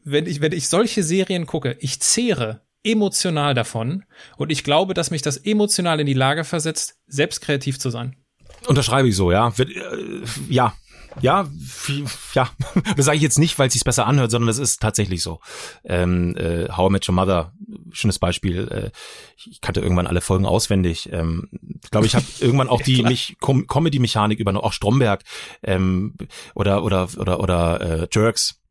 wenn 0.03 0.28
ich, 0.28 0.41
wenn 0.41 0.51
ich 0.51 0.67
solche 0.67 1.01
Serien 1.01 1.45
gucke, 1.45 1.78
ich 1.80 2.01
zehre 2.01 2.64
emotional 2.86 3.53
davon 3.53 4.05
und 4.38 4.51
ich 4.51 4.63
glaube, 4.63 4.93
dass 4.93 5.11
mich 5.11 5.21
das 5.21 5.38
emotional 5.38 5.99
in 5.99 6.05
die 6.05 6.13
Lage 6.13 6.43
versetzt, 6.43 6.95
selbst 7.07 7.41
kreativ 7.41 7.79
zu 7.79 7.89
sein. 7.89 8.15
Unterschreibe 8.67 9.07
ich 9.07 9.15
so, 9.15 9.31
ja. 9.31 9.53
Äh, 9.57 9.65
ja, 10.49 10.73
ja, 11.21 11.47
ja, 12.33 12.49
das 12.97 13.05
sage 13.05 13.17
ich 13.17 13.23
jetzt 13.23 13.39
nicht, 13.39 13.57
weil 13.57 13.67
es 13.67 13.73
sich 13.73 13.83
besser 13.83 14.05
anhört, 14.05 14.31
sondern 14.31 14.47
das 14.47 14.57
ist 14.57 14.81
tatsächlich 14.81 15.23
so. 15.23 15.39
Ähm, 15.83 16.36
äh, 16.38 16.67
How 16.69 16.89
I 16.89 16.91
Met 16.91 17.07
Your 17.07 17.15
Mother, 17.15 17.53
schönes 17.91 18.19
Beispiel. 18.19 18.67
Äh, 18.67 18.91
ich 19.49 19.61
kannte 19.61 19.79
irgendwann 19.79 20.07
alle 20.07 20.21
Folgen 20.21 20.45
auswendig. 20.45 21.09
Ähm, 21.11 21.49
ich 21.83 21.91
glaube, 21.91 22.05
ich 22.05 22.15
habe 22.15 22.25
irgendwann 22.39 22.69
auch 22.69 22.81
die 22.81 23.03
mich 23.03 23.38
Com 23.39 23.67
Comedy-Mechanik 23.67 24.39
über 24.39 24.55
auch 24.63 24.73
Stromberg 24.73 25.23
ähm, 25.63 26.15
oder 26.53 26.83
oder 26.83 27.09
oder 27.17 27.39
oder 27.39 27.81
äh, 27.81 28.07
Jerks 28.11 28.61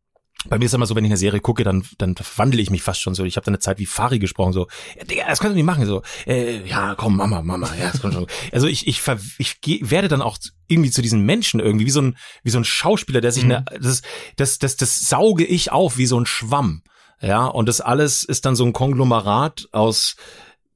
bei 0.46 0.58
mir 0.58 0.66
ist 0.66 0.74
immer 0.74 0.86
so, 0.86 0.94
wenn 0.94 1.04
ich 1.04 1.10
eine 1.10 1.16
Serie 1.16 1.40
gucke, 1.40 1.64
dann, 1.64 1.84
dann 1.98 2.14
wandle 2.36 2.60
ich 2.60 2.70
mich 2.70 2.82
fast 2.82 3.00
schon 3.00 3.14
so. 3.14 3.24
Ich 3.24 3.36
habe 3.36 3.44
dann 3.44 3.54
eine 3.54 3.60
Zeit 3.60 3.78
wie 3.78 3.86
Fari 3.86 4.18
gesprochen, 4.18 4.52
so, 4.52 4.68
ja, 4.96 5.04
Digga, 5.04 5.24
das 5.26 5.40
kannst 5.40 5.52
du 5.52 5.56
nicht 5.56 5.64
machen, 5.64 5.86
so, 5.86 6.02
äh, 6.26 6.66
ja, 6.66 6.94
komm, 6.96 7.16
Mama, 7.16 7.40
Mama, 7.42 7.70
ja, 7.78 7.90
das 7.90 8.00
kommt 8.00 8.14
schon. 8.14 8.26
Also 8.52 8.66
ich, 8.66 8.86
ich, 8.86 9.00
ich, 9.38 9.56
ich 9.64 9.90
werde 9.90 10.08
dann 10.08 10.22
auch 10.22 10.36
irgendwie 10.68 10.90
zu 10.90 11.02
diesen 11.02 11.22
Menschen 11.22 11.60
irgendwie, 11.60 11.86
wie 11.86 11.90
so 11.90 12.02
ein, 12.02 12.16
wie 12.42 12.50
so 12.50 12.58
ein 12.58 12.64
Schauspieler, 12.64 13.20
der 13.20 13.32
sich 13.32 13.44
mhm. 13.44 13.52
eine, 13.52 13.64
das, 13.80 14.02
das, 14.36 14.58
das, 14.58 14.76
das 14.76 15.08
sauge 15.08 15.44
ich 15.44 15.72
auf 15.72 15.96
wie 15.96 16.06
so 16.06 16.20
ein 16.20 16.26
Schwamm. 16.26 16.82
Ja, 17.20 17.46
und 17.46 17.68
das 17.68 17.80
alles 17.80 18.22
ist 18.22 18.44
dann 18.44 18.56
so 18.56 18.66
ein 18.66 18.74
Konglomerat 18.74 19.68
aus 19.72 20.16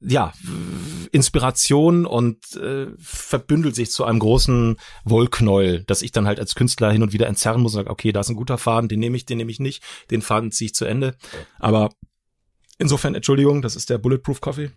ja, 0.01 0.33
Inspiration 1.11 2.07
und 2.07 2.55
äh, 2.57 2.87
verbündelt 2.99 3.75
sich 3.75 3.91
zu 3.91 4.05
einem 4.05 4.21
großen 4.21 4.77
Wollknäuel, 5.05 5.85
dass 5.85 6.03
ich 6.03 6.13
dann 6.13 6.27
halt 6.27 6.39
als 6.39 6.55
Künstler 6.55 6.93
hin 6.93 7.03
und 7.03 7.13
wieder 7.13 7.27
entzerren 7.27 7.61
muss 7.61 7.75
und 7.75 7.81
sage, 7.81 7.91
okay, 7.91 8.13
da 8.13 8.21
ist 8.21 8.29
ein 8.29 8.37
guter 8.37 8.59
Faden, 8.59 8.89
den 8.89 9.01
nehme 9.01 9.17
ich, 9.17 9.27
den 9.27 9.39
nehme 9.39 9.51
ich 9.51 9.59
nicht, 9.59 9.83
den 10.11 10.23
Faden 10.23 10.53
ziehe 10.53 10.67
ich 10.67 10.75
zu 10.75 10.85
Ende. 10.85 11.17
Aber 11.59 11.91
insofern, 12.79 13.15
Entschuldigung, 13.15 13.61
das 13.61 13.75
ist 13.75 13.91
der 13.91 13.99
Bulletproof 13.99 14.41
Coffee. 14.41 14.71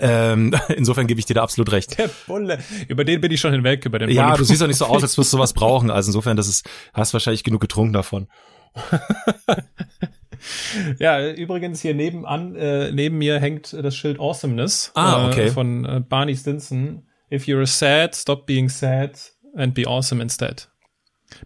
Ähm, 0.00 0.54
insofern 0.76 1.06
gebe 1.06 1.20
ich 1.20 1.26
dir 1.26 1.34
da 1.34 1.42
absolut 1.42 1.72
recht. 1.72 1.98
Der 1.98 2.10
Bulle. 2.26 2.58
Über 2.88 3.04
den 3.04 3.20
bin 3.20 3.30
ich 3.30 3.40
schon 3.40 3.52
hinweg, 3.52 3.84
über 3.86 3.98
den 3.98 4.10
Ja, 4.10 4.36
du 4.36 4.44
siehst 4.44 4.60
doch 4.60 4.66
nicht 4.66 4.78
so 4.78 4.86
aus, 4.86 5.02
als 5.02 5.16
würdest 5.16 5.32
du 5.32 5.38
was 5.38 5.52
brauchen. 5.52 5.90
Also 5.90 6.10
insofern, 6.10 6.36
das 6.36 6.48
ist, 6.48 6.68
hast 6.92 7.12
wahrscheinlich 7.12 7.44
genug 7.44 7.60
getrunken 7.60 7.92
davon. 7.92 8.28
ja, 10.98 11.32
übrigens 11.32 11.82
hier 11.82 11.94
nebenan, 11.94 12.54
äh, 12.56 12.92
neben 12.92 13.18
mir 13.18 13.40
hängt 13.40 13.72
das 13.72 13.96
Schild 13.96 14.20
Awesomeness 14.20 14.92
ah, 14.94 15.28
okay. 15.28 15.46
äh, 15.46 15.50
von 15.50 15.84
äh, 15.84 16.00
Barney 16.06 16.36
Stinson. 16.36 17.06
If 17.30 17.46
you're 17.46 17.66
sad, 17.66 18.14
stop 18.14 18.46
being 18.46 18.68
sad 18.68 19.18
and 19.56 19.74
be 19.74 19.86
awesome 19.86 20.22
instead. 20.22 20.68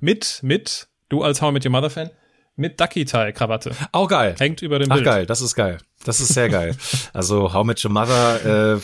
Mit, 0.00 0.40
mit, 0.42 0.88
du 1.08 1.22
als 1.22 1.40
How 1.40 1.52
Met 1.52 1.64
Your 1.64 1.72
Mother 1.72 1.90
Fan, 1.90 2.10
mit 2.56 2.78
Ducky 2.78 3.06
Tie 3.06 3.32
Krawatte. 3.32 3.74
Auch 3.92 4.08
geil. 4.08 4.34
Hängt 4.38 4.60
über 4.60 4.78
dem 4.78 4.90
Ach 4.90 4.96
Bild. 4.96 5.06
geil, 5.06 5.26
das 5.26 5.40
ist 5.40 5.54
geil. 5.54 5.78
Das 6.04 6.20
ist 6.20 6.28
sehr 6.28 6.48
geil. 6.48 6.76
Also 7.12 7.52
How 7.52 7.64
Met 7.64 7.82
Your 7.84 7.90
Mother, 7.90 8.76
äh, 8.76 8.80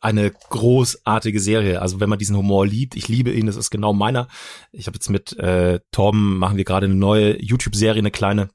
eine 0.00 0.30
großartige 0.30 1.40
Serie. 1.40 1.82
Also 1.82 2.00
wenn 2.00 2.08
man 2.08 2.18
diesen 2.18 2.36
Humor 2.36 2.66
liebt, 2.66 2.96
ich 2.96 3.08
liebe 3.08 3.32
ihn, 3.32 3.46
das 3.46 3.56
ist 3.56 3.70
genau 3.70 3.92
meiner. 3.92 4.28
Ich 4.72 4.86
habe 4.86 4.96
jetzt 4.96 5.10
mit 5.10 5.36
äh, 5.38 5.80
Torben 5.90 6.38
machen 6.38 6.56
wir 6.56 6.64
gerade 6.64 6.86
eine 6.86 6.94
neue 6.94 7.40
YouTube-Serie, 7.42 7.98
eine 7.98 8.10
kleine. 8.10 8.48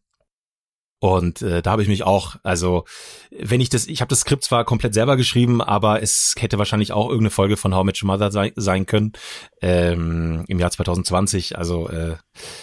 Und 1.02 1.42
äh, 1.42 1.64
da 1.64 1.72
habe 1.72 1.82
ich 1.82 1.88
mich 1.88 2.04
auch, 2.04 2.36
also 2.44 2.86
wenn 3.32 3.60
ich 3.60 3.70
das, 3.70 3.88
ich 3.88 4.02
habe 4.02 4.10
das 4.10 4.20
Skript 4.20 4.44
zwar 4.44 4.66
komplett 4.66 4.94
selber 4.94 5.18
geschrieben, 5.18 5.60
aber 5.60 6.04
es 6.04 6.36
hätte 6.38 6.60
wahrscheinlich 6.60 6.92
auch 6.92 7.08
irgendeine 7.08 7.32
Folge 7.32 7.58
von 7.58 7.74
How 7.74 7.84
Your 7.84 8.06
Mother 8.06 8.32
sei, 8.32 8.54
sein 8.56 8.86
können 8.86 9.14
ähm, 9.64 10.46
im 10.48 10.60
Jahr 10.60 10.70
2020. 10.70 11.58
Also 11.58 11.90
äh, 11.90 12.18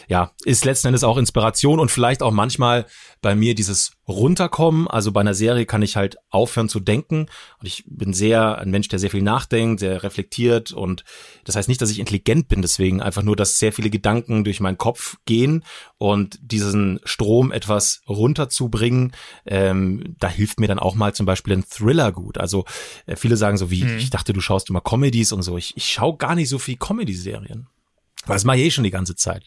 ja, 0.07 0.31
ist 0.45 0.65
letzten 0.65 0.87
Endes 0.87 1.03
auch 1.03 1.19
Inspiration 1.19 1.81
und 1.81 1.91
vielleicht 1.91 2.23
auch 2.23 2.31
manchmal 2.31 2.87
bei 3.23 3.35
mir 3.35 3.57
dieses 3.57 3.98
runterkommen. 4.09 4.89
Also 4.89 5.13
bei 5.13 5.21
einer 5.21 5.35
Serie 5.35 5.67
kann 5.67 5.83
ich 5.83 5.97
halt 5.97 6.17
aufhören 6.31 6.69
zu 6.69 6.81
denken. 6.81 7.27
Und 7.61 7.67
ich 7.67 7.85
bin 7.87 8.15
sehr 8.15 8.59
ein 8.59 8.71
Mensch, 8.71 8.89
der 8.89 8.99
sehr 8.99 9.11
viel 9.11 9.23
nachdenkt, 9.23 9.81
sehr 9.81 10.03
reflektiert. 10.03 10.73
Und 10.73 11.05
das 11.45 11.57
heißt 11.57 11.69
nicht, 11.69 11.83
dass 11.83 11.91
ich 11.91 11.99
intelligent 11.99 12.49
bin, 12.49 12.63
deswegen 12.63 13.03
einfach 13.03 13.23
nur, 13.23 13.37
dass 13.37 13.59
sehr 13.59 13.73
viele 13.73 13.91
Gedanken 13.91 14.45
durch 14.45 14.61
meinen 14.61 14.79
Kopf 14.79 15.19
gehen 15.27 15.65
und 15.99 16.39
diesen 16.41 17.01
Strom 17.05 17.53
etwas 17.53 18.01
runterzubringen, 18.09 19.13
ähm, 19.47 20.17
da 20.19 20.29
hilft 20.29 20.59
mir 20.59 20.69
dann 20.69 20.79
auch 20.79 20.95
mal 20.95 21.15
zum 21.15 21.27
Beispiel 21.27 21.53
ein 21.53 21.65
Thriller 21.69 22.13
gut. 22.13 22.39
Also 22.39 22.65
äh, 23.07 23.17
viele 23.17 23.37
sagen 23.37 23.59
so 23.59 23.71
wie, 23.71 23.85
mhm. 23.85 23.99
ich 23.99 24.11
dachte, 24.11 24.33
du 24.33 24.41
schaust 24.41 24.71
immer 24.71 24.81
Comedies 24.81 25.33
und 25.33 25.43
so. 25.43 25.59
Ich, 25.59 25.77
ich 25.77 25.87
schaue 25.87 26.17
gar 26.17 26.35
nicht 26.35 26.49
so 26.49 26.59
viel 26.59 26.77
Comedy-Serien. 26.77 27.69
Das 28.27 28.45
mache 28.45 28.59
ich 28.59 28.65
eh 28.65 28.71
schon 28.71 28.85
die 28.85 28.91
ganze 28.91 29.17
Zeit. 29.17 29.45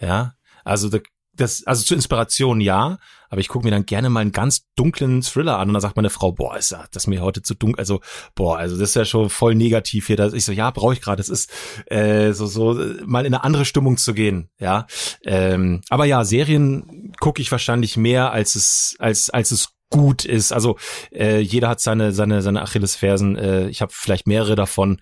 Ja, 0.00 0.34
also 0.64 0.88
da 0.88 0.98
das, 1.34 1.66
also 1.66 1.82
zur 1.84 1.96
Inspiration 1.96 2.60
ja, 2.60 2.98
aber 3.30 3.40
ich 3.40 3.48
gucke 3.48 3.64
mir 3.64 3.70
dann 3.70 3.86
gerne 3.86 4.10
mal 4.10 4.20
einen 4.20 4.32
ganz 4.32 4.66
dunklen 4.76 5.22
Thriller 5.22 5.58
an 5.58 5.68
und 5.68 5.74
dann 5.74 5.80
sagt 5.80 5.96
meine 5.96 6.10
Frau, 6.10 6.32
boah, 6.32 6.56
ist 6.56 6.76
das 6.92 7.06
mir 7.06 7.22
heute 7.22 7.40
zu 7.42 7.54
dunkel, 7.54 7.78
also 7.78 8.00
boah, 8.34 8.58
also 8.58 8.76
das 8.76 8.90
ist 8.90 8.94
ja 8.94 9.04
schon 9.06 9.30
voll 9.30 9.54
negativ 9.54 10.06
hier. 10.06 10.16
Das, 10.16 10.34
ich 10.34 10.44
so, 10.44 10.52
ja, 10.52 10.70
brauche 10.70 10.92
ich 10.92 11.00
gerade. 11.00 11.16
Das 11.16 11.30
ist 11.30 11.50
äh, 11.86 12.32
so 12.32 12.46
so 12.46 12.74
mal 13.06 13.24
in 13.24 13.34
eine 13.34 13.44
andere 13.44 13.64
Stimmung 13.64 13.96
zu 13.96 14.12
gehen, 14.12 14.50
ja. 14.58 14.86
Ähm, 15.24 15.80
aber 15.88 16.04
ja, 16.04 16.24
Serien 16.24 17.12
gucke 17.20 17.40
ich 17.40 17.50
wahrscheinlich 17.50 17.96
mehr 17.96 18.32
als 18.32 18.54
es 18.54 18.96
als 18.98 19.30
als 19.30 19.50
es 19.50 19.70
gut 19.88 20.26
ist. 20.26 20.52
Also 20.52 20.76
äh, 21.10 21.38
jeder 21.38 21.70
hat 21.70 21.80
seine 21.80 22.12
seine 22.12 22.42
seine 22.42 22.60
Achillesfersen. 22.60 23.36
Äh, 23.36 23.68
ich 23.68 23.80
habe 23.80 23.92
vielleicht 23.94 24.26
mehrere 24.26 24.56
davon 24.56 25.00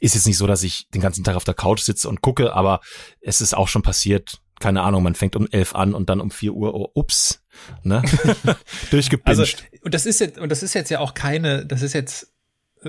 ist 0.00 0.14
jetzt 0.14 0.26
nicht 0.26 0.36
so, 0.36 0.46
dass 0.46 0.62
ich 0.62 0.88
den 0.90 1.00
ganzen 1.00 1.24
Tag 1.24 1.36
auf 1.36 1.44
der 1.44 1.54
Couch 1.54 1.80
sitze 1.80 2.08
und 2.08 2.20
gucke, 2.20 2.54
aber 2.54 2.80
es 3.20 3.40
ist 3.40 3.56
auch 3.56 3.68
schon 3.68 3.82
passiert, 3.82 4.40
keine 4.60 4.82
Ahnung, 4.82 5.02
man 5.02 5.14
fängt 5.14 5.36
um 5.36 5.46
elf 5.50 5.74
an 5.74 5.94
und 5.94 6.08
dann 6.08 6.20
um 6.20 6.30
vier 6.30 6.54
Uhr, 6.54 6.74
oh, 6.74 6.90
ups, 6.94 7.44
ne? 7.82 8.02
Durchgepinscht. 8.90 9.64
Also, 9.64 9.82
und 9.82 9.94
das 9.94 10.06
ist 10.06 10.20
jetzt, 10.20 10.38
und 10.38 10.50
das 10.50 10.62
ist 10.62 10.74
jetzt 10.74 10.90
ja 10.90 11.00
auch 11.00 11.14
keine, 11.14 11.66
das 11.66 11.82
ist 11.82 11.92
jetzt, 11.92 12.32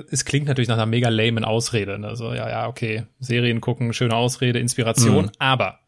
es 0.10 0.26
klingt 0.26 0.48
natürlich 0.48 0.68
nach 0.68 0.76
einer 0.76 0.86
mega 0.86 1.10
lamen 1.10 1.44
Ausrede, 1.44 2.00
ne? 2.00 2.16
So, 2.16 2.34
ja, 2.34 2.50
ja, 2.50 2.68
okay, 2.68 3.04
Serien 3.20 3.62
gucken, 3.62 3.94
schöne 3.94 4.16
Ausrede, 4.16 4.60
Inspiration, 4.60 5.26
mhm. 5.26 5.32
aber 5.40 5.80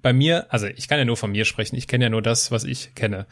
bei 0.00 0.12
mir, 0.12 0.52
also 0.52 0.66
ich 0.66 0.88
kann 0.88 0.98
ja 0.98 1.04
nur 1.04 1.16
von 1.16 1.30
mir 1.30 1.44
sprechen, 1.44 1.76
ich 1.76 1.88
kenne 1.88 2.04
ja 2.04 2.10
nur 2.10 2.22
das, 2.22 2.50
was 2.50 2.64
ich 2.64 2.94
kenne 2.94 3.26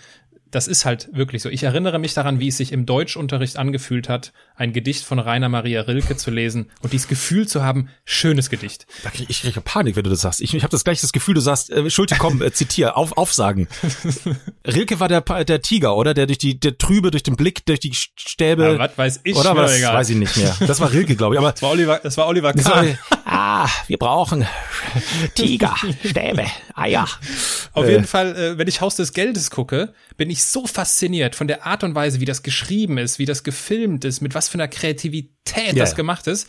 das 0.50 0.66
ist 0.66 0.84
halt 0.84 1.08
wirklich 1.12 1.42
so. 1.42 1.48
Ich 1.48 1.62
erinnere 1.62 1.98
mich 1.98 2.14
daran, 2.14 2.40
wie 2.40 2.48
es 2.48 2.56
sich 2.56 2.72
im 2.72 2.86
Deutschunterricht 2.86 3.56
angefühlt 3.56 4.08
hat, 4.08 4.32
ein 4.56 4.72
Gedicht 4.72 5.04
von 5.04 5.18
Rainer 5.18 5.48
Maria 5.48 5.82
Rilke 5.82 6.16
zu 6.16 6.30
lesen 6.30 6.70
und 6.82 6.92
dieses 6.92 7.08
Gefühl 7.08 7.46
zu 7.46 7.62
haben, 7.62 7.88
schönes 8.04 8.50
Gedicht. 8.50 8.86
Da 9.02 9.10
krieg, 9.10 9.28
ich 9.28 9.42
kriege 9.42 9.60
Panik, 9.60 9.96
wenn 9.96 10.04
du 10.04 10.10
das 10.10 10.20
sagst. 10.20 10.40
Ich, 10.40 10.54
ich 10.54 10.62
habe 10.62 10.70
das 10.70 10.84
gleich 10.84 11.00
das 11.00 11.12
Gefühl, 11.12 11.34
du 11.34 11.40
sagst, 11.40 11.70
äh, 11.70 11.88
Schulte, 11.90 12.16
komm, 12.18 12.42
äh, 12.42 12.52
zitier, 12.52 12.96
auf, 12.96 13.16
aufsagen. 13.16 13.68
Rilke 14.66 15.00
war 15.00 15.08
der, 15.08 15.20
der 15.20 15.62
Tiger, 15.62 15.96
oder? 15.96 16.14
Der 16.14 16.26
durch 16.26 16.38
die, 16.38 16.58
der 16.58 16.78
Trübe, 16.78 17.10
durch 17.10 17.22
den 17.22 17.36
Blick, 17.36 17.64
durch 17.66 17.80
die 17.80 17.92
Stäbe. 17.94 18.72
Ja, 18.72 18.78
was 18.78 18.98
weiß 18.98 19.20
ich, 19.24 19.36
oder 19.36 19.56
was? 19.56 19.76
Egal. 19.76 19.94
Weiß 19.94 20.10
ich 20.10 20.16
nicht 20.16 20.36
mehr. 20.36 20.56
Das 20.66 20.80
war 20.80 20.92
Rilke, 20.92 21.16
glaube 21.16 21.34
ich. 21.34 21.38
Aber 21.38 21.52
das 21.52 21.62
war 21.62 21.70
Oliver, 21.70 22.00
das 22.02 22.16
war 22.16 22.26
Oliver 22.26 22.52
Kahn. 22.52 22.98
ah, 23.24 23.68
wir 23.86 23.98
brauchen 23.98 24.46
Tiger, 25.34 25.74
Stäbe, 26.04 26.44
Eier. 26.80 27.08
Auf 27.72 27.84
äh. 27.86 27.92
jeden 27.92 28.04
Fall, 28.04 28.36
äh, 28.36 28.58
wenn 28.58 28.68
ich 28.68 28.80
Haus 28.80 28.96
des 28.96 29.12
Geldes 29.12 29.50
gucke, 29.50 29.92
bin 30.16 30.30
ich 30.30 30.44
so 30.44 30.66
fasziniert 30.66 31.34
von 31.34 31.46
der 31.46 31.66
Art 31.66 31.84
und 31.84 31.94
Weise, 31.94 32.20
wie 32.20 32.24
das 32.24 32.42
geschrieben 32.42 32.98
ist, 32.98 33.18
wie 33.18 33.26
das 33.26 33.42
gefilmt 33.42 34.04
ist, 34.04 34.20
mit 34.20 34.34
was 34.34 34.48
für 34.48 34.54
einer 34.54 34.68
Kreativität 34.68 35.74
yeah. 35.74 35.74
das 35.74 35.94
gemacht 35.94 36.26
ist. 36.26 36.48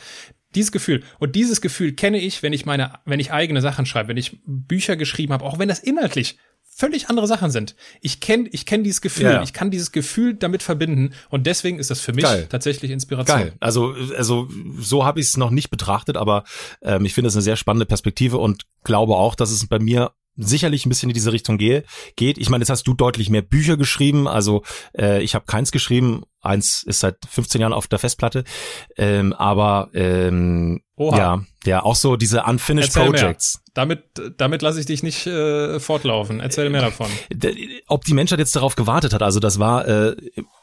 Dieses 0.56 0.72
Gefühl. 0.72 1.04
Und 1.20 1.36
dieses 1.36 1.62
Gefühl 1.62 1.94
kenne 1.94 2.20
ich, 2.20 2.44
wenn 2.44 2.52
ich 2.52 2.66
meine, 2.66 3.00
wenn 3.06 3.20
ich 3.20 3.32
eigene 3.32 3.62
Sachen 3.62 3.86
schreibe, 3.86 4.10
wenn 4.10 4.18
ich 4.18 4.40
Bücher 4.46 4.98
geschrieben 4.98 5.32
habe, 5.32 5.46
auch 5.46 5.60
wenn 5.60 5.70
das 5.70 5.80
inhaltlich 5.80 6.38
völlig 6.74 7.10
andere 7.10 7.28
Sachen 7.28 7.52
sind. 7.52 7.76
Ich 8.02 8.22
kenne 8.22 8.48
ich 8.52 8.66
kenn 8.66 8.84
dieses 8.84 9.02
Gefühl, 9.02 9.26
ja. 9.26 9.44
ich 9.44 9.54
kann 9.54 9.72
dieses 9.72 9.92
Gefühl 9.92 10.34
damit 10.34 10.64
verbinden 10.64 11.14
und 11.30 11.46
deswegen 11.46 11.80
ist 11.80 11.92
das 11.92 12.00
für 12.00 12.14
mich 12.14 12.24
Geil. 12.24 12.48
tatsächlich 12.50 12.92
Inspiration. 12.92 13.38
Geil. 13.38 13.54
Also 13.60 13.94
also 14.18 14.48
so 14.80 15.06
habe 15.06 15.20
ich 15.20 15.28
es 15.28 15.38
noch 15.38 15.52
nicht 15.52 15.70
betrachtet, 15.70 16.18
aber 16.18 16.44
ähm, 16.82 17.06
ich 17.06 17.14
finde 17.14 17.28
es 17.28 17.36
eine 17.36 17.44
sehr 17.44 17.58
spannende 17.58 17.86
Perspektive 17.86 18.38
und 18.38 18.66
glaube 18.84 19.16
auch, 19.16 19.36
dass 19.36 19.52
es 19.52 19.68
bei 19.68 19.80
mir 19.80 20.12
sicherlich 20.36 20.86
ein 20.86 20.90
bisschen 20.90 21.10
in 21.10 21.14
diese 21.14 21.34
Richtung 21.34 21.58
gehe, 21.58 21.84
geht. 22.16 22.38
Ich 22.38 22.50
meine, 22.50 22.62
jetzt 22.62 22.70
hast 22.70 22.88
du 22.88 22.94
deutlich 22.94 23.30
mehr 23.30 23.42
Bücher 23.42 23.78
geschrieben, 23.78 24.28
also 24.28 24.64
äh, 24.98 25.22
ich 25.22 25.36
habe 25.36 25.46
keins 25.46 25.72
geschrieben, 25.72 26.24
eins 26.42 26.84
ist 26.84 27.02
seit 27.02 27.18
15 27.30 27.62
Jahren 27.62 27.74
auf 27.74 27.88
der 27.88 28.00
Festplatte, 28.00 28.44
ähm, 28.98 29.34
aber 29.34 29.90
ähm, 29.94 30.82
Oha. 30.96 31.18
ja, 31.18 31.44
ja, 31.66 31.84
auch 31.84 31.96
so 31.96 32.16
diese 32.16 32.44
unfinished 32.44 32.96
Erzähl 32.96 33.12
Projects. 33.12 33.56
Mehr. 33.56 33.62
Damit, 33.74 34.04
damit 34.38 34.62
lasse 34.62 34.80
ich 34.80 34.86
dich 34.86 35.04
nicht 35.04 35.28
äh, 35.28 35.80
fortlaufen. 35.80 36.40
Erzähl 36.40 36.70
mehr 36.70 36.82
davon. 36.82 37.08
Ob 37.88 38.04
die 38.04 38.14
Menschheit 38.14 38.40
jetzt 38.40 38.56
darauf 38.56 38.76
gewartet 38.76 39.14
hat, 39.14 39.22
also 39.22 39.40
das 39.40 39.60
war 39.60 39.88
äh, 39.88 40.16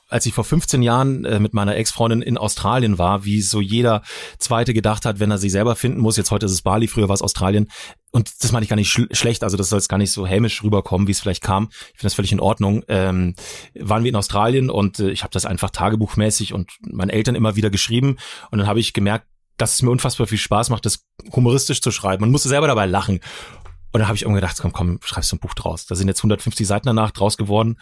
als 0.09 0.26
ich 0.26 0.34
vor 0.34 0.44
15 0.44 0.82
Jahren 0.82 1.24
äh, 1.24 1.38
mit 1.38 1.54
meiner 1.54 1.76
Ex-Freundin 1.76 2.22
in 2.22 2.38
Australien 2.38 2.98
war, 2.98 3.24
wie 3.24 3.42
so 3.42 3.61
jeder 3.61 4.02
Zweite 4.38 4.72
gedacht 4.74 5.04
hat, 5.04 5.20
wenn 5.20 5.30
er 5.30 5.38
sie 5.38 5.50
selber 5.50 5.76
finden 5.76 6.00
muss, 6.00 6.16
jetzt 6.16 6.30
heute 6.30 6.46
ist 6.46 6.52
es 6.52 6.62
Bali, 6.62 6.88
früher 6.88 7.09
war 7.09 7.14
es 7.14 7.22
Australien. 7.22 7.68
Und 8.11 8.42
das 8.42 8.52
meine 8.52 8.64
ich 8.64 8.70
gar 8.70 8.76
nicht 8.76 8.90
schl 8.90 9.06
schlecht, 9.12 9.44
also 9.44 9.59
das 9.59 9.68
soll 9.68 9.78
jetzt 9.78 9.88
gar 9.88 9.98
nicht 9.98 10.12
so 10.12 10.26
hämisch 10.26 10.62
rüberkommen, 10.62 11.06
wie 11.06 11.12
es 11.12 11.20
vielleicht 11.20 11.42
kam. 11.42 11.68
Ich 11.70 11.98
finde 11.98 12.04
das 12.04 12.14
völlig 12.14 12.32
in 12.32 12.40
Ordnung. 12.40 12.82
Ähm, 12.88 13.34
waren 13.78 14.02
wir 14.02 14.09
in 14.09 14.16
Australien 14.16 14.70
und 14.70 14.98
äh, 14.98 15.11
ich 15.11 15.22
habe 15.22 15.32
das 15.32 15.44
einfach 15.44 15.70
tagebuchmäßig 15.70 16.54
und 16.54 16.72
meinen 16.80 17.11
Eltern 17.11 17.34
immer 17.34 17.56
wieder 17.56 17.68
geschrieben. 17.68 18.16
Und 18.50 18.59
dann 18.59 18.66
habe 18.66 18.80
ich 18.80 18.94
gemerkt, 18.94 19.26
dass 19.59 19.74
es 19.74 19.82
mir 19.82 19.90
unfassbar 19.90 20.26
viel 20.26 20.38
Spaß 20.38 20.70
macht, 20.70 20.86
das 20.86 21.04
humoristisch 21.34 21.82
zu 21.82 21.90
schreiben. 21.90 22.22
Man 22.22 22.30
musste 22.30 22.48
selber 22.48 22.68
dabei 22.68 22.86
lachen. 22.86 23.20
Und 23.90 24.00
dann 24.00 24.09
habe 24.09 24.16
ich 24.16 24.22
irgendwie 24.22 24.40
gedacht, 24.40 24.59
komm, 24.61 24.72
komm, 24.72 25.00
schreibst 25.02 25.32
du 25.32 25.36
ein 25.36 25.40
Buch 25.40 25.54
draus. 25.54 25.86
Da 25.86 25.94
sind 25.94 26.09
jetzt 26.09 26.20
150 26.20 26.66
Seiten 26.66 26.86
danach 26.86 27.11
draus 27.11 27.36
geworden. 27.36 27.78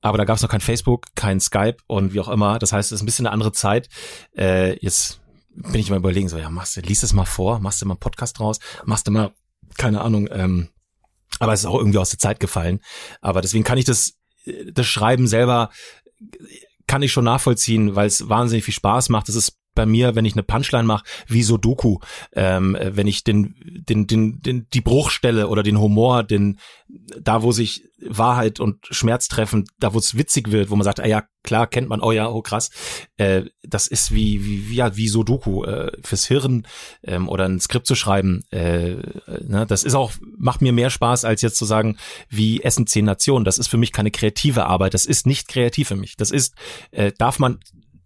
Aber 0.00 0.18
da 0.18 0.24
gab 0.24 0.36
es 0.36 0.42
noch 0.42 0.50
kein 0.50 0.60
Facebook, 0.60 1.06
kein 1.14 1.40
Skype 1.40 1.76
und 1.86 2.12
wie 2.12 2.20
auch 2.20 2.28
immer. 2.28 2.58
Das 2.58 2.72
heißt, 2.72 2.92
es 2.92 2.96
ist 2.96 3.02
ein 3.02 3.06
bisschen 3.06 3.26
eine 3.26 3.32
andere 3.32 3.52
Zeit. 3.52 3.88
Äh, 4.36 4.78
jetzt 4.82 5.20
bin 5.54 5.80
ich 5.80 5.90
mal 5.90 5.96
überlegen, 5.96 6.28
so, 6.28 6.38
ja, 6.38 6.50
machst 6.50 6.76
du, 6.76 6.80
liest 6.80 7.02
es 7.02 7.12
mal 7.12 7.24
vor, 7.24 7.60
machst 7.60 7.80
du 7.80 7.86
mal 7.86 7.94
einen 7.94 8.00
Podcast 8.00 8.38
draus, 8.38 8.58
machst 8.84 9.06
du 9.06 9.10
mal, 9.10 9.32
keine 9.78 10.02
Ahnung, 10.02 10.28
ähm, 10.30 10.68
aber 11.38 11.52
es 11.52 11.60
ist 11.60 11.66
auch 11.66 11.78
irgendwie 11.78 11.98
aus 11.98 12.10
der 12.10 12.18
Zeit 12.18 12.40
gefallen. 12.40 12.80
Aber 13.20 13.40
deswegen 13.40 13.64
kann 13.64 13.78
ich 13.78 13.84
das, 13.84 14.14
das 14.72 14.86
Schreiben 14.86 15.26
selber, 15.26 15.70
kann 16.86 17.02
ich 17.02 17.12
schon 17.12 17.24
nachvollziehen, 17.24 17.96
weil 17.96 18.06
es 18.06 18.28
wahnsinnig 18.28 18.64
viel 18.64 18.74
Spaß 18.74 19.08
macht. 19.08 19.28
Das 19.28 19.34
ist 19.34 19.58
bei 19.76 19.86
mir, 19.86 20.16
wenn 20.16 20.24
ich 20.24 20.32
eine 20.32 20.42
Punchline 20.42 20.82
mache, 20.82 21.04
wie 21.28 21.44
so 21.44 21.56
Doku, 21.56 21.98
ähm, 22.32 22.76
wenn 22.80 23.06
ich 23.06 23.22
den, 23.22 23.54
den, 23.64 24.08
den, 24.08 24.40
den, 24.40 24.66
die 24.72 24.80
Bruchstelle 24.80 25.46
oder 25.46 25.62
den 25.62 25.78
Humor, 25.78 26.24
den, 26.24 26.58
da 26.88 27.42
wo 27.42 27.52
sich 27.52 27.84
Wahrheit 27.98 28.60
und 28.60 28.86
Schmerz 28.90 29.28
treffen, 29.28 29.64
da 29.78 29.94
wo 29.94 29.98
es 29.98 30.16
witzig 30.16 30.50
wird, 30.50 30.70
wo 30.70 30.76
man 30.76 30.84
sagt, 30.84 31.00
ah 31.00 31.06
ja, 31.06 31.24
klar, 31.42 31.66
kennt 31.66 31.88
man, 31.88 32.02
oh 32.02 32.12
ja, 32.12 32.28
oh 32.28 32.42
krass, 32.42 32.70
äh, 33.16 33.44
das 33.62 33.86
ist 33.86 34.12
wie, 34.12 34.68
wie, 34.68 34.74
ja, 34.74 34.96
wie 34.96 35.08
so 35.08 35.22
Doku, 35.22 35.64
äh, 35.64 35.92
fürs 36.04 36.26
Hirn 36.26 36.66
ähm, 37.02 37.28
oder 37.28 37.46
ein 37.46 37.60
Skript 37.60 37.86
zu 37.86 37.94
schreiben, 37.94 38.42
äh, 38.50 38.96
ne, 39.40 39.64
das 39.66 39.82
ist 39.82 39.94
auch, 39.94 40.12
macht 40.36 40.60
mir 40.60 40.72
mehr 40.72 40.90
Spaß, 40.90 41.24
als 41.24 41.42
jetzt 41.42 41.56
zu 41.56 41.64
sagen, 41.64 41.96
wie 42.28 42.62
Essen 42.62 42.86
zehn 42.86 43.04
Nationen, 43.06 43.44
das 43.44 43.58
ist 43.58 43.68
für 43.68 43.78
mich 43.78 43.92
keine 43.92 44.10
kreative 44.10 44.66
Arbeit, 44.66 44.92
das 44.92 45.06
ist 45.06 45.26
nicht 45.26 45.48
kreativ 45.48 45.88
für 45.88 45.96
mich, 45.96 46.16
das 46.16 46.30
ist, 46.30 46.54
äh, 46.90 47.12
darf 47.16 47.38
man, 47.38 47.60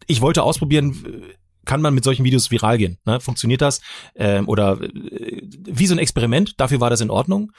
ich 0.07 0.21
wollte 0.21 0.43
ausprobieren, 0.43 1.25
kann 1.65 1.83
man 1.83 1.95
mit 1.95 2.05
solchen 2.05 2.25
Videos 2.25 2.51
viral 2.51 2.79
gehen? 2.79 2.99
Ne? 3.05 3.21
Funktioniert 3.21 3.61
das? 3.61 3.81
Ähm, 4.15 4.49
oder 4.49 4.81
äh, 4.81 5.43
wie 5.43 5.87
so 5.87 5.95
ein 5.95 5.99
Experiment, 5.99 6.61
dafür 6.61 6.81
war 6.81 6.91
das 6.91 7.01
in 7.01 7.11
Ordnung. 7.11 7.53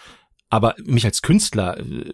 Aber 0.49 0.75
mich 0.83 1.05
als 1.05 1.21
Künstler 1.21 1.79
äh, 1.79 2.11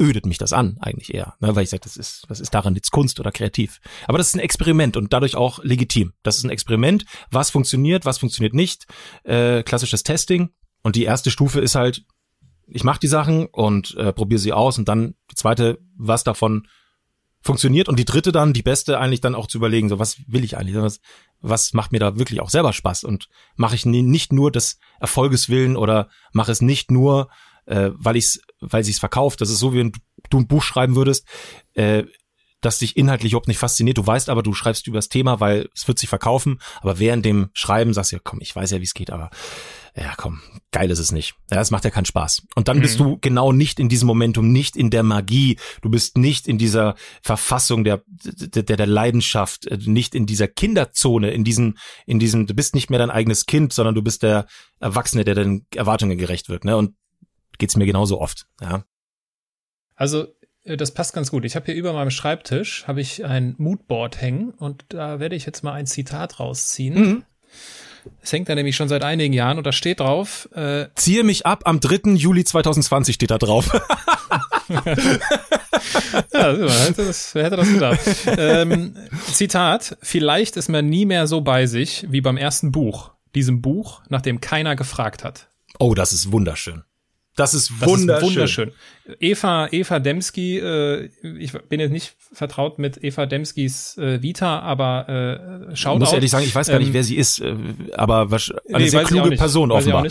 ödet 0.00 0.26
mich 0.26 0.38
das 0.38 0.52
an, 0.52 0.76
eigentlich 0.80 1.12
eher, 1.12 1.34
ne? 1.40 1.56
weil 1.56 1.64
ich 1.64 1.70
sage, 1.70 1.82
das 1.82 1.96
ist, 1.96 2.24
was 2.28 2.38
ist 2.38 2.54
daran 2.54 2.76
jetzt 2.76 2.92
Kunst 2.92 3.18
oder 3.18 3.32
kreativ? 3.32 3.80
Aber 4.06 4.16
das 4.16 4.28
ist 4.28 4.36
ein 4.36 4.40
Experiment 4.40 4.96
und 4.96 5.12
dadurch 5.12 5.34
auch 5.34 5.62
legitim. 5.64 6.12
Das 6.22 6.38
ist 6.38 6.44
ein 6.44 6.50
Experiment, 6.50 7.04
was 7.32 7.50
funktioniert, 7.50 8.04
was 8.04 8.18
funktioniert 8.18 8.54
nicht, 8.54 8.86
äh, 9.24 9.64
klassisches 9.64 10.04
Testing. 10.04 10.50
Und 10.82 10.94
die 10.94 11.02
erste 11.02 11.32
Stufe 11.32 11.60
ist 11.60 11.74
halt, 11.74 12.04
ich 12.68 12.84
mache 12.84 13.00
die 13.00 13.08
Sachen 13.08 13.46
und 13.46 13.96
äh, 13.96 14.12
probiere 14.12 14.38
sie 14.38 14.52
aus 14.52 14.78
und 14.78 14.88
dann 14.88 15.14
die 15.30 15.34
zweite, 15.34 15.78
was 15.96 16.22
davon 16.22 16.68
funktioniert 17.40 17.88
und 17.88 17.98
die 17.98 18.04
dritte 18.04 18.32
dann, 18.32 18.52
die 18.52 18.62
beste 18.62 18.98
eigentlich 18.98 19.20
dann 19.20 19.34
auch 19.34 19.46
zu 19.46 19.58
überlegen, 19.58 19.88
so 19.88 19.98
was 19.98 20.18
will 20.26 20.44
ich 20.44 20.56
eigentlich, 20.56 20.76
was, 20.76 21.00
was 21.40 21.72
macht 21.72 21.92
mir 21.92 22.00
da 22.00 22.18
wirklich 22.18 22.40
auch 22.40 22.50
selber 22.50 22.72
Spaß 22.72 23.04
und 23.04 23.28
mache 23.56 23.74
ich 23.74 23.86
nicht 23.86 24.32
nur 24.32 24.50
des 24.50 24.78
Erfolges 25.00 25.48
willen 25.48 25.76
oder 25.76 26.08
mache 26.32 26.52
es 26.52 26.60
nicht 26.60 26.90
nur, 26.90 27.28
äh, 27.66 27.90
weil 27.94 28.16
ich's, 28.16 28.40
weil 28.60 28.84
sich's 28.84 28.98
verkauft. 28.98 29.40
Das 29.40 29.50
ist 29.50 29.58
so 29.58 29.72
wie 29.72 29.78
wenn 29.78 29.92
du 30.30 30.38
ein 30.38 30.48
Buch 30.48 30.62
schreiben 30.62 30.96
würdest, 30.96 31.26
äh, 31.74 32.04
das 32.60 32.78
dich 32.78 32.96
inhaltlich 32.96 33.32
überhaupt 33.32 33.48
nicht 33.48 33.58
fasziniert. 33.58 33.98
Du 33.98 34.06
weißt 34.06 34.28
aber, 34.28 34.42
du 34.42 34.52
schreibst 34.52 34.86
über 34.86 34.98
das 34.98 35.08
Thema, 35.08 35.40
weil 35.40 35.68
es 35.74 35.86
wird 35.86 35.98
sich 35.98 36.08
verkaufen. 36.08 36.60
Aber 36.80 36.98
während 36.98 37.24
dem 37.24 37.50
Schreiben 37.52 37.94
sagst 37.94 38.12
du 38.12 38.16
ja, 38.16 38.22
komm, 38.22 38.40
ich 38.40 38.54
weiß 38.54 38.70
ja, 38.72 38.80
wie 38.80 38.84
es 38.84 38.94
geht, 38.94 39.10
aber 39.10 39.30
ja, 39.96 40.14
komm, 40.16 40.40
geil 40.70 40.90
ist 40.90 40.98
es 40.98 41.12
nicht. 41.12 41.34
Ja, 41.50 41.56
das 41.56 41.70
macht 41.70 41.84
ja 41.84 41.90
keinen 41.90 42.04
Spaß. 42.04 42.42
Und 42.54 42.68
dann 42.68 42.78
mhm. 42.78 42.82
bist 42.82 43.00
du 43.00 43.18
genau 43.20 43.52
nicht 43.52 43.80
in 43.80 43.88
diesem 43.88 44.06
Momentum, 44.06 44.52
nicht 44.52 44.76
in 44.76 44.90
der 44.90 45.02
Magie. 45.02 45.58
Du 45.82 45.90
bist 45.90 46.16
nicht 46.16 46.46
in 46.46 46.58
dieser 46.58 46.94
Verfassung 47.22 47.84
der, 47.84 48.02
der, 48.06 48.62
der 48.62 48.86
Leidenschaft, 48.86 49.66
äh, 49.66 49.78
nicht 49.80 50.14
in 50.14 50.26
dieser 50.26 50.48
Kinderzone, 50.48 51.30
in 51.30 51.44
diesem, 51.44 51.76
in 52.06 52.18
diesem, 52.18 52.46
du 52.46 52.54
bist 52.54 52.74
nicht 52.74 52.90
mehr 52.90 52.98
dein 52.98 53.10
eigenes 53.10 53.46
Kind, 53.46 53.72
sondern 53.72 53.94
du 53.94 54.02
bist 54.02 54.22
der 54.22 54.46
Erwachsene, 54.78 55.24
der 55.24 55.34
den 55.34 55.66
Erwartungen 55.74 56.18
gerecht 56.18 56.48
wird, 56.48 56.64
ne? 56.64 56.76
Und 56.76 56.94
geht's 57.58 57.76
mir 57.76 57.86
genauso 57.86 58.20
oft, 58.20 58.46
ja. 58.60 58.84
Also, 59.96 60.28
das 60.76 60.92
passt 60.92 61.14
ganz 61.14 61.30
gut. 61.30 61.44
Ich 61.44 61.56
habe 61.56 61.66
hier 61.66 61.74
über 61.74 61.92
meinem 61.92 62.10
Schreibtisch 62.10 62.86
habe 62.86 63.00
ich 63.00 63.24
ein 63.24 63.54
Moodboard 63.58 64.20
hängen 64.20 64.50
und 64.50 64.84
da 64.88 65.20
werde 65.20 65.36
ich 65.36 65.46
jetzt 65.46 65.62
mal 65.62 65.72
ein 65.72 65.86
Zitat 65.86 66.40
rausziehen. 66.40 66.94
Mhm. 66.94 67.24
Es 68.22 68.32
hängt 68.32 68.48
da 68.48 68.54
nämlich 68.54 68.76
schon 68.76 68.88
seit 68.88 69.02
einigen 69.02 69.34
Jahren 69.34 69.58
und 69.58 69.66
da 69.66 69.72
steht 69.72 70.00
drauf. 70.00 70.48
Äh, 70.54 70.86
Ziehe 70.94 71.24
mich 71.24 71.46
ab 71.46 71.62
am 71.64 71.80
3. 71.80 72.12
Juli 72.14 72.44
2020 72.44 73.14
steht 73.14 73.30
da 73.30 73.38
drauf. 73.38 73.70
ja, 74.68 74.82
wer 76.32 76.70
hätte 76.70 77.06
das, 77.06 77.34
wer 77.34 77.44
hätte 77.44 77.56
das 77.56 77.72
gedacht? 77.72 78.00
ähm, 78.26 78.94
Zitat, 79.32 79.98
vielleicht 80.02 80.56
ist 80.56 80.68
man 80.68 80.88
nie 80.88 81.06
mehr 81.06 81.26
so 81.26 81.40
bei 81.40 81.66
sich 81.66 82.06
wie 82.10 82.20
beim 82.20 82.36
ersten 82.36 82.72
Buch. 82.72 83.12
Diesem 83.34 83.60
Buch, 83.60 84.02
nach 84.08 84.22
dem 84.22 84.40
keiner 84.40 84.74
gefragt 84.74 85.24
hat. 85.24 85.48
Oh, 85.78 85.94
das 85.94 86.12
ist 86.12 86.32
wunderschön. 86.32 86.82
Das 87.38 87.54
ist 87.54 87.80
wunderschön. 87.80 88.06
Das 88.08 88.18
ist 88.18 88.28
wunderschön. 88.28 88.72
Eva, 89.20 89.68
Eva 89.70 90.00
Demski, 90.00 90.58
äh, 90.58 91.08
ich 91.38 91.52
bin 91.52 91.78
jetzt 91.78 91.92
nicht 91.92 92.16
vertraut 92.32 92.80
mit 92.80 93.02
Eva 93.02 93.26
Demskis 93.26 93.96
äh, 93.96 94.20
Vita, 94.20 94.58
aber 94.58 95.70
äh, 95.70 95.76
schaut 95.76 95.94
Ich 95.94 96.00
muss 96.00 96.12
ehrlich 96.12 96.32
sagen, 96.32 96.44
ich 96.44 96.54
weiß 96.54 96.66
gar 96.66 96.80
nicht, 96.80 96.88
ähm, 96.88 96.94
wer 96.94 97.04
sie 97.04 97.16
ist, 97.16 97.38
äh, 97.38 97.54
aber 97.94 98.32
was, 98.32 98.50
eine 98.68 98.78
nee, 98.78 98.88
sehr 98.88 99.04
kluge 99.04 99.36
Person 99.36 99.70
offenbar. 99.70 100.08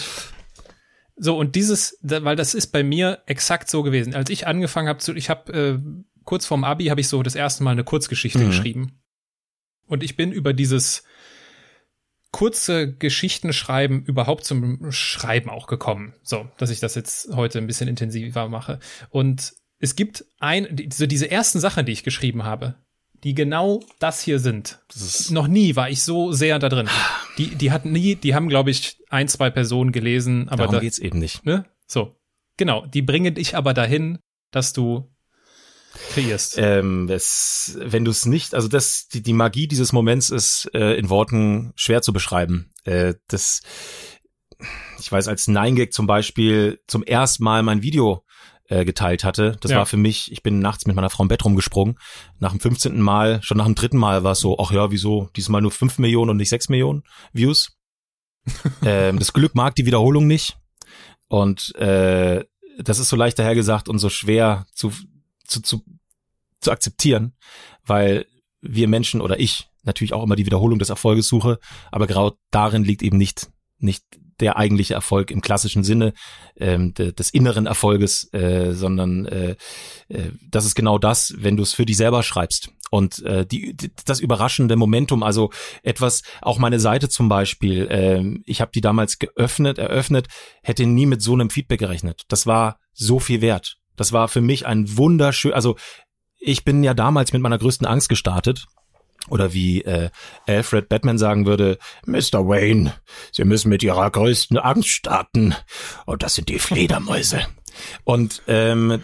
So, 1.17 1.38
und 1.38 1.55
dieses, 1.55 1.97
weil 2.01 2.38
das 2.38 2.53
ist 2.53 2.67
bei 2.67 2.84
mir 2.84 3.19
exakt 3.25 3.69
so 3.69 3.84
gewesen. 3.84 4.15
Als 4.15 4.30
ich 4.30 4.47
angefangen 4.47 4.88
habe 4.88 4.99
zu, 4.99 5.13
ich 5.13 5.30
habe 5.30 5.51
äh, 5.51 5.80
kurz 6.23 6.45
vorm 6.45 6.63
Abi 6.63 6.86
habe 6.86 7.01
ich 7.01 7.09
so 7.09 7.21
das 7.23 7.36
erste 7.36 7.61
Mal 7.63 7.71
eine 7.71 7.84
Kurzgeschichte 7.84 8.39
mhm. 8.39 8.47
geschrieben. 8.47 9.01
Und 9.88 10.01
ich 10.01 10.15
bin 10.15 10.32
über 10.32 10.53
dieses 10.53 11.03
kurze 12.32 12.93
Geschichten 12.93 13.53
schreiben 13.53 14.03
überhaupt 14.03 14.43
zum 14.43 14.91
Schreiben 14.91 15.49
auch 15.49 15.67
gekommen. 15.67 16.13
So, 16.23 16.47
dass 16.57 16.69
ich 16.69 16.80
das 16.80 16.95
jetzt 16.95 17.34
heute 17.36 17.57
ein 17.57 17.67
bisschen 17.67 17.88
intensiver 17.88 18.49
mache. 18.49 18.80
Und 19.09 19.53
es 19.80 19.95
gibt 19.95 20.25
ein, 20.39 20.89
so 20.91 21.05
diese 21.05 21.30
ersten 21.30 21.59
Sachen, 21.59 21.86
die 21.86 21.91
ich 21.91 22.03
geschrieben 22.03 22.43
habe, 22.43 22.75
die 23.23 23.34
genau 23.34 23.84
das 23.99 24.21
hier 24.21 24.39
sind. 24.39 24.80
Das 24.93 25.30
Noch 25.32 25.47
nie 25.47 25.75
war 25.75 25.89
ich 25.89 26.03
so 26.03 26.32
sehr 26.32 26.59
da 26.59 26.69
drin. 26.69 26.89
Die, 27.38 27.55
die 27.55 27.71
hatten 27.71 27.91
nie, 27.91 28.15
die 28.15 28.36
haben, 28.36 28.49
glaube 28.49 28.69
ich, 28.71 28.97
ein, 29.09 29.28
zwei 29.28 29.49
Personen 29.49 29.91
gelesen, 29.91 30.49
aber 30.49 30.63
Darum 30.63 30.75
da, 30.75 30.80
geht's 30.82 30.99
eben 30.99 31.19
nicht. 31.19 31.45
Ne? 31.45 31.65
So. 31.88 32.15
Genau. 32.57 32.86
Die 32.86 33.01
bringen 33.01 33.34
dich 33.34 33.55
aber 33.55 33.73
dahin, 33.73 34.19
dass 34.51 34.73
du 34.73 35.09
kreierst. 36.09 36.57
Ähm, 36.57 37.09
es, 37.09 37.77
wenn 37.79 38.05
du 38.05 38.11
es 38.11 38.25
nicht, 38.25 38.55
also 38.55 38.67
das, 38.67 39.07
die, 39.07 39.21
die 39.21 39.33
Magie 39.33 39.67
dieses 39.67 39.93
Moments 39.93 40.29
ist 40.29 40.69
äh, 40.73 40.95
in 40.95 41.09
Worten 41.09 41.73
schwer 41.75 42.01
zu 42.01 42.13
beschreiben. 42.13 42.71
Äh, 42.83 43.15
das, 43.27 43.61
ich 44.99 45.11
weiß, 45.11 45.27
als 45.27 45.47
Nine 45.47 45.75
Gag 45.75 45.93
zum 45.93 46.07
Beispiel 46.07 46.79
zum 46.87 47.03
ersten 47.03 47.43
Mal 47.43 47.63
mein 47.63 47.81
Video 47.81 48.23
äh, 48.69 48.85
geteilt 48.85 49.23
hatte. 49.23 49.57
Das 49.61 49.71
ja. 49.71 49.77
war 49.77 49.85
für 49.85 49.97
mich, 49.97 50.31
ich 50.31 50.43
bin 50.43 50.59
nachts 50.59 50.85
mit 50.85 50.95
meiner 50.95 51.09
Frau 51.09 51.23
im 51.23 51.29
Bett 51.29 51.45
rumgesprungen. 51.45 51.97
Nach 52.39 52.51
dem 52.51 52.59
15. 52.59 52.99
Mal, 52.99 53.41
schon 53.41 53.57
nach 53.57 53.65
dem 53.65 53.75
dritten 53.75 53.97
Mal 53.97 54.23
war 54.23 54.33
es 54.33 54.39
so, 54.39 54.57
ach 54.59 54.71
ja, 54.71 54.91
wieso 54.91 55.29
diesmal 55.35 55.61
nur 55.61 55.71
5 55.71 55.99
Millionen 55.99 56.31
und 56.31 56.37
nicht 56.37 56.49
6 56.49 56.69
Millionen 56.69 57.03
Views? 57.33 57.77
ähm, 58.85 59.19
das 59.19 59.33
Glück 59.33 59.55
mag 59.55 59.75
die 59.75 59.85
Wiederholung 59.85 60.27
nicht. 60.27 60.57
Und 61.29 61.75
äh, 61.75 62.43
das 62.79 62.99
ist 62.99 63.09
so 63.09 63.15
leicht 63.15 63.39
dahergesagt 63.39 63.89
und 63.89 63.99
so 63.99 64.09
schwer 64.09 64.65
zu, 64.73 64.91
zu, 65.47 65.61
zu, 65.61 65.83
zu 66.59 66.71
akzeptieren, 66.71 67.33
weil 67.85 68.25
wir 68.61 68.87
Menschen 68.87 69.21
oder 69.21 69.39
ich 69.39 69.69
natürlich 69.83 70.13
auch 70.13 70.23
immer 70.23 70.35
die 70.35 70.45
Wiederholung 70.45 70.79
des 70.79 70.89
Erfolges 70.89 71.27
suche, 71.27 71.59
aber 71.91 72.07
genau 72.07 72.33
darin 72.51 72.83
liegt 72.83 73.01
eben 73.01 73.17
nicht, 73.17 73.49
nicht 73.79 74.03
der 74.39 74.57
eigentliche 74.57 74.93
Erfolg 74.93 75.31
im 75.31 75.41
klassischen 75.41 75.83
Sinne 75.83 76.13
ähm, 76.57 76.93
de, 76.93 77.11
des 77.11 77.29
inneren 77.31 77.65
Erfolges, 77.65 78.31
äh, 78.33 78.73
sondern 78.73 79.25
äh, 79.25 79.55
äh, 80.09 80.31
das 80.49 80.65
ist 80.65 80.75
genau 80.75 80.99
das, 80.99 81.33
wenn 81.37 81.57
du 81.57 81.63
es 81.63 81.73
für 81.73 81.85
dich 81.85 81.97
selber 81.97 82.21
schreibst. 82.23 82.69
Und 82.89 83.23
äh, 83.23 83.45
die, 83.45 83.75
die, 83.75 83.91
das 84.05 84.19
überraschende 84.19 84.75
Momentum, 84.75 85.23
also 85.23 85.51
etwas, 85.83 86.21
auch 86.41 86.57
meine 86.57 86.79
Seite 86.79 87.09
zum 87.09 87.29
Beispiel, 87.29 87.87
äh, 87.87 88.41
ich 88.45 88.61
habe 88.61 88.71
die 88.73 88.81
damals 88.81 89.19
geöffnet, 89.19 89.77
eröffnet, 89.77 90.27
hätte 90.63 90.85
nie 90.85 91.05
mit 91.05 91.21
so 91.21 91.33
einem 91.33 91.49
Feedback 91.49 91.79
gerechnet. 91.79 92.23
Das 92.27 92.45
war 92.45 92.79
so 92.93 93.19
viel 93.19 93.41
wert. 93.41 93.76
Das 93.97 94.13
war 94.13 94.27
für 94.29 94.41
mich 94.41 94.65
ein 94.65 94.97
wunderschön, 94.97 95.53
also 95.53 95.75
ich 96.39 96.63
bin 96.63 96.83
ja 96.83 96.93
damals 96.93 97.33
mit 97.33 97.41
meiner 97.41 97.57
größten 97.57 97.87
Angst 97.87 98.09
gestartet. 98.09 98.65
Oder 99.29 99.51
wie 99.51 99.81
äh, 99.81 100.09
Alfred 100.45 100.87
Batman 100.87 101.17
sagen 101.17 101.45
würde, 101.45 101.79
Mr. 102.05 102.47
Wayne, 102.47 102.93
Sie 103.33 103.43
müssen 103.43 103.67
mit 103.67 103.83
Ihrer 103.83 104.09
größten 104.09 104.57
Angst 104.57 104.87
starten. 104.87 105.53
Und 106.05 106.23
das 106.23 106.35
sind 106.35 106.47
die 106.47 106.59
Fledermäuse. 106.59 107.41
Und 108.05 108.41
ähm, 108.47 109.01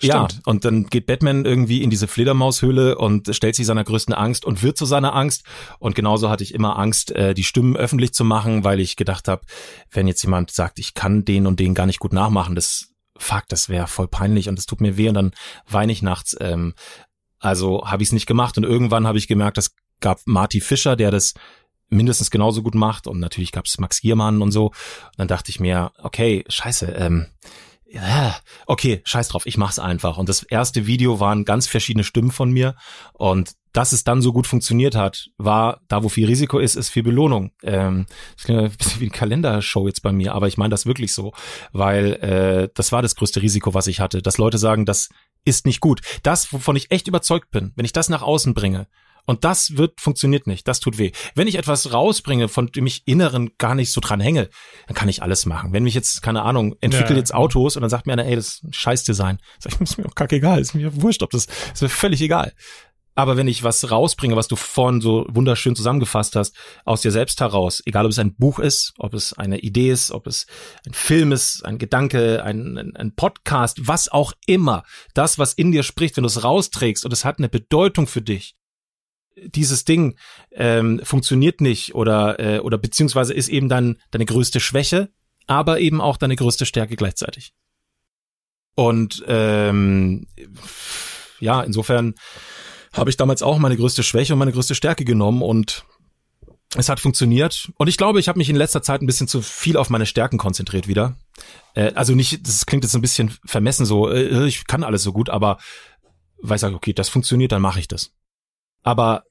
ja, 0.00 0.28
und 0.44 0.64
dann 0.64 0.86
geht 0.86 1.06
Batman 1.06 1.44
irgendwie 1.44 1.82
in 1.82 1.90
diese 1.90 2.06
Fledermaushöhle 2.06 2.98
und 2.98 3.34
stellt 3.34 3.56
sich 3.56 3.66
seiner 3.66 3.84
größten 3.84 4.14
Angst 4.14 4.44
und 4.44 4.62
wird 4.62 4.76
zu 4.76 4.84
seiner 4.84 5.14
Angst. 5.14 5.44
Und 5.78 5.94
genauso 5.94 6.28
hatte 6.28 6.44
ich 6.44 6.52
immer 6.52 6.78
Angst, 6.78 7.12
äh, 7.12 7.34
die 7.34 7.44
Stimmen 7.44 7.76
öffentlich 7.76 8.12
zu 8.12 8.24
machen, 8.24 8.62
weil 8.62 8.78
ich 8.78 8.96
gedacht 8.96 9.26
habe, 9.26 9.42
wenn 9.90 10.06
jetzt 10.06 10.22
jemand 10.22 10.50
sagt, 10.50 10.78
ich 10.78 10.94
kann 10.94 11.24
den 11.24 11.46
und 11.46 11.60
den 11.60 11.74
gar 11.74 11.86
nicht 11.86 11.98
gut 11.98 12.12
nachmachen, 12.12 12.54
das 12.54 12.94
fuck, 13.18 13.44
das 13.48 13.68
wäre 13.68 13.86
voll 13.86 14.08
peinlich 14.08 14.48
und 14.48 14.58
es 14.58 14.66
tut 14.66 14.80
mir 14.80 14.96
weh 14.96 15.08
und 15.08 15.14
dann 15.14 15.32
weine 15.68 15.92
ich 15.92 16.02
nachts. 16.02 16.36
Ähm, 16.40 16.74
also 17.38 17.86
habe 17.86 18.02
ich 18.02 18.08
es 18.08 18.12
nicht 18.12 18.26
gemacht 18.26 18.56
und 18.56 18.64
irgendwann 18.64 19.06
habe 19.06 19.18
ich 19.18 19.28
gemerkt, 19.28 19.58
es 19.58 19.74
gab 20.00 20.20
Marty 20.26 20.60
Fischer, 20.60 20.96
der 20.96 21.10
das 21.10 21.34
mindestens 21.88 22.30
genauso 22.30 22.62
gut 22.62 22.74
macht 22.74 23.06
und 23.06 23.20
natürlich 23.20 23.52
gab 23.52 23.66
es 23.66 23.78
Max 23.78 24.00
Giermann 24.00 24.42
und 24.42 24.52
so. 24.52 24.66
Und 24.66 25.18
dann 25.18 25.28
dachte 25.28 25.50
ich 25.50 25.60
mir, 25.60 25.92
okay, 26.02 26.44
scheiße, 26.48 26.86
ähm, 26.86 27.26
okay, 28.66 29.00
scheiß 29.04 29.28
drauf, 29.28 29.46
ich 29.46 29.56
mach's 29.56 29.78
einfach. 29.78 30.18
Und 30.18 30.28
das 30.28 30.42
erste 30.42 30.86
Video 30.86 31.20
waren 31.20 31.44
ganz 31.44 31.66
verschiedene 31.66 32.04
Stimmen 32.04 32.30
von 32.30 32.50
mir 32.50 32.74
und 33.12 33.52
dass 33.72 33.92
es 33.92 34.04
dann 34.04 34.22
so 34.22 34.32
gut 34.32 34.46
funktioniert 34.46 34.94
hat, 34.94 35.28
war, 35.36 35.82
da 35.88 36.02
wo 36.02 36.08
viel 36.08 36.26
Risiko 36.26 36.58
ist, 36.58 36.76
ist 36.76 36.88
viel 36.88 37.02
Belohnung. 37.02 37.50
Ähm, 37.62 38.06
das 38.34 38.44
klingt 38.44 38.60
ein 38.60 38.70
bisschen 38.70 39.00
wie 39.00 39.04
eine 39.04 39.10
Kalendershow 39.10 39.86
jetzt 39.86 40.02
bei 40.02 40.12
mir, 40.12 40.34
aber 40.34 40.48
ich 40.48 40.56
meine 40.56 40.70
das 40.70 40.86
wirklich 40.86 41.12
so, 41.12 41.32
weil 41.72 42.14
äh, 42.14 42.68
das 42.74 42.90
war 42.92 43.02
das 43.02 43.16
größte 43.16 43.42
Risiko, 43.42 43.74
was 43.74 43.86
ich 43.86 44.00
hatte, 44.00 44.22
dass 44.22 44.38
Leute 44.38 44.56
sagen, 44.56 44.86
das 44.86 45.10
ist 45.44 45.66
nicht 45.66 45.80
gut. 45.80 46.00
Das, 46.22 46.52
wovon 46.54 46.76
ich 46.76 46.90
echt 46.90 47.06
überzeugt 47.06 47.50
bin, 47.50 47.72
wenn 47.76 47.84
ich 47.84 47.92
das 47.92 48.08
nach 48.08 48.22
außen 48.22 48.54
bringe, 48.54 48.86
und 49.26 49.44
das 49.44 49.76
wird, 49.76 50.00
funktioniert 50.00 50.46
nicht. 50.46 50.66
Das 50.68 50.80
tut 50.80 50.98
weh. 50.98 51.12
Wenn 51.34 51.48
ich 51.48 51.56
etwas 51.56 51.92
rausbringe, 51.92 52.48
von 52.48 52.68
dem 52.68 52.86
ich 52.86 53.02
inneren 53.06 53.50
gar 53.58 53.74
nicht 53.74 53.92
so 53.92 54.00
dran 54.00 54.20
hänge, 54.20 54.48
dann 54.86 54.94
kann 54.94 55.08
ich 55.08 55.22
alles 55.22 55.46
machen. 55.46 55.72
Wenn 55.72 55.82
mich 55.82 55.94
jetzt, 55.94 56.22
keine 56.22 56.42
Ahnung, 56.42 56.76
entwickle 56.80 57.14
ja. 57.14 57.18
jetzt 57.18 57.34
Autos 57.34 57.76
und 57.76 57.82
dann 57.82 57.90
sagt 57.90 58.06
mir 58.06 58.12
einer, 58.12 58.24
ey, 58.24 58.36
das 58.36 58.46
ist 58.46 58.64
ein 58.64 58.72
Scheißdesign. 58.72 59.38
Sag 59.58 59.72
ich, 59.74 59.80
ist 59.80 59.98
mir 59.98 60.06
auch 60.06 60.14
kackegal, 60.14 60.60
ist 60.60 60.74
mir 60.74 61.02
wurscht, 61.02 61.22
ob 61.22 61.30
das, 61.30 61.46
ist 61.74 61.82
mir 61.82 61.88
völlig 61.88 62.22
egal. 62.22 62.52
Aber 63.18 63.38
wenn 63.38 63.48
ich 63.48 63.62
was 63.62 63.90
rausbringe, 63.90 64.36
was 64.36 64.46
du 64.46 64.56
vorhin 64.56 65.00
so 65.00 65.24
wunderschön 65.30 65.74
zusammengefasst 65.74 66.36
hast, 66.36 66.54
aus 66.84 67.00
dir 67.00 67.10
selbst 67.10 67.40
heraus, 67.40 67.82
egal 67.86 68.04
ob 68.04 68.12
es 68.12 68.18
ein 68.18 68.36
Buch 68.36 68.58
ist, 68.58 68.92
ob 68.98 69.14
es 69.14 69.32
eine 69.32 69.58
Idee 69.60 69.90
ist, 69.90 70.10
ob 70.10 70.26
es 70.26 70.46
ein 70.86 70.92
Film 70.92 71.32
ist, 71.32 71.64
ein 71.64 71.78
Gedanke, 71.78 72.44
ein, 72.44 72.76
ein, 72.76 72.94
ein 72.94 73.14
Podcast, 73.14 73.88
was 73.88 74.12
auch 74.12 74.34
immer, 74.46 74.84
das, 75.14 75.38
was 75.38 75.54
in 75.54 75.72
dir 75.72 75.82
spricht, 75.82 76.16
wenn 76.16 76.24
du 76.24 76.28
es 76.28 76.44
rausträgst 76.44 77.06
und 77.06 77.12
es 77.12 77.24
hat 77.24 77.38
eine 77.38 77.48
Bedeutung 77.48 78.06
für 78.06 78.20
dich, 78.20 78.54
dieses 79.36 79.84
Ding 79.84 80.16
ähm, 80.52 81.00
funktioniert 81.04 81.60
nicht 81.60 81.94
oder 81.94 82.40
äh, 82.40 82.58
oder 82.60 82.78
beziehungsweise 82.78 83.34
ist 83.34 83.48
eben 83.48 83.68
dann 83.68 83.96
deine 84.10 84.24
größte 84.24 84.60
Schwäche, 84.60 85.10
aber 85.46 85.78
eben 85.80 86.00
auch 86.00 86.16
deine 86.16 86.36
größte 86.36 86.66
Stärke 86.66 86.96
gleichzeitig. 86.96 87.52
Und 88.74 89.24
ähm, 89.26 90.26
ja, 91.40 91.62
insofern 91.62 92.14
habe 92.92 93.10
ich 93.10 93.16
damals 93.16 93.42
auch 93.42 93.58
meine 93.58 93.76
größte 93.76 94.02
Schwäche 94.02 94.32
und 94.32 94.38
meine 94.38 94.52
größte 94.52 94.74
Stärke 94.74 95.04
genommen 95.04 95.42
und 95.42 95.84
Es 96.74 96.88
hat 96.88 97.00
funktioniert 97.00 97.70
und 97.76 97.88
ich 97.88 97.96
glaube, 97.96 98.20
ich 98.20 98.28
habe 98.28 98.38
mich 98.38 98.50
in 98.50 98.56
letzter 98.56 98.82
Zeit 98.82 99.00
ein 99.00 99.06
bisschen 99.06 99.28
zu 99.28 99.40
viel 99.40 99.76
auf 99.76 99.88
meine 99.88 100.04
Stärken 100.04 100.36
konzentriert 100.36 100.88
wieder. 100.88 101.16
Äh, 101.74 101.92
also 101.94 102.14
nicht, 102.14 102.46
das 102.46 102.66
klingt 102.66 102.84
jetzt 102.84 102.94
ein 102.94 103.02
bisschen 103.02 103.30
vermessen 103.44 103.86
so, 103.86 104.10
äh, 104.10 104.46
ich 104.46 104.66
kann 104.66 104.82
alles 104.82 105.02
so 105.02 105.12
gut, 105.12 105.30
aber 105.30 105.58
weil 106.42 106.56
ich 106.56 106.64
okay, 106.64 106.92
das 106.92 107.08
funktioniert, 107.08 107.52
dann 107.52 107.62
mache 107.62 107.80
ich 107.80 107.88
das. 107.88 108.12
Aber 108.86 109.24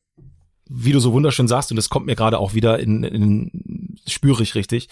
wie 0.68 0.91
du 0.91 0.99
so 0.99 1.14
wunderschön 1.14 1.48
sagst, 1.48 1.72
und 1.72 1.77
das 1.77 1.88
kommt 1.88 2.07
mir 2.07 2.15
gerade 2.15 2.40
auch 2.40 2.53
wieder 2.53 2.77
in, 2.77 3.06
in 3.06 3.98
spüre 4.06 4.44
ich 4.44 4.53
richtig, 4.53 4.90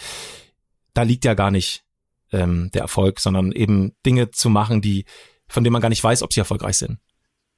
da 0.94 1.02
liegt 1.02 1.26
ja 1.26 1.34
gar 1.34 1.52
nicht 1.52 1.84
ähm, 2.31 2.72
der 2.73 2.81
Erfolg, 2.84 3.19
sondern 3.19 3.52
eben 3.52 3.91
Dinge 4.06 4.31
zu 4.31 4.49
machen, 4.49 4.81
die, 4.81 5.03
von 5.49 5.65
denen 5.65 5.73
man 5.73 5.81
gar 5.81 5.90
nicht 5.90 6.03
weiß, 6.03 6.23
ob 6.23 6.31
sie 6.31 6.40
erfolgreich 6.40 6.77
sind. 6.77 6.99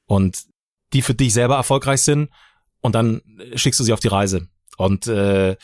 Und 0.08 0.46
die 0.94 1.04
für 1.04 1.14
dich 1.14 1.32
selber 1.34 1.56
erfolgreich 1.56 2.02
sind, 2.02 2.32
und 2.82 2.96
dann 2.96 3.22
schickst 3.54 3.80
du 3.80 3.84
sie 3.84 3.94
auf 3.94 4.00
die 4.00 4.08
Reise. 4.08 4.48
Und 4.78 5.06
äh, 5.06 5.58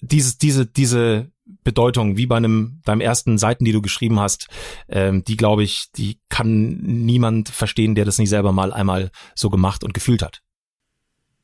dieses, 0.00 0.38
diese, 0.38 0.66
diese 0.66 1.30
Bedeutung, 1.62 2.16
wie 2.16 2.26
bei 2.26 2.36
einem 2.36 2.80
deinem 2.84 3.00
ersten 3.00 3.38
Seiten, 3.38 3.64
die 3.64 3.72
du 3.72 3.80
geschrieben 3.80 4.18
hast, 4.18 4.48
ähm, 4.88 5.22
die 5.24 5.36
glaube 5.36 5.62
ich, 5.62 5.86
die 5.96 6.20
kann 6.28 6.78
niemand 6.78 7.48
verstehen, 7.48 7.94
der 7.94 8.04
das 8.04 8.18
nicht 8.18 8.28
selber 8.28 8.52
mal 8.52 8.72
einmal 8.72 9.10
so 9.34 9.50
gemacht 9.50 9.84
und 9.84 9.94
gefühlt 9.94 10.22
hat. 10.22 10.42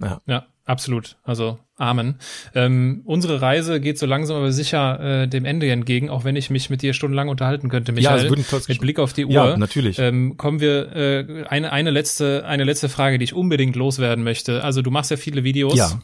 Ja, 0.01 0.21
ja 0.27 0.47
absolut. 0.65 1.17
Also 1.23 1.59
Amen. 1.77 2.21
Ähm, 2.55 3.03
unsere 3.05 3.41
Reise 3.41 3.81
geht 3.81 3.99
so 3.99 4.07
langsam 4.07 4.37
aber 4.37 4.53
sicher 4.53 5.23
äh, 5.23 5.29
dem 5.29 5.45
Ende 5.45 5.69
entgegen, 5.71 6.09
auch 6.09 6.23
wenn 6.23 6.37
ich 6.37 6.49
mich 6.49 6.71
mit 6.71 6.83
dir 6.83 6.95
stundenlang 6.95 7.29
unterhalten 7.29 7.69
könnte, 7.69 7.91
Michael. 7.91 8.27
Ja, 8.27 8.59
mit 8.69 8.81
Blick 8.81 9.01
auf 9.01 9.13
die 9.13 9.25
Uhr. 9.25 9.33
Ja, 9.33 9.57
natürlich. 9.57 9.99
Ähm, 9.99 10.37
kommen 10.37 10.61
wir 10.61 10.95
äh, 10.95 11.45
eine 11.49 11.73
eine 11.73 11.91
letzte 11.91 12.45
eine 12.47 12.63
letzte 12.63 12.89
Frage, 12.89 13.19
die 13.19 13.25
ich 13.25 13.35
unbedingt 13.35 13.75
loswerden 13.75 14.23
möchte. 14.23 14.63
Also 14.63 14.83
du 14.83 14.93
machst 14.93 15.11
ja 15.11 15.17
viele 15.17 15.43
Videos. 15.43 15.77
Ja. 15.77 16.01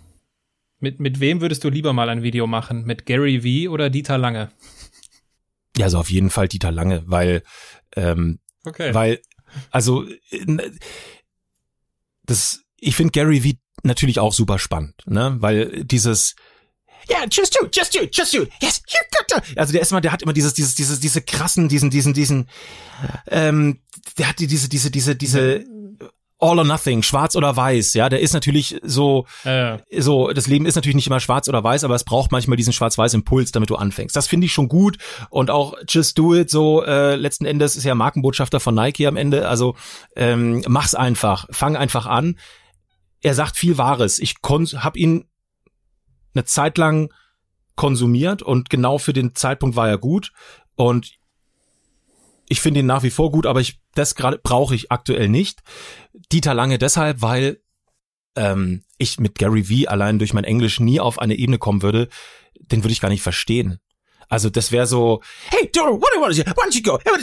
Mit, 0.81 0.99
mit 0.99 1.21
wem 1.21 1.43
würdest 1.43 1.63
du 1.63 1.69
lieber 1.69 1.93
mal 1.93 2.09
ein 2.09 2.23
Video 2.23 2.47
machen? 2.47 2.85
Mit 2.85 3.05
Gary 3.05 3.45
Vee 3.45 3.69
oder 3.69 3.91
Dieter 3.91 4.17
Lange? 4.17 4.51
Ja, 5.77 5.85
also 5.85 5.99
auf 5.99 6.11
jeden 6.11 6.31
Fall 6.31 6.49
Dieter 6.49 6.73
Lange, 6.73 7.03
weil, 7.07 7.43
ähm, 7.95 8.41
okay. 8.65 8.95
weil, 8.95 9.21
also, 9.71 10.07
das, 12.25 12.63
ich 12.79 12.97
finde 12.97 13.13
Gary 13.13 13.45
Vee 13.45 13.59
natürlich 13.83 14.19
auch 14.19 14.33
super 14.33 14.59
spannend, 14.59 14.95
ne, 15.07 15.37
weil 15.41 15.85
dieses, 15.85 16.35
ja, 17.09 17.19
yeah, 17.19 17.27
just 17.31 17.57
do, 17.59 17.67
just 17.73 17.95
do, 17.95 18.01
just 18.13 18.35
do, 18.35 18.47
yes, 18.61 18.83
you 18.89 19.01
got 19.11 19.29
to. 19.29 19.53
Also 19.57 19.73
der 19.73 19.83
ist 19.83 19.91
immer, 19.91 20.01
der 20.01 20.13
hat 20.13 20.23
immer 20.23 20.33
dieses, 20.33 20.55
dieses, 20.55 20.75
dieses, 20.75 21.01
diese 21.01 21.23
krassen, 21.23 21.69
diesen, 21.69 21.91
diesen, 21.91 22.15
diesen, 22.15 22.49
ähm, 23.29 23.81
der 24.19 24.29
hat 24.29 24.39
diese, 24.39 24.69
diese, 24.69 24.91
diese, 24.91 25.17
diese 25.17 25.65
all 26.41 26.59
or 26.59 26.65
nothing, 26.65 27.03
schwarz 27.03 27.37
oder 27.37 27.55
weiß, 27.55 27.95
ja, 27.95 28.09
der 28.09 28.21
ist 28.21 28.33
natürlich 28.33 28.81
so, 28.83 29.27
ja. 29.45 29.79
so, 29.99 30.33
das 30.33 30.47
Leben 30.47 30.67
ist 30.67 30.75
natürlich 30.75 30.97
nicht 30.97 31.07
immer 31.07 31.21
schwarz 31.21 31.49
oder 31.49 31.63
weiß, 31.63 31.85
aber 31.85 31.95
es 31.95 32.05
braucht 32.05 32.33
manchmal 32.33 32.57
diesen 32.57 32.73
schwarz-weiß 32.73 33.15
Impuls, 33.15 33.53
damit 33.53 33.71
du 33.71 33.77
anfängst. 33.77 34.17
Das 34.17 34.27
finde 34.27 34.47
ich 34.47 34.53
schon 34.53 34.69
gut 34.69 34.97
und 35.29 35.51
auch 35.51 35.75
just 35.89 36.19
do 36.19 36.35
it, 36.35 36.51
so, 36.51 36.83
äh, 36.83 37.15
letzten 37.17 37.45
Endes 37.45 37.77
ist 37.77 37.85
ja 37.85 37.95
Markenbotschafter 37.95 38.59
von 38.59 38.75
Nike 38.75 39.07
am 39.07 39.17
Ende, 39.17 39.49
also 39.49 39.77
ähm, 40.17 40.65
mach's 40.67 40.95
einfach, 40.95 41.47
fang 41.51 41.77
einfach 41.77 42.07
an. 42.07 42.37
Er 43.21 43.35
sagt 43.35 43.57
viel 43.57 43.79
Wahres. 43.79 44.19
Ich 44.19 44.37
hab 44.43 44.97
ihn 44.97 45.25
eine 46.35 46.45
Zeit 46.45 46.79
lang 46.79 47.13
konsumiert 47.77 48.43
und 48.43 48.71
genau 48.71 48.99
für 48.99 49.13
den 49.13 49.35
Zeitpunkt 49.35 49.77
war 49.77 49.89
er 49.89 49.99
gut 49.99 50.33
und 50.77 51.19
ich 52.49 52.61
finde 52.61 52.81
ihn 52.81 52.87
nach 52.87 53.03
wie 53.03 53.11
vor 53.11 53.31
gut, 53.31 53.47
aber 53.47 53.61
ich 53.61 53.81
das 53.95 54.15
gerade 54.15 54.39
brauche 54.39 54.75
ich 54.75 54.91
aktuell 54.91 55.29
nicht. 55.29 55.63
Dieter 56.33 56.55
Lange 56.55 56.79
deshalb, 56.79 57.23
weil 57.23 57.61
ähm, 58.37 58.83
ich 58.99 59.19
mit 59.19 59.39
Gary 59.39 59.69
Vee 59.69 59.87
allein 59.87 60.19
durch 60.19 60.35
mein 60.35 60.45
Englisch 60.45 60.81
nie 60.81 61.01
auf 61.01 61.19
eine 61.19 61.37
Ebene 61.37 61.59
kommen 61.59 61.83
würde, 61.83 62.09
den 62.59 62.83
würde 62.83 62.93
ich 62.93 63.01
gar 63.01 63.09
nicht 63.09 63.23
verstehen. 63.23 63.79
Also 64.31 64.49
das 64.49 64.71
wäre 64.71 64.87
so, 64.87 65.21
hey, 65.51 65.69
Dora, 65.73 65.91
what 65.91 66.09
do 66.13 66.17
you 66.17 66.23
want 66.23 66.35
to 66.37 66.43
do? 66.43 66.51
Why 66.55 66.63
don't 66.63 66.75
you 66.75 66.83
go? 66.83 66.95
And 66.95 67.17
we 67.17 67.23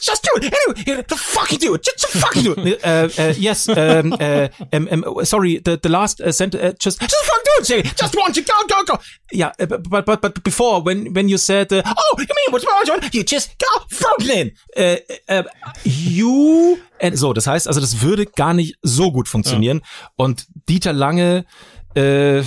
just 0.00 0.22
do 0.24 0.30
it. 0.36 0.52
Anyway, 0.52 1.04
the 1.06 1.16
fuck 1.16 1.52
you 1.52 1.58
do 1.58 1.74
it. 1.74 1.84
Just 1.84 2.08
fucking 2.08 2.42
do 2.42 2.54
it. 2.56 2.84
uh, 2.84 3.08
uh, 3.18 3.34
yes, 3.38 3.68
um, 3.68 4.12
uh, 4.12 4.48
um, 4.72 4.88
um, 4.90 5.24
sorry, 5.24 5.58
the 5.58 5.78
the 5.80 5.88
last 5.88 6.20
uh, 6.20 6.32
sent 6.32 6.54
uh, 6.54 6.72
just 6.78 7.00
just 7.00 7.24
fucking 7.24 7.64
do 7.64 7.74
it. 7.76 7.96
Just 7.96 8.14
want 8.16 8.36
you 8.36 8.44
go 8.44 8.54
go 8.66 8.84
go. 8.84 8.98
Yeah, 9.30 9.52
uh, 9.60 9.66
but 9.66 10.04
but 10.04 10.20
but 10.20 10.42
before 10.42 10.82
when 10.82 11.14
when 11.14 11.28
you 11.28 11.38
said, 11.38 11.72
uh, 11.72 11.82
oh, 11.84 12.16
you 12.18 12.26
mean 12.26 12.50
what's 12.50 12.66
wrong? 12.66 13.00
You 13.12 13.22
just 13.22 13.56
go 13.58 13.86
Franklin. 13.88 14.52
Uh, 14.76 14.96
uh, 15.28 15.42
you 15.84 16.78
and 17.00 17.16
so, 17.16 17.32
das 17.32 17.46
heißt, 17.46 17.68
also 17.68 17.80
das 17.80 18.02
würde 18.02 18.26
gar 18.26 18.54
nicht 18.54 18.74
so 18.82 19.12
gut 19.12 19.28
funktionieren. 19.28 19.80
Ja. 19.82 20.10
Und 20.16 20.46
Dieter 20.68 20.92
Lange, 20.92 21.44
äh, 21.94 22.42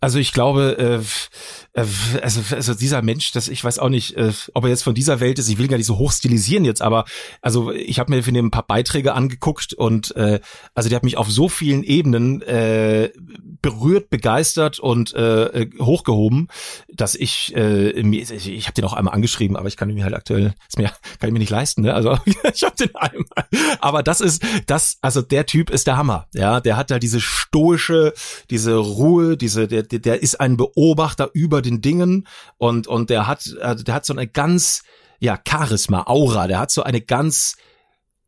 also 0.00 0.18
ich 0.18 0.32
glaube. 0.32 0.76
Äh, 0.78 1.71
also, 1.74 2.54
also 2.54 2.74
dieser 2.74 3.00
Mensch, 3.00 3.32
das 3.32 3.48
ich 3.48 3.64
weiß 3.64 3.78
auch 3.78 3.88
nicht, 3.88 4.16
äh, 4.16 4.32
ob 4.52 4.64
er 4.64 4.70
jetzt 4.70 4.84
von 4.84 4.94
dieser 4.94 5.20
Welt 5.20 5.38
ist. 5.38 5.48
Ich 5.48 5.58
will 5.58 5.68
gar 5.68 5.78
nicht 5.78 5.86
so 5.86 5.98
hoch 5.98 6.12
stilisieren 6.12 6.64
jetzt, 6.64 6.82
aber 6.82 7.06
also 7.40 7.72
ich 7.72 7.98
habe 7.98 8.12
mir 8.12 8.22
für 8.22 8.32
den 8.32 8.46
ein 8.46 8.50
paar 8.50 8.66
Beiträge 8.66 9.14
angeguckt 9.14 9.72
und 9.72 10.14
äh, 10.16 10.40
also 10.74 10.88
der 10.90 10.96
hat 10.96 11.04
mich 11.04 11.16
auf 11.16 11.30
so 11.30 11.48
vielen 11.48 11.82
Ebenen 11.82 12.42
äh, 12.42 13.10
berührt, 13.62 14.10
begeistert 14.10 14.80
und 14.80 15.14
äh, 15.14 15.70
hochgehoben, 15.80 16.48
dass 16.92 17.14
ich 17.14 17.54
äh, 17.56 17.90
ich, 17.90 18.48
ich 18.48 18.66
habe 18.66 18.74
den 18.74 18.84
auch 18.84 18.92
einmal 18.92 19.14
angeschrieben, 19.14 19.56
aber 19.56 19.68
ich 19.68 19.78
kann 19.78 19.88
ihn 19.88 20.04
halt 20.04 20.14
aktuell, 20.14 20.54
ist 20.68 20.76
mir 20.76 20.88
kann 21.20 21.28
ich 21.28 21.32
mir 21.32 21.38
nicht 21.38 21.50
leisten, 21.50 21.82
ne? 21.82 21.94
Also 21.94 22.18
ich 22.54 22.62
habe 22.64 22.76
den 22.76 22.94
einmal. 22.94 23.46
Aber 23.80 24.02
das 24.02 24.20
ist 24.20 24.44
das, 24.66 24.98
also 25.00 25.22
der 25.22 25.46
Typ 25.46 25.70
ist 25.70 25.86
der 25.86 25.96
Hammer, 25.96 26.26
ja. 26.34 26.60
Der 26.60 26.76
hat 26.76 26.90
da 26.90 26.98
diese 26.98 27.20
stoische, 27.20 28.12
diese 28.50 28.76
Ruhe, 28.76 29.38
diese 29.38 29.68
der 29.68 29.84
der 29.84 30.22
ist 30.22 30.38
ein 30.38 30.58
Beobachter 30.58 31.30
über 31.32 31.61
den 31.62 31.80
Dingen 31.80 32.26
und, 32.58 32.86
und 32.86 33.10
der 33.10 33.26
hat, 33.26 33.56
also 33.60 33.84
der 33.84 33.94
hat 33.94 34.06
so 34.06 34.12
eine 34.12 34.26
ganz, 34.26 34.82
ja, 35.20 35.38
Charisma, 35.46 36.04
Aura, 36.06 36.46
der 36.48 36.58
hat 36.58 36.70
so 36.70 36.82
eine 36.82 37.00
ganz 37.00 37.56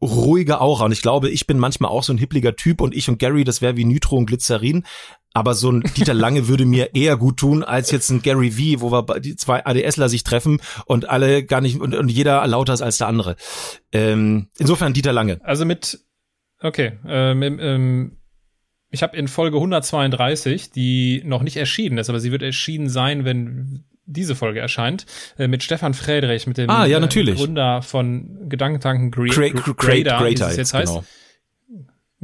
ruhige 0.01 0.61
Aura 0.61 0.87
und 0.87 0.93
ich 0.93 1.03
glaube, 1.03 1.31
ich 1.31 1.47
bin 1.47 1.59
manchmal 1.59 1.91
auch 1.91 2.03
so 2.03 2.13
ein 2.13 2.19
hippliger 2.19 2.57
Typ 2.57 2.81
und 2.81 2.95
ich 2.95 3.09
und 3.09 3.19
Gary, 3.19 3.45
das 3.45 3.63
wäre 3.63 3.77
wie 3.77 3.85
Nitro 3.85 4.17
und 4.17 4.27
Glycerin, 4.27 4.85
aber 5.33 5.55
so 5.55 5.71
ein 5.71 5.83
Dieter 5.97 6.15
Lange 6.15 6.49
würde 6.49 6.65
mir 6.65 6.91
eher 6.95 7.17
gut 7.17 7.39
tun 7.39 7.63
als 7.63 7.91
jetzt 7.91 8.11
ein 8.11 8.23
Gary 8.23 8.53
V, 8.53 8.81
wo 8.81 8.93
wir 8.93 9.21
die 9.21 9.37
zwei 9.37 9.65
ADSler 9.65 10.09
sich 10.09 10.23
treffen 10.23 10.61
und 10.87 11.09
alle 11.09 11.45
gar 11.45 11.61
nicht 11.61 11.81
und, 11.81 11.95
und 11.95 12.09
jeder 12.09 12.47
lauter 12.47 12.75
ist 12.75 12.83
als 12.83 12.99
der 12.99 13.09
andere. 13.09 13.37
Ähm, 13.93 14.49
insofern 14.59 14.93
Dieter 14.93 15.13
Lange. 15.13 15.41
Also 15.43 15.65
mit 15.65 16.01
okay, 16.61 16.99
ähm, 17.07 17.43
ähm, 17.43 18.17
ich 18.95 19.03
habe 19.03 19.17
in 19.17 19.29
Folge 19.29 19.57
132, 19.57 20.71
die 20.71 21.23
noch 21.25 21.43
nicht 21.43 21.57
erschienen 21.57 21.99
ist, 21.99 22.09
aber 22.09 22.21
sie 22.21 22.33
wird 22.33 22.43
erschienen 22.43 22.89
sein, 22.89 23.25
wenn 23.25 23.85
diese 24.07 24.37
Folge 24.37 24.61
erscheint, 24.61 25.07
äh, 25.37 25.49
mit 25.49 25.63
Stefan 25.63 25.95
Friedrich, 25.95 26.47
mit 26.47 26.59
dem 26.59 26.71
ah, 26.71 26.87
ja. 26.87 27.03
Äh, 27.03 27.35
Gründer 27.35 27.83
von 27.83 28.49
Gedankentanken 28.49 29.11
Gre 29.11 29.29
Gra 29.29 29.73
Grader, 29.73 30.19
Grader, 30.19 30.29
wie 30.29 30.35
es 30.35 30.57
jetzt 30.57 30.75
heißt. 30.75 30.93
Genau. 30.93 31.05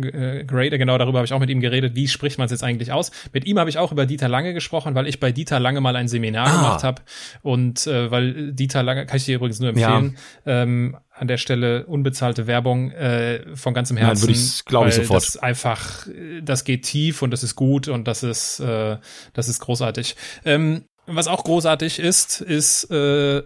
Äh, 0.03 0.45
Grader, 0.45 0.79
genau 0.79 0.99
darüber 0.99 1.19
habe 1.19 1.27
ich 1.27 1.33
auch 1.33 1.39
mit 1.41 1.51
ihm 1.51 1.61
geredet, 1.61 1.95
wie 1.95 2.09
spricht 2.09 2.39
man 2.39 2.47
es 2.47 2.51
jetzt 2.51 2.65
eigentlich 2.65 2.93
aus. 2.93 3.11
Mit 3.33 3.45
ihm 3.45 3.59
habe 3.59 3.71
ich 3.71 3.79
auch 3.79 3.93
über 3.93 4.07
Dieter 4.07 4.29
Lange 4.29 4.55
gesprochen, 4.55 4.95
weil 4.95 5.07
ich 5.07 5.21
bei 5.21 5.33
Dieter 5.33 5.61
Lange 5.61 5.81
mal 5.81 5.97
ein 5.97 6.09
Seminar 6.09 6.47
ah. 6.47 6.57
gemacht 6.57 6.85
habe 6.85 7.03
und 7.43 7.87
äh, 7.87 8.11
weil 8.11 8.53
Dieter 8.53 8.83
Lange, 8.83 9.07
kann 9.07 9.17
ich 9.17 9.25
dir 9.25 9.37
übrigens 9.37 9.61
nur 9.61 9.71
empfehlen, 9.71 10.17
ja. 10.45 10.63
ähm, 10.63 10.97
an 11.13 11.29
der 11.29 11.37
Stelle 11.37 11.85
unbezahlte 11.87 12.47
Werbung 12.47 12.91
äh, 12.93 13.55
von 13.55 13.75
ganzem 13.75 13.97
Herzen. 13.97 14.13
Nein, 14.13 14.23
würde 14.23 14.33
ich, 14.33 14.65
glaube 14.65 14.89
ich, 14.89 14.95
sofort. 14.95 15.23
Das 15.23 15.37
einfach, 15.37 16.07
das 16.43 16.65
geht 16.65 16.85
tief 16.85 17.21
und 17.21 17.31
das 17.31 17.43
ist 17.43 17.57
gut 17.57 17.89
und 17.89 18.09
das 18.09 18.23
ist, 18.23 18.61
äh, 18.61 18.97
das 19.35 19.49
ist 19.49 19.61
großartig. 19.61 20.17
Ähm, 20.45 20.85
was 21.07 21.29
auch 21.29 21.45
großartig 21.45 21.99
ist, 21.99 22.41
ist 22.41 22.85
äh, 22.91 23.43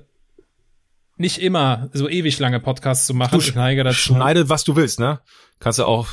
nicht 1.16 1.38
immer 1.38 1.88
so 1.92 2.08
ewig 2.08 2.38
lange 2.38 2.60
Podcasts 2.60 3.06
zu 3.06 3.14
machen. 3.14 3.38
Du 3.38 3.44
ich 3.44 3.54
neige 3.54 3.84
dazu. 3.84 3.96
Schneide, 3.96 4.48
was 4.48 4.64
du 4.64 4.76
willst, 4.76 5.00
ne? 5.00 5.20
Kannst 5.60 5.78
du 5.78 5.84
auch 5.84 6.08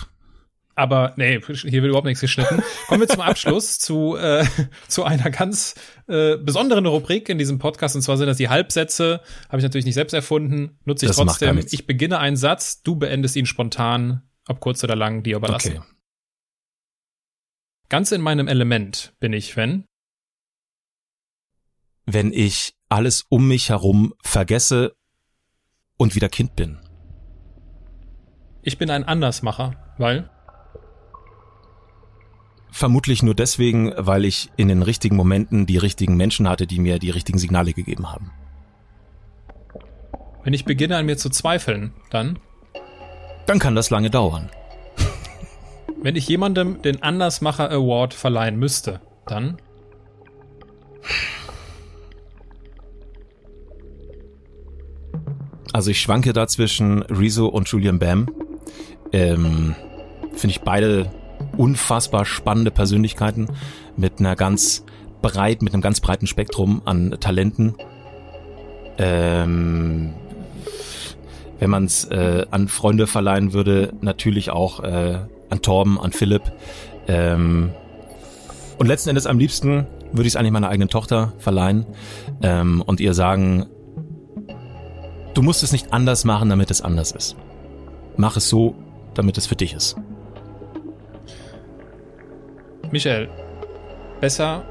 aber 0.81 1.13
nee, 1.15 1.39
hier 1.39 1.83
wird 1.83 1.89
überhaupt 1.89 2.07
nichts 2.07 2.21
geschnitten. 2.21 2.63
Kommen 2.87 3.01
wir 3.01 3.07
zum 3.07 3.21
Abschluss 3.21 3.77
zu, 3.79 4.15
äh, 4.17 4.43
zu 4.87 5.03
einer 5.03 5.29
ganz 5.29 5.75
äh, 6.07 6.37
besonderen 6.37 6.87
Rubrik 6.87 7.29
in 7.29 7.37
diesem 7.37 7.59
Podcast. 7.59 7.95
Und 7.95 8.01
zwar 8.01 8.17
sind 8.17 8.25
das 8.25 8.37
die 8.37 8.49
Halbsätze. 8.49 9.21
Habe 9.49 9.57
ich 9.59 9.63
natürlich 9.63 9.85
nicht 9.85 9.93
selbst 9.93 10.13
erfunden, 10.13 10.79
nutze 10.83 11.05
ich 11.05 11.11
das 11.11 11.17
trotzdem. 11.17 11.59
Ich 11.71 11.85
beginne 11.85 12.17
einen 12.17 12.35
Satz, 12.35 12.81
du 12.81 12.95
beendest 12.95 13.35
ihn 13.35 13.45
spontan, 13.45 14.23
ob 14.47 14.59
kurz 14.59 14.83
oder 14.83 14.95
lang, 14.95 15.21
dir 15.21 15.37
überlassen. 15.37 15.77
Okay. 15.77 15.87
Ganz 17.89 18.11
in 18.11 18.21
meinem 18.21 18.47
Element 18.47 19.13
bin 19.19 19.33
ich, 19.33 19.55
wenn? 19.55 19.85
Wenn 22.07 22.33
ich 22.33 22.73
alles 22.89 23.23
um 23.29 23.47
mich 23.47 23.69
herum 23.69 24.15
vergesse 24.23 24.95
und 25.97 26.15
wieder 26.15 26.29
Kind 26.29 26.55
bin. 26.55 26.79
Ich 28.63 28.79
bin 28.79 28.89
ein 28.89 29.03
Andersmacher, 29.03 29.93
weil? 29.99 30.31
Vermutlich 32.71 33.21
nur 33.21 33.35
deswegen, 33.35 33.91
weil 33.97 34.23
ich 34.23 34.49
in 34.55 34.69
den 34.69 34.81
richtigen 34.81 35.17
Momenten 35.17 35.65
die 35.65 35.77
richtigen 35.77 36.15
Menschen 36.15 36.47
hatte, 36.47 36.65
die 36.65 36.79
mir 36.79 36.99
die 36.99 37.09
richtigen 37.09 37.37
Signale 37.37 37.73
gegeben 37.73 38.11
haben. 38.11 38.31
Wenn 40.43 40.53
ich 40.53 40.65
beginne 40.65 40.95
an 40.95 41.05
mir 41.05 41.17
zu 41.17 41.29
zweifeln, 41.29 41.93
dann? 42.09 42.39
Dann 43.45 43.59
kann 43.59 43.75
das 43.75 43.89
lange 43.89 44.09
dauern. 44.09 44.49
Wenn 46.01 46.15
ich 46.15 46.27
jemandem 46.27 46.81
den 46.81 47.03
Andersmacher 47.03 47.69
Award 47.69 48.13
verleihen 48.13 48.57
müsste, 48.57 49.01
Dann 49.27 49.57
Also 55.73 55.91
ich 55.91 56.01
schwanke 56.01 56.33
da 56.33 56.47
zwischen 56.47 57.01
Rezo 57.03 57.47
und 57.47 57.69
Julian 57.69 57.99
Bam. 57.99 58.27
Ähm, 59.13 59.75
Finde 60.33 60.55
ich 60.55 60.61
beide 60.61 61.11
unfassbar 61.61 62.25
spannende 62.25 62.71
Persönlichkeiten 62.71 63.47
mit 63.95 64.19
einer 64.19 64.35
ganz 64.35 64.83
breit, 65.21 65.61
mit 65.61 65.73
einem 65.73 65.83
ganz 65.83 65.99
breiten 65.99 66.25
Spektrum 66.25 66.81
an 66.85 67.15
Talenten. 67.19 67.75
Ähm, 68.97 70.15
wenn 71.59 71.69
man 71.69 71.85
es 71.85 72.05
äh, 72.05 72.47
an 72.49 72.67
Freunde 72.67 73.05
verleihen 73.05 73.53
würde, 73.53 73.93
natürlich 74.01 74.49
auch 74.49 74.79
äh, 74.79 75.19
an 75.51 75.61
Torben, 75.61 75.99
an 75.99 76.11
Philipp. 76.11 76.51
Ähm, 77.07 77.69
und 78.79 78.87
letzten 78.87 79.09
Endes 79.09 79.27
am 79.27 79.37
liebsten 79.37 79.85
würde 80.11 80.23
ich 80.23 80.33
es 80.33 80.35
eigentlich 80.35 80.53
meiner 80.53 80.69
eigenen 80.69 80.89
Tochter 80.89 81.33
verleihen 81.37 81.85
ähm, 82.41 82.81
und 82.83 82.99
ihr 82.99 83.13
sagen, 83.13 83.67
du 85.35 85.43
musst 85.43 85.61
es 85.61 85.71
nicht 85.71 85.93
anders 85.93 86.25
machen, 86.25 86.49
damit 86.49 86.71
es 86.71 86.81
anders 86.81 87.11
ist. 87.11 87.35
Mach 88.17 88.35
es 88.35 88.49
so, 88.49 88.73
damit 89.13 89.37
es 89.37 89.45
für 89.45 89.55
dich 89.55 89.75
ist. 89.75 89.95
Michael, 92.91 93.29
besser 94.19 94.63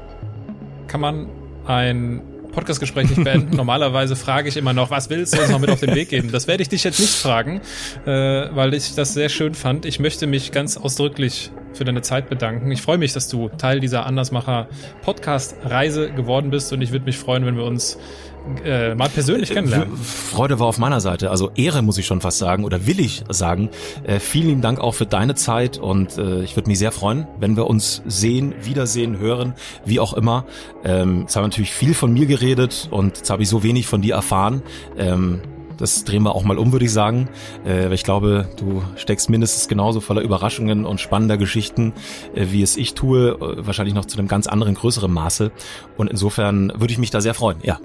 kann 0.87 1.01
man 1.01 1.27
ein 1.65 2.21
Podcastgespräch 2.51 3.09
nicht 3.09 3.23
beenden. 3.23 3.55
Normalerweise 3.55 4.15
frage 4.15 4.47
ich 4.47 4.57
immer 4.57 4.73
noch, 4.73 4.91
was 4.91 5.09
willst 5.09 5.35
du 5.35 5.41
uns 5.41 5.49
noch 5.49 5.59
mit 5.59 5.71
auf 5.71 5.79
den 5.79 5.95
Weg 5.95 6.09
geben? 6.09 6.31
Das 6.31 6.47
werde 6.47 6.61
ich 6.61 6.69
dich 6.69 6.83
jetzt 6.83 6.99
nicht 6.99 7.13
fragen, 7.13 7.61
äh, 8.05 8.09
weil 8.09 8.73
ich 8.75 8.93
das 8.93 9.13
sehr 9.13 9.29
schön 9.29 9.55
fand. 9.55 9.85
Ich 9.85 9.99
möchte 9.99 10.27
mich 10.27 10.51
ganz 10.51 10.77
ausdrücklich 10.77 11.51
für 11.73 11.83
deine 11.83 12.01
Zeit 12.01 12.29
bedanken. 12.29 12.71
Ich 12.71 12.81
freue 12.81 12.97
mich, 12.97 13.13
dass 13.13 13.27
du 13.27 13.49
Teil 13.49 13.79
dieser 13.79 14.05
Andersmacher 14.05 14.67
Podcast-Reise 15.01 16.11
geworden 16.11 16.51
bist 16.51 16.71
und 16.73 16.81
ich 16.81 16.91
würde 16.91 17.05
mich 17.05 17.17
freuen, 17.17 17.45
wenn 17.45 17.55
wir 17.55 17.63
uns 17.63 17.97
äh, 18.63 18.95
mal 18.95 19.09
persönlich 19.09 19.51
äh, 19.51 19.55
kennenlernen. 19.55 19.95
Freude 19.97 20.59
war 20.59 20.67
auf 20.67 20.77
meiner 20.77 21.01
Seite, 21.01 21.31
also 21.31 21.51
Ehre 21.55 21.81
muss 21.81 21.97
ich 21.97 22.05
schon 22.05 22.21
fast 22.21 22.37
sagen 22.37 22.63
oder 22.63 22.87
will 22.87 22.99
ich 22.99 23.23
sagen. 23.29 23.69
Äh, 24.03 24.19
vielen 24.19 24.47
lieben 24.47 24.61
Dank 24.61 24.79
auch 24.79 24.93
für 24.93 25.05
deine 25.05 25.35
Zeit 25.35 25.77
und 25.77 26.17
äh, 26.17 26.43
ich 26.43 26.55
würde 26.55 26.69
mich 26.69 26.79
sehr 26.79 26.91
freuen, 26.91 27.27
wenn 27.39 27.55
wir 27.55 27.67
uns 27.67 28.01
sehen, 28.05 28.53
wiedersehen, 28.61 29.17
hören, 29.19 29.53
wie 29.85 29.99
auch 29.99 30.13
immer. 30.13 30.45
Ähm, 30.83 31.21
jetzt 31.21 31.35
haben 31.35 31.43
wir 31.43 31.47
natürlich 31.47 31.71
viel 31.71 31.93
von 31.93 32.13
mir 32.13 32.25
geredet 32.25 32.87
und 32.91 33.17
jetzt 33.17 33.29
habe 33.29 33.43
ich 33.43 33.49
so 33.49 33.63
wenig 33.63 33.87
von 33.87 34.01
dir 34.01 34.15
erfahren. 34.15 34.61
Ähm, 34.97 35.41
das 35.81 36.03
drehen 36.03 36.21
wir 36.21 36.35
auch 36.35 36.43
mal 36.43 36.59
um, 36.59 36.71
würde 36.71 36.85
ich 36.85 36.93
sagen. 36.93 37.27
Äh, 37.65 37.91
ich 37.91 38.03
glaube, 38.03 38.47
du 38.57 38.83
steckst 38.95 39.31
mindestens 39.31 39.67
genauso 39.67 39.99
voller 39.99 40.21
Überraschungen 40.21 40.85
und 40.85 41.01
spannender 41.01 41.37
Geschichten, 41.37 41.93
äh, 42.35 42.47
wie 42.51 42.61
es 42.61 42.77
ich 42.77 42.93
tue, 42.93 43.31
äh, 43.31 43.65
wahrscheinlich 43.65 43.95
noch 43.95 44.05
zu 44.05 44.19
einem 44.19 44.27
ganz 44.27 44.45
anderen, 44.45 44.75
größeren 44.75 45.11
Maße. 45.11 45.51
Und 45.97 46.07
insofern 46.07 46.71
würde 46.75 46.91
ich 46.91 46.99
mich 46.99 47.09
da 47.09 47.19
sehr 47.19 47.33
freuen. 47.33 47.57
Ja. 47.63 47.79